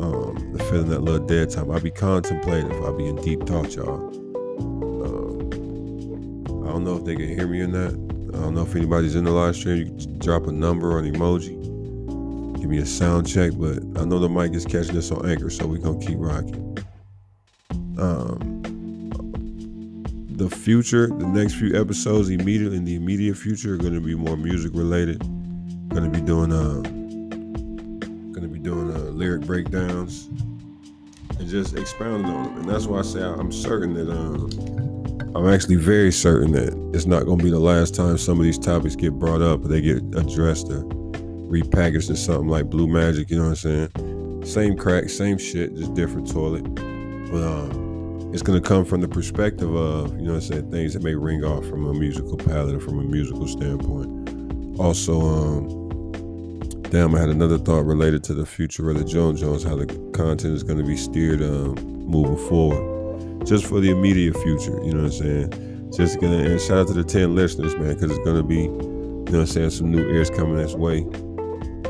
Um, 0.00 0.52
the 0.54 0.64
feeling 0.70 0.88
that 0.88 1.00
little 1.00 1.24
dead 1.26 1.50
time. 1.50 1.70
I 1.70 1.78
be 1.80 1.90
contemplative. 1.90 2.82
I 2.82 2.96
be 2.96 3.06
in 3.06 3.16
deep 3.16 3.46
thought, 3.46 3.76
y'all. 3.76 4.21
Don't 6.82 6.94
know 6.94 6.98
if 6.98 7.04
they 7.04 7.14
can 7.14 7.28
hear 7.28 7.46
me 7.46 7.60
or 7.60 7.68
not. 7.68 7.92
I 8.34 8.42
don't 8.42 8.54
know 8.56 8.62
if 8.62 8.74
anybody's 8.74 9.14
in 9.14 9.22
the 9.22 9.30
live 9.30 9.54
stream. 9.54 9.76
You 9.76 9.84
can 9.84 10.18
drop 10.18 10.48
a 10.48 10.52
number 10.52 10.90
or 10.90 10.98
an 10.98 11.14
emoji. 11.14 11.50
Give 12.60 12.68
me 12.68 12.78
a 12.78 12.86
sound 12.86 13.28
check, 13.28 13.52
but 13.54 13.78
I 14.00 14.04
know 14.04 14.18
the 14.18 14.28
mic 14.28 14.52
is 14.52 14.64
catching 14.64 14.96
this 14.96 15.12
on 15.12 15.24
Anchor, 15.30 15.48
so 15.48 15.64
we're 15.64 15.78
gonna 15.78 16.04
keep 16.04 16.16
rocking. 16.18 16.76
Um, 18.00 18.62
the 20.32 20.50
future, 20.50 21.06
the 21.06 21.28
next 21.28 21.54
few 21.54 21.80
episodes, 21.80 22.30
immediately 22.30 22.78
in 22.78 22.84
the 22.84 22.96
immediate 22.96 23.36
future, 23.36 23.74
are 23.74 23.78
gonna 23.78 24.00
be 24.00 24.16
more 24.16 24.36
music 24.36 24.72
related. 24.74 25.20
Gonna 25.90 26.10
be 26.10 26.20
doing 26.20 26.50
uh, 26.50 26.80
gonna 28.32 28.48
be 28.48 28.58
doing 28.58 28.92
uh, 28.92 29.10
lyric 29.10 29.42
breakdowns 29.42 30.26
and 31.38 31.48
just 31.48 31.76
expounding 31.76 32.28
on 32.28 32.42
them. 32.42 32.56
And 32.56 32.68
that's 32.68 32.86
why 32.86 32.98
I 32.98 33.02
say 33.02 33.22
I'm 33.22 33.52
certain 33.52 33.94
that 33.94 34.10
um, 34.10 34.91
I'm 35.34 35.48
actually 35.48 35.76
very 35.76 36.12
certain 36.12 36.52
that 36.52 36.74
it's 36.94 37.06
not 37.06 37.24
gonna 37.24 37.42
be 37.42 37.50
the 37.50 37.58
last 37.58 37.94
time 37.94 38.18
some 38.18 38.38
of 38.38 38.44
these 38.44 38.58
topics 38.58 38.96
get 38.96 39.18
brought 39.18 39.40
up, 39.40 39.64
or 39.64 39.68
they 39.68 39.80
get 39.80 39.98
addressed 40.14 40.68
or 40.68 40.82
repackaged 41.52 42.10
in 42.10 42.16
something 42.16 42.48
like 42.48 42.68
Blue 42.68 42.86
Magic. 42.86 43.30
You 43.30 43.36
know 43.36 43.48
what 43.48 43.64
I'm 43.64 43.90
saying? 43.90 44.44
Same 44.44 44.76
crack, 44.76 45.08
same 45.08 45.38
shit, 45.38 45.74
just 45.74 45.94
different 45.94 46.30
toilet. 46.30 46.62
But 47.30 47.42
um, 47.42 48.30
it's 48.34 48.42
gonna 48.42 48.60
come 48.60 48.84
from 48.84 49.00
the 49.00 49.08
perspective 49.08 49.74
of 49.74 50.14
you 50.16 50.22
know 50.22 50.34
what 50.34 50.42
I'm 50.42 50.48
saying 50.52 50.70
things 50.70 50.92
that 50.94 51.02
may 51.02 51.14
ring 51.14 51.44
off 51.44 51.64
from 51.66 51.86
a 51.86 51.94
musical 51.94 52.36
palette 52.36 52.74
or 52.74 52.80
from 52.80 52.98
a 52.98 53.02
musical 53.02 53.48
standpoint. 53.48 54.78
Also, 54.78 55.20
um, 55.20 56.82
damn, 56.90 57.14
I 57.14 57.20
had 57.20 57.30
another 57.30 57.56
thought 57.56 57.86
related 57.86 58.22
to 58.24 58.34
the 58.34 58.44
future 58.44 58.90
of 58.90 58.98
the 58.98 59.04
Jones 59.04 59.40
Jones, 59.40 59.64
how 59.64 59.76
the 59.76 59.86
content 60.12 60.54
is 60.54 60.62
gonna 60.62 60.84
be 60.84 60.96
steered 60.96 61.42
um, 61.42 61.74
moving 62.06 62.36
forward, 62.48 62.91
just 63.44 63.66
for 63.66 63.80
the 63.80 63.90
immediate 63.90 64.36
future. 64.38 64.78
You 64.84 64.92
know 64.92 65.02
what 65.04 65.12
I'm 65.12 65.50
saying? 65.50 65.92
Just 65.96 66.20
gonna 66.20 66.38
and 66.38 66.60
shout 66.60 66.78
out 66.78 66.86
to 66.88 66.94
the 66.94 67.04
ten 67.04 67.34
listeners, 67.34 67.74
man, 67.76 67.94
because 67.94 68.10
it's 68.10 68.24
gonna 68.24 68.42
be 68.42 68.62
you 68.62 68.68
know 68.68 69.22
what 69.22 69.40
I'm 69.40 69.46
saying 69.46 69.70
some 69.70 69.90
new 69.90 70.08
ears 70.08 70.30
coming 70.30 70.56
this 70.56 70.74
way 70.74 71.06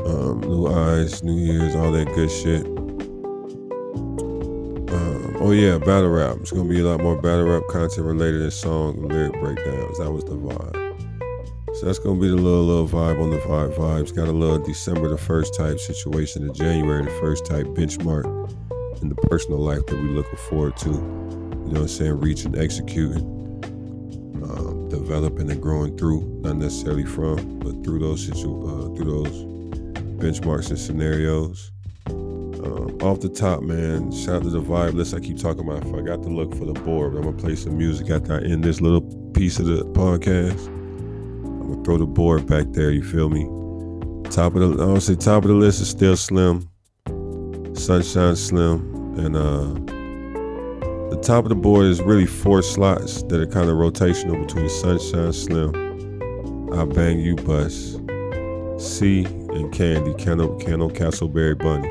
um, 0.05 0.41
new 0.41 0.67
eyes, 0.67 1.23
new 1.23 1.37
ears, 1.53 1.75
all 1.75 1.91
that 1.91 2.07
good 2.13 2.29
shit. 2.29 2.65
Um, 4.93 5.37
oh 5.39 5.51
yeah, 5.51 5.77
battle 5.77 6.09
rap. 6.09 6.37
It's 6.41 6.51
gonna 6.51 6.69
be 6.69 6.81
a 6.81 6.83
lot 6.83 7.01
more 7.01 7.15
battle 7.15 7.45
rap 7.45 7.63
content 7.69 8.05
related 8.05 8.39
to 8.39 8.51
song 8.51 8.97
and 8.97 9.11
lyric 9.11 9.33
breakdowns. 9.33 9.99
That 9.99 10.11
was 10.11 10.23
the 10.25 10.35
vibe. 10.35 10.83
So 11.75 11.85
that's 11.85 11.99
gonna 11.99 12.19
be 12.19 12.27
the 12.27 12.35
little 12.35 12.63
little 12.63 12.87
vibe 12.87 13.21
on 13.21 13.29
the 13.29 13.37
vibe 13.37 13.75
vibes. 13.75 14.15
Got 14.15 14.27
a 14.27 14.31
little 14.31 14.59
December 14.59 15.09
the 15.09 15.17
first 15.17 15.55
type 15.55 15.79
situation, 15.79 16.47
the 16.47 16.53
January 16.53 17.05
the 17.05 17.11
first 17.11 17.45
type 17.45 17.65
benchmark 17.67 18.25
in 19.01 19.09
the 19.09 19.15
personal 19.15 19.59
life 19.59 19.85
that 19.87 19.95
we 19.95 20.09
looking 20.09 20.37
forward 20.49 20.77
to. 20.77 21.22
Know 21.73 21.79
what 21.79 21.85
I'm 21.85 21.97
saying? 21.97 22.19
Reaching, 22.19 22.55
executing, 22.55 23.23
um, 24.43 24.89
developing 24.89 25.49
and 25.49 25.59
growing 25.59 25.97
through, 25.97 26.21
not 26.43 26.57
necessarily 26.57 27.03
from, 27.03 27.57
but 27.57 27.83
through 27.83 27.97
those 27.97 28.27
situ- 28.27 28.67
uh, 28.67 28.95
through 28.95 29.23
those 29.23 29.43
benchmarks 30.21 30.69
and 30.69 30.77
scenarios. 30.77 31.71
Um, 32.05 32.95
off 33.01 33.21
the 33.21 33.29
top, 33.29 33.63
man, 33.63 34.11
shout 34.11 34.35
out 34.35 34.43
to 34.43 34.49
the 34.51 34.61
vibe 34.61 34.93
list 34.93 35.15
I 35.15 35.19
keep 35.19 35.39
talking 35.39 35.67
about. 35.67 35.83
I 35.83 35.89
forgot 35.89 36.21
to 36.21 36.29
look 36.29 36.53
for 36.55 36.65
the 36.65 36.73
board, 36.73 37.15
I'm 37.15 37.23
gonna 37.23 37.35
play 37.35 37.55
some 37.55 37.75
music 37.75 38.11
after 38.11 38.35
I 38.35 38.43
end 38.43 38.63
this 38.63 38.79
little 38.79 39.01
piece 39.33 39.57
of 39.57 39.65
the 39.65 39.83
podcast. 39.83 40.67
I'm 40.67 41.71
gonna 41.71 41.83
throw 41.83 41.97
the 41.97 42.05
board 42.05 42.45
back 42.45 42.67
there, 42.69 42.91
you 42.91 43.01
feel 43.01 43.29
me? 43.29 43.45
Top 44.29 44.53
of 44.53 44.61
the 44.61 44.83
I 44.83 44.85
don't 44.85 45.01
say 45.01 45.15
top 45.15 45.43
of 45.43 45.47
the 45.47 45.55
list 45.55 45.81
is 45.81 45.89
still 45.89 46.15
slim. 46.15 46.69
Sunshine 47.73 48.35
Slim. 48.35 48.91
And 49.17 49.35
uh 49.35 49.92
the 51.13 51.21
top 51.21 51.45
of 51.45 51.49
the 51.49 51.55
board 51.55 51.85
is 51.85 52.01
really 52.01 52.25
four 52.25 52.63
slots 52.63 53.21
that 53.23 53.39
are 53.39 53.45
kind 53.45 53.69
of 53.69 53.75
rotational 53.75 54.47
between 54.47 54.67
Sunshine 54.67 55.31
Slim, 55.31 56.73
I 56.73 56.85
Bang 56.85 57.19
You 57.19 57.35
Bus, 57.35 57.97
C 58.83 59.23
and 59.25 59.71
Candy, 59.71 60.15
Cano, 60.15 60.57
Cano 60.57 60.89
Castleberry 60.89 61.55
Bunny. 61.55 61.87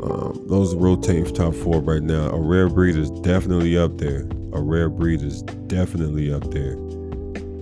Um, 0.00 0.44
those 0.46 0.74
are 0.74 0.78
rotating 0.78 1.34
top 1.34 1.54
four 1.54 1.80
right 1.80 2.02
now. 2.02 2.30
A 2.30 2.40
rare 2.40 2.68
breed 2.68 2.94
is 2.94 3.10
definitely 3.10 3.76
up 3.76 3.98
there. 3.98 4.28
A 4.52 4.62
rare 4.62 4.88
breed 4.88 5.20
is 5.20 5.42
definitely 5.66 6.32
up 6.32 6.48
there. 6.52 6.76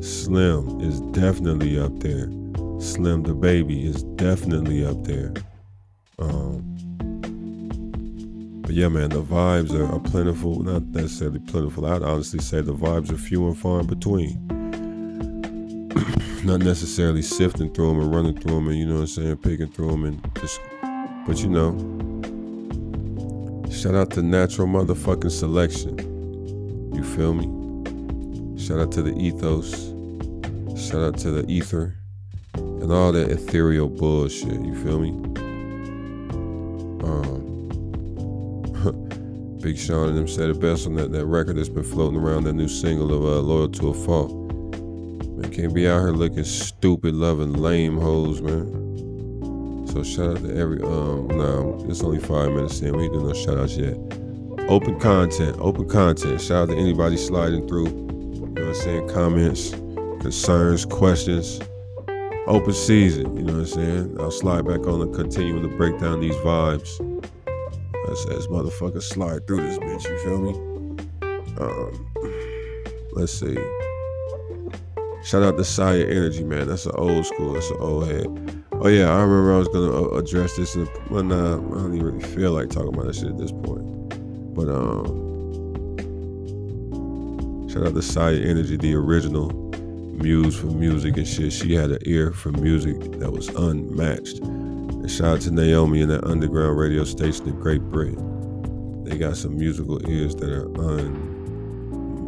Slim 0.03 0.83
is 0.83 1.01
definitely 1.13 1.81
up 1.81 1.99
there. 2.01 2.27
Slim 2.79 3.23
the 3.23 3.35
baby 3.35 3.87
is 3.87 4.03
definitely 4.03 4.85
up 4.85 5.03
there. 5.05 5.33
Um, 6.19 6.76
but 8.67 8.75
yeah, 8.75 8.89
man, 8.89 9.11
the 9.11 9.23
vibes 9.23 9.73
are, 9.73 9.87
are 9.87 10.01
plentiful. 10.01 10.61
Not 10.61 10.83
necessarily 10.87 11.39
plentiful. 11.39 11.87
I'd 11.87 12.03
honestly 12.03 12.41
say 12.41 12.61
the 12.61 12.75
vibes 12.75 13.13
are 13.13 13.17
few 13.17 13.47
and 13.47 13.57
far 13.57 13.79
in 13.81 13.87
between 13.87 14.45
not 16.45 16.61
necessarily 16.61 17.23
sifting 17.23 17.73
through 17.73 17.89
them 17.89 18.01
and 18.01 18.15
running 18.15 18.35
through 18.39 18.57
them 18.57 18.67
and 18.69 18.77
you 18.77 18.87
know 18.87 18.95
what 18.95 19.01
I'm 19.03 19.07
saying, 19.07 19.37
picking 19.37 19.69
through 19.69 19.93
them 19.93 20.05
and 20.05 20.35
just, 20.41 20.61
but 21.27 21.41
you 21.41 21.49
know, 21.49 21.73
shout 23.71 23.95
out 23.95 24.11
to 24.13 24.23
natural 24.23 24.67
motherfucking 24.67 25.31
selection. 25.31 25.97
You 26.93 27.05
feel 27.05 27.35
me? 27.35 28.61
Shout 28.61 28.81
out 28.81 28.91
to 28.93 29.03
the 29.03 29.17
ethos. 29.17 29.93
Shout 30.77 31.03
out 31.03 31.19
to 31.19 31.31
the 31.31 31.49
ether 31.49 31.95
and 32.55 32.91
all 32.93 33.13
that 33.13 33.31
ethereal 33.31 33.89
bullshit. 33.89 34.61
You 34.61 34.75
feel 34.83 34.99
me? 34.99 35.36
Big 39.67 39.77
Sean 39.77 40.11
and 40.11 40.17
them 40.17 40.29
said 40.29 40.49
it 40.49 40.61
best 40.61 40.87
on 40.87 40.95
that, 40.95 41.11
that 41.11 41.27
record 41.27 41.57
that's 41.57 41.69
been 41.69 41.83
floating 41.83 42.21
around, 42.21 42.45
that 42.45 42.53
new 42.53 42.69
single 42.69 43.13
of 43.13 43.25
uh, 43.25 43.41
Loyal 43.41 43.69
to 43.69 43.89
a 43.89 43.95
Fault. 43.95 44.33
Man, 44.33 45.51
can't 45.51 45.75
be 45.75 45.89
out 45.89 45.99
here 45.99 46.13
looking 46.13 46.45
stupid, 46.45 47.17
loving 47.17 47.53
lame 47.53 47.99
hoes, 47.99 48.41
man. 48.41 49.89
So 49.89 50.05
shout 50.05 50.37
out 50.37 50.45
to 50.45 50.57
every 50.57 50.81
um 50.83 51.27
no, 51.27 51.85
it's 51.89 52.01
only 52.05 52.21
five 52.21 52.53
minutes 52.53 52.81
in. 52.81 52.97
We 52.97 53.07
ain't 53.07 53.13
doing 53.13 53.27
no 53.27 53.35
shout 53.35 53.59
outs 53.59 53.77
yet. 53.77 53.95
Open 54.69 55.01
content, 55.01 55.57
open 55.59 55.89
content. 55.89 56.41
Shout 56.41 56.69
out 56.69 56.69
to 56.69 56.77
anybody 56.77 57.17
sliding 57.17 57.67
through. 57.67 57.89
You 57.89 57.93
know 57.93 58.47
what 58.47 58.63
I'm 58.69 58.75
saying? 58.77 59.09
Comments, 59.09 59.71
concerns, 60.21 60.85
questions. 60.85 61.59
Open 62.47 62.73
season, 62.73 63.37
you 63.37 63.43
know 63.43 63.55
what 63.55 63.59
I'm 63.63 63.67
saying? 63.67 64.17
I'll 64.21 64.31
slide 64.31 64.65
back 64.65 64.87
on 64.87 65.03
and 65.03 65.13
continue 65.13 65.61
to 65.61 65.77
break 65.77 65.99
down 65.99 66.21
these 66.21 66.37
vibes. 66.37 67.03
I 68.09 68.15
says 68.15 68.47
motherfucker 68.49 69.03
slide 69.03 69.47
through 69.47 69.63
this 69.67 69.79
bitch, 69.79 70.05
you 70.09 70.19
feel 70.25 70.41
me? 70.41 70.53
Um 71.59 72.07
let's 73.13 73.33
see. 73.33 73.57
Shout 75.25 75.43
out 75.43 75.57
to 75.57 75.65
Saya 75.65 76.07
Energy, 76.07 76.45
man. 76.45 76.69
That's 76.69 76.87
an 76.87 76.93
old 76.95 77.27
school. 77.27 77.55
That's 77.55 77.71
an 77.71 77.79
old 77.81 78.07
head. 78.07 78.27
Oh 78.75 78.89
yeah, 78.89 79.11
I 79.11 79.23
remember 79.23 79.55
I 79.55 79.59
was 79.59 79.69
gonna 79.69 79.91
uh, 79.91 80.19
address 80.19 80.55
this. 80.57 80.77
In, 80.77 80.85
nah, 81.11 81.55
I 81.55 81.57
don't 81.57 81.95
even 81.95 82.07
really 82.07 82.23
feel 82.23 82.53
like 82.53 82.69
talking 82.69 82.95
about 82.95 83.07
that 83.07 83.17
shit 83.17 83.29
at 83.29 83.39
this 83.39 83.51
point. 83.51 83.85
But 84.55 84.69
um, 84.69 85.27
shout 87.69 87.87
out 87.87 87.95
to 87.95 88.03
Saya 88.03 88.39
Energy, 88.39 88.77
the 88.77 88.95
original 88.95 89.49
muse 90.21 90.57
for 90.57 90.67
music 90.67 91.17
and 91.17 91.27
shit. 91.27 91.53
She 91.53 91.75
had 91.75 91.91
an 91.91 91.99
ear 92.03 92.33
for 92.33 92.53
music 92.53 93.01
that 93.19 93.33
was 93.33 93.49
unmatched. 93.49 94.41
And 95.07 95.13
shout 95.13 95.37
out 95.37 95.41
to 95.43 95.53
Naomi 95.53 96.03
and 96.03 96.11
that 96.11 96.25
underground 96.25 96.77
radio 96.77 97.05
station 97.05 97.47
in 97.47 97.55
Great 97.61 97.81
Britain. 97.81 99.05
They 99.05 99.17
got 99.17 99.37
some 99.37 99.57
musical 99.57 100.05
ears 100.11 100.35
that 100.35 100.51
are 100.51 100.67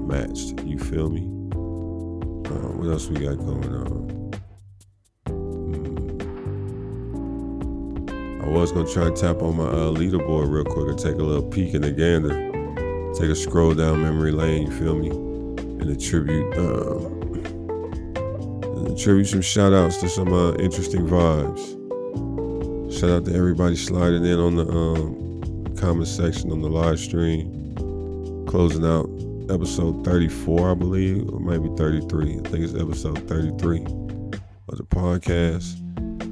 unmatched. 0.07 0.61
You 0.65 0.79
feel 0.79 1.11
me? 1.11 1.23
Uh, 2.47 2.69
what 2.79 2.89
else 2.89 3.09
we 3.09 3.19
got 3.19 3.37
going 3.39 3.75
on? 3.75 4.09
Hmm. 8.39 8.43
I 8.45 8.49
was 8.49 8.71
gonna 8.71 8.89
try 8.89 9.07
and 9.07 9.17
tap 9.17 9.43
on 9.43 9.57
my 9.57 9.65
uh, 9.65 9.91
leaderboard 9.91 10.49
real 10.49 10.63
quick 10.63 10.91
and 10.91 10.97
take 10.97 11.17
a 11.17 11.25
little 11.25 11.51
peek 11.51 11.75
in 11.75 11.83
the 11.83 11.91
gander, 11.91 12.29
take 13.13 13.29
a 13.29 13.35
scroll 13.35 13.75
down 13.75 14.03
memory 14.05 14.31
lane. 14.31 14.69
You 14.69 14.73
feel 14.79 14.95
me? 14.95 15.11
And 15.11 15.91
attribute, 15.91 16.57
uh, 16.57 17.01
attribute 18.93 19.27
some 19.27 19.43
shout 19.43 19.73
outs 19.73 19.97
to 19.97 20.09
some 20.09 20.33
uh, 20.33 20.53
interesting 20.53 21.09
vibes. 21.09 21.78
Shout 22.99 23.11
out 23.11 23.25
to 23.27 23.33
everybody 23.37 23.77
sliding 23.77 24.25
in 24.25 24.41
on 24.41 24.57
the 24.57 24.69
um, 24.69 25.77
comment 25.77 26.09
section 26.09 26.51
on 26.51 26.63
the 26.63 26.69
live 26.69 26.99
stream, 26.99 27.77
closing 28.49 28.85
out 28.85 29.09
episode 29.55 30.05
34, 30.05 30.73
I 30.73 30.75
believe, 30.75 31.29
or 31.33 31.39
maybe 31.39 31.69
33. 31.77 32.41
I 32.41 32.49
think 32.49 32.65
it's 32.65 32.75
episode 32.75 33.29
33 33.29 33.85
of 33.85 34.79
the 34.79 34.85
podcast. 34.89 35.77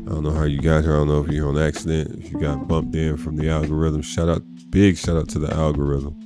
I 0.08 0.12
don't 0.12 0.24
know 0.24 0.32
how 0.32 0.42
you 0.42 0.60
got 0.60 0.82
here. 0.82 0.94
I 0.94 0.96
don't 0.96 1.06
know 1.06 1.24
if 1.24 1.30
you're 1.30 1.48
on 1.48 1.56
accident, 1.56 2.18
if 2.18 2.32
you 2.32 2.40
got 2.40 2.66
bumped 2.66 2.96
in 2.96 3.16
from 3.16 3.36
the 3.36 3.48
algorithm. 3.48 4.02
Shout 4.02 4.28
out, 4.28 4.42
big 4.68 4.96
shout 4.96 5.16
out 5.16 5.28
to 5.28 5.38
the 5.38 5.54
algorithm. 5.54 6.18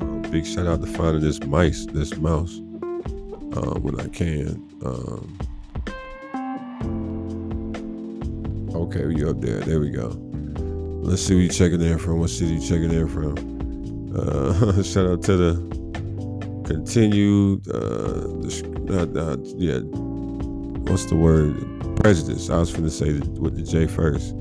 Uh, 0.00 0.30
big 0.30 0.46
shout 0.46 0.66
out 0.66 0.80
to 0.80 0.86
finding 0.86 1.20
this 1.20 1.44
mice, 1.44 1.84
this 1.92 2.16
mouse, 2.16 2.56
uh, 3.52 3.78
when 3.80 4.00
I 4.00 4.08
can. 4.08 4.66
Um, 4.82 5.38
okay, 8.94 9.06
we 9.06 9.24
up 9.24 9.40
there. 9.40 9.60
There 9.60 9.80
we 9.80 9.90
go. 9.90 10.08
Let's 11.02 11.22
see 11.22 11.34
where 11.34 11.42
you 11.42 11.48
checking 11.48 11.80
in 11.80 11.98
from. 11.98 12.20
What 12.20 12.30
city 12.30 12.54
you 12.54 12.60
checking 12.60 12.92
in 12.92 13.08
from? 13.08 13.34
Uh, 14.14 14.82
shout 14.82 15.06
out 15.06 15.22
to 15.22 15.36
the 15.36 15.54
continued, 16.66 17.66
uh, 17.68 18.28
uh, 18.92 19.36
yeah, 19.56 19.78
what's 20.90 21.06
the 21.06 21.16
word? 21.16 21.56
Prejudice. 22.00 22.50
I 22.50 22.58
was 22.58 22.70
going 22.72 22.84
to 22.84 22.90
say 22.90 23.12
with 23.38 23.56
the 23.56 23.62
J 23.62 23.86
first. 23.86 24.34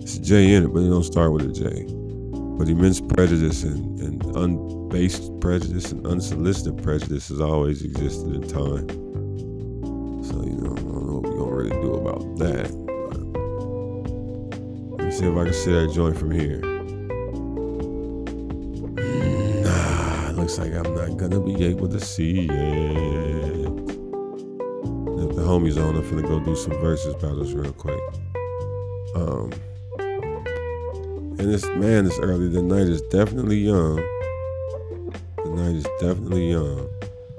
It's 0.00 0.16
a 0.16 0.22
J 0.22 0.54
in 0.54 0.64
it, 0.64 0.68
but 0.68 0.80
it 0.80 0.88
don't 0.88 1.04
start 1.04 1.32
with 1.32 1.42
a 1.42 1.52
J. 1.52 1.86
But 2.58 2.68
immense 2.68 3.00
prejudice 3.00 3.64
and, 3.64 3.98
and 4.00 4.24
unbased 4.36 5.40
prejudice 5.40 5.90
and 5.90 6.06
unsolicited 6.06 6.82
prejudice 6.82 7.28
has 7.28 7.40
always 7.40 7.82
existed 7.82 8.34
in 8.34 8.42
time. 8.46 8.88
So, 10.24 10.42
you 10.44 10.56
know, 10.56 10.71
see 15.22 15.28
if 15.28 15.36
I 15.36 15.44
can 15.44 15.54
see 15.54 15.72
that 15.72 15.92
joint 15.92 16.18
from 16.18 16.32
here. 16.32 16.58
Nah, 19.62 20.30
looks 20.32 20.58
like 20.58 20.72
I'm 20.72 20.94
not 20.96 21.30
to 21.30 21.40
be 21.40 21.64
able 21.64 21.88
to 21.88 22.00
see 22.00 22.46
it. 22.46 23.68
If 25.20 25.36
the 25.36 25.42
homies 25.42 25.76
on, 25.76 25.94
I'm 25.94 26.02
finna 26.02 26.26
go 26.26 26.40
do 26.40 26.56
some 26.56 26.72
verses 26.80 27.14
battles 27.14 27.52
real 27.54 27.72
quick. 27.72 28.00
Um, 29.14 29.52
and 31.38 31.38
this 31.38 31.66
man 31.66 32.06
is 32.06 32.18
early. 32.18 32.48
The 32.48 32.62
night 32.62 32.88
is 32.88 33.00
definitely 33.02 33.58
young. 33.58 33.96
The 35.44 35.50
night 35.50 35.76
is 35.76 35.86
definitely 36.00 36.50
young. 36.50 36.88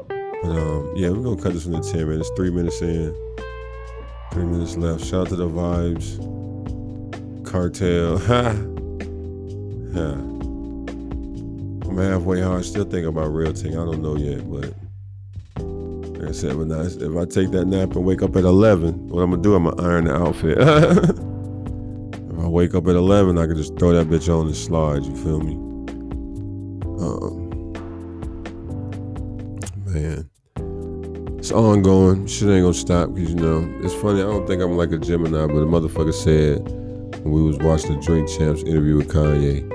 But 0.08 0.52
um, 0.52 0.94
yeah, 0.96 1.10
we're 1.10 1.24
gonna 1.24 1.42
cut 1.42 1.52
this 1.52 1.64
from 1.64 1.74
the 1.74 1.82
10 1.82 2.08
minutes, 2.08 2.32
three 2.38 2.50
minutes 2.50 2.82
in, 2.82 3.14
three 4.32 4.46
minutes 4.46 4.78
left. 4.78 5.04
Shout 5.04 5.24
out 5.24 5.28
to 5.30 5.36
the 5.36 5.50
vibes. 5.50 6.43
Cartel. 7.54 8.18
Huh? 8.26 8.56
Ha. 9.94 10.14
I'm 11.88 11.98
halfway 11.98 12.42
hard, 12.42 12.66
still 12.66 12.84
thinking 12.84 13.06
about 13.06 13.28
real 13.28 13.54
thing. 13.54 13.74
I 13.74 13.86
don't 13.86 14.02
know 14.02 14.18
yet, 14.18 14.50
but 14.50 14.74
like 16.18 16.30
I 16.30 16.32
said, 16.32 16.58
but 16.58 16.66
now, 16.66 16.82
if 16.82 17.16
I 17.16 17.26
take 17.26 17.52
that 17.52 17.66
nap 17.68 17.96
and 17.96 18.04
wake 18.04 18.24
up 18.24 18.36
at 18.36 18.44
11, 18.44 19.10
what 19.10 19.22
I'm 19.22 19.30
gonna 19.30 19.44
do, 19.44 19.54
I'm 19.54 19.66
gonna 19.66 19.84
iron 19.84 20.06
the 20.06 20.16
outfit. 20.16 20.58
If 22.34 22.40
I 22.40 22.48
wake 22.48 22.74
up 22.74 22.88
at 22.88 22.96
11, 22.96 23.38
I 23.38 23.46
can 23.46 23.56
just 23.56 23.78
throw 23.78 23.94
that 23.94 24.08
bitch 24.08 24.28
on 24.28 24.48
and 24.48 24.56
slide, 24.56 25.06
you 25.06 25.16
feel 25.16 25.40
me? 25.40 25.54
Um, 27.00 27.72
man. 29.86 30.28
It's 31.38 31.52
ongoing. 31.52 32.26
Shit 32.26 32.50
ain't 32.50 32.64
gonna 32.64 32.74
stop 32.74 33.14
because, 33.14 33.30
you 33.30 33.36
know, 33.36 33.72
it's 33.84 33.94
funny. 33.94 34.22
I 34.22 34.24
don't 34.24 34.48
think 34.48 34.64
I'm 34.64 34.76
like 34.76 34.92
a 34.92 34.98
Gemini, 34.98 35.46
but 35.46 35.60
the 35.60 35.68
motherfucker 35.68 36.14
said 36.14 36.83
when 37.24 37.34
we 37.34 37.42
was 37.42 37.58
watching 37.60 37.96
the 37.96 38.06
Drink 38.06 38.28
Champs 38.28 38.64
interview 38.64 38.98
with 38.98 39.08
Kanye, 39.08 39.68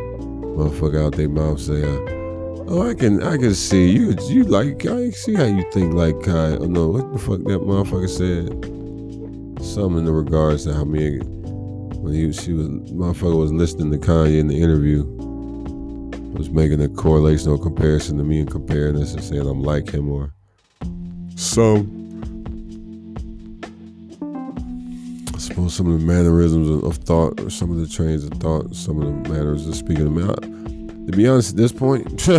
motherfucker 0.54 1.06
out 1.06 1.14
their 1.14 1.28
mouth 1.28 1.58
say, 1.58 1.82
uh, 1.82 1.98
oh, 2.68 2.88
I 2.88 2.94
can 2.94 3.22
I 3.22 3.38
can 3.38 3.54
see 3.54 3.90
you. 3.90 4.14
You 4.26 4.44
like, 4.44 4.84
I 4.86 5.10
see 5.10 5.34
how 5.34 5.44
you 5.44 5.64
think 5.72 5.94
like 5.94 6.22
Kai. 6.22 6.56
Oh, 6.56 6.66
no, 6.66 6.88
what 6.88 7.12
the 7.12 7.18
fuck 7.18 7.38
that 7.38 7.60
motherfucker 7.60 8.08
said? 8.08 9.64
Something 9.64 10.00
in 10.00 10.04
the 10.04 10.12
regards 10.12 10.64
to 10.64 10.74
how 10.74 10.84
me 10.84 11.20
when 11.20 12.12
he 12.12 12.32
she 12.32 12.52
was 12.52 12.68
motherfucker 12.68 13.38
was 13.38 13.52
listening 13.52 13.90
to 13.92 13.98
Kanye 13.98 14.38
in 14.38 14.48
the 14.48 14.60
interview, 14.60 15.04
was 16.36 16.50
making 16.50 16.82
a 16.82 16.88
correlation 16.88 17.50
or 17.50 17.58
comparison 17.58 18.18
to 18.18 18.24
me 18.24 18.40
and 18.40 18.50
comparing 18.50 19.00
us 19.00 19.14
and 19.14 19.24
saying 19.24 19.46
I'm 19.46 19.62
like 19.62 19.90
him 19.90 20.10
or 20.10 20.32
so. 21.34 21.86
Some 25.54 25.92
of 25.92 26.00
the 26.00 26.06
mannerisms 26.06 26.84
of, 26.84 26.96
thought, 26.98 27.40
or 27.40 27.50
some 27.50 27.70
of 27.70 27.78
the 27.78 27.88
trains 27.88 28.24
of 28.24 28.32
thought, 28.34 28.74
some 28.74 29.00
of 29.00 29.06
the 29.06 29.30
manners 29.30 29.66
of 29.66 29.74
speaking 29.74 30.06
of 30.06 30.12
me. 30.12 30.22
I, 30.22 30.34
to 31.10 31.16
be 31.16 31.26
honest, 31.26 31.50
at 31.50 31.56
this 31.56 31.72
point, 31.72 32.28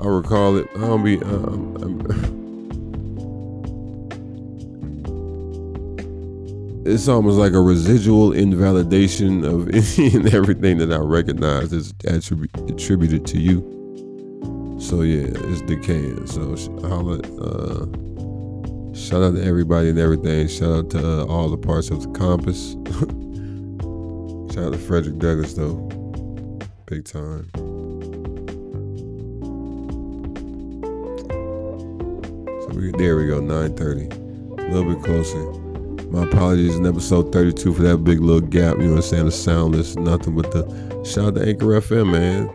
I 0.00 0.06
recall 0.06 0.56
it. 0.56 0.68
I 0.76 0.80
don't 0.80 1.04
be. 1.04 1.18
Uh, 1.20 1.26
I'm, 1.26 2.00
it's 6.86 7.08
almost 7.08 7.36
like 7.38 7.52
a 7.52 7.60
residual 7.60 8.32
invalidation 8.32 9.44
of 9.44 9.68
any 9.74 10.14
and 10.14 10.32
everything 10.32 10.78
that 10.78 10.92
I 10.92 10.98
recognize 10.98 11.72
is 11.72 11.92
attrib- 11.94 12.70
attributed 12.70 13.26
to 13.26 13.38
you. 13.38 14.78
So 14.80 15.02
yeah, 15.02 15.26
it's 15.28 15.62
decaying. 15.62 16.26
So 16.26 16.54
I'll 16.84 17.12
uh, 17.12 17.86
shout 18.96 19.22
out 19.22 19.34
to 19.34 19.44
everybody 19.44 19.90
and 19.90 19.98
everything. 19.98 20.48
Shout 20.48 20.70
out 20.70 20.90
to 20.90 21.22
uh, 21.22 21.24
all 21.26 21.48
the 21.48 21.58
parts 21.58 21.90
of 21.90 22.02
the 22.02 22.10
compass. 22.18 22.72
shout 24.54 24.66
out 24.66 24.72
to 24.72 24.78
Frederick 24.78 25.18
Douglass 25.18 25.54
though, 25.54 25.74
big 26.86 27.04
time. 27.04 27.50
So 32.62 32.68
we, 32.74 32.90
there 32.92 33.16
we 33.16 33.26
go, 33.26 33.40
9:30, 33.40 34.58
a 34.58 34.72
little 34.72 34.94
bit 34.94 35.04
closer. 35.04 35.52
My 36.10 36.24
apologies 36.24 36.76
in 36.76 36.86
episode 36.86 37.32
32 37.32 37.74
for 37.74 37.82
that 37.82 37.98
big 37.98 38.20
little 38.20 38.40
gap. 38.40 38.76
You 38.76 38.84
know 38.84 38.90
what 38.90 38.96
I'm 38.96 39.02
saying? 39.02 39.24
The 39.26 39.32
soundless, 39.32 39.96
nothing 39.96 40.36
but 40.36 40.50
the 40.52 41.04
shout 41.04 41.28
out 41.28 41.34
to 41.34 41.48
Anchor 41.48 41.66
FM, 41.66 42.12
man. 42.12 42.46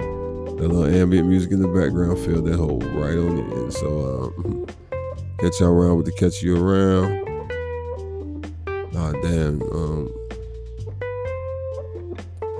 That 0.57 0.68
little 0.68 0.85
ambient 0.85 1.27
music 1.27 1.51
in 1.51 1.61
the 1.61 1.68
background 1.68 2.18
filled 2.19 2.45
that 2.45 2.57
hole 2.57 2.80
right 2.80 3.18
on 3.18 3.35
the 3.35 3.55
end. 3.55 3.73
So, 3.73 4.34
um, 4.38 4.65
catch 5.41 5.59
y'all 5.59 5.69
around 5.69 5.97
with 5.97 6.05
the 6.05 6.11
catch 6.11 6.43
you 6.43 6.55
around. 6.55 7.26
Ah, 8.95 9.11
damn. 9.23 9.59
Um, 9.73 10.13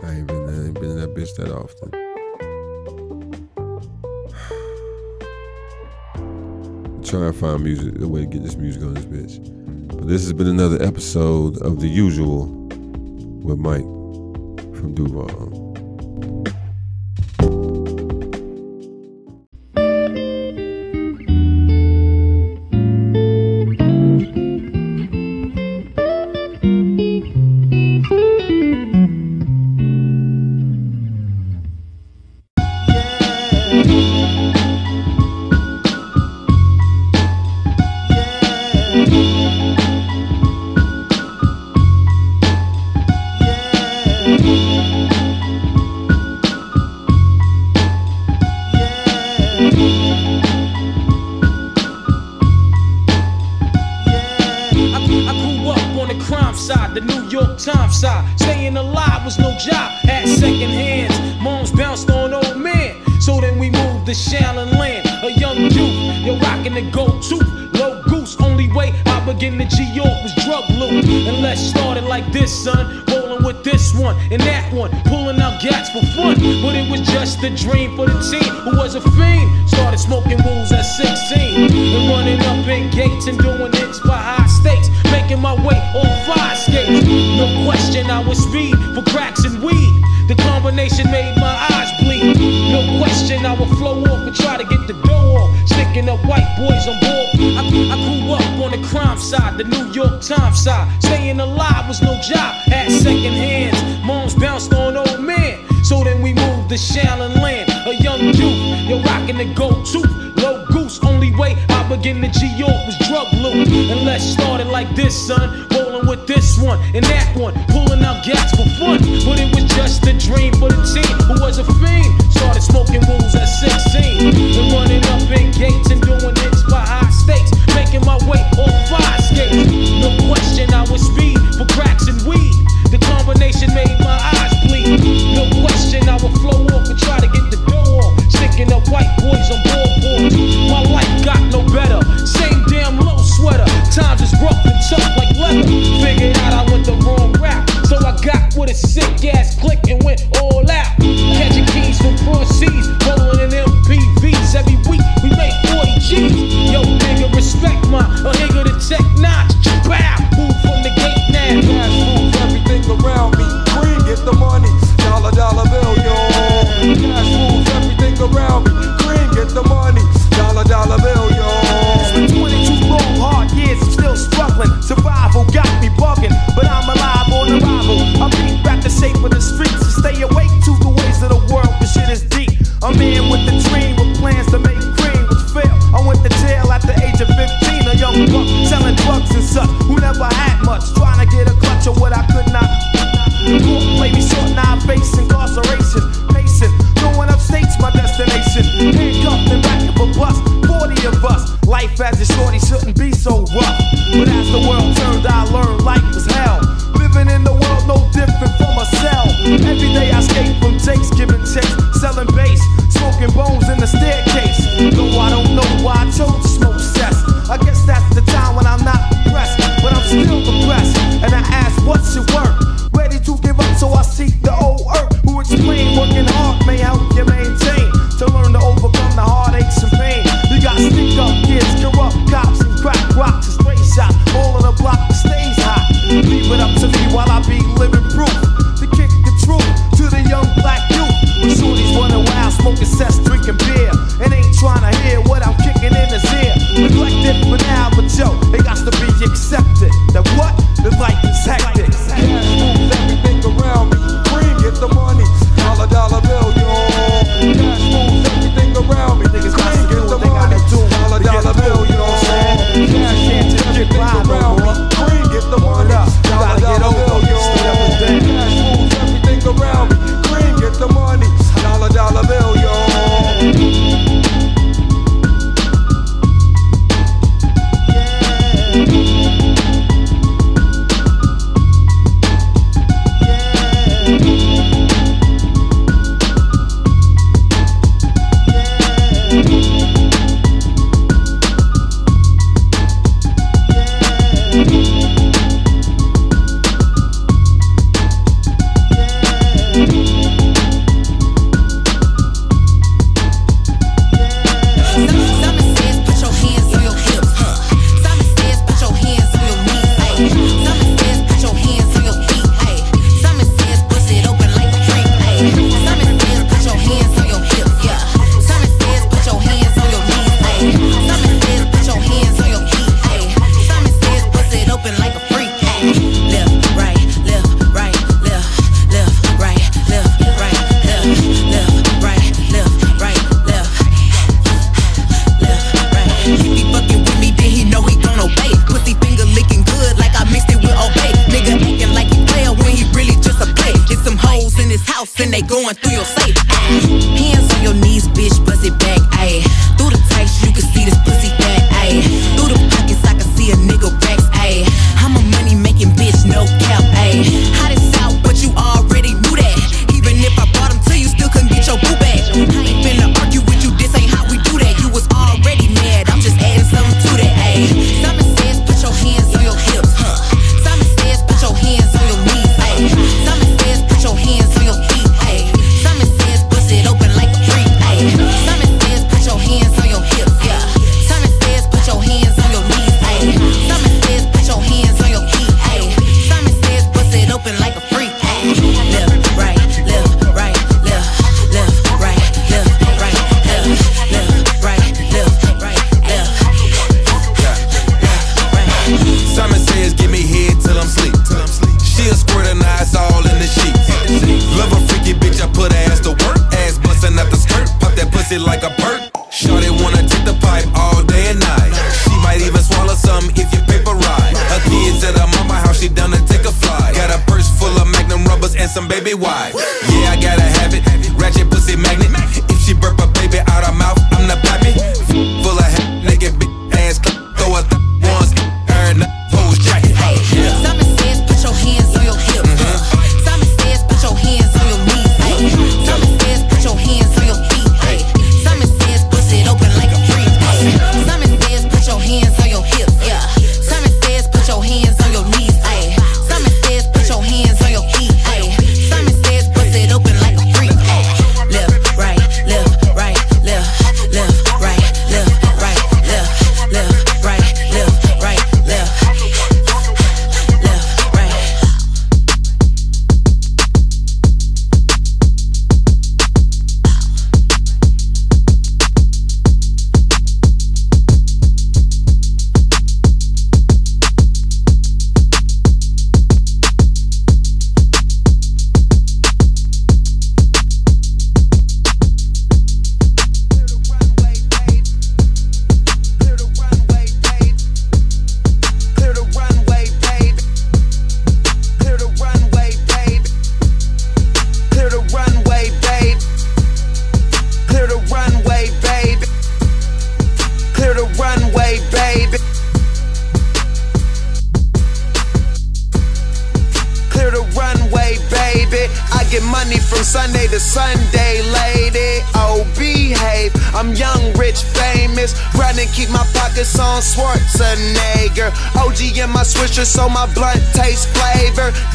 I 0.02 0.16
ain't 0.16 0.26
been, 0.26 0.50
I 0.50 0.66
ain't 0.66 0.74
been 0.74 0.90
in 0.90 1.00
that 1.00 1.14
bitch 1.14 1.36
that 1.36 1.52
often. 1.52 1.92
Try 7.04 7.28
and 7.28 7.36
find 7.36 7.64
music, 7.64 8.02
a 8.02 8.08
way 8.08 8.22
to 8.22 8.26
get 8.26 8.42
this 8.42 8.56
music 8.56 8.82
on 8.82 8.96
this 8.96 9.06
bitch. 9.06 9.38
But 9.90 10.08
this 10.08 10.24
has 10.24 10.34
been 10.34 10.48
another 10.48 10.82
episode 10.82 11.62
of 11.62 11.82
The 11.82 11.88
Usual 11.88 12.48
with 13.44 13.60
Mike 13.60 13.86
from 14.76 14.96
Duval. 14.96 15.51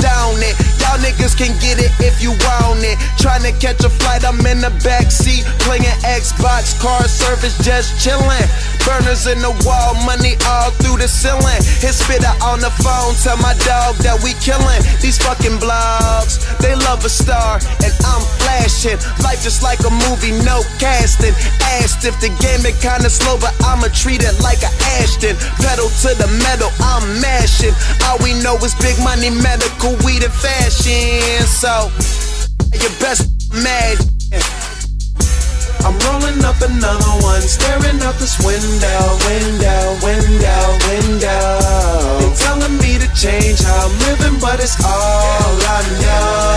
Down 0.01 0.43
it. 0.43 0.66
Y'all 0.97 1.05
niggas 1.05 1.37
can 1.37 1.53
get 1.61 1.77
it 1.77 1.93
if 2.01 2.23
you 2.23 2.31
want 2.49 2.81
it. 2.81 2.97
Trying 3.21 3.45
to 3.45 3.53
catch 3.61 3.85
a 3.85 3.91
flight, 3.91 4.25
I'm 4.25 4.41
in 4.49 4.65
the 4.65 4.73
back 4.81 5.13
seat. 5.13 5.45
Playing 5.61 5.85
Xbox, 6.01 6.73
car 6.81 7.05
service, 7.05 7.53
just 7.61 8.01
chillin'. 8.01 8.49
Burners 8.81 9.27
in 9.27 9.45
the 9.45 9.53
wall, 9.69 9.93
money 10.09 10.41
all 10.49 10.71
through 10.81 10.97
the 10.97 11.09
ceiling. 11.09 11.61
Hit 11.85 11.93
Spitta 11.93 12.33
on 12.41 12.65
the 12.65 12.73
phone, 12.81 13.13
tell 13.21 13.37
my 13.45 13.53
dog 13.69 14.01
that 14.09 14.17
we 14.25 14.33
killin'. 14.41 14.81
These 15.05 15.21
fucking 15.21 15.61
blogs, 15.61 16.41
they 16.65 16.73
love 16.89 17.05
a 17.05 17.13
star, 17.13 17.61
and 17.85 17.93
I'm 18.01 18.25
flashing. 18.41 18.97
Life 19.21 19.45
just 19.45 19.61
like 19.61 19.85
a 19.85 19.93
movie, 20.09 20.33
no 20.49 20.65
casting. 20.81 21.37
Asked 21.77 22.09
if 22.09 22.17
the 22.25 22.33
game 22.41 22.65
been 22.65 22.79
kinda 22.81 23.11
slow, 23.11 23.37
but 23.37 23.53
I'ma 23.61 23.93
treat 23.93 24.25
it 24.25 24.33
like 24.41 24.65
a 24.65 24.73
Ashton. 24.97 25.37
Pedal 25.61 25.93
to 26.09 26.17
the 26.17 26.29
metal, 26.41 26.73
I'm 26.81 27.21
mashing. 27.21 27.77
All 28.09 28.17
we 28.25 28.33
know 28.41 28.57
is 28.65 28.73
big 28.81 28.97
money, 29.05 29.29
medical, 29.29 29.93
weed, 30.09 30.25
and 30.25 30.33
fashion. 30.33 30.86
So, 30.87 31.91
your 32.79 32.95
best 33.03 33.27
mad. 33.51 33.99
I'm 35.83 35.99
rolling 36.07 36.39
up 36.45 36.55
another 36.63 37.11
one, 37.27 37.43
staring 37.43 37.99
out 38.07 38.15
this 38.23 38.39
window, 38.39 39.19
window, 39.27 39.99
window, 39.99 40.63
window. 40.87 41.59
They 42.23 42.31
telling 42.39 42.79
me 42.79 43.03
to 43.03 43.09
change 43.19 43.59
how 43.67 43.91
I'm 43.91 43.99
living, 44.07 44.39
but 44.39 44.63
it's 44.63 44.79
all 44.79 45.59
I 45.59 45.83
know. 46.07 46.55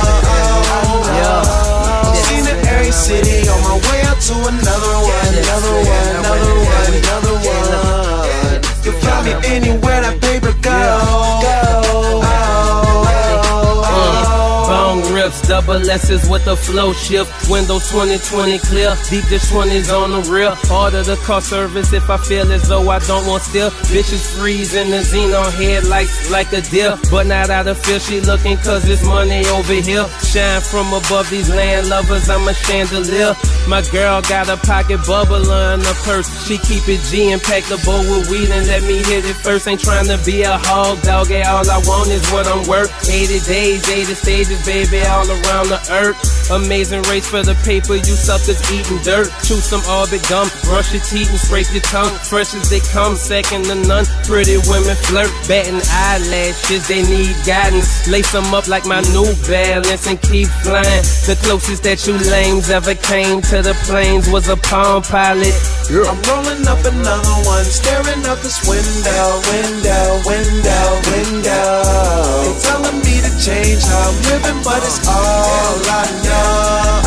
Seen 2.29 2.45
it 2.45 2.61
every 2.69 2.91
city 2.91 3.49
on 3.49 3.57
my 3.65 3.81
way 3.89 4.01
out 4.05 4.21
to 4.29 4.35
another 4.45 4.93
one, 5.09 5.33
another 5.41 5.73
one, 5.73 6.21
another 6.21 6.53
one, 6.69 6.93
another 7.01 7.33
one. 7.49 8.61
You 8.85 8.91
find 9.01 9.25
me 9.25 9.33
anywhere 9.49 10.01
that 10.05 10.21
paper 10.21 10.53
go. 10.61 11.68
Double 15.47 15.89
S's 15.89 16.29
with 16.29 16.45
the 16.45 16.55
flow 16.55 16.93
shift. 16.93 17.29
Windows 17.49 17.89
2020 17.91 18.59
clear. 18.59 18.95
Deep 19.09 19.25
dish 19.29 19.45
20s 19.51 19.89
on 19.93 20.11
the 20.11 20.21
rear. 20.29 20.55
Order 20.71 21.03
the 21.03 21.17
car 21.27 21.41
service 21.41 21.93
if 21.93 22.09
I 22.09 22.17
feel 22.17 22.51
as 22.51 22.67
though 22.67 22.89
I 22.89 22.99
don't 22.99 23.25
want 23.27 23.43
still. 23.43 23.69
Bitches 23.91 24.37
freezing 24.37 24.89
the 24.89 24.97
xenon 24.97 25.51
headlights 25.51 26.29
like 26.31 26.51
a 26.53 26.61
deer. 26.61 26.97
But 27.11 27.27
not 27.27 27.49
out 27.49 27.67
of 27.67 27.77
fear, 27.79 27.99
she 27.99 28.21
looking 28.21 28.57
cause 28.57 28.87
it's 28.87 29.03
money 29.03 29.45
over 29.47 29.73
here. 29.73 30.07
Shine 30.23 30.61
from 30.61 30.87
above 30.93 31.29
these 31.29 31.49
land 31.49 31.89
lovers, 31.89 32.29
I'm 32.29 32.47
a 32.47 32.53
chandelier. 32.53 33.35
My 33.67 33.81
girl 33.91 34.21
got 34.23 34.49
a 34.49 34.57
pocket 34.57 34.99
bubbler 35.01 35.75
in 35.75 35.81
her 35.81 35.97
purse. 36.05 36.29
She 36.47 36.57
keep 36.57 36.87
it 36.87 37.01
G 37.09 37.31
and 37.31 37.41
pack 37.41 37.63
the 37.65 37.77
bowl 37.85 38.01
with 38.01 38.29
weed 38.29 38.49
and 38.49 38.65
let 38.67 38.83
me 38.83 38.97
hit 39.03 39.25
it 39.25 39.35
first. 39.35 39.67
Ain't 39.67 39.81
trying 39.81 40.07
to 40.07 40.17
be 40.25 40.43
a 40.43 40.57
hog 40.57 41.01
dog, 41.01 41.31
all 41.31 41.69
I 41.69 41.77
want 41.85 42.09
is 42.09 42.25
what 42.31 42.47
I'm 42.47 42.67
worth. 42.67 42.89
80 43.09 43.39
days, 43.45 43.87
80 43.87 44.13
stages, 44.13 44.65
baby, 44.65 45.01
all 45.19 45.27
around 45.27 45.67
the 45.67 45.81
earth. 45.91 46.17
Amazing 46.49 47.03
race 47.11 47.27
for 47.27 47.43
the 47.43 47.53
paper, 47.67 47.95
you 47.95 48.15
suckers 48.15 48.57
eating 48.71 48.97
dirt. 49.03 49.27
Chew 49.43 49.59
some 49.59 49.83
all 49.85 49.99
orbit 50.07 50.23
gum, 50.31 50.47
brush 50.63 50.95
your 50.95 51.03
teeth 51.03 51.29
and 51.29 51.39
scrape 51.39 51.67
your 51.75 51.83
tongue. 51.83 52.15
Fresh 52.23 52.55
as 52.55 52.69
they 52.71 52.79
come, 52.95 53.15
second 53.15 53.65
to 53.65 53.75
none. 53.75 54.05
Pretty 54.23 54.57
women 54.71 54.95
flirt, 55.05 55.29
batting 55.47 55.83
eyelashes, 55.91 56.87
they 56.87 57.03
need 57.03 57.35
guidance. 57.45 58.07
Lace 58.07 58.31
them 58.31 58.53
up 58.53 58.67
like 58.67 58.85
my 58.87 59.01
new 59.11 59.27
balance 59.43 60.07
and 60.07 60.19
keep 60.23 60.47
flying. 60.63 61.03
The 61.27 61.37
closest 61.43 61.83
that 61.83 62.07
you 62.07 62.15
lames 62.31 62.69
ever 62.69 62.95
came 62.95 63.41
to 63.51 63.61
the 63.61 63.75
plains 63.85 64.29
was 64.31 64.47
a 64.47 64.55
Palm 64.55 65.03
Pilot. 65.03 65.53
I'm 65.89 66.21
rolling 66.29 66.65
up 66.69 66.79
another 66.85 67.37
one, 67.49 67.65
staring 67.65 68.21
out 68.29 68.39
this 68.45 68.61
window, 68.69 69.41
window, 69.49 70.21
window, 70.21 70.85
window. 71.11 71.81
They 72.45 72.53
telling 72.61 72.99
me 73.01 73.17
to 73.25 73.31
change 73.41 73.81
how 73.83 74.13
I'm 74.13 74.17
living, 74.29 74.61
but 74.63 74.85
it's 74.85 75.01
all 75.09 75.77
I 75.89 76.05
know. 76.25 77.01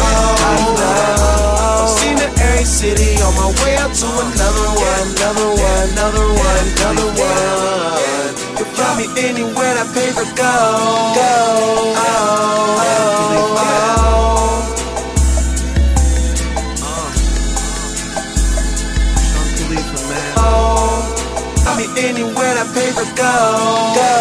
I've 1.82 1.92
seen 2.00 2.18
it 2.18 2.32
every 2.40 2.64
city 2.64 3.10
on 3.22 3.32
my 3.40 3.48
way 3.62 3.76
out 3.78 3.92
to 3.94 4.08
another 4.26 4.68
one, 4.74 5.06
another 5.14 5.48
one, 5.54 5.86
another 5.94 6.26
one, 6.46 6.64
another 6.74 7.08
one. 7.14 8.30
You 8.58 8.64
find 8.76 8.96
me 8.98 9.06
anywhere 9.28 9.74
that 9.78 9.88
paper 9.94 10.26
go. 10.34 10.54
Go. 11.16 11.32
Oh, 11.96 12.06
oh, 12.78 13.58
oh. 13.58 13.82
I 21.64 21.84
anywhere 21.98 22.54
that 22.54 22.68
paper 22.74 23.04
go. 23.16 23.32
Go. 23.96 24.11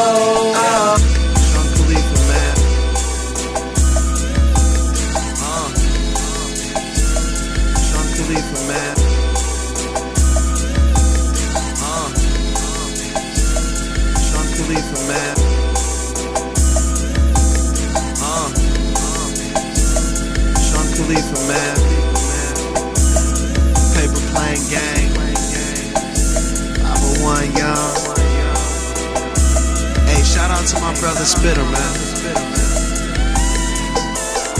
brother 31.02 31.26
Spitta, 31.26 31.64
man. 31.64 31.74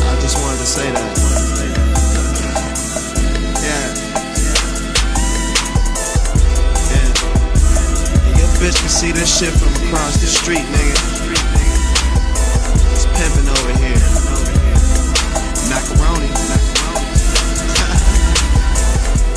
I 0.10 0.18
just 0.20 0.42
wanted 0.42 0.58
to 0.58 0.66
say 0.66 0.90
that. 0.90 1.18
Yeah. 3.62 3.94
Yeah. 6.90 8.26
And 8.26 8.34
your 8.40 8.50
bitch 8.58 8.74
can 8.82 8.90
see 8.90 9.12
this 9.12 9.30
shit 9.38 9.54
from 9.54 9.70
across 9.86 10.18
the 10.20 10.26
street, 10.26 10.66
nigga. 10.74 10.98
It's 12.90 13.06
pimping 13.14 13.48
over 13.48 13.74
here. 13.78 14.02
Macaroni. 15.70 16.26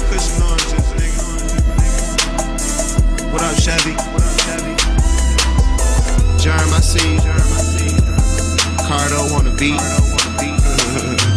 Pushing 0.08 0.40
oranges, 0.42 0.88
nigga. 0.96 1.20
What 3.30 3.42
up, 3.42 3.56
Chevy? 3.60 3.94
Cardo 8.86 9.34
on 9.36 9.44
the 9.44 9.54
beat. 9.58 9.80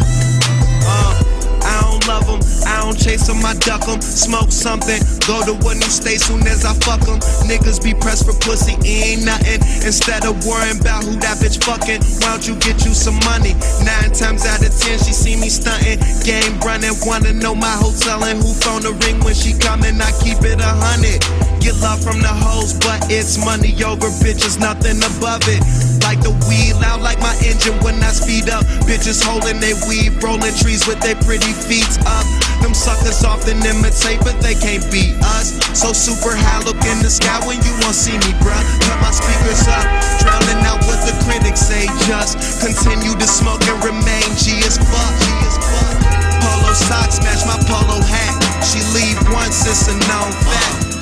Uh, 0.90 1.22
I 1.68 1.82
don't. 1.82 2.48
I 2.68 2.82
don't 2.84 3.00
chase 3.00 3.28
them, 3.28 3.44
I 3.46 3.56
duck 3.64 3.86
them, 3.86 4.02
Smoke 4.02 4.52
something, 4.52 5.00
go 5.24 5.40
to 5.48 5.56
a 5.56 5.74
new 5.76 5.92
state 5.92 6.20
soon 6.20 6.44
as 6.48 6.66
I 6.66 6.74
fuck 6.84 7.00
them. 7.00 7.20
Niggas 7.48 7.84
be 7.84 7.94
pressed 7.94 8.26
for 8.26 8.36
pussy, 8.44 8.76
ain't 8.84 9.26
nothing. 9.26 9.64
Instead 9.88 10.26
of 10.26 10.36
worrying 10.46 10.80
about 10.80 11.04
who 11.04 11.16
that 11.24 11.40
bitch 11.40 11.64
fucking, 11.64 12.04
why 12.20 12.36
don't 12.36 12.48
you 12.48 12.56
get 12.60 12.84
you 12.84 12.92
some 12.92 13.20
money? 13.24 13.56
Nine 13.84 14.12
times 14.12 14.46
out 14.46 14.60
of 14.64 14.72
ten, 14.76 15.00
she 15.00 15.12
see 15.16 15.36
me 15.36 15.50
stunting. 15.50 16.00
Game 16.24 16.60
running, 16.60 16.96
wanna 17.08 17.34
know 17.34 17.56
my 17.56 17.76
hotel 17.80 18.24
and 18.24 18.40
who 18.44 18.52
phone 18.64 18.84
the 18.84 18.92
ring 19.08 19.20
when 19.24 19.36
she 19.36 19.52
coming. 19.58 20.00
I 20.00 20.12
keep 20.24 20.44
it 20.44 20.60
a 20.60 20.72
hundred. 20.72 21.24
Get 21.68 21.84
love 21.84 22.00
from 22.00 22.24
the 22.24 22.32
hoes, 22.32 22.80
but 22.80 23.12
it's 23.12 23.36
money 23.44 23.76
over 23.84 24.08
bitches, 24.24 24.56
nothing 24.56 25.04
above 25.04 25.44
it. 25.52 25.60
Like 26.00 26.24
the 26.24 26.32
weed, 26.48 26.80
loud 26.80 27.04
like 27.04 27.20
my 27.20 27.36
engine 27.44 27.76
when 27.84 28.00
I 28.00 28.16
speed 28.16 28.48
up. 28.48 28.64
Bitches 28.88 29.20
holding 29.20 29.60
they 29.60 29.76
weed, 29.84 30.16
rolling 30.24 30.56
trees 30.56 30.88
with 30.88 31.04
their 31.04 31.20
pretty 31.28 31.52
feet 31.52 31.92
up. 32.08 32.24
Them 32.64 32.72
suckers 32.72 33.20
often 33.28 33.60
imitate, 33.68 34.24
but 34.24 34.40
they 34.40 34.56
can't 34.56 34.80
beat 34.96 35.20
us. 35.36 35.60
So 35.76 35.92
super 35.92 36.40
high, 36.40 36.64
look 36.64 36.80
in 36.88 37.04
the 37.04 37.12
sky 37.12 37.36
when 37.44 37.60
you 37.60 37.76
won't 37.84 38.00
see 38.00 38.16
me, 38.16 38.32
bruh. 38.40 38.64
Cut 38.88 39.04
my 39.04 39.12
speakers 39.12 39.68
up, 39.68 39.84
drowning 40.24 40.64
out 40.64 40.80
what 40.88 41.04
the 41.04 41.12
critics 41.28 41.68
say. 41.68 41.84
Just 42.08 42.64
continue 42.64 43.12
to 43.12 43.28
smoke 43.28 43.60
and 43.68 43.76
remain 43.84 44.24
G 44.40 44.56
as 44.64 44.80
fuck. 44.80 45.12
G 45.20 45.28
as 45.44 45.60
fuck. 45.60 46.07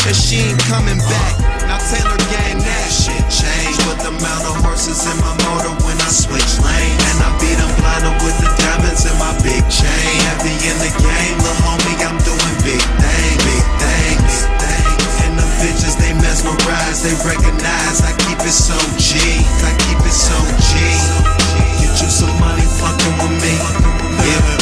And 0.06 0.14
she 0.14 0.38
ain't 0.38 0.61
coming 0.69 1.02
back. 1.02 1.34
Now 1.65 1.82
Taylor 1.82 2.14
gang 2.30 2.61
that 2.61 2.90
shit 2.94 3.26
changed. 3.26 3.82
With 3.90 4.06
the 4.06 4.14
amount 4.14 4.45
of 4.45 4.53
horses 4.61 5.02
in 5.10 5.18
my 5.18 5.34
motor 5.49 5.73
when 5.82 5.98
I 5.98 6.10
switch 6.14 6.61
lanes. 6.61 7.02
And 7.10 7.26
I 7.26 7.34
beat 7.41 7.57
them 7.57 7.73
blinder 7.82 8.14
with 8.22 8.38
the 8.38 8.45
diamonds 8.53 9.02
in 9.10 9.18
my 9.18 9.34
big 9.41 9.65
chain. 9.65 10.14
Heavy 10.30 10.53
in 10.69 10.77
the 10.77 10.94
game, 11.02 11.36
little 11.41 11.57
homie, 11.65 11.98
I'm 12.06 12.22
doing 12.22 12.56
big 12.61 12.86
things, 13.02 13.41
big 13.49 13.65
things, 13.82 14.34
big 14.45 14.61
things. 14.61 15.10
And 15.26 15.34
the 15.41 15.48
bitches, 15.57 15.98
they 15.98 16.14
mesmerize, 16.22 17.02
they 17.02 17.18
recognize 17.26 18.06
I 18.06 18.14
keep 18.30 18.38
it 18.45 18.53
so 18.53 18.77
G. 19.02 19.18
I 19.65 19.73
keep 19.90 19.98
it 20.06 20.14
so 20.14 20.38
G. 20.69 20.73
Get 21.82 21.98
you 21.98 22.10
some 22.14 22.36
money 22.38 22.61
fucking 22.77 23.15
with 23.26 23.41
me. 23.41 23.57
Yeah, 24.22 24.55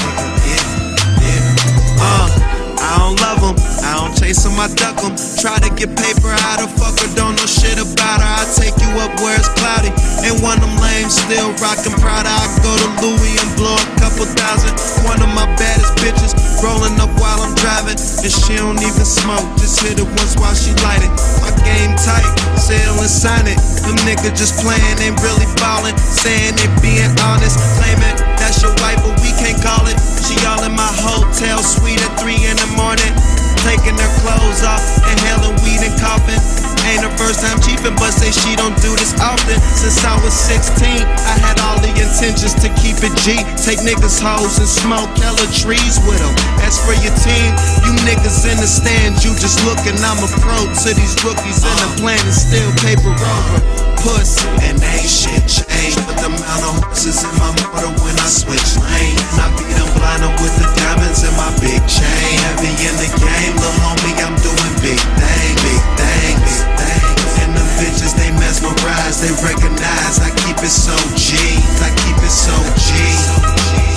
chase 4.23 4.43
them, 4.43 4.55
I 4.55 4.71
duck 4.79 4.95
them. 5.03 5.11
Try 5.43 5.59
to 5.59 5.69
get 5.75 5.91
paper 5.99 6.31
out 6.47 6.63
of 6.63 6.71
fucker, 6.79 7.11
don't 7.15 7.35
know 7.35 7.47
shit 7.47 7.75
about 7.75 8.23
her. 8.23 8.31
I 8.39 8.47
take 8.55 8.75
you 8.79 8.91
up 9.03 9.11
where 9.19 9.35
it's 9.35 9.51
cloudy. 9.59 9.91
And 10.23 10.39
one 10.39 10.63
of 10.63 10.63
them 10.63 10.79
lames 10.79 11.19
still 11.19 11.51
rockin' 11.59 11.91
Prada. 11.99 12.31
I 12.31 12.47
go 12.63 12.71
to 12.71 12.87
Louis 13.03 13.35
and 13.35 13.51
blow 13.59 13.75
a 13.75 13.87
couple 13.99 14.23
thousand. 14.23 14.71
One 15.03 15.19
of 15.19 15.27
my 15.35 15.43
baddest 15.59 15.91
bitches 15.99 16.31
rolling 16.63 16.95
up 17.03 17.11
while 17.19 17.43
I'm 17.43 17.51
driving. 17.59 17.99
And 17.99 18.31
she 18.31 18.55
don't 18.55 18.79
even 18.79 19.03
smoke, 19.03 19.43
just 19.59 19.83
hit 19.83 19.99
it 19.99 20.07
once 20.07 20.39
while 20.39 20.55
she 20.55 20.71
light 20.87 21.03
it. 21.03 21.11
My 21.43 21.51
game 21.67 21.91
tight, 21.99 22.27
sell 22.55 22.95
and 22.95 23.11
sign 23.11 23.45
it. 23.51 23.59
Them 23.83 23.99
niggas 24.07 24.39
just 24.39 24.63
playing, 24.63 25.03
ain't 25.03 25.19
really 25.19 25.47
ballin'. 25.59 25.97
Saying 25.99 26.55
they 26.55 26.71
being 26.79 27.11
honest, 27.27 27.59
claiming 27.75 28.15
that's 28.39 28.63
your 28.63 28.71
wife, 28.79 29.03
but 29.03 29.19
we 29.19 29.35
can't 29.35 29.59
call 29.59 29.83
it. 29.91 29.99
She 30.23 30.39
all 30.47 30.63
in 30.63 30.71
my 30.71 30.91
hotel 31.03 31.59
suite 31.59 31.99
at 31.99 32.15
3 32.23 32.31
in 32.47 32.55
the 32.55 32.69
morning. 32.79 33.42
Taking 33.61 33.97
her 33.99 34.11
clothes 34.25 34.65
off, 34.65 34.81
inhaling 35.05 35.55
weed 35.61 35.85
and 35.85 35.93
coughing. 36.01 36.41
Ain't 36.83 37.05
her 37.05 37.15
first 37.15 37.39
time 37.39 37.61
cheaping, 37.63 37.95
but 37.95 38.11
say 38.11 38.31
she 38.31 38.55
don't 38.59 38.75
do 38.83 38.91
this 38.99 39.15
often. 39.21 39.55
Since 39.71 40.03
I 40.03 40.19
was 40.19 40.33
16, 40.35 40.83
I 40.83 41.35
had 41.39 41.55
all 41.63 41.79
the 41.79 41.93
intentions 41.95 42.53
to 42.59 42.67
keep 42.75 42.99
it 42.99 43.15
G. 43.23 43.39
Take 43.55 43.79
niggas' 43.87 44.19
hoes 44.19 44.59
and 44.59 44.67
smoke 44.67 45.11
hella 45.15 45.47
trees 45.55 45.95
with 46.03 46.19
them. 46.19 46.35
As 46.59 46.75
for 46.83 46.91
your 46.99 47.15
team, 47.23 47.49
you 47.87 47.95
niggas 48.03 48.43
in 48.43 48.59
the 48.59 48.67
stand, 48.67 49.23
you 49.23 49.31
just 49.39 49.63
looking. 49.63 49.95
I'm 50.03 50.19
a 50.19 50.29
pro 50.43 50.59
to 50.67 50.89
these 50.91 51.15
rookies, 51.23 51.63
and 51.63 51.77
the 51.79 51.89
plan 52.03 52.19
is 52.27 52.43
still 52.43 52.71
paper 52.83 53.15
over. 53.15 53.92
Puss, 54.03 54.43
and 54.67 54.75
ain't 54.83 55.07
shit 55.07 55.47
changed. 55.47 55.95
But 56.03 56.19
the 56.19 56.27
amount 56.27 56.63
of 56.67 56.83
horses 56.83 57.23
in 57.23 57.31
my 57.39 57.55
motor 57.55 57.87
when 58.03 58.15
I 58.19 58.27
switch 58.27 58.75
lane. 58.75 59.15
I 59.39 59.47
beat 59.55 59.71
them 59.79 59.87
blinder 59.95 60.27
with 60.43 60.51
the 60.59 60.67
diamonds 60.75 61.23
in 61.23 61.31
my 61.39 61.47
big 61.63 61.79
chain. 61.87 62.35
Heavy 62.51 62.75
in 62.83 62.95
the 62.99 63.07
game, 63.15 63.55
little 63.55 63.79
homie, 63.79 64.19
I'm 64.19 64.35
doing 64.43 64.73
big 64.83 64.99
things, 64.99 65.55
big 65.63 65.83
things, 65.95 66.43
big 66.43 66.83
things. 66.83 67.31
And 67.47 67.55
the 67.55 67.63
bitches, 67.79 68.11
they 68.19 68.27
mesmerize, 68.35 69.23
they 69.23 69.31
recognize. 69.39 70.19
I 70.19 70.35
keep 70.43 70.59
it 70.59 70.75
so 70.75 70.95
G, 71.15 71.39
I 71.79 71.87
keep 72.03 72.19
it 72.19 72.35
so 72.35 72.51
G. 72.75 72.91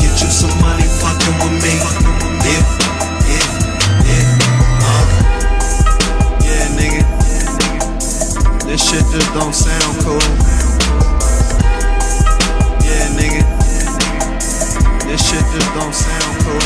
Get 0.06 0.22
you 0.22 0.30
some 0.30 0.54
money 0.62 0.86
fucking 1.02 1.34
with 1.42 1.58
me. 1.66 1.74
Yeah, 2.46 2.62
This 8.76 8.90
shit 8.90 9.06
just 9.10 9.32
don't 9.32 9.54
sound 9.54 10.04
cool. 10.04 10.20
Yeah, 12.84 13.08
nigga. 13.16 13.40
This 15.08 15.20
shit 15.26 15.44
just 15.48 15.72
don't 15.72 15.94
sound 15.94 16.36
cool. 16.44 16.60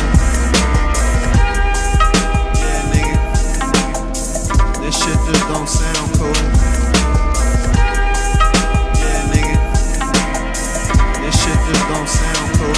Yeah, 2.59 2.83
nigga. 2.91 3.15
This 4.83 4.99
shit 4.99 5.19
just 5.23 5.47
don't 5.47 5.69
sound 5.69 6.11
cool. 6.19 6.35
Yeah, 8.99 9.31
nigga. 9.31 9.57
This 11.23 11.35
shit 11.41 11.59
just 11.63 11.85
don't 11.87 12.09
sound 12.11 12.51
cool. 12.59 12.75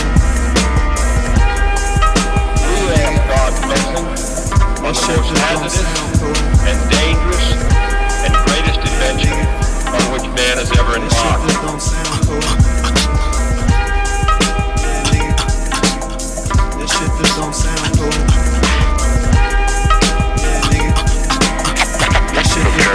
This 4.83 4.99
shit 5.07 5.25
just 5.25 5.41
don't 5.49 5.71
sound 5.71 6.21
cool. 6.21 6.37
and 6.69 6.81
dangerous 6.91 7.72
and 8.25 8.35
greatest 8.47 8.81
invention 8.81 9.33
on 9.93 10.05
which 10.13 10.27
man 10.37 10.57
has 10.59 10.71
ever 10.79 10.97
embarked. 10.97 11.53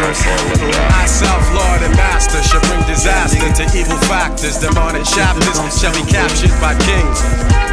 This 0.05 0.21
shit 0.21 0.37
just 0.37 0.61
don't 0.61 0.61
sound 0.61 0.61
cool. 0.61 0.75
I, 0.93 1.05
self-lord 1.05 1.81
and 1.81 1.95
master, 1.97 2.41
shall 2.43 2.61
bring 2.69 2.81
disaster 2.85 3.49
to 3.49 3.63
evil 3.73 3.97
factors. 4.05 4.57
Demonic 4.61 5.03
chapters 5.05 5.57
shall 5.73 5.93
be 5.93 6.05
captured 6.05 6.53
by 6.61 6.77
kings 6.85 7.19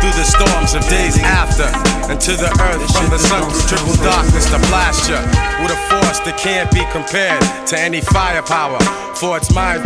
through 0.01 0.17
the 0.17 0.25
storms 0.25 0.75
of 0.75 0.83
days 0.89 1.19
after, 1.21 1.69
and 2.11 2.21
to 2.21 2.33
the 2.37 2.51
earth 2.61 2.85
from 2.93 3.09
the 3.09 3.19
sun 3.19 3.45
through 3.49 3.77
triple 3.77 3.97
darkness 4.05 4.51
to 4.51 4.59
blast 4.69 5.09
ya 5.09 5.21
with 5.63 5.73
a 5.73 5.81
force 5.89 6.21
that 6.25 6.37
can't 6.37 6.71
be 6.73 6.85
compared 6.93 7.41
to 7.69 7.79
any 7.79 8.01
firepower. 8.01 8.81
For 9.17 9.37
it's 9.37 9.53
mine. 9.55 9.81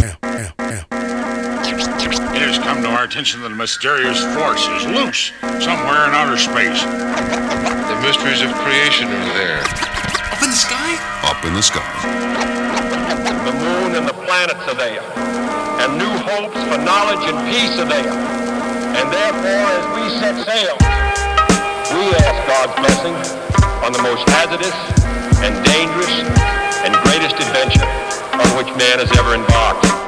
It 2.39 2.43
has 2.43 2.59
come 2.59 2.83
to 2.83 2.89
our 2.89 3.05
attention 3.05 3.43
that 3.43 3.53
a 3.53 3.55
mysterious 3.55 4.23
force 4.35 4.67
is 4.79 4.87
loose 4.87 5.33
somewhere 5.63 6.07
in 6.07 6.15
outer 6.15 6.39
space. 6.39 6.83
The 6.83 7.99
mysteries 8.03 8.43
of 8.43 8.55
creation 8.63 9.09
are 9.09 9.35
there. 9.35 9.61
Up 10.33 10.43
in 10.43 10.51
the 10.51 10.57
sky? 10.57 11.18
Up 11.39 11.45
in 11.45 11.55
the 11.55 11.63
sky. 11.63 11.87
The 13.47 13.53
moon 13.53 13.95
and 13.95 14.09
the 14.09 14.13
planets 14.27 14.59
are 14.67 14.75
there. 14.75 15.07
And 15.79 15.95
new 15.95 16.11
hopes 16.27 16.59
for 16.67 16.79
knowledge 16.83 17.23
and 17.31 17.39
peace 17.47 17.79
are 17.79 17.87
there. 17.87 18.11
And 18.99 19.07
therefore, 19.07 19.67
as 19.71 19.85
we 19.95 20.03
set 20.19 20.35
sail, 20.43 20.75
we 21.95 22.11
ask 22.27 22.39
God's 22.43 22.75
blessing 22.83 23.15
on 23.87 23.93
the 23.93 24.03
most 24.03 24.29
hazardous 24.31 24.75
and 25.39 25.55
dangerous 25.65 26.11
and 26.83 26.93
greatest 27.07 27.37
adventure 27.37 27.87
on 28.35 28.49
which 28.59 28.75
man 28.75 28.99
has 28.99 29.11
ever 29.17 29.35
embarked. 29.35 30.08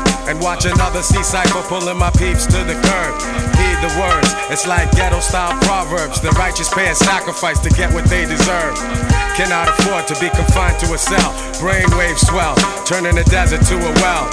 And 0.27 0.39
watch 0.41 0.65
another 0.65 1.01
sea 1.01 1.23
cycle 1.23 1.61
pulling 1.63 1.97
my 1.97 2.11
peeps 2.11 2.45
to 2.47 2.59
the 2.63 2.75
curb. 2.75 3.13
Heed 3.57 3.77
the 3.81 3.91
words. 3.99 4.29
It's 4.49 4.67
like 4.67 4.91
ghetto 4.91 5.19
style 5.19 5.57
proverbs. 5.63 6.21
The 6.21 6.31
righteous 6.31 6.69
pay 6.73 6.89
a 6.89 6.95
sacrifice 6.95 7.59
to 7.59 7.69
get 7.69 7.93
what 7.93 8.05
they 8.05 8.25
deserve. 8.25 8.75
Cannot 9.35 9.69
afford 9.69 10.07
to 10.07 10.15
be 10.19 10.29
confined 10.29 10.77
to 10.79 10.93
a 10.93 10.97
cell. 10.97 11.31
Brainwaves 11.63 12.25
swell, 12.27 12.55
turning 12.85 13.15
the 13.15 13.23
desert 13.31 13.63
to 13.71 13.75
a 13.79 13.91
well. 14.03 14.27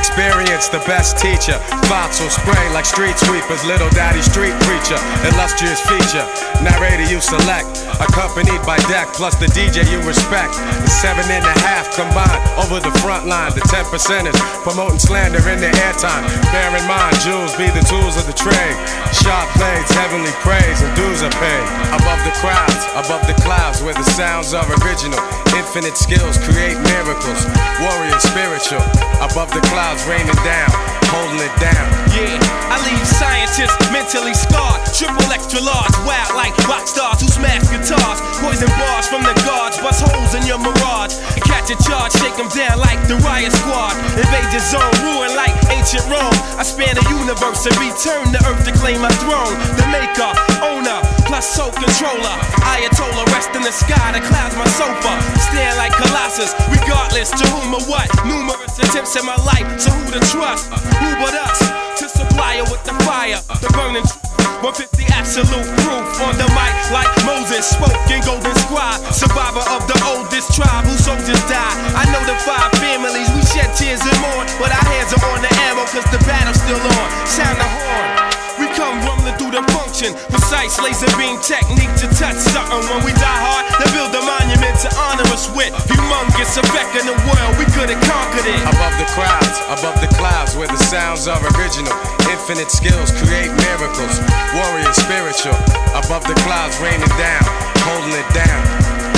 Experience 0.00 0.68
the 0.72 0.80
best 0.88 1.18
teacher. 1.18 1.60
Thoughts 1.92 2.24
will 2.24 2.32
spray 2.32 2.66
like 2.72 2.86
street 2.86 3.18
sweepers. 3.18 3.62
Little 3.68 3.90
daddy 3.90 4.22
street 4.22 4.56
preacher. 4.64 4.96
Illustrious 5.28 5.80
feature. 5.84 6.24
Narrator 6.64 7.04
you 7.12 7.20
select. 7.20 7.84
Accompanied 8.00 8.64
by 8.64 8.80
deck 8.88 9.12
plus 9.12 9.36
the 9.36 9.46
DJ 9.52 9.84
you 9.92 10.00
respect. 10.08 10.56
The 10.56 10.88
seven 10.88 11.28
and 11.28 11.44
a 11.44 11.54
half 11.60 11.92
combined 11.92 12.40
over 12.64 12.80
the 12.80 12.94
front 13.04 13.26
line. 13.26 13.52
The 13.52 13.60
ten 13.68 13.84
percenters 13.92 14.40
promoting 14.64 14.98
slander 15.20 15.44
in 15.52 15.60
their 15.60 15.72
airtime. 15.84 16.24
Bear 16.48 16.72
in 16.72 16.86
mind, 16.88 17.12
jewels 17.20 17.52
be 17.56 17.68
the 17.68 17.84
tools 17.84 18.16
of 18.16 18.24
the 18.24 18.32
trade. 18.32 18.76
Sharp 19.12 19.44
blades, 19.60 19.92
heavenly 19.92 20.32
praise, 20.40 20.80
and 20.80 20.88
dues 20.96 21.20
are 21.20 21.34
paid. 21.36 21.66
Above 21.92 22.20
the 22.24 22.32
crowds, 22.40 22.80
above 22.96 23.20
the 23.28 23.36
clouds, 23.44 23.82
where 23.82 23.92
the 23.92 24.08
sounds 24.16 24.54
are 24.54 24.64
original. 24.80 25.20
Infinite 25.52 25.96
skills 25.96 26.40
create 26.48 26.78
miracles. 26.96 27.44
Warrior 27.84 28.18
spiritual. 28.20 28.84
Above 29.20 29.52
the 29.52 29.60
clouds, 29.68 30.08
raining 30.08 30.40
down, 30.40 30.72
holding 31.10 31.42
it 31.42 31.54
down. 31.58 31.86
Yeah, 32.14 32.38
I 32.70 32.78
leave 32.86 33.06
scientists 33.06 33.76
mentally 33.90 34.34
scarred. 34.34 34.78
Triple 34.94 35.26
extra 35.34 35.58
large, 35.60 35.94
wild 36.06 36.34
like 36.38 36.54
rock 36.70 36.86
stars 36.86 37.20
who 37.20 37.28
smash 37.28 37.66
guitars. 37.66 38.18
Poison 38.38 38.70
bars 38.78 39.06
from 39.10 39.26
the 39.26 39.34
guards, 39.42 39.78
bust 39.82 40.06
holes 40.06 40.34
in 40.38 40.46
your 40.46 40.58
mirage. 40.62 41.18
Catch 41.42 41.74
a 41.74 41.76
charge, 41.82 42.14
shake 42.22 42.36
them 42.38 42.48
down 42.54 42.78
like 42.78 43.02
the 43.10 43.18
riot 43.26 43.52
squad. 43.52 43.98
Invade 44.14 44.50
the 44.54 44.62
zone, 44.62 44.94
ruin 45.02 45.34
like 45.34 45.54
ancient 45.74 46.06
Rome. 46.06 46.36
I 46.54 46.62
span 46.62 46.94
the 46.94 47.06
universe 47.10 47.66
and 47.66 47.74
return 47.82 48.30
to 48.30 48.38
earth 48.46 48.62
to 48.66 48.72
claim 48.78 49.02
my 49.02 49.12
throne. 49.26 49.54
The 49.78 49.86
maker, 49.90 50.30
owner, 50.62 50.98
plus 51.30 51.46
soul 51.46 51.70
controller. 51.70 52.34
Ayatollah, 52.66 53.22
rest 53.30 53.54
in 53.54 53.62
the 53.62 53.70
sky, 53.70 54.10
the 54.10 54.18
clouds 54.18 54.58
my 54.58 54.66
sofa. 54.74 55.14
Stand 55.46 55.78
like 55.78 55.94
Colossus, 55.94 56.50
regardless 56.74 57.30
to 57.30 57.46
whom 57.54 57.70
or 57.70 57.84
what. 57.86 58.10
Numerous 58.26 58.74
attempts 58.82 59.14
in 59.14 59.22
my 59.22 59.38
life, 59.46 59.62
so 59.78 59.94
who 59.94 60.10
to 60.10 60.20
trust? 60.34 60.66
Who 60.98 61.10
but 61.22 61.34
us? 61.38 61.58
To 62.02 62.10
supply 62.10 62.58
with 62.66 62.82
the 62.82 62.98
fire, 63.06 63.38
the 63.62 63.70
burning 63.78 64.02
truth. 64.02 64.26
150 64.66 65.06
absolute 65.14 65.70
proof 65.86 66.04
on 66.26 66.34
the 66.36 66.44
mic 66.52 66.74
like 66.92 67.08
Moses 67.24 67.64
spoke 67.64 67.96
in 68.10 68.20
Golden 68.26 68.52
Scribe. 68.66 69.00
Survivor 69.14 69.62
of 69.70 69.86
the 69.86 69.96
oldest 70.10 70.52
tribe 70.52 70.84
whose 70.84 71.00
soldiers 71.06 71.40
died. 71.46 71.78
I 71.94 72.10
know 72.10 72.20
the 72.26 72.36
five 72.42 72.68
families, 72.82 73.30
we 73.38 73.40
shed 73.54 73.70
tears 73.78 74.02
and 74.02 74.18
mourn. 74.18 74.50
But 74.58 74.74
our 74.74 74.84
hands 74.84 75.14
are 75.14 75.24
on 75.30 75.40
the 75.40 75.52
ammo 75.70 75.86
cause 75.94 76.04
the 76.10 76.20
battle's 76.26 76.58
still 76.58 76.76
on. 76.76 77.08
Sound 77.24 77.56
the 77.56 77.68
horn. 77.70 78.30
We 78.60 78.66
come 78.76 79.00
rumbling 79.20 79.36
through 79.36 79.52
the 79.52 79.64
function. 79.72 80.14
Precise 80.32 80.80
laser 80.80 81.08
beam 81.16 81.36
technique 81.44 81.92
to 82.00 82.08
touch 82.16 82.36
something. 82.40 82.80
When 82.88 83.04
we 83.04 83.12
die 83.12 83.40
hard, 83.44 83.64
they 83.76 83.88
build 83.92 84.12
a 84.16 84.22
monument 84.24 84.76
to 84.80 84.88
honor 84.96 85.28
us 85.32 85.48
with. 85.52 85.72
Humongous 85.92 86.56
effect 86.56 86.96
in 86.96 87.04
the 87.04 87.16
world, 87.28 87.52
we 87.60 87.68
could 87.76 87.92
have 87.92 88.02
conquered 88.08 88.48
it. 88.48 88.60
Above 88.64 88.94
the 88.96 89.08
crowds, 89.12 89.56
above 89.68 89.96
the 90.00 90.10
clouds, 90.16 90.56
where 90.56 90.68
the 90.68 90.80
sounds 90.80 91.28
are 91.28 91.40
original. 91.56 91.92
Infinite 92.32 92.70
skills 92.70 93.12
create 93.20 93.52
miracles. 93.68 94.16
Warrior 94.56 94.92
spiritual. 94.96 95.56
Above 95.92 96.24
the 96.24 96.36
clouds, 96.48 96.80
raining 96.80 97.12
down, 97.20 97.44
holding 97.84 98.16
it 98.16 98.28
down. 98.32 99.09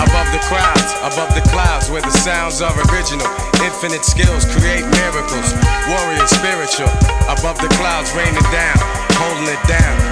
Above 0.00 0.28
the 0.32 0.40
crowds, 0.48 0.92
above 1.02 1.34
the 1.34 1.42
clouds, 1.50 1.90
where 1.90 2.02
the 2.02 2.10
sounds 2.10 2.62
are 2.62 2.72
original. 2.92 3.26
Infinite 3.60 4.04
skills 4.04 4.44
create 4.46 4.86
miracles. 5.02 5.52
Warrior 5.88 6.26
spiritual. 6.26 6.88
Above 7.28 7.60
the 7.60 7.68
clouds, 7.76 8.14
raining 8.14 8.46
down, 8.52 8.78
holding 9.18 9.48
it 9.52 9.62
down. 9.68 10.11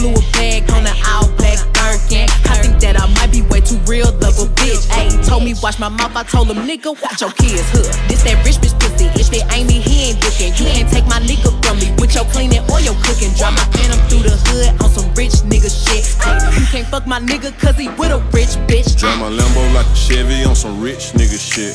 Blew 0.00 0.12
a 0.16 0.32
bag 0.32 0.64
on 0.72 0.86
an 0.86 0.96
all 1.06 1.28
black 1.36 1.60
Birkin. 1.76 2.28
I 2.48 2.56
think 2.64 2.80
that 2.80 2.96
I 2.96 3.06
might 3.20 3.30
be 3.30 3.42
way 3.52 3.60
too 3.60 3.76
real 3.84 4.08
a 4.08 4.48
bitch. 4.56 4.88
Ayy, 4.96 5.12
told 5.28 5.44
me 5.44 5.54
watch 5.62 5.78
my 5.78 5.88
mouth. 5.88 6.16
I 6.16 6.22
told 6.24 6.50
him 6.50 6.64
nigga 6.68 6.96
watch 7.02 7.20
your 7.20 7.32
kids. 7.32 7.68
Huh. 7.72 7.84
This 8.08 8.22
that 8.24 8.40
rich 8.44 8.56
bitch 8.56 8.76
pussy. 8.80 9.06
If 9.20 9.32
it 9.32 9.44
ain't 9.52 9.68
me, 9.68 9.80
he 9.80 10.10
ain't 10.10 10.24
looking. 10.24 10.52
You 10.56 10.72
can't 10.72 10.88
take 10.90 11.06
my 11.06 11.20
nigga 11.20 11.59
with 12.10 12.16
your 12.16 12.32
cleaning 12.32 12.62
or 12.70 12.80
your 12.80 12.94
cooking. 13.02 13.32
Drive 13.34 13.54
my 13.54 13.64
phantom 13.70 13.98
through 14.08 14.26
the 14.26 14.36
hood 14.50 14.82
on 14.82 14.90
some 14.90 15.06
rich 15.14 15.42
nigga 15.46 15.70
shit. 15.70 16.02
Ayy, 16.26 16.60
you 16.60 16.66
can't 16.66 16.86
fuck 16.86 17.06
my 17.06 17.20
nigga 17.20 17.56
cause 17.58 17.76
he 17.76 17.88
with 17.90 18.10
a 18.10 18.18
rich 18.32 18.58
bitch. 18.66 18.98
Drive 18.98 19.18
my 19.18 19.30
Lambo 19.30 19.62
like 19.74 19.86
a 19.86 19.94
Chevy 19.94 20.44
on 20.44 20.56
some 20.56 20.80
rich 20.80 21.12
nigga 21.14 21.38
shit. 21.38 21.74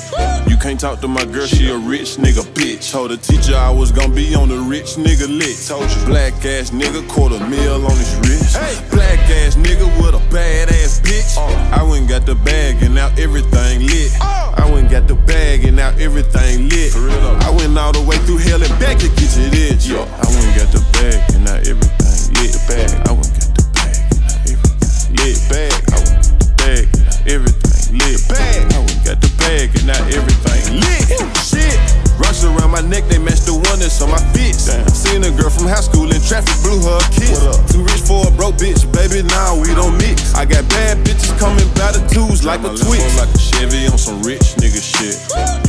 You 0.49 0.57
can't 0.57 0.80
talk 0.80 0.99
to 1.02 1.07
my 1.07 1.24
girl, 1.26 1.48
she 1.48 1.70
a 1.70 1.78
rich 1.78 2.18
nigga 2.18 2.44
bitch. 2.53 2.91
Told 2.91 3.12
the 3.12 3.18
teacher 3.18 3.56
I 3.56 3.70
was 3.70 3.91
gonna 3.91 4.14
be 4.14 4.36
on 4.36 4.49
the 4.49 4.60
rich 4.60 4.95
nigga 4.95 5.28
lit. 5.28 5.57
Told 5.68 5.90
you 5.90 6.06
black 6.06 6.34
ass 6.45 6.72
nigga 6.72 7.07
quarter 7.07 7.40
mil 7.48 7.86
on 7.86 7.95
his 7.98 8.16
wrist. 8.28 8.56
Black 8.91 9.20
ass 9.40 9.56
nigga 9.56 9.88
with 10.02 10.16
a 10.16 10.24
bad 10.32 10.70
ass 10.70 10.99
bitch. 10.99 11.38
I 11.72 11.84
went 11.84 12.10
got 12.10 12.26
the 12.26 12.36
bag 12.36 12.84
and 12.84 12.95
now 12.95 13.07
everything 13.18 13.88
lit. 13.88 14.12
I 14.22 14.70
went 14.72 14.90
got 14.90 15.07
the 15.07 15.16
bag 15.16 15.66
and 15.66 15.78
now 15.78 15.90
everything 15.98 16.70
lit. 16.70 16.95
I 16.95 17.49
went 17.56 17.78
all 17.78 17.91
the 17.91 18.02
way 18.02 18.18
through 18.26 18.38
hell 18.38 18.62
and 18.62 18.80
back 18.80 18.98
to 18.99 19.07
get 19.10 19.30
to 19.36 19.49
this. 19.49 19.88
Yo, 19.88 20.02
I 20.03 20.24
went 20.36 20.56
got 20.57 20.70
the 20.72 20.82
bag 20.94 21.20
and 21.36 21.45
now 21.45 21.56
everything 21.64 22.20
lit. 22.36 22.52
The 22.52 22.62
bag, 22.68 22.91
I 23.07 23.12
went 23.16 23.32
got 23.36 23.52
the 23.56 23.64
bag 23.72 23.95
and 24.06 24.20
now 24.20 24.36
everything 24.45 25.16
lit. 25.16 25.38
Bag, 25.48 25.74
I 25.91 25.98
went 26.03 26.20
got 26.24 26.40
the 26.40 26.49
bag 26.60 26.86
and 26.95 27.06
now 27.06 27.32
everything 27.32 27.98
lit. 27.99 28.20
Bag, 28.28 28.74
I 28.74 28.80
went 28.80 29.02
got 29.06 29.18
the 29.22 29.32
bag 29.40 29.68
and 29.76 29.88
now 29.88 30.02
everything 30.12 30.80
lit. 30.82 31.03
Shit. 31.40 31.78
Rush 32.20 32.44
around 32.44 32.72
my 32.72 32.82
neck, 32.82 33.03
they 33.12 33.20
match 33.20 33.44
the 33.44 33.53
one 33.53 33.80
that's 33.80 34.02
on 34.02 34.10
my 34.10 34.22
fits. 34.32 34.72
Seen 34.95 35.24
a 35.24 35.32
girl 35.36 35.52
from 35.52 35.68
high 35.68 35.84
school 35.84 36.07
in 36.07 36.22
traffic, 36.24 36.56
blew 36.64 36.80
her 36.80 36.98
a 36.99 37.07
kiss. 37.12 37.44
Too 37.72 37.84
rich 37.84 38.03
for 38.07 38.28
a 38.28 38.32
broke 38.32 38.56
bitch, 38.56 38.88
baby, 38.95 39.22
now 39.28 39.60
we 39.60 39.76
don't 39.76 39.98
mix. 39.99 40.34
I 40.34 40.45
got 40.45 40.64
bad 40.72 41.03
bitches 41.03 41.36
coming 41.38 41.68
by 41.76 41.91
the 41.91 42.02
twos 42.07 42.44
like 42.44 42.64
a 42.64 42.72
Twix. 42.72 43.03
like 43.20 43.32
a 43.32 43.38
Chevy 43.38 43.88
on 43.91 43.99
some 43.99 44.24
rich 44.24 44.56
nigga 44.56 44.80
shit. 44.80 45.20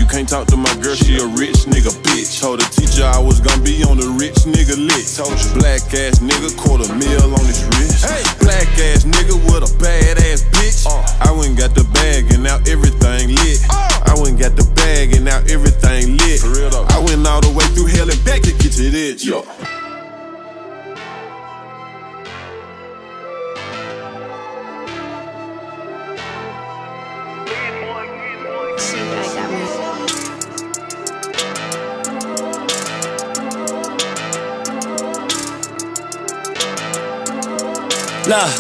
You 0.07 0.13
can't 0.13 0.29
talk 0.29 0.47
to 0.55 0.57
my 0.57 0.73
girl, 0.77 0.95
she 0.95 1.19
a 1.19 1.27
rich 1.35 1.67
nigga 1.67 1.91
bitch. 2.07 2.41
Told 2.41 2.61
the 2.61 2.69
teacher 2.71 3.03
I 3.03 3.19
was 3.19 3.41
gonna 3.41 3.61
be 3.61 3.83
on 3.83 3.99
the 3.99 4.07
rich 4.15 4.47
nigga 4.47 4.79
lit. 4.79 5.03
Told 5.03 5.35
you 5.35 5.51
black 5.59 5.83
ass 5.99 6.23
nigga, 6.23 6.55
quarter 6.55 6.87
mil 6.95 7.35
on 7.35 7.43
his 7.43 7.67
wrist. 7.75 8.07
Black 8.39 8.71
ass 8.79 9.03
nigga 9.03 9.35
with 9.35 9.67
a 9.67 9.73
bad 9.83 10.19
ass 10.23 10.47
bitch. 10.55 10.87
Uh. 10.87 11.03
I 11.27 11.33
went 11.35 11.59
got 11.59 11.75
the 11.75 11.83
bag 11.91 12.31
and 12.31 12.45
now 12.45 12.63
everything 12.71 13.35
lit. 13.35 13.59
Uh. 13.69 14.07
I 14.07 14.15
went 14.23 14.39
got 14.39 14.55
the 14.55 14.63
bag 14.79 15.13
and 15.13 15.25
now 15.25 15.43
everything 15.51 16.17
lit. 16.19 16.41
real 16.55 16.71
I 16.87 17.03
went 17.03 17.27
all 17.27 17.41
the 17.41 17.51
way 17.51 17.67
through 17.75 17.91
hell 17.91 18.09
and 18.09 18.25
back 18.25 18.43
to 18.43 18.53
get 18.55 18.79
to 18.79 18.87
this. 18.89 19.27
Yo. 19.27 19.43
Look, 38.27 38.51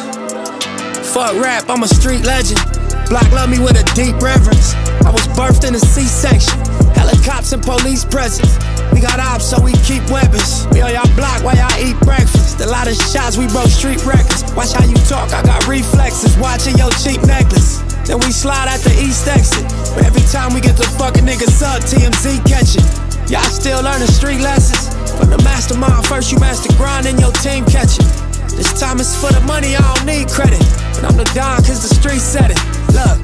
fuck 1.10 1.34
rap, 1.42 1.66
I'm 1.66 1.82
a 1.82 1.88
street 1.88 2.22
legend. 2.22 2.62
Block 3.10 3.26
love 3.34 3.50
me 3.50 3.58
with 3.58 3.74
a 3.74 3.82
deep 3.98 4.14
reverence. 4.22 4.78
I 5.02 5.10
was 5.10 5.26
birthed 5.34 5.66
in 5.66 5.74
a 5.74 5.82
C-section. 5.82 6.54
Helicopters 6.94 7.52
and 7.52 7.62
police 7.66 8.04
presence. 8.04 8.62
We 8.94 9.02
got 9.02 9.18
ops, 9.18 9.50
so 9.50 9.58
we 9.58 9.74
keep 9.82 10.06
weapons. 10.06 10.70
We 10.70 10.86
on 10.86 10.94
y'all 10.94 11.10
block 11.18 11.42
while 11.42 11.58
y'all 11.58 11.82
eat 11.82 11.98
breakfast. 12.06 12.62
A 12.62 12.66
lot 12.70 12.86
of 12.86 12.94
shots, 12.94 13.34
we 13.34 13.50
broke 13.50 13.66
street 13.66 14.06
records. 14.06 14.46
Watch 14.54 14.70
how 14.70 14.86
you 14.86 14.94
talk, 15.10 15.34
I 15.34 15.42
got 15.42 15.66
reflexes. 15.66 16.38
Watching 16.38 16.78
your 16.78 16.94
cheap 17.02 17.18
necklace. 17.26 17.82
Then 18.06 18.22
we 18.22 18.30
slide 18.30 18.70
at 18.70 18.86
the 18.86 18.94
east 19.02 19.26
exit. 19.26 19.66
But 19.98 20.06
every 20.06 20.22
time 20.30 20.54
we 20.54 20.60
get 20.62 20.78
the 20.78 20.86
fucking 20.94 21.26
niggas 21.26 21.58
up, 21.66 21.82
TMZ 21.82 22.38
catch 22.46 22.78
it. 22.78 22.86
Y'all 23.26 23.42
still 23.50 23.82
learning 23.82 24.14
street 24.14 24.38
lessons. 24.38 24.94
From 25.18 25.34
the 25.34 25.42
mastermind, 25.42 26.06
first 26.06 26.30
you 26.30 26.38
master 26.38 26.70
grind 26.78 27.06
and 27.06 27.18
your 27.18 27.32
team 27.42 27.66
catch 27.66 27.98
it. 27.98 28.25
This 28.56 28.80
time 28.80 28.98
it's 28.98 29.14
for 29.14 29.30
the 29.32 29.40
money, 29.42 29.76
I 29.76 29.94
don't 29.94 30.06
need 30.06 30.28
credit. 30.28 30.58
But 30.94 31.04
I'm 31.04 31.16
the 31.16 31.30
Don 31.34 31.62
cause 31.62 31.86
the 31.86 31.94
street 31.94 32.20
said 32.20 32.50
it. 32.50 32.58
Look. 32.96 33.18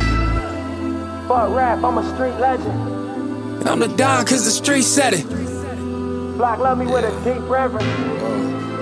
Fuck 1.26 1.56
rap, 1.56 1.82
I'm 1.82 1.96
a 1.96 2.14
street 2.14 2.38
legend. 2.38 2.68
And 3.60 3.68
I'm 3.68 3.78
the 3.78 3.88
Don 3.88 4.26
cause 4.26 4.44
the 4.44 4.50
street 4.50 4.82
said 4.82 5.14
it. 5.14 5.26
Block 6.36 6.58
love 6.58 6.76
me 6.76 6.86
with 6.86 7.04
a 7.04 7.24
deep 7.24 7.42
reverence. 7.48 7.86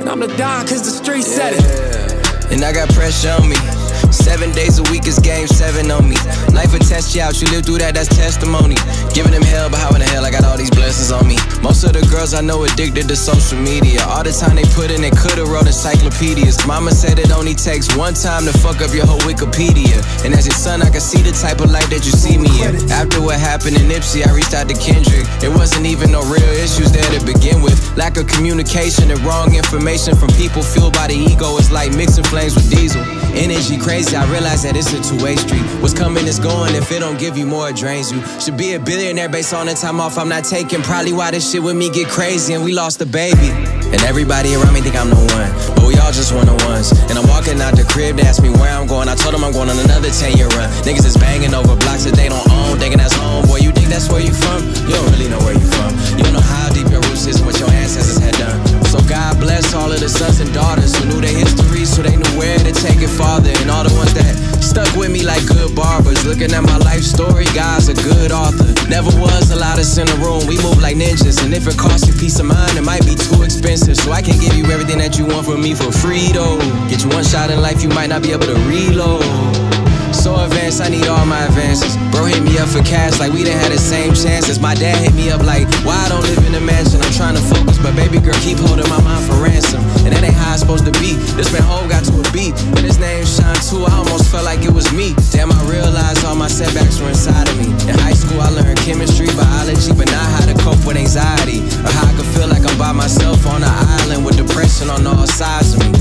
And 0.01 0.09
I'm 0.09 0.19
the 0.19 0.27
Don 0.37 0.67
cause 0.67 0.83
the 0.83 0.91
street 0.91 1.23
said 1.23 1.55
it. 1.55 2.53
And 2.53 2.65
I 2.65 2.73
got 2.73 2.89
pressure 2.91 3.31
on 3.31 3.49
me. 3.49 3.80
Seven 4.11 4.51
days 4.53 4.79
a 4.79 4.83
week 4.91 5.07
is 5.07 5.19
game 5.19 5.47
seven 5.47 5.91
on 5.91 6.09
me. 6.09 6.17
Life 6.53 6.73
will 6.73 6.83
test 6.83 7.15
you 7.15 7.23
out, 7.23 7.41
you 7.41 7.47
live 7.49 7.65
through 7.65 7.79
that, 7.79 7.95
that's 7.95 8.09
testimony. 8.09 8.75
Giving 9.15 9.33
them 9.33 9.43
hell, 9.43 9.71
but 9.71 9.79
how 9.79 9.95
in 9.95 10.01
the 10.01 10.09
hell 10.11 10.25
I 10.25 10.31
got 10.31 10.45
all 10.45 10.57
these 10.57 10.71
blessings 10.71 11.13
on 11.13 11.27
me? 11.27 11.37
Most 11.63 11.85
of 11.85 11.93
the 11.93 12.03
girls 12.11 12.35
I 12.35 12.41
know 12.41 12.65
addicted 12.65 13.07
to 13.09 13.17
social 13.17 13.59
media. 13.59 14.03
All 14.07 14.23
the 14.23 14.33
time 14.33 14.57
they 14.57 14.67
put 14.75 14.91
in, 14.91 15.03
they 15.03 15.11
could've 15.11 15.49
wrote 15.49 15.67
encyclopedias. 15.67 16.67
Mama 16.67 16.91
said 16.93 17.19
it 17.19 17.31
only 17.31 17.55
takes 17.55 17.91
one 17.97 18.15
time 18.15 18.47
to 18.47 18.55
fuck 18.59 18.81
up 18.81 18.95
your 18.95 19.07
whole 19.07 19.21
Wikipedia. 19.29 20.01
And 20.25 20.33
as 20.33 20.47
your 20.47 20.57
son, 20.57 20.81
I 20.83 20.91
can 20.91 21.05
see 21.05 21.21
the 21.21 21.37
type 21.37 21.61
of 21.61 21.71
life 21.71 21.91
that 21.91 22.03
you 22.07 22.15
see 22.17 22.39
me 22.39 22.51
in. 22.65 22.81
After 22.91 23.21
what 23.21 23.39
happened 23.39 23.77
in 23.77 23.87
Nipsey, 23.91 24.27
I 24.27 24.33
reached 24.33 24.55
out 24.55 24.67
to 24.71 24.75
Kendrick. 24.75 25.29
It 25.45 25.53
wasn't 25.53 25.87
even 25.87 26.11
no 26.11 26.23
real 26.33 26.55
issues 26.59 26.91
there 26.91 27.07
to 27.15 27.21
begin 27.23 27.61
with. 27.61 27.79
Lack 27.97 28.17
of 28.17 28.27
communication 28.27 29.11
and 29.11 29.21
wrong 29.21 29.55
information 29.55 30.17
from 30.17 30.31
people 30.41 30.63
fueled 30.63 30.95
by 30.95 31.07
the 31.07 31.19
ego 31.19 31.59
is 31.59 31.71
like 31.71 31.93
mixing 31.93 32.25
flames 32.25 32.55
with 32.57 32.71
diesel. 32.71 33.05
Energy 33.37 33.77
crazy, 33.77 34.00
I 34.01 34.25
realize 34.33 34.63
that 34.65 34.77
it's 34.77 34.89
a 34.97 35.01
two-way 35.05 35.37
street. 35.37 35.61
What's 35.83 35.93
coming 35.93 36.27
is 36.27 36.39
going, 36.39 36.75
if 36.75 36.91
it 36.91 37.01
don't 37.01 37.19
give 37.19 37.37
you 37.37 37.45
more, 37.45 37.69
it 37.69 37.77
drains 37.77 38.11
you. 38.11 38.25
Should 38.41 38.57
be 38.57 38.73
a 38.73 38.81
billionaire 38.81 39.29
based 39.29 39.53
on 39.53 39.67
the 39.67 39.75
time 39.75 40.01
off 40.01 40.17
I'm 40.17 40.29
not 40.29 40.45
taking. 40.45 40.81
Probably 40.81 41.13
why 41.13 41.31
this 41.31 41.45
shit 41.45 41.63
with 41.63 41.77
me 41.77 41.91
get 41.91 42.09
crazy 42.09 42.55
and 42.55 42.65
we 42.65 42.73
lost 42.73 43.01
a 43.03 43.07
baby. 43.07 43.53
And 43.93 44.01
everybody 44.09 44.55
around 44.57 44.73
me 44.73 44.81
think 44.81 44.97
I'm 44.97 45.11
the 45.11 45.21
one, 45.37 45.51
but 45.77 45.85
we 45.85 46.01
all 46.01 46.13
just 46.13 46.33
one 46.33 46.49
of 46.49 46.57
ones. 46.65 46.93
And 47.13 47.19
I'm 47.19 47.29
walking 47.29 47.61
out 47.61 47.77
the 47.77 47.85
crib, 47.85 48.17
they 48.17 48.23
ask 48.25 48.43
me 48.43 48.49
where 48.49 48.73
I'm 48.73 48.87
going. 48.87 49.09
I 49.09 49.17
told 49.17 49.35
them 49.35 49.45
I'm 49.45 49.53
going 49.53 49.69
on 49.69 49.79
another 49.79 50.09
10 50.09 50.37
year 50.37 50.49
run. 50.57 50.73
Niggas 50.89 51.05
is 51.05 51.17
banging 51.17 51.53
over 51.53 51.77
blocks 51.77 52.09
that 52.09 52.17
they 52.17 52.29
don't 52.33 52.49
own, 52.49 52.79
thinking 52.79 52.99
that's 52.99 53.15
home. 53.15 53.45
Boy, 53.47 53.61
you 53.61 53.71
think 53.71 53.89
that's 53.93 54.09
where 54.09 54.25
you 54.25 54.33
from? 54.33 54.65
You 54.89 54.97
don't 54.97 55.11
really 55.13 55.29
know 55.29 55.39
where 55.45 55.53
you 55.53 55.69
from. 55.77 55.93
You 56.17 56.25
don't 56.25 56.41
know 56.41 56.49
how 56.57 56.73
deep 56.73 56.89
your 56.89 57.05
roots 57.05 57.27
is 57.29 57.37
and 57.37 57.47
what 57.47 57.61
your 57.61 57.69
ancestors 57.69 58.19
had 58.19 58.35
done. 58.41 58.70
So 58.91 58.99
God 59.07 59.39
bless 59.39 59.73
all 59.73 59.93
of 59.93 60.01
the 60.01 60.09
sons 60.09 60.41
and 60.41 60.53
daughters 60.53 60.99
who 60.99 61.07
knew 61.07 61.21
their 61.21 61.31
history, 61.31 61.85
so 61.85 62.03
they 62.03 62.17
knew 62.17 62.35
where 62.35 62.59
to 62.59 62.73
take 62.75 62.99
it 62.99 63.07
farther. 63.07 63.55
And 63.63 63.71
all 63.71 63.87
the 63.87 63.95
ones 63.95 64.13
that 64.15 64.35
stuck 64.59 64.91
with 64.99 65.13
me 65.15 65.23
like 65.23 65.47
good 65.47 65.77
barbers. 65.77 66.27
Looking 66.27 66.51
at 66.51 66.63
my 66.67 66.77
life 66.79 67.07
story, 67.07 67.47
God's 67.55 67.87
a 67.87 67.95
good 67.95 68.33
author. 68.33 68.67
Never 68.91 69.15
was 69.23 69.55
a 69.55 69.57
lot 69.57 69.79
of 69.79 69.87
in 69.95 70.11
the 70.11 70.19
room, 70.19 70.43
we 70.51 70.59
move 70.59 70.83
like 70.83 70.97
ninjas. 70.97 71.39
And 71.39 71.55
if 71.55 71.71
it 71.71 71.79
costs 71.79 72.11
you 72.11 72.15
peace 72.19 72.41
of 72.41 72.47
mind, 72.47 72.77
it 72.77 72.83
might 72.83 73.07
be 73.07 73.15
too 73.15 73.47
expensive. 73.47 73.97
So 73.97 74.11
I 74.11 74.23
can 74.23 74.35
give 74.43 74.59
you 74.59 74.67
everything 74.75 74.99
that 74.99 75.17
you 75.17 75.25
want 75.25 75.47
from 75.47 75.63
me 75.63 75.73
for 75.73 75.93
free, 75.95 76.35
though. 76.35 76.59
Get 76.91 77.07
you 77.07 77.11
one 77.11 77.23
shot 77.23 77.51
in 77.51 77.63
life, 77.63 77.83
you 77.85 77.91
might 77.91 78.11
not 78.11 78.23
be 78.23 78.33
able 78.33 78.51
to 78.51 78.59
reload. 78.67 79.70
So 80.13 80.35
advanced, 80.37 80.83
I 80.83 80.89
need 80.89 81.07
all 81.07 81.25
my 81.25 81.47
advances. 81.47 81.97
Bro 82.11 82.27
hit 82.27 82.43
me 82.43 82.59
up 82.59 82.69
for 82.69 82.83
cash 82.83 83.19
like 83.21 83.33
we 83.33 83.45
didn't 83.45 83.63
have 83.63 83.73
the 83.73 83.79
same 83.79 84.13
chances. 84.13 84.59
My 84.59 84.75
dad 84.75 84.99
hit 84.99 85.15
me 85.15 85.31
up 85.31 85.43
like, 85.43 85.71
why 85.87 85.97
I 85.97 86.09
don't 86.11 86.23
live 86.23 86.45
in 86.47 86.55
a 86.55 86.61
mansion? 86.61 87.01
I'm 87.01 87.13
trying 87.15 87.37
to 87.39 87.45
focus, 87.49 87.79
but 87.79 87.95
baby 87.95 88.19
girl 88.19 88.37
keep 88.43 88.59
holding 88.59 88.89
my 88.91 89.01
mind 89.01 89.25
for 89.25 89.39
ransom. 89.39 89.81
And 90.05 90.13
that 90.13 90.23
ain't 90.23 90.35
how 90.35 90.53
it's 90.53 90.61
supposed 90.61 90.85
to 90.85 90.95
be. 90.99 91.15
This 91.39 91.49
man 91.55 91.63
Hov 91.63 91.89
got 91.89 92.05
to 92.11 92.15
a 92.19 92.27
beat, 92.35 92.53
and 92.77 92.85
his 92.85 92.99
name 92.99 93.25
Shine 93.25 93.57
too. 93.65 93.87
I 93.87 93.95
almost 94.03 94.29
felt 94.29 94.45
like 94.45 94.67
it 94.67 94.75
was 94.75 94.91
me. 94.93 95.15
Damn, 95.31 95.55
I 95.55 95.61
realized 95.71 96.27
all 96.27 96.37
my 96.37 96.51
setbacks 96.51 96.99
were 97.01 97.09
inside 97.09 97.49
of 97.49 97.57
me. 97.57 97.71
In 97.87 97.95
high 98.03 98.19
school, 98.19 98.43
I 98.43 98.51
learned 98.51 98.83
chemistry, 98.83 99.31
biology, 99.39 99.95
but 99.95 100.11
not 100.11 100.27
how 100.37 100.45
to 100.45 100.55
cope 100.61 100.83
with 100.85 100.99
anxiety. 100.99 101.63
Or 101.87 101.91
how 101.95 102.11
I 102.11 102.13
could 102.19 102.29
feel 102.35 102.51
like 102.51 102.67
I'm 102.67 102.77
by 102.77 102.93
myself 102.93 103.47
on 103.47 103.63
an 103.63 103.75
island 104.03 104.27
with 104.27 104.37
depression 104.37 104.91
on 104.91 105.07
all 105.07 105.27
sides 105.27 105.79
of 105.79 105.81
me. 105.81 105.95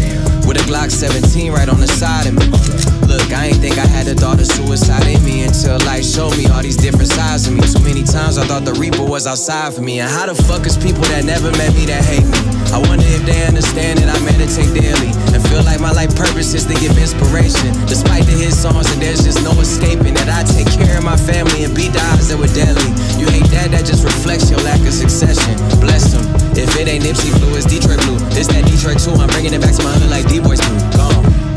With 0.50 0.58
a 0.58 0.66
Glock 0.66 0.90
17 0.90 1.54
right 1.54 1.70
on 1.70 1.80
the 1.80 1.88
side 1.88 2.26
of 2.26 2.34
me. 2.34 2.89
Look, 3.10 3.34
I 3.34 3.50
ain't 3.50 3.58
think 3.58 3.82
I 3.82 3.90
had 3.90 4.06
a 4.06 4.14
of 4.14 4.46
suicide 4.46 5.02
in 5.10 5.18
me 5.26 5.42
until 5.42 5.82
life 5.90 6.06
showed 6.06 6.38
me 6.38 6.46
all 6.46 6.62
these 6.62 6.78
different 6.78 7.10
sides 7.10 7.50
of 7.50 7.58
me. 7.58 7.66
Too 7.66 7.82
many 7.82 8.06
times 8.06 8.38
I 8.38 8.46
thought 8.46 8.70
the 8.70 8.78
Reaper 8.78 9.02
was 9.02 9.26
outside 9.26 9.74
for 9.74 9.82
me. 9.82 9.98
And 9.98 10.06
how 10.06 10.30
the 10.30 10.38
fuck 10.38 10.70
is 10.70 10.78
people 10.78 11.02
that 11.10 11.26
never 11.26 11.50
met 11.58 11.74
me 11.74 11.90
that 11.90 12.06
hate 12.06 12.22
me? 12.22 12.38
I 12.70 12.78
wonder 12.86 13.10
if 13.10 13.26
they 13.26 13.42
understand 13.50 13.98
that 13.98 14.14
I 14.14 14.18
meditate 14.22 14.70
daily 14.78 15.10
and 15.34 15.42
feel 15.50 15.66
like 15.66 15.82
my 15.82 15.90
life 15.90 16.14
purpose 16.14 16.54
is 16.54 16.70
to 16.70 16.78
give 16.78 16.94
inspiration. 17.02 17.74
Despite 17.90 18.30
the 18.30 18.38
hit 18.38 18.54
songs, 18.54 18.86
and 18.94 19.02
there's 19.02 19.26
just 19.26 19.42
no 19.42 19.58
escaping 19.58 20.14
that 20.14 20.30
I 20.30 20.46
take 20.46 20.70
care 20.70 21.02
of 21.02 21.04
my 21.04 21.18
family 21.18 21.66
and 21.66 21.74
beat 21.74 21.98
the 21.98 22.02
odds 22.14 22.30
that 22.30 22.38
were 22.38 22.54
deadly. 22.54 22.94
You 23.18 23.26
hate 23.26 23.50
that, 23.58 23.74
that 23.74 23.90
just 23.90 24.06
reflects 24.06 24.54
your 24.54 24.62
lack 24.62 24.86
of 24.86 24.94
succession. 24.94 25.58
Bless 25.82 26.14
them. 26.14 26.22
If 26.54 26.78
it 26.78 26.86
ain't 26.86 27.10
Nipsey 27.10 27.34
Blue, 27.42 27.58
it's 27.58 27.66
Detroit 27.66 28.06
Blue. 28.06 28.22
It's 28.38 28.54
that 28.54 28.70
Detroit 28.70 29.02
too. 29.02 29.18
I'm 29.18 29.34
bringing 29.34 29.58
it 29.58 29.66
back 29.66 29.74
to 29.74 29.82
my 29.82 29.98
hood 29.98 30.14
like 30.14 30.30
D-Boys 30.30 30.62
do. 30.62 30.78
Gone. 30.94 31.49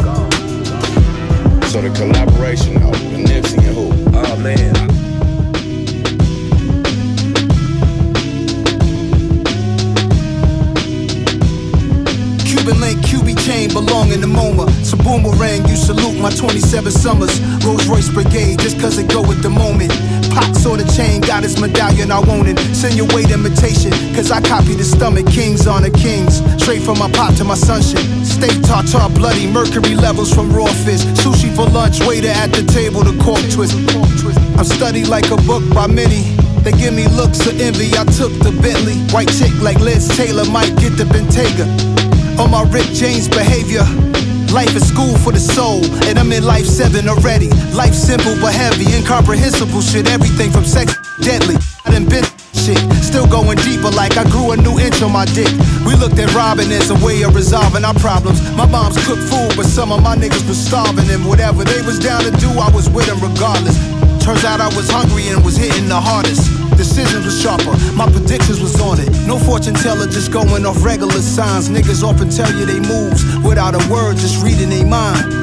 So 1.72 1.80
the 1.80 1.88
collaboration 1.88 2.76
out 2.82 2.92
Nipsey 2.92 3.56
and 3.56 3.74
who? 3.74 3.88
Oh 4.12 4.36
man. 4.36 4.74
Cuban 12.44 12.78
link, 12.78 12.98
QB 13.00 13.46
chain, 13.46 13.72
belong 13.72 14.12
in 14.12 14.20
the 14.20 14.26
MoMA. 14.26 14.68
Some 14.84 14.98
boomerang, 14.98 15.66
you 15.66 15.76
salute 15.76 16.20
my 16.20 16.28
27 16.28 16.92
summers. 16.92 17.40
Rolls 17.64 17.86
Royce 17.86 18.10
Brigade, 18.10 18.58
just 18.58 18.78
cause 18.78 18.98
it 18.98 19.08
go 19.08 19.22
with 19.22 19.42
the 19.42 19.48
moment. 19.48 19.92
Pac 20.32 20.54
saw 20.56 20.76
the 20.76 20.84
chain, 20.96 21.20
got 21.20 21.42
his 21.42 21.60
medallion, 21.60 22.10
I 22.10 22.20
want 22.20 22.48
it. 22.48 22.58
Send 22.74 22.96
your 22.96 23.06
weight 23.14 23.30
imitation, 23.30 23.92
cause 24.16 24.30
I 24.30 24.40
copy 24.40 24.74
the 24.74 24.84
stomach. 24.84 25.26
Kings 25.28 25.66
on 25.66 25.82
the 25.82 25.90
kings, 25.90 26.40
straight 26.62 26.82
from 26.82 26.98
my 26.98 27.10
pop 27.12 27.34
to 27.36 27.44
my 27.44 27.54
sunshine. 27.54 28.24
Steak 28.24 28.62
tartar, 28.62 29.12
bloody 29.14 29.46
mercury 29.46 29.94
levels 29.94 30.32
from 30.32 30.52
raw 30.52 30.72
fish. 30.84 31.04
Sushi 31.20 31.54
for 31.54 31.68
lunch, 31.68 32.00
waiter 32.00 32.32
at 32.32 32.50
the 32.52 32.64
table, 32.64 33.04
the 33.04 33.12
cork 33.22 33.44
twist. 33.52 33.76
I'm 34.56 34.64
studied 34.64 35.08
like 35.08 35.30
a 35.30 35.36
book 35.44 35.62
by 35.74 35.86
many. 35.86 36.22
They 36.64 36.72
give 36.72 36.94
me 36.94 37.08
looks 37.08 37.44
of 37.46 37.60
envy, 37.60 37.92
I 37.92 38.04
took 38.04 38.32
the 38.40 38.56
Bentley. 38.62 38.96
White 39.12 39.30
chick 39.36 39.52
like 39.60 39.80
Liz 39.80 40.08
Taylor 40.16 40.48
might 40.48 40.72
get 40.78 40.96
the 40.96 41.04
Bentayga. 41.04 41.66
On 42.38 42.50
my 42.50 42.62
Rick 42.70 42.86
James 42.94 43.28
behavior. 43.28 43.84
Life 44.52 44.76
is 44.76 44.86
school 44.86 45.16
for 45.16 45.32
the 45.32 45.40
soul, 45.40 45.80
and 46.04 46.18
I'm 46.18 46.30
in 46.30 46.44
life 46.44 46.66
seven 46.66 47.08
already. 47.08 47.48
Life 47.72 47.94
simple 47.94 48.36
but 48.36 48.52
heavy, 48.52 48.84
incomprehensible 48.94 49.80
shit. 49.80 50.06
Everything 50.12 50.50
from 50.52 50.64
sex 50.64 50.92
deadly. 51.24 51.56
I 51.86 51.90
done 51.90 52.04
been 52.04 52.24
shit, 52.52 52.76
still 53.00 53.26
going 53.26 53.56
deeper 53.64 53.88
like 53.88 54.18
I 54.20 54.28
grew 54.28 54.52
a 54.52 54.56
new 54.56 54.78
inch 54.78 55.00
on 55.00 55.10
my 55.10 55.24
dick. 55.32 55.48
We 55.88 55.96
looked 55.96 56.18
at 56.20 56.28
robbing 56.36 56.70
as 56.70 56.90
a 56.90 56.98
way 57.00 57.22
of 57.22 57.34
resolving 57.34 57.82
our 57.82 57.96
problems. 57.96 58.44
My 58.52 58.66
mom's 58.66 59.00
cooked 59.08 59.24
food, 59.24 59.56
but 59.56 59.64
some 59.64 59.90
of 59.90 60.02
my 60.02 60.16
niggas 60.16 60.46
was 60.46 60.60
starving, 60.60 61.08
and 61.08 61.24
whatever 61.24 61.64
they 61.64 61.80
was 61.80 61.98
down 61.98 62.20
to 62.22 62.30
do, 62.36 62.52
I 62.60 62.68
was 62.76 62.90
with 62.90 63.06
them 63.06 63.24
regardless. 63.24 63.80
Turns 64.22 64.44
out 64.44 64.60
I 64.60 64.68
was 64.76 64.90
hungry 64.90 65.28
and 65.28 65.42
was 65.42 65.56
hitting 65.56 65.88
the 65.88 65.98
hardest. 65.98 66.61
Decisions 66.76 67.24
was 67.24 67.40
sharper, 67.40 67.76
my 67.94 68.10
predictions 68.10 68.60
was 68.60 68.80
on 68.80 68.98
it. 69.00 69.10
No 69.26 69.38
fortune 69.38 69.74
teller, 69.74 70.06
just 70.06 70.32
going 70.32 70.66
off 70.66 70.84
regular 70.84 71.20
signs. 71.20 71.68
Niggas 71.68 72.02
often 72.02 72.30
tell 72.30 72.50
you 72.58 72.66
they 72.66 72.80
moves 72.80 73.24
without 73.44 73.74
a 73.74 73.82
word, 73.92 74.16
just 74.16 74.42
reading 74.42 74.70
they 74.70 74.84
mind. 74.84 75.42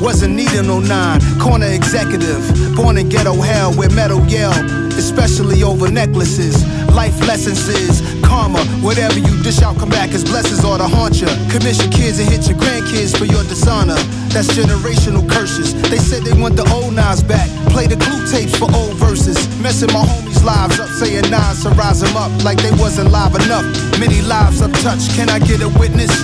Wasn't 0.00 0.34
needing 0.34 0.66
no 0.66 0.80
nine, 0.80 1.20
corner 1.38 1.66
executive. 1.66 2.42
Born 2.74 2.96
in 2.96 3.08
ghetto 3.08 3.34
hell 3.34 3.72
where 3.74 3.90
metal 3.90 4.24
yell, 4.26 4.52
especially 4.96 5.62
over 5.62 5.90
necklaces. 5.90 6.64
Life 6.88 7.20
lessons 7.26 7.68
is 7.68 8.19
karma. 8.30 8.62
Whatever 8.86 9.18
you 9.18 9.34
dish 9.42 9.60
out, 9.60 9.76
come 9.76 9.90
back 9.90 10.14
as 10.14 10.22
blessings 10.22 10.64
or 10.64 10.78
to 10.78 10.86
haunt 10.86 11.18
ya. 11.20 11.26
Commission 11.50 11.90
kids 11.90 12.22
and 12.22 12.30
hit 12.30 12.46
your 12.46 12.56
grandkids 12.56 13.18
for 13.18 13.26
your 13.26 13.42
dishonor. 13.50 13.98
That's 14.30 14.46
generational 14.54 15.26
curses. 15.28 15.74
They 15.90 15.98
said 15.98 16.22
they 16.22 16.36
want 16.40 16.54
the 16.54 16.66
old 16.70 16.94
Nas 16.94 17.22
back. 17.22 17.50
Play 17.74 17.86
the 17.90 17.98
clue 17.98 18.22
tapes 18.30 18.54
for 18.56 18.70
old 18.70 18.94
verses. 18.94 19.36
Messing 19.58 19.90
my 19.92 20.06
homies' 20.06 20.44
lives 20.44 20.78
up, 20.78 20.88
saying 20.90 21.28
nines 21.28 21.62
to 21.64 21.70
rise 21.70 22.00
them 22.00 22.16
up 22.16 22.30
like 22.44 22.58
they 22.62 22.72
wasn't 22.78 23.10
live 23.10 23.34
enough. 23.34 23.66
Many 23.98 24.22
lives 24.22 24.62
I've 24.62 24.72
touched. 24.80 25.10
Can 25.18 25.28
I 25.28 25.40
get 25.40 25.60
a 25.60 25.68
witness? 25.82 26.14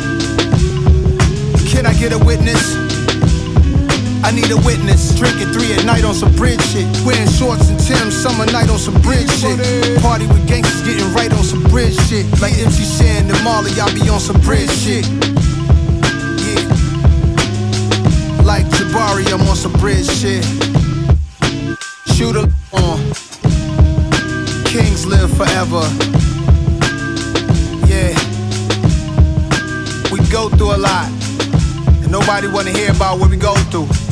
Can 1.72 1.84
I 1.84 1.92
get 1.98 2.12
a 2.12 2.18
witness? 2.24 2.85
I 4.22 4.30
need 4.32 4.50
a 4.50 4.56
witness. 4.56 5.14
Drinking 5.14 5.52
three 5.52 5.72
at 5.72 5.84
night 5.84 6.04
on 6.04 6.14
some 6.14 6.32
bridge 6.34 6.60
shit. 6.62 6.86
Wearing 7.04 7.28
shorts 7.28 7.68
and 7.68 7.78
Tim's 7.78 8.16
summer 8.16 8.46
night 8.46 8.68
on 8.70 8.78
some 8.78 9.00
bridge 9.02 9.30
shit. 9.30 9.58
Party 10.02 10.26
with 10.26 10.46
gangsters 10.46 10.82
getting 10.82 11.12
right 11.14 11.32
on 11.32 11.44
some 11.44 11.62
bridge 11.64 11.96
shit. 12.08 12.26
Like 12.40 12.54
MC 12.58 12.84
Shan 12.84 13.30
and 13.30 13.44
Marley, 13.44 13.72
I 13.80 13.92
be 13.94 14.08
on 14.08 14.20
some 14.20 14.40
bridge 14.40 14.70
shit. 14.70 15.06
Yeah. 16.42 16.62
Like 18.44 18.66
Jabari, 18.66 19.26
I'm 19.32 19.46
on 19.48 19.56
some 19.56 19.72
bridge 19.74 20.08
shit. 20.08 20.44
Shoot 22.14 22.34
Shooter 22.34 22.48
uh. 22.72 22.82
on. 22.82 22.98
Kings 24.64 25.06
live 25.06 25.30
forever. 25.36 25.84
Yeah. 27.86 28.14
We 30.10 30.18
go 30.30 30.48
through 30.48 30.74
a 30.74 30.80
lot. 30.80 31.10
And 32.02 32.10
nobody 32.10 32.48
wanna 32.48 32.70
hear 32.70 32.90
about 32.90 33.18
what 33.18 33.30
we 33.30 33.36
go 33.36 33.54
through. 33.70 34.05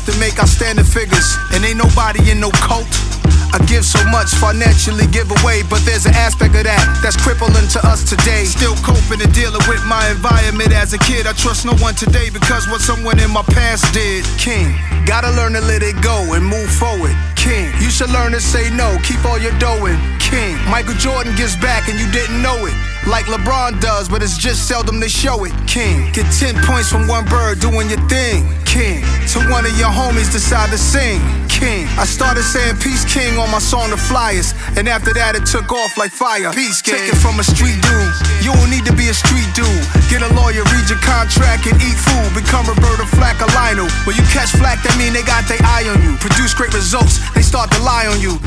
Enough 0.00 0.14
to 0.14 0.20
make 0.20 0.38
outstanding 0.38 0.84
figures. 0.84 1.36
And 1.52 1.64
ain't 1.64 1.78
nobody 1.78 2.30
in 2.30 2.40
no 2.40 2.50
cult. 2.50 2.86
I 3.52 3.58
give 3.66 3.84
so 3.84 3.98
much 4.10 4.30
financially 4.38 5.06
give 5.10 5.26
away, 5.42 5.62
but 5.68 5.82
there's 5.82 6.06
an 6.06 6.14
aspect 6.14 6.54
of 6.54 6.62
that 6.64 6.86
that's 7.02 7.18
crippling 7.18 7.66
to 7.74 7.80
us 7.82 8.08
today. 8.08 8.44
Still 8.44 8.76
coping 8.76 9.18
and 9.20 9.32
dealing 9.34 9.62
with 9.66 9.82
my 9.86 10.06
environment 10.08 10.70
as 10.70 10.94
a 10.94 10.98
kid. 10.98 11.26
I 11.26 11.32
trust 11.32 11.66
no 11.66 11.74
one 11.82 11.94
today 11.96 12.30
because 12.30 12.68
what 12.70 12.80
someone 12.80 13.18
in 13.18 13.30
my 13.30 13.42
past 13.42 13.92
did. 13.92 14.24
King, 14.38 14.70
gotta 15.04 15.34
learn 15.34 15.54
to 15.54 15.60
let 15.62 15.82
it 15.82 15.98
go 16.00 16.32
and 16.34 16.46
move 16.46 16.70
forward. 16.70 17.10
King, 17.34 17.74
you 17.82 17.90
should 17.90 18.10
learn 18.10 18.30
to 18.32 18.40
say 18.40 18.70
no, 18.70 18.96
keep 19.02 19.24
all 19.24 19.38
your 19.38 19.54
in. 19.58 19.98
King, 20.20 20.54
Michael 20.70 20.94
Jordan 20.94 21.34
gives 21.34 21.56
back 21.56 21.88
and 21.88 21.98
you 21.98 22.06
didn't 22.12 22.40
know 22.40 22.54
it. 22.66 22.74
Like 23.08 23.26
LeBron 23.26 23.80
does, 23.80 24.08
but 24.08 24.22
it's 24.22 24.38
just 24.38 24.68
seldom 24.68 25.00
they 25.00 25.08
show 25.08 25.42
it. 25.42 25.52
King, 25.66 26.12
get 26.12 26.30
10 26.30 26.54
points 26.62 26.88
from 26.88 27.08
one 27.08 27.24
bird 27.24 27.58
doing 27.58 27.90
your 27.90 27.98
thing. 28.06 28.46
King, 28.70 29.02
to 29.34 29.42
one 29.50 29.66
of 29.66 29.74
your 29.74 29.90
homies 29.90 30.30
decide 30.30 30.70
to 30.70 30.78
sing. 30.78 31.18
King, 31.50 31.90
I 31.98 32.06
started 32.06 32.46
saying 32.46 32.78
Peace 32.78 33.02
King 33.02 33.34
on 33.34 33.50
my 33.50 33.58
song 33.58 33.90
The 33.90 33.98
Flyest, 33.98 34.54
and 34.78 34.86
after 34.86 35.10
that 35.10 35.34
it 35.34 35.42
took 35.42 35.74
off 35.74 35.98
like 35.98 36.14
fire. 36.14 36.54
Peace 36.54 36.78
King. 36.78 36.94
Take 36.94 37.10
it 37.10 37.18
from 37.18 37.42
a 37.42 37.42
street 37.42 37.74
dude. 37.82 38.14
You 38.46 38.54
don't 38.54 38.70
need 38.70 38.86
to 38.86 38.94
be 38.94 39.10
a 39.10 39.16
street 39.16 39.50
dude. 39.58 39.66
Get 40.06 40.22
a 40.22 40.30
lawyer, 40.38 40.62
read 40.70 40.86
your 40.86 41.02
contract, 41.02 41.66
and 41.66 41.74
eat 41.82 41.98
food. 41.98 42.30
Become 42.30 42.70
Roberta 42.70 43.10
Flack 43.18 43.42
or 43.42 43.50
Lionel. 43.58 43.90
When 44.06 44.14
you 44.14 44.22
catch 44.30 44.54
flack, 44.54 44.86
that 44.86 44.94
mean 44.94 45.18
they 45.18 45.26
got 45.26 45.50
their 45.50 45.58
eye 45.66 45.90
on 45.90 45.98
you. 46.06 46.14
Produce 46.22 46.54
great 46.54 46.70
results, 46.70 47.18
they 47.34 47.42
start 47.42 47.74
to 47.74 47.80
lie 47.82 48.06
on 48.06 48.22
you. 48.22 48.38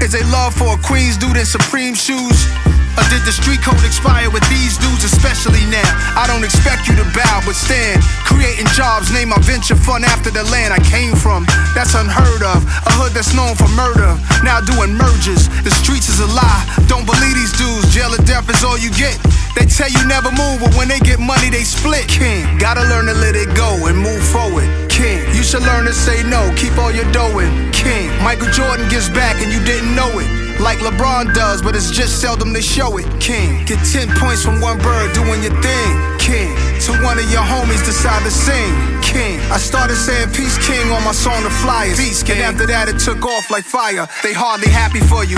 Is 0.00 0.16
a 0.16 0.24
love 0.32 0.56
for 0.56 0.72
a 0.72 0.80
Queens 0.80 1.20
dude 1.20 1.36
in 1.36 1.44
Supreme 1.44 1.92
shoes? 1.92 2.48
Or 2.96 3.04
did 3.12 3.22
the 3.28 3.32
street 3.32 3.60
code 3.60 3.80
expire 3.84 4.32
with 4.32 4.44
these 4.48 4.80
dudes, 4.80 5.04
especially 5.04 5.62
now? 5.68 5.86
I 6.16 6.24
don't 6.26 6.44
expect 6.44 6.88
you 6.88 6.96
to 6.96 7.06
bow, 7.12 7.44
but 7.44 7.54
stand. 7.54 8.00
Creating 8.24 8.66
jobs, 8.72 9.12
name 9.12 9.30
my 9.30 9.40
venture 9.44 9.76
fund 9.76 10.04
after 10.04 10.32
the 10.32 10.44
land 10.48 10.72
I 10.72 10.80
came 10.80 11.14
from. 11.14 11.44
That's 11.76 11.92
unheard 11.94 12.42
of. 12.42 12.64
A 12.88 12.92
hood 12.96 13.12
that's 13.12 13.36
known 13.36 13.54
for 13.54 13.68
murder, 13.76 14.16
now 14.40 14.64
doing 14.64 14.96
mergers. 14.96 15.48
The 15.60 15.70
streets 15.70 16.08
is 16.08 16.20
a 16.20 16.28
lie. 16.32 16.64
Don't 16.88 17.04
believe 17.04 17.36
these 17.36 17.52
dudes. 17.56 17.92
Jail 17.92 18.12
or 18.12 18.22
death 18.24 18.48
is 18.48 18.64
all 18.64 18.78
you 18.78 18.90
get. 18.96 19.16
They 19.56 19.64
tell 19.64 19.88
you 19.88 20.00
never 20.08 20.32
move, 20.32 20.60
but 20.60 20.72
when 20.76 20.88
they 20.88 21.00
get 21.00 21.20
money, 21.20 21.48
they 21.48 21.64
split. 21.64 22.08
King, 22.08 22.44
gotta 22.58 22.84
learn 22.88 23.06
to 23.06 23.14
let 23.14 23.36
it 23.36 23.52
go 23.56 23.88
and 23.88 23.96
move 23.96 24.20
forward. 24.20 24.68
King, 24.88 25.24
you 25.36 25.42
should 25.42 25.62
learn 25.62 25.84
to 25.84 25.92
say 25.92 26.22
no, 26.28 26.52
keep 26.56 26.76
all 26.76 26.92
your 26.92 27.10
dough 27.12 27.38
in. 27.40 27.72
King, 27.72 28.08
Michael 28.22 28.50
Jordan 28.52 28.88
gives 28.88 29.08
back 29.08 29.40
and 29.40 29.52
you 29.52 29.60
didn't 29.64 29.94
know 29.94 30.08
it. 30.18 30.45
Like 30.60 30.78
LeBron 30.78 31.34
does, 31.34 31.60
but 31.62 31.76
it's 31.76 31.90
just 31.90 32.20
seldom 32.20 32.52
they 32.52 32.60
show 32.60 32.96
it. 32.98 33.04
King, 33.20 33.64
get 33.66 33.84
10 33.84 34.08
points 34.16 34.42
from 34.42 34.60
one 34.60 34.78
bird 34.78 35.12
doing 35.14 35.42
your 35.42 35.54
thing. 35.60 35.92
King, 36.18 36.54
to 36.86 36.92
one 37.04 37.18
of 37.18 37.30
your 37.30 37.42
homies 37.42 37.84
decide 37.84 38.22
to 38.24 38.30
sing. 38.30 38.72
King, 39.02 39.38
I 39.52 39.58
started 39.58 39.96
saying 39.96 40.32
Peace 40.32 40.56
King 40.66 40.90
on 40.90 41.04
my 41.04 41.12
song 41.12 41.42
The 41.42 41.50
Flyest. 41.50 41.96
Peace 41.96 42.22
King. 42.22 42.36
And 42.36 42.54
after 42.54 42.66
that, 42.66 42.88
it 42.88 42.98
took 42.98 43.24
off 43.24 43.50
like 43.50 43.64
fire. 43.64 44.08
They 44.22 44.32
hardly 44.32 44.68
happy 44.68 45.00
for 45.00 45.24
you. 45.24 45.36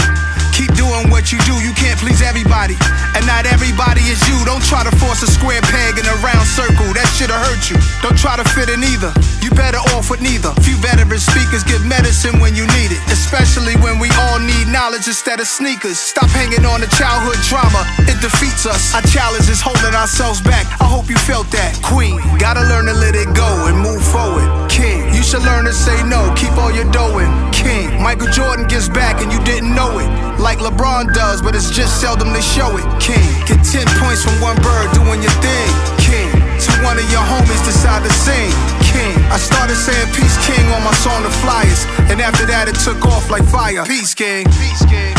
Keep 0.58 0.74
doing 0.74 1.06
what 1.06 1.30
you 1.30 1.38
do, 1.46 1.54
you 1.62 1.70
can't 1.78 1.94
please 2.02 2.18
everybody. 2.18 2.74
And 3.14 3.22
not 3.30 3.46
everybody 3.46 4.02
is 4.10 4.18
you. 4.26 4.34
Don't 4.42 4.62
try 4.66 4.82
to 4.82 4.90
force 4.98 5.22
a 5.22 5.30
square 5.30 5.62
peg 5.62 5.94
in 5.94 6.02
a 6.02 6.16
round 6.18 6.50
circle, 6.50 6.90
that 6.98 7.06
shit'll 7.14 7.38
hurt 7.38 7.70
you. 7.70 7.78
Don't 8.02 8.18
try 8.18 8.34
to 8.34 8.42
fit 8.42 8.66
in 8.66 8.82
either, 8.82 9.14
you 9.38 9.54
better 9.54 9.78
off 9.94 10.10
with 10.10 10.18
neither. 10.18 10.50
Few 10.66 10.74
veteran 10.82 11.22
speakers 11.22 11.62
give 11.62 11.86
medicine 11.86 12.42
when 12.42 12.58
you 12.58 12.66
need 12.74 12.90
it, 12.90 12.98
especially 13.06 13.78
when 13.78 14.02
we 14.02 14.10
all 14.26 14.42
need 14.42 14.66
knowledge 14.66 15.06
instead 15.06 15.38
of 15.38 15.46
sneakers. 15.46 15.94
Stop 15.94 16.26
hanging 16.34 16.66
on 16.66 16.82
to 16.82 16.90
childhood 16.98 17.38
trauma, 17.46 17.86
it 18.10 18.18
defeats 18.18 18.66
us. 18.66 18.98
Our 18.98 19.06
challenge 19.14 19.46
is 19.46 19.62
holding 19.62 19.94
ourselves 19.94 20.42
back. 20.42 20.66
I 20.82 20.90
hope 20.90 21.06
you 21.06 21.18
felt 21.22 21.46
that. 21.54 21.78
Queen, 21.86 22.18
gotta 22.42 22.66
learn 22.66 22.90
to 22.90 22.98
let 22.98 23.14
it 23.14 23.30
go 23.30 23.46
and 23.70 23.78
move 23.78 24.02
forward. 24.02 24.50
King, 24.66 25.06
should 25.28 25.44
learn 25.44 25.66
to 25.66 25.74
say 25.74 26.00
no. 26.08 26.32
Keep 26.40 26.56
all 26.56 26.72
your 26.72 26.88
dough 26.90 27.20
in. 27.20 27.28
King. 27.52 28.00
Michael 28.02 28.32
Jordan 28.32 28.66
gets 28.66 28.88
back 28.88 29.20
and 29.20 29.30
you 29.30 29.38
didn't 29.44 29.74
know 29.74 29.98
it. 29.98 30.08
Like 30.40 30.56
LeBron 30.56 31.12
does, 31.12 31.42
but 31.42 31.54
it's 31.54 31.68
just 31.68 32.00
seldom 32.00 32.32
they 32.32 32.40
show 32.40 32.72
it. 32.80 32.86
King. 32.96 33.28
Get 33.44 33.60
10 33.60 33.84
points 34.00 34.24
from 34.24 34.40
one 34.40 34.56
bird 34.64 34.88
doing 34.96 35.20
your 35.20 35.36
thing. 35.44 35.68
King. 36.00 36.32
To 36.32 36.70
one 36.80 36.96
of 36.96 37.04
your 37.12 37.20
homies 37.20 37.60
decide 37.68 38.08
to 38.08 38.12
sing. 38.24 38.48
King. 38.80 39.20
I 39.28 39.36
started 39.36 39.76
saying 39.76 40.08
Peace 40.16 40.38
King 40.48 40.64
on 40.72 40.82
my 40.82 40.94
song 41.04 41.22
The 41.22 41.32
Flyest. 41.44 41.84
And 42.08 42.22
after 42.22 42.46
that 42.46 42.64
it 42.72 42.80
took 42.80 43.04
off 43.04 43.28
like 43.28 43.44
fire. 43.44 43.84
Peace 43.84 44.14
King. 44.14 44.46
Peace 44.56 44.84
King. 44.88 45.17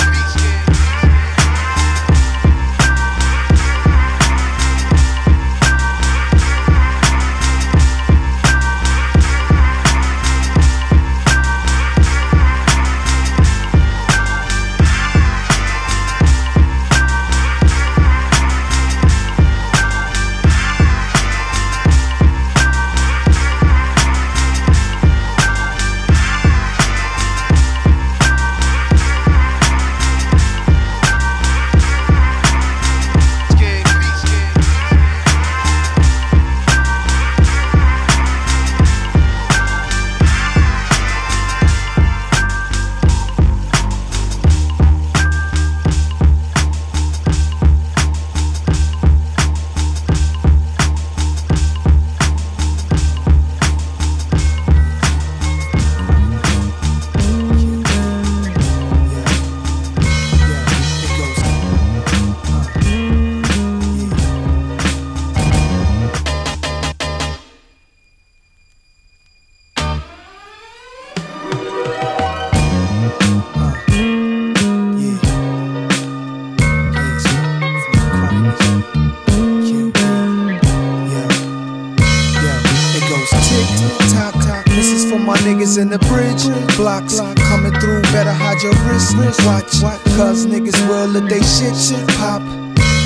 Better 88.60 88.76
your 88.76 88.92
wrist. 88.92 89.16
Watch, 89.46 90.04
cause 90.18 90.46
niggas 90.46 90.76
will 90.90 91.08
let 91.08 91.30
they 91.30 91.40
shit 91.40 91.76
shit 91.76 92.06
pop. 92.18 92.42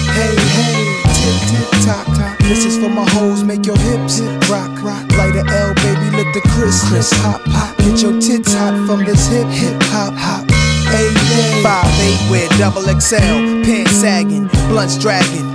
Hey 0.09 0.33
hey, 0.33 1.01
tick 1.13 1.37
tick 1.49 1.85
tock 1.85 2.05
tock. 2.17 2.37
This 2.39 2.65
is 2.65 2.77
for 2.77 2.89
my 2.89 3.07
hoes. 3.11 3.43
Make 3.43 3.65
your 3.65 3.77
hips 3.77 4.19
rock 4.49 4.71
rock. 4.81 5.05
Light 5.11 5.35
a 5.35 5.45
L, 5.45 5.73
baby, 5.75 6.17
let 6.17 6.33
the 6.33 6.41
crisp 6.49 6.87
crisp 6.87 7.13
hop 7.17 7.41
hop. 7.45 7.77
Get 7.77 8.01
your 8.01 8.19
tits 8.19 8.53
hot 8.53 8.73
from 8.87 9.05
this 9.05 9.27
hip 9.27 9.47
hip 9.47 9.79
hop 9.83 10.13
hop. 10.15 10.49
Hey, 10.89 11.13
hey. 11.13 11.61
Five 11.61 11.85
eight 12.01 12.31
with 12.31 12.49
double 12.57 12.81
XL, 12.81 13.61
pants 13.63 13.91
sagging, 13.91 14.47
blunts 14.69 14.97
dragging. 14.97 15.52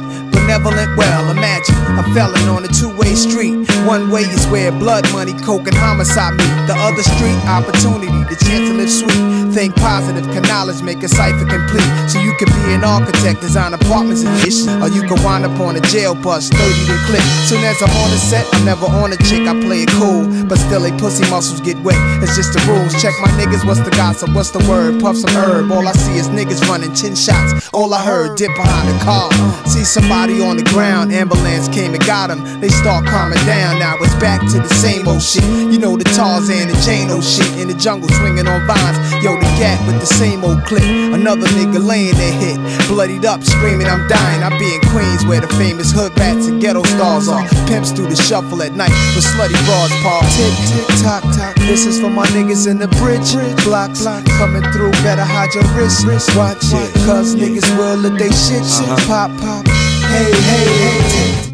Benevolent, 0.48 0.96
well, 0.96 1.30
imagine 1.30 1.76
a 2.00 2.02
felon 2.14 2.48
on 2.48 2.64
a 2.64 2.68
two-way 2.68 3.12
street. 3.12 3.68
One 3.84 4.08
way 4.08 4.22
is 4.22 4.46
where 4.46 4.72
blood 4.72 5.04
money, 5.12 5.34
coke, 5.44 5.68
and 5.68 5.76
homicide 5.76 6.40
meet. 6.40 6.48
The 6.64 6.72
other 6.72 7.04
street, 7.04 7.36
opportunity, 7.44 8.08
the 8.32 8.36
chance 8.40 8.64
to 8.64 8.72
live 8.72 8.88
sweet. 8.88 9.52
Think 9.52 9.76
positive, 9.76 10.24
can 10.32 10.40
knowledge 10.48 10.80
make 10.80 11.02
a 11.02 11.08
cipher 11.08 11.44
complete. 11.44 11.84
So 12.08 12.16
you 12.24 12.32
can 12.40 12.48
be 12.64 12.72
an 12.72 12.82
architect, 12.82 13.42
design 13.42 13.74
apartments 13.74 14.24
and 14.24 14.32
ish. 14.40 14.64
Or 14.80 14.88
you 14.88 15.04
can 15.04 15.20
wind 15.22 15.44
up 15.44 15.52
on 15.60 15.76
a 15.76 15.84
jail 15.92 16.14
bus, 16.14 16.48
30 16.48 16.56
to 16.56 16.96
clip. 17.04 17.24
Soon 17.44 17.60
as 17.68 17.76
I'm 17.84 17.92
on 18.00 18.08
the 18.08 18.16
set, 18.16 18.48
I'm 18.56 18.64
never 18.64 18.86
on 18.86 19.12
a 19.12 19.20
chick, 19.28 19.44
I 19.44 19.52
play 19.60 19.84
it 19.84 19.92
cool. 20.00 20.24
But 20.48 20.56
still, 20.56 20.80
they 20.80 20.96
pussy 20.96 21.28
muscles 21.28 21.60
get 21.60 21.76
wet. 21.84 22.00
It's 22.24 22.36
just 22.36 22.56
the 22.56 22.64
rules. 22.64 22.96
Check 22.96 23.12
my 23.20 23.28
niggas, 23.36 23.68
what's 23.68 23.84
the 23.84 23.92
gossip? 23.92 24.32
What's 24.32 24.50
the 24.50 24.64
word? 24.64 24.96
Puff 24.96 25.16
some 25.16 25.36
herb. 25.36 25.70
All 25.70 25.86
I 25.86 25.92
see 25.92 26.16
is 26.16 26.32
niggas 26.32 26.64
running 26.72 26.94
10 26.96 27.16
shots. 27.16 27.68
All 27.74 27.92
I 27.92 28.00
heard, 28.00 28.38
dip 28.38 28.56
behind 28.56 28.88
the 28.88 28.96
car. 29.04 29.28
See 29.68 29.84
somebody 29.84 30.37
on 30.40 30.56
the 30.56 30.64
ground, 30.64 31.12
ambulance 31.12 31.68
came 31.68 31.94
and 31.94 32.04
got 32.06 32.30
him. 32.30 32.42
They 32.60 32.68
start 32.68 33.06
calming 33.06 33.42
down. 33.46 33.78
Now 33.78 33.96
it's 34.00 34.14
back 34.16 34.40
to 34.52 34.58
the 34.58 34.74
same 34.74 35.06
old 35.06 35.22
shit. 35.22 35.44
You 35.44 35.78
know 35.78 35.96
the 35.96 36.04
Tarzan 36.04 36.70
and 36.70 37.10
old 37.10 37.24
shit 37.24 37.48
in 37.58 37.68
the 37.68 37.74
jungle 37.74 38.08
swinging 38.08 38.46
on 38.46 38.66
vines. 38.66 38.98
Yo, 39.22 39.34
the 39.34 39.48
gap 39.58 39.78
with 39.86 40.00
the 40.00 40.06
same 40.06 40.44
old 40.44 40.64
clip. 40.64 40.84
Another 40.84 41.46
nigga 41.58 41.80
laying 41.82 42.14
there 42.14 42.32
hit, 42.32 42.58
bloodied 42.88 43.24
up, 43.24 43.42
screaming 43.42 43.86
I'm 43.86 44.06
dying. 44.08 44.42
I 44.42 44.50
be 44.58 44.74
in 44.74 44.80
Queens 44.92 45.24
where 45.26 45.40
the 45.40 45.48
famous 45.58 45.90
hood 45.92 46.16
rats 46.18 46.46
and 46.46 46.60
ghetto 46.60 46.82
stars 46.84 47.28
are. 47.28 47.46
Pimps 47.66 47.92
do 47.92 48.06
the 48.06 48.16
shuffle 48.16 48.62
at 48.62 48.72
night 48.72 48.94
with 49.14 49.24
slutty 49.24 49.58
broads 49.66 49.94
paw. 50.02 50.22
Tick 50.36 50.54
tick 50.70 50.86
tock 51.02 51.22
tock. 51.34 51.54
This 51.66 51.86
is 51.86 52.00
for 52.00 52.10
my 52.10 52.26
niggas 52.28 52.68
in 52.70 52.78
the 52.78 52.88
bridge 53.00 53.32
blocks 53.64 54.04
coming 54.38 54.62
through. 54.72 54.92
Better 55.02 55.24
hide 55.24 55.54
your 55.54 55.64
wrist. 55.74 56.06
Watch 56.36 56.72
it, 56.72 56.94
cause 57.06 57.34
niggas 57.34 57.68
will 57.76 57.96
let 57.96 58.18
they 58.18 58.30
shit 58.30 58.64
shit 58.64 58.88
pop 59.06 59.30
pop. 59.40 59.87
Hey 60.08 60.32
hey 60.32 61.42
hey. 61.42 61.47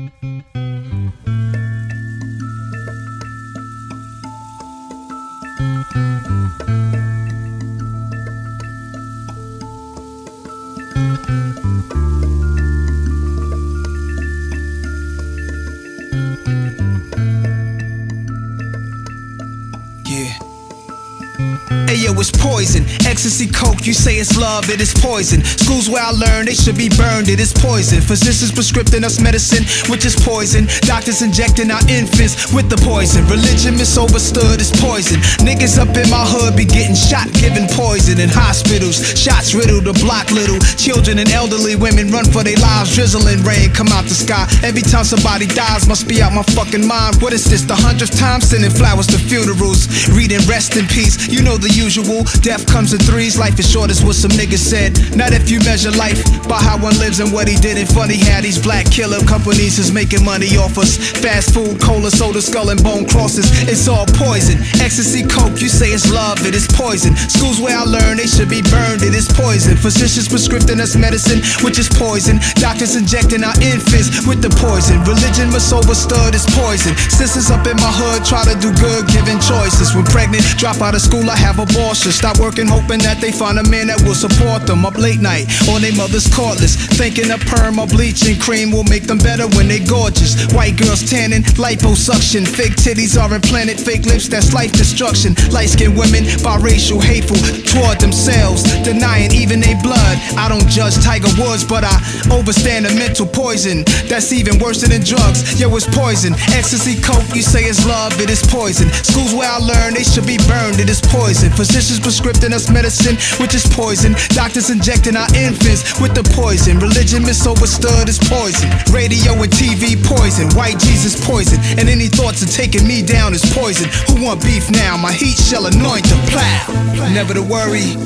Say 24.05 24.20
it's 24.20 24.36
love, 24.36 24.68
it 24.68 24.85
is 24.85 24.93
poison. 24.93 25.40
Schools 25.40 25.89
where 25.89 26.05
I 26.05 26.12
learned 26.12 26.52
they 26.52 26.55
should 26.55 26.76
be 26.76 26.93
burned, 26.93 27.32
it 27.32 27.40
is 27.40 27.56
poison. 27.56 28.05
Physicians 28.05 28.52
prescribing 28.52 29.01
us 29.01 29.16
medicine, 29.16 29.64
which 29.89 30.05
is 30.05 30.12
poison. 30.12 30.68
Doctors 30.85 31.24
injecting 31.24 31.72
our 31.72 31.81
infants 31.89 32.52
with 32.52 32.68
the 32.68 32.76
poison. 32.85 33.24
Religion 33.32 33.81
misunderstood 33.81 34.60
is 34.60 34.68
poison. 34.76 35.24
Niggas 35.40 35.81
up 35.81 35.97
in 35.97 36.05
my 36.12 36.20
hood 36.20 36.52
be 36.52 36.68
getting 36.68 36.93
shot, 36.93 37.32
giving 37.32 37.64
poison 37.72 38.20
in 38.20 38.28
hospitals. 38.28 39.01
Shots 39.16 39.56
riddle 39.56 39.81
the 39.81 39.97
block 40.05 40.28
little. 40.28 40.60
Children 40.76 41.24
and 41.24 41.31
elderly 41.32 41.72
women 41.72 42.12
run 42.12 42.28
for 42.28 42.44
their 42.44 42.60
lives. 42.60 42.93
Drizzling 42.93 43.40
rain 43.40 43.72
come 43.72 43.89
out 43.89 44.05
the 44.05 44.12
sky. 44.12 44.44
Every 44.60 44.85
time 44.85 45.09
somebody 45.09 45.48
dies, 45.48 45.89
must 45.89 46.05
be 46.05 46.20
out 46.20 46.36
my 46.36 46.44
fucking 46.52 46.85
mind. 46.85 47.24
What 47.24 47.32
is 47.32 47.48
this? 47.48 47.64
The 47.64 47.74
hundredth 47.74 48.20
time 48.20 48.44
sending 48.44 48.68
flowers 48.68 49.09
to 49.16 49.18
funerals. 49.18 49.89
Reading 50.12 50.44
rest 50.44 50.76
in 50.76 50.85
peace. 50.93 51.16
You 51.32 51.40
know 51.40 51.56
the 51.56 51.72
usual. 51.72 52.28
Death 52.44 52.68
comes 52.68 52.93
in 52.93 53.01
threes. 53.01 53.40
Life 53.40 53.56
is 53.56 53.64
short, 53.64 53.94
what 54.01 54.16
some 54.16 54.33
niggas 54.33 54.65
said. 54.65 54.97
Not 55.12 55.37
if 55.37 55.51
you 55.51 55.59
measure 55.61 55.91
life 55.93 56.25
by 56.49 56.57
how 56.57 56.79
one 56.81 56.97
lives 56.97 57.21
and 57.21 57.29
what 57.33 57.49
he 57.49 57.57
did. 57.57 57.77
And 57.77 57.89
funny 57.89 58.16
how 58.16 58.41
these 58.41 58.57
black 58.57 58.89
killer 58.89 59.21
companies 59.27 59.79
is 59.79 59.93
making 59.93 60.25
money 60.25 60.57
off 60.57 60.79
us. 60.79 60.97
Fast 61.21 61.53
food, 61.53 61.81
cola, 61.83 62.11
soda, 62.11 62.41
skull 62.41 62.71
and 62.71 62.81
bone 62.83 63.05
crosses. 63.05 63.45
It's 63.69 63.89
all 63.89 64.07
poison. 64.16 64.57
Ecstasy, 64.81 65.27
coke, 65.27 65.61
you 65.61 65.69
say 65.69 65.91
it's 65.93 66.09
love, 66.11 66.41
it 66.47 66.55
is 66.55 66.66
poison. 66.73 67.16
Schools 67.16 67.61
where 67.61 67.77
I 67.77 67.85
learned 67.85 68.19
they 68.19 68.31
should 68.31 68.49
be 68.49 68.62
burned, 68.62 69.03
it 69.03 69.12
is 69.12 69.29
poison. 69.29 69.77
Physicians 69.77 70.29
prescribing 70.29 70.81
us 70.81 70.97
medicine, 70.97 71.45
which 71.61 71.79
is 71.79 71.89
poison. 71.91 72.39
Doctors 72.57 72.97
injecting 72.97 73.45
our 73.45 73.57
infants 73.61 74.25
with 74.25 74.41
the 74.41 74.51
poison. 74.62 75.03
Religion 75.05 75.51
misunderstood 75.51 76.33
is 76.35 76.47
poison. 76.55 76.97
Sisters 77.11 77.51
up 77.51 77.66
in 77.66 77.77
my 77.77 77.91
hood 77.91 78.25
try 78.25 78.47
to 78.47 78.55
do 78.62 78.71
good, 78.79 79.05
giving 79.11 79.43
choices. 79.43 79.93
When 79.93 80.07
pregnant, 80.07 80.45
drop 80.57 80.81
out 80.81 80.95
of 80.95 81.03
school, 81.03 81.29
I 81.29 81.37
have 81.37 81.59
a 81.59 81.65
abortion. 81.65 82.12
Stop 82.12 82.39
working, 82.39 82.66
hoping 82.66 83.01
that 83.01 83.21
they 83.21 83.33
find 83.33 83.59
a 83.59 83.66
man 83.69 83.84
that 83.89 84.02
will 84.02 84.15
support 84.15 84.66
them. 84.66 84.85
Up 84.85 84.98
late 84.98 85.20
night 85.20 85.48
on 85.73 85.81
their 85.81 85.94
mother's 85.94 86.28
cordless, 86.28 86.77
thinking 86.97 87.31
a 87.31 87.39
perm 87.39 87.78
or 87.78 87.86
bleaching 87.86 88.39
cream 88.39 88.70
will 88.70 88.85
make 88.85 89.05
them 89.05 89.19
better 89.19 89.48
when 89.56 89.69
they 89.69 89.81
gorgeous. 89.81 90.36
White 90.52 90.77
girls 90.77 91.02
tanning, 91.09 91.43
liposuction. 91.56 92.47
Fake 92.47 92.77
titties 92.77 93.16
are 93.16 93.32
implanted, 93.32 93.81
fake 93.81 94.05
lips, 94.05 94.28
that's 94.28 94.52
life 94.52 94.73
destruction. 94.73 95.35
Light 95.51 95.70
skinned 95.73 95.97
women, 95.97 96.24
biracial, 96.44 97.01
hateful 97.02 97.40
toward 97.65 98.01
themselves, 98.01 98.62
denying 98.85 99.32
even 99.32 99.61
their 99.61 99.81
blood. 99.81 100.20
I 100.36 100.48
don't 100.48 100.69
judge 100.69 101.01
Tiger 101.02 101.32
Woods, 101.40 101.65
but 101.65 101.85
I 101.85 101.97
overstand 102.28 102.85
the 102.85 102.93
mental 102.94 103.27
poison. 103.27 103.85
That's 104.09 104.32
even 104.32 104.59
worse 104.59 104.82
than 104.82 104.93
drugs. 105.02 105.61
Yo, 105.61 105.73
it's 105.77 105.89
poison. 105.89 106.35
Ecstasy, 106.52 107.01
coke, 107.01 107.24
you 107.35 107.43
say 107.43 107.65
it's 107.65 107.86
love, 107.86 108.20
it 108.20 108.31
is 108.31 108.43
poison. 108.44 108.93
Schools 109.02 109.35
where 109.35 109.48
I 109.51 109.59
learn, 109.59 109.94
they 109.94 110.05
should 110.05 110.27
be 110.27 110.39
burned, 110.48 110.81
it 110.81 110.89
is 110.89 111.01
poison. 111.01 111.51
Physicians 111.52 112.01
prescribing 112.01 112.52
us 112.52 112.70
medicine, 112.70 113.16
which 113.40 113.55
is 113.55 113.66
poison. 113.74 114.14
Doctors 114.30 114.70
injecting 114.70 115.16
our 115.16 115.28
infants 115.34 116.01
with 116.01 116.14
the 116.14 116.22
poison. 116.32 116.78
Religion 116.78 117.22
misunderstood 117.22 118.09
is 118.09 118.18
poison. 118.18 118.70
Radio 118.94 119.34
and 119.34 119.51
TV 119.51 119.98
poison. 119.98 120.48
White 120.55 120.78
Jesus 120.78 121.18
poison. 121.26 121.59
And 121.78 121.90
any 121.90 122.09
thoughts 122.09 122.42
of 122.42 122.51
taking 122.51 122.86
me 122.86 123.02
down 123.02 123.34
is 123.34 123.44
poison. 123.52 123.90
Who 124.09 124.24
want 124.24 124.42
beef 124.42 124.70
now? 124.70 124.96
My 124.96 125.12
heat 125.12 125.36
shall 125.36 125.66
anoint 125.66 126.06
the 126.06 126.18
plow. 126.30 127.10
Never 127.12 127.34
to 127.34 127.42
worry. 127.42 127.98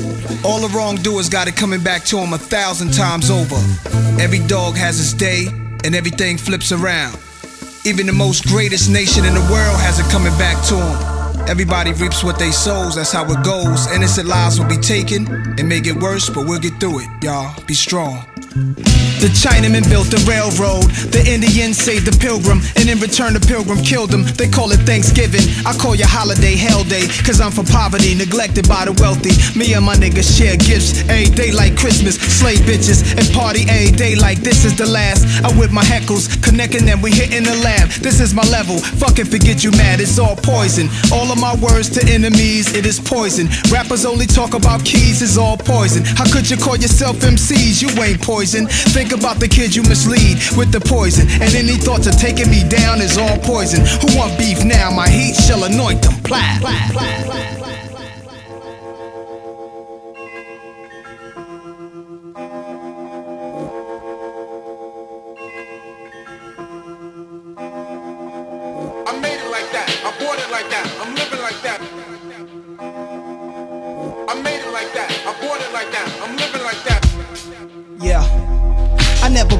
All 0.43 0.59
the 0.59 0.71
wrongdoers 0.73 1.29
got 1.29 1.47
it 1.47 1.55
coming 1.55 1.81
back 1.81 2.03
to 2.05 2.17
them 2.17 2.33
a 2.33 2.37
thousand 2.37 2.93
times 2.93 3.29
over. 3.29 3.55
Every 4.19 4.39
dog 4.47 4.75
has 4.75 4.99
its 4.99 5.13
day, 5.13 5.47
and 5.83 5.95
everything 5.95 6.37
flips 6.37 6.71
around. 6.71 7.17
Even 7.85 8.05
the 8.05 8.13
most 8.13 8.45
greatest 8.47 8.89
nation 8.89 9.25
in 9.25 9.33
the 9.33 9.47
world 9.51 9.79
has 9.79 9.99
it 9.99 10.05
coming 10.11 10.35
back 10.37 10.63
to 10.67 10.75
them. 10.75 11.18
Everybody 11.47 11.93
reaps 11.93 12.23
what 12.23 12.37
they 12.39 12.51
sows, 12.51 12.95
that's 12.95 13.11
how 13.11 13.25
it 13.25 13.43
goes. 13.43 13.91
Innocent 13.91 14.27
lives 14.27 14.59
will 14.59 14.67
be 14.67 14.77
taken 14.77 15.27
and 15.59 15.67
may 15.67 15.81
get 15.81 15.95
worse, 15.95 16.29
but 16.29 16.45
we'll 16.47 16.59
get 16.59 16.79
through 16.79 16.99
it, 16.99 17.09
y'all. 17.23 17.53
Be 17.65 17.73
strong. 17.73 18.25
The 18.49 19.29
Chinaman 19.29 19.85
built 19.89 20.09
the 20.09 20.17
railroad. 20.25 20.89
The 21.13 21.21
Indians 21.21 21.77
saved 21.77 22.09
the 22.09 22.15
pilgrim. 22.17 22.65
And 22.81 22.89
in 22.89 22.97
return, 22.97 23.37
the 23.37 23.43
pilgrim 23.43 23.77
killed 23.85 24.09
him. 24.09 24.25
They 24.25 24.49
call 24.49 24.71
it 24.71 24.81
Thanksgiving. 24.89 25.45
I 25.69 25.77
call 25.77 25.93
your 25.93 26.09
holiday 26.09 26.57
Hell 26.57 26.81
Day. 26.83 27.05
Cause 27.21 27.37
I'm 27.41 27.51
from 27.51 27.69
poverty, 27.69 28.15
neglected 28.15 28.65
by 28.65 28.89
the 28.89 28.93
wealthy. 28.97 29.37
Me 29.53 29.77
and 29.77 29.85
my 29.85 29.93
niggas 29.93 30.25
share 30.25 30.57
gifts. 30.57 31.05
Every 31.05 31.29
day 31.29 31.51
like 31.51 31.77
Christmas. 31.77 32.17
Slave 32.17 32.65
bitches 32.65 33.05
and 33.13 33.27
party 33.37 33.69
every 33.69 33.93
day 33.93 34.15
like 34.15 34.41
this 34.41 34.65
is 34.65 34.73
the 34.73 34.87
last. 34.87 35.29
I 35.45 35.53
whip 35.53 35.69
my 35.69 35.85
heckles, 35.85 36.25
connecting 36.41 36.85
them. 36.89 37.05
We 37.05 37.11
hitting 37.11 37.45
the 37.45 37.57
lab. 37.61 37.89
This 38.01 38.17
is 38.19 38.33
my 38.33 38.47
level. 38.49 38.79
Fucking 38.97 39.29
forget 39.29 39.63
you 39.63 39.69
mad. 39.77 40.01
It's 40.01 40.17
all 40.17 40.35
poison. 40.35 40.89
All 41.13 41.29
of 41.29 41.37
my 41.37 41.53
words 41.61 41.89
to 41.99 42.01
enemies, 42.09 42.73
it 42.73 42.87
is 42.87 42.99
poison. 42.99 43.45
Rappers 43.69 44.05
only 44.09 44.25
talk 44.25 44.55
about 44.55 44.81
keys, 44.85 45.21
it's 45.21 45.37
all 45.37 45.57
poison. 45.57 46.01
How 46.03 46.25
could 46.25 46.49
you 46.49 46.57
call 46.57 46.77
yourself 46.77 47.17
MCs? 47.21 47.83
You 47.83 47.89
ain't 48.01 48.21
poison. 48.21 48.38
Think 48.39 49.11
about 49.11 49.41
the 49.41 49.49
kids 49.49 49.75
you 49.75 49.83
mislead 49.83 50.37
with 50.55 50.71
the 50.71 50.79
poison. 50.79 51.27
And 51.43 51.53
any 51.55 51.75
thoughts 51.75 52.07
of 52.07 52.15
taking 52.15 52.49
me 52.49 52.63
down 52.69 53.01
is 53.01 53.17
all 53.17 53.37
poison. 53.39 53.85
Who 53.99 54.17
want 54.17 54.37
beef 54.39 54.63
now? 54.63 54.91
My 54.91 55.09
heat 55.09 55.35
shall 55.35 55.65
anoint 55.65 56.01
them. 56.03 56.13
Plat. 56.23 56.63
I 56.63 57.58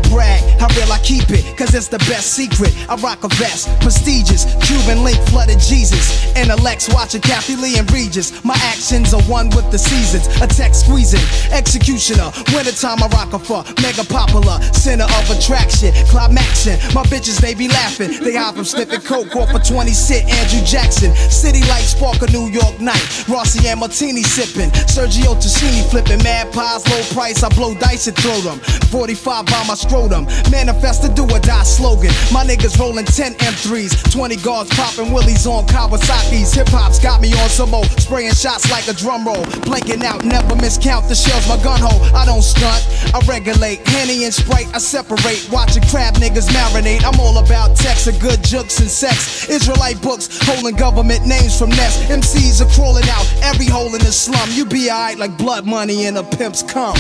brag, 0.10 0.49
how 0.60 0.68
real 0.76 0.92
I 0.92 1.00
keep 1.00 1.30
it, 1.30 1.58
cause 1.58 1.74
it's 1.74 1.88
the 1.88 2.00
best 2.10 2.34
secret. 2.34 2.76
I 2.90 2.96
rock 2.96 3.24
a 3.24 3.30
vest, 3.40 3.68
prestigious, 3.82 4.46
Cuban 4.66 5.04
link 5.04 5.20
flooded 5.30 5.60
Jesus. 5.60 6.26
Intellects 6.36 6.90
watching 6.94 7.22
Kathie 7.22 7.56
Lee 7.56 7.78
and 7.78 7.90
Regis. 7.92 8.44
My 8.44 8.58
actions 8.64 9.14
are 9.14 9.22
one 9.24 9.50
with 9.52 9.72
the 9.72 9.78
seasons. 9.80 10.28
A 10.42 10.48
text 10.48 10.86
squeezing, 10.86 11.24
executioner. 11.52 12.32
Wintertime 12.54 13.02
I 13.04 13.08
rock 13.08 13.34
a 13.34 13.40
fuck, 13.40 13.66
mega 13.82 14.04
popular, 14.04 14.62
center 14.74 15.06
of 15.06 15.26
attraction, 15.32 15.94
climaxing. 16.12 16.78
My 16.94 17.04
bitches 17.08 17.40
they 17.40 17.54
be 17.54 17.68
laughing, 17.68 18.12
they 18.24 18.36
hide 18.36 18.56
from 18.56 18.66
sniffing 18.66 19.02
coke 19.02 19.36
off 19.36 19.54
a 19.56 19.60
20 19.60 19.92
cent 19.92 20.30
Andrew 20.30 20.64
Jackson. 20.66 21.16
City 21.16 21.62
lights 21.68 21.96
spark 21.96 22.22
a 22.22 22.28
New 22.32 22.48
York 22.50 22.80
night. 22.80 23.02
Rossi 23.28 23.68
and 23.68 23.80
Martini 23.80 24.24
sipping, 24.24 24.70
Sergio 24.92 25.36
Tacchini 25.36 25.88
flipping, 25.90 26.22
mad 26.24 26.52
pies, 26.54 26.88
low 26.90 27.02
price. 27.14 27.44
I 27.44 27.50
blow 27.50 27.74
dice 27.76 28.08
and 28.08 28.18
throw 28.18 28.40
them. 28.42 28.60
45 28.90 29.46
by 29.46 29.64
my 29.68 29.76
scrotum. 29.76 30.26
Manifest 30.52 31.04
the 31.04 31.10
do 31.10 31.24
or 31.24 31.40
die 31.40 31.64
slogan. 31.64 32.12
My 32.32 32.44
niggas 32.44 32.78
rolling 32.80 33.06
10 33.06 33.34
M3s, 33.36 34.12
20 34.12 34.36
guards 34.38 34.70
popping 34.76 35.14
willies 35.14 35.46
on 35.46 35.66
Kawasaki's. 35.68 36.54
Hip 36.54 36.70
hop's 36.70 37.00
got 37.00 37.22
me 37.22 37.34
on 37.34 37.50
some 37.50 37.72
more, 37.72 37.86
spraying 38.02 38.34
shots 38.34 38.70
like 38.72 38.88
a 38.88 38.94
drum 38.94 39.26
roll. 39.26 39.44
Blanking 39.66 40.04
out, 40.04 40.26
never 40.26 40.56
miscount 40.56 41.08
the 41.08 41.16
shells, 41.16 41.48
my 41.48 41.62
gun 41.64 41.80
hole. 41.80 42.02
I 42.16 42.26
don't 42.26 42.42
stunt, 42.42 42.82
I 43.14 43.20
regulate. 43.28 43.88
Henny 43.88 44.26
and 44.26 44.34
Sprite, 44.34 44.68
I 44.74 44.80
separate. 44.80 45.48
Watching 45.52 45.84
crab 45.84 46.16
niggas 46.16 46.50
marinate. 46.50 47.04
I'm 47.04 47.20
all 47.20 47.38
about 47.38 47.76
text 47.76 48.08
and 48.08 48.20
good 48.20 48.44
jokes 48.44 48.80
and 48.80 48.90
sex. 48.90 49.50
Israelite 49.50 50.02
books, 50.02 50.30
holding 50.44 50.76
government 50.76 51.26
names 51.26 51.58
from 51.58 51.70
nests. 51.70 52.04
MCs 52.10 52.62
are 52.62 52.72
crawling 52.76 53.08
out 53.10 53.26
every 53.44 53.68
hole 53.68 53.94
in 53.94 54.02
the 54.02 54.12
slum. 54.12 54.50
You 54.52 54.66
be 54.66 54.90
alright 54.90 55.18
like 55.18 55.38
blood 55.38 55.66
money 55.66 56.06
in 56.06 56.18
a 56.18 56.24
pimp's 56.24 56.64
cum. 56.64 56.96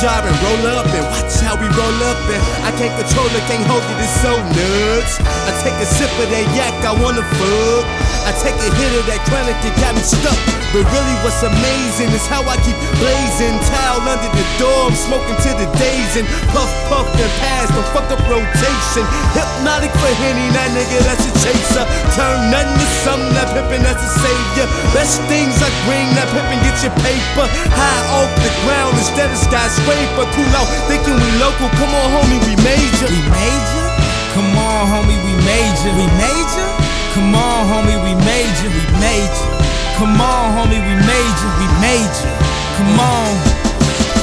Job 0.00 0.22
and 0.22 0.36
roll 0.46 0.78
up 0.78 0.86
and 0.94 1.04
watch 1.10 1.42
how 1.42 1.58
we 1.58 1.66
roll 1.74 1.98
up 2.06 2.22
and 2.30 2.42
I 2.62 2.70
can't 2.78 2.94
control 2.94 3.26
it, 3.34 3.42
can't 3.50 3.66
hold 3.66 3.82
it, 3.82 3.98
it's 3.98 4.14
so 4.22 4.30
nuts. 4.30 5.18
I 5.26 5.50
take 5.58 5.74
a 5.82 5.86
sip 5.86 6.10
of 6.22 6.30
that 6.30 6.46
yak, 6.54 6.74
I 6.86 6.94
wanna 7.02 7.22
fuck. 7.22 7.84
I 8.22 8.30
take 8.38 8.54
a 8.62 8.70
hit 8.78 8.92
of 8.94 9.06
that 9.10 9.18
chronic 9.26 9.58
that 9.58 9.74
got 9.82 9.94
me 9.98 10.02
stuck. 10.02 10.67
But 10.68 10.84
really 10.92 11.16
what's 11.24 11.40
amazing 11.40 12.12
is 12.12 12.28
how 12.28 12.44
I 12.44 12.60
keep 12.60 12.76
blazing. 13.00 13.56
Towel 13.72 14.04
under 14.04 14.28
the 14.28 14.46
door, 14.60 14.92
I'm 14.92 14.98
smoking 15.00 15.32
to 15.48 15.50
the 15.56 15.68
days 15.80 16.12
and 16.20 16.28
puff, 16.52 16.68
puff, 16.92 17.08
and 17.08 17.32
pass 17.40 17.72
the 17.72 17.80
fuck 17.96 18.04
up 18.12 18.20
rotation. 18.28 19.04
Hpnotiq 19.32 19.88
for 19.96 20.12
Henny, 20.20 20.44
that 20.52 20.68
nigga 20.76 21.00
that's 21.08 21.24
a 21.24 21.32
chaser. 21.40 21.84
Turn 22.12 22.52
nothing 22.52 22.76
to 22.76 22.88
something, 23.00 23.32
that 23.32 23.48
pimpin' 23.56 23.80
that's 23.80 24.04
a 24.04 24.12
savior. 24.20 24.68
Best 24.92 25.24
things 25.24 25.56
like 25.56 25.72
green, 25.88 26.04
that 26.20 26.28
pimpin' 26.36 26.60
get 26.60 26.76
your 26.84 26.92
paper. 27.00 27.48
High 27.72 28.04
off 28.20 28.28
the 28.44 28.52
ground 28.68 28.92
instead 29.00 29.32
of 29.32 29.40
skyscraper. 29.40 30.28
Cool 30.36 30.52
out, 30.52 30.68
thinking 30.84 31.16
we 31.16 31.30
local. 31.40 31.72
Come 31.80 31.96
on, 31.96 32.08
homie, 32.12 32.44
we 32.44 32.52
major. 32.60 33.08
We 33.08 33.20
major? 33.32 33.86
Come 34.36 34.52
on, 34.52 34.84
homie, 34.84 35.16
we 35.24 35.32
major. 35.48 35.96
We 35.96 36.04
major? 36.20 36.68
Come 37.16 37.32
on, 37.32 37.64
homie, 37.72 37.96
we 38.04 38.12
major. 38.20 38.68
We 38.68 38.84
major. 39.00 39.67
Come 39.98 40.20
on, 40.20 40.54
homie, 40.54 40.78
we 40.78 40.94
major. 40.94 41.50
We 41.58 41.66
major. 41.82 42.30
Come 42.78 43.02
on. 43.02 43.34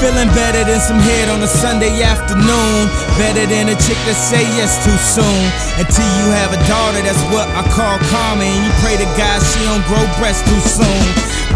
Feeling 0.00 0.32
better 0.32 0.64
than 0.64 0.80
some 0.80 0.96
head 0.96 1.28
on 1.28 1.44
a 1.44 1.46
Sunday 1.46 2.00
afternoon. 2.00 2.88
Better 3.20 3.44
than 3.44 3.68
a 3.68 3.76
chick 3.84 4.00
that 4.08 4.16
say 4.16 4.40
yes 4.56 4.80
too 4.80 4.96
soon. 4.96 5.42
Until 5.76 6.08
you 6.16 6.32
have 6.32 6.56
a 6.56 6.60
daughter, 6.64 7.04
that's 7.04 7.20
what 7.28 7.44
I 7.52 7.60
call 7.68 8.00
karma. 8.08 8.48
And 8.48 8.64
you 8.64 8.72
pray 8.80 8.96
to 8.96 9.08
God 9.20 9.36
she 9.44 9.60
don't 9.68 9.84
grow 9.84 10.00
breasts 10.16 10.48
too 10.48 10.60
soon. 10.64 11.04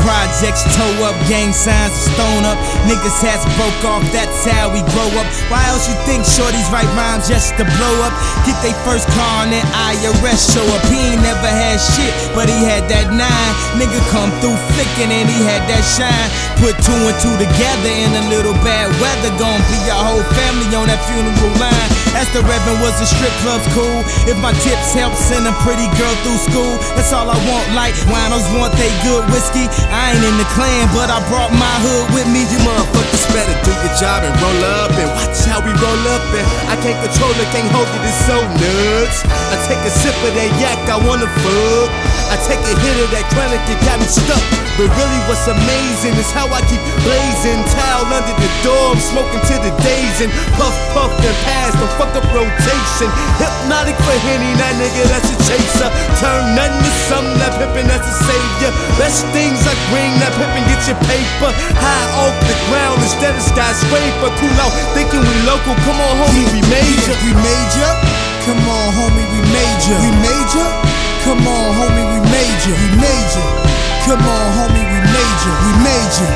Projects, 0.04 0.64
toe 0.76 0.96
up, 1.06 1.16
gang 1.28 1.52
signs, 1.52 1.94
stone 2.10 2.44
up. 2.44 2.58
Niggas 2.88 3.20
hats 3.22 3.44
broke 3.56 3.82
off, 3.86 4.04
that's 4.12 4.44
how 4.44 4.72
we 4.72 4.80
grow 4.92 5.08
up. 5.20 5.28
Why 5.52 5.62
else 5.70 5.88
you 5.88 5.96
think 6.08 6.24
shorties 6.24 6.66
write 6.72 6.88
rhymes 6.96 7.28
just 7.28 7.56
to 7.60 7.64
blow 7.78 7.96
up? 8.04 8.14
Get 8.44 8.56
they 8.64 8.74
first 8.84 9.08
car 9.16 9.46
and 9.46 9.52
then 9.52 9.64
IRS 9.92 10.52
show 10.52 10.64
up. 10.74 10.82
He 10.88 11.14
ain't 11.14 11.22
never 11.22 11.48
had 11.48 11.78
shit, 11.78 12.12
but 12.34 12.48
he 12.48 12.58
had 12.64 12.88
that 12.92 13.12
nine. 13.12 13.52
Nigga 13.78 14.00
come 14.12 14.32
through 14.40 14.58
flicking 14.74 15.12
and 15.12 15.28
he 15.28 15.38
had 15.44 15.64
that 15.68 15.84
shine. 15.84 16.28
Put 16.60 16.76
two 16.84 16.96
and 16.96 17.16
two 17.20 17.32
together 17.40 17.92
in 17.92 18.10
a 18.16 18.24
little 18.28 18.56
bad 18.60 18.92
weather. 19.00 19.32
Gonna 19.40 19.64
be 19.72 19.78
your 19.88 20.00
whole 20.00 20.24
family 20.36 20.68
on 20.76 20.88
that 20.88 21.00
funeral 21.08 21.54
line. 21.56 21.88
As 22.18 22.26
the 22.34 22.42
Reverend 22.42 22.82
was 22.82 22.98
the 22.98 23.06
strip 23.06 23.32
club's 23.46 23.64
cool. 23.72 24.02
If 24.26 24.36
my 24.42 24.52
tips 24.66 24.92
help 24.92 25.14
send 25.14 25.46
a 25.46 25.54
pretty 25.62 25.86
girl 25.94 26.14
through 26.26 26.42
school, 26.42 26.74
that's 26.98 27.14
all 27.14 27.30
I 27.30 27.38
want. 27.46 27.66
Like 27.72 27.94
winos 28.10 28.44
want 28.58 28.74
they 28.74 28.90
good 29.06 29.24
whiskey. 29.30 29.70
I 29.90 30.14
ain't 30.14 30.22
in 30.22 30.36
the 30.38 30.46
clan, 30.54 30.86
but 30.94 31.10
I 31.10 31.18
brought 31.26 31.50
my 31.50 31.76
hood 31.82 32.14
with 32.14 32.28
me. 32.30 32.46
You 32.46 32.62
motherfuckers 32.62 33.26
better 33.34 33.54
do 33.66 33.74
your 33.74 33.94
job 33.98 34.22
and 34.22 34.34
roll 34.38 34.62
up 34.82 34.94
and 34.94 35.10
watch 35.18 35.42
how 35.50 35.58
we 35.58 35.74
roll 35.82 36.02
up. 36.14 36.22
And 36.30 36.46
I 36.70 36.78
can't 36.78 36.98
control 37.02 37.34
it, 37.34 37.48
can't 37.50 37.66
hold 37.74 37.90
it, 37.90 38.02
it's 38.06 38.22
so 38.26 38.38
nuts. 38.38 39.26
I 39.26 39.58
take 39.66 39.82
a 39.82 39.90
sip 39.90 40.14
of 40.22 40.32
that 40.38 40.50
yak, 40.62 40.78
I 40.86 40.98
wanna 41.02 41.26
fuck. 41.42 41.90
I 42.30 42.38
take 42.46 42.62
a 42.62 42.74
hit 42.78 42.96
of 43.02 43.10
that 43.10 43.26
chronic, 43.34 43.58
it 43.66 43.78
got 43.82 43.98
me 43.98 44.06
stuck. 44.06 44.38
But 44.78 44.86
really, 44.94 45.20
what's 45.26 45.50
amazing 45.50 46.14
is 46.14 46.30
how 46.30 46.46
I 46.46 46.62
keep 46.70 46.78
blazing. 47.02 47.58
Towel 47.74 48.06
under 48.06 48.36
the 48.38 48.50
door, 48.62 48.94
I'm 48.94 49.02
smoking 49.02 49.42
to 49.42 49.54
the 49.66 49.74
days 49.82 50.16
and 50.22 50.30
puff, 50.54 50.72
puff, 50.94 51.10
and 51.10 51.36
pass 51.42 51.74
the 51.74 51.90
fuck 51.98 52.14
up 52.14 52.24
rotation. 52.30 53.10
Hpnotiq 53.42 53.98
for 53.98 54.16
Henny, 54.22 54.54
that 54.62 54.78
nigga, 54.78 55.10
that's 55.10 55.26
a 55.26 55.36
chaser. 55.42 55.90
Turn 56.22 56.54
nothing 56.54 56.78
to 56.86 56.92
something, 57.10 57.36
that 57.42 57.58
pimpin', 57.58 57.90
that's 57.90 58.06
a 58.06 58.16
savior. 58.22 58.72
Best 58.94 59.26
things 59.34 59.58
like 59.66 59.79
ring, 59.88 60.12
that 60.20 60.32
pimpin', 60.36 60.64
get 60.68 60.82
your 60.84 61.00
paper. 61.08 61.50
High 61.76 62.08
off 62.20 62.36
the 62.46 62.56
ground 62.68 63.00
instead 63.00 63.32
of 63.34 63.42
skyscraper. 63.42 64.30
Cool 64.36 64.56
out, 64.60 64.72
thinking 64.92 65.24
we 65.24 65.36
local. 65.48 65.74
Come 65.86 65.98
on, 65.98 66.14
homie, 66.20 66.46
we 66.52 66.60
major. 66.68 67.16
We 67.24 67.32
major. 67.40 67.90
Come 68.44 68.62
on, 68.68 68.86
homie, 68.94 69.26
we 69.32 69.40
major. 69.52 69.96
We 70.00 70.10
major. 70.20 70.66
Come 71.24 71.44
on, 71.44 71.66
homie, 71.76 72.06
we 72.16 72.20
major. 72.28 72.74
We 72.74 72.88
major. 73.00 73.46
Come 74.04 74.24
on, 74.24 74.46
homie, 74.56 74.84
we 74.84 75.00
major. 75.08 75.52
We 75.64 75.72
major. 75.84 76.30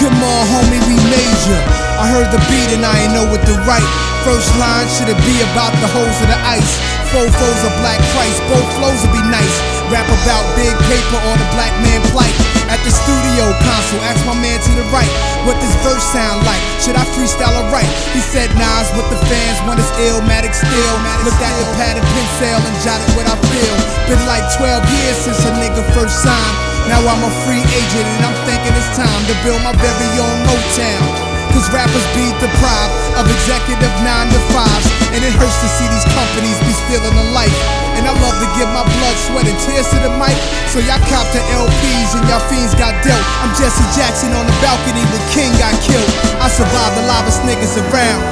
Come 0.00 0.18
on, 0.18 0.42
homie, 0.48 0.80
we 0.88 0.96
major. 1.12 1.58
I 2.00 2.08
heard 2.10 2.32
the 2.32 2.40
beat 2.50 2.70
and 2.74 2.82
I 2.82 3.06
ain't 3.06 3.12
know 3.14 3.28
what 3.30 3.44
to 3.46 3.54
write. 3.68 3.86
First 4.24 4.50
line 4.58 4.88
should 4.88 5.10
it 5.10 5.20
be 5.22 5.36
about 5.52 5.74
the 5.78 5.88
holes 5.90 6.18
of 6.22 6.28
the 6.30 6.40
ice? 6.46 6.72
Four 7.12 7.28
foes 7.28 7.60
of 7.66 7.72
black 7.82 8.00
Christ, 8.14 8.40
both 8.48 8.66
flows 8.78 9.02
would 9.04 9.12
be 9.12 9.22
nice. 9.30 9.81
Rap 9.92 10.08
about 10.08 10.48
big 10.56 10.72
paper 10.88 11.20
or 11.20 11.36
the 11.36 11.44
black 11.52 11.68
man 11.84 12.00
plight. 12.08 12.32
At 12.72 12.80
the 12.80 12.88
studio 12.88 13.52
console, 13.60 14.00
ask 14.08 14.24
my 14.24 14.32
man 14.32 14.56
to 14.56 14.72
the 14.72 14.88
right, 14.88 15.12
what 15.44 15.60
this 15.60 15.76
verse 15.84 16.00
sound 16.00 16.48
like? 16.48 16.64
Should 16.80 16.96
I 16.96 17.04
freestyle 17.12 17.52
or 17.60 17.68
write? 17.68 17.92
He 18.16 18.24
said, 18.24 18.48
Nas, 18.56 18.88
what 18.96 19.04
the 19.12 19.20
fans 19.28 19.60
want 19.68 19.84
is 19.84 19.92
Illmatic 20.00 20.56
still. 20.56 20.96
Looked 21.28 21.44
at 21.44 21.52
the 21.60 21.68
pad 21.76 22.00
and 22.00 22.08
pencil 22.08 22.56
and 22.56 22.76
jotted 22.80 23.12
what 23.20 23.28
I 23.28 23.36
feel. 23.52 23.76
Been 24.08 24.24
like 24.24 24.48
12 24.56 24.80
years 24.80 25.16
since 25.28 25.44
a 25.44 25.52
nigga 25.60 25.84
first 25.92 26.24
signed. 26.24 26.56
Now 26.88 27.04
I'm 27.04 27.20
a 27.20 27.32
free 27.44 27.60
agent 27.60 28.08
and 28.16 28.32
I'm 28.32 28.38
thinking 28.48 28.72
it's 28.72 28.96
time 28.96 29.22
to 29.28 29.36
build 29.44 29.60
my 29.60 29.76
very 29.76 30.08
own 30.16 30.38
Motown. 30.48 31.31
Cause 31.52 31.68
rappers 31.68 32.06
be 32.16 32.32
deprived 32.40 32.92
of 33.20 33.28
executive 33.28 33.92
9 34.00 34.08
to 34.32 34.40
5s. 34.56 34.86
And 35.12 35.20
it 35.20 35.36
hurts 35.36 35.60
to 35.60 35.68
see 35.68 35.84
these 35.92 36.08
companies 36.16 36.56
be 36.64 36.72
stealing 36.72 37.12
the 37.12 37.28
life. 37.36 37.52
And 38.00 38.08
I 38.08 38.12
love 38.24 38.36
to 38.40 38.48
give 38.56 38.68
my 38.72 38.80
blood, 38.80 39.16
sweat, 39.28 39.44
and 39.44 39.58
tears 39.60 39.84
to 39.92 39.98
the 40.00 40.12
mic. 40.16 40.32
So 40.72 40.80
y'all 40.80 41.00
cop 41.12 41.28
the 41.36 41.44
LPs 41.52 42.16
and 42.16 42.24
y'all 42.24 42.40
fiends 42.48 42.72
got 42.72 42.96
dealt. 43.04 43.20
I'm 43.44 43.52
Jesse 43.52 43.84
Jackson 43.92 44.32
on 44.32 44.48
the 44.48 44.56
balcony 44.64 45.04
when 45.12 45.22
King 45.28 45.52
got 45.60 45.76
killed. 45.84 46.08
I 46.40 46.48
survived 46.48 46.96
the 46.96 47.04
lava's 47.04 47.36
niggas 47.44 47.76
around. 47.76 48.24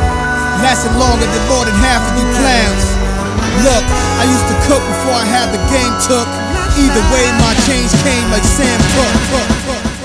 Lasted 0.65 0.97
longer 0.97 1.29
than 1.29 1.45
more 1.53 1.69
than 1.69 1.77
half 1.85 2.01
of 2.09 2.17
you 2.17 2.25
clowns. 2.41 2.85
Look, 3.69 3.85
I 4.17 4.25
used 4.25 4.49
to 4.49 4.57
cook 4.65 4.81
before 4.81 5.21
I 5.21 5.29
had 5.29 5.53
the 5.53 5.61
game 5.69 5.93
took. 6.09 6.29
Either 6.81 7.05
way, 7.13 7.27
my 7.45 7.53
change 7.69 7.93
came 8.01 8.25
like 8.33 8.45
Sam 8.49 8.81
Cooke. 8.97 10.00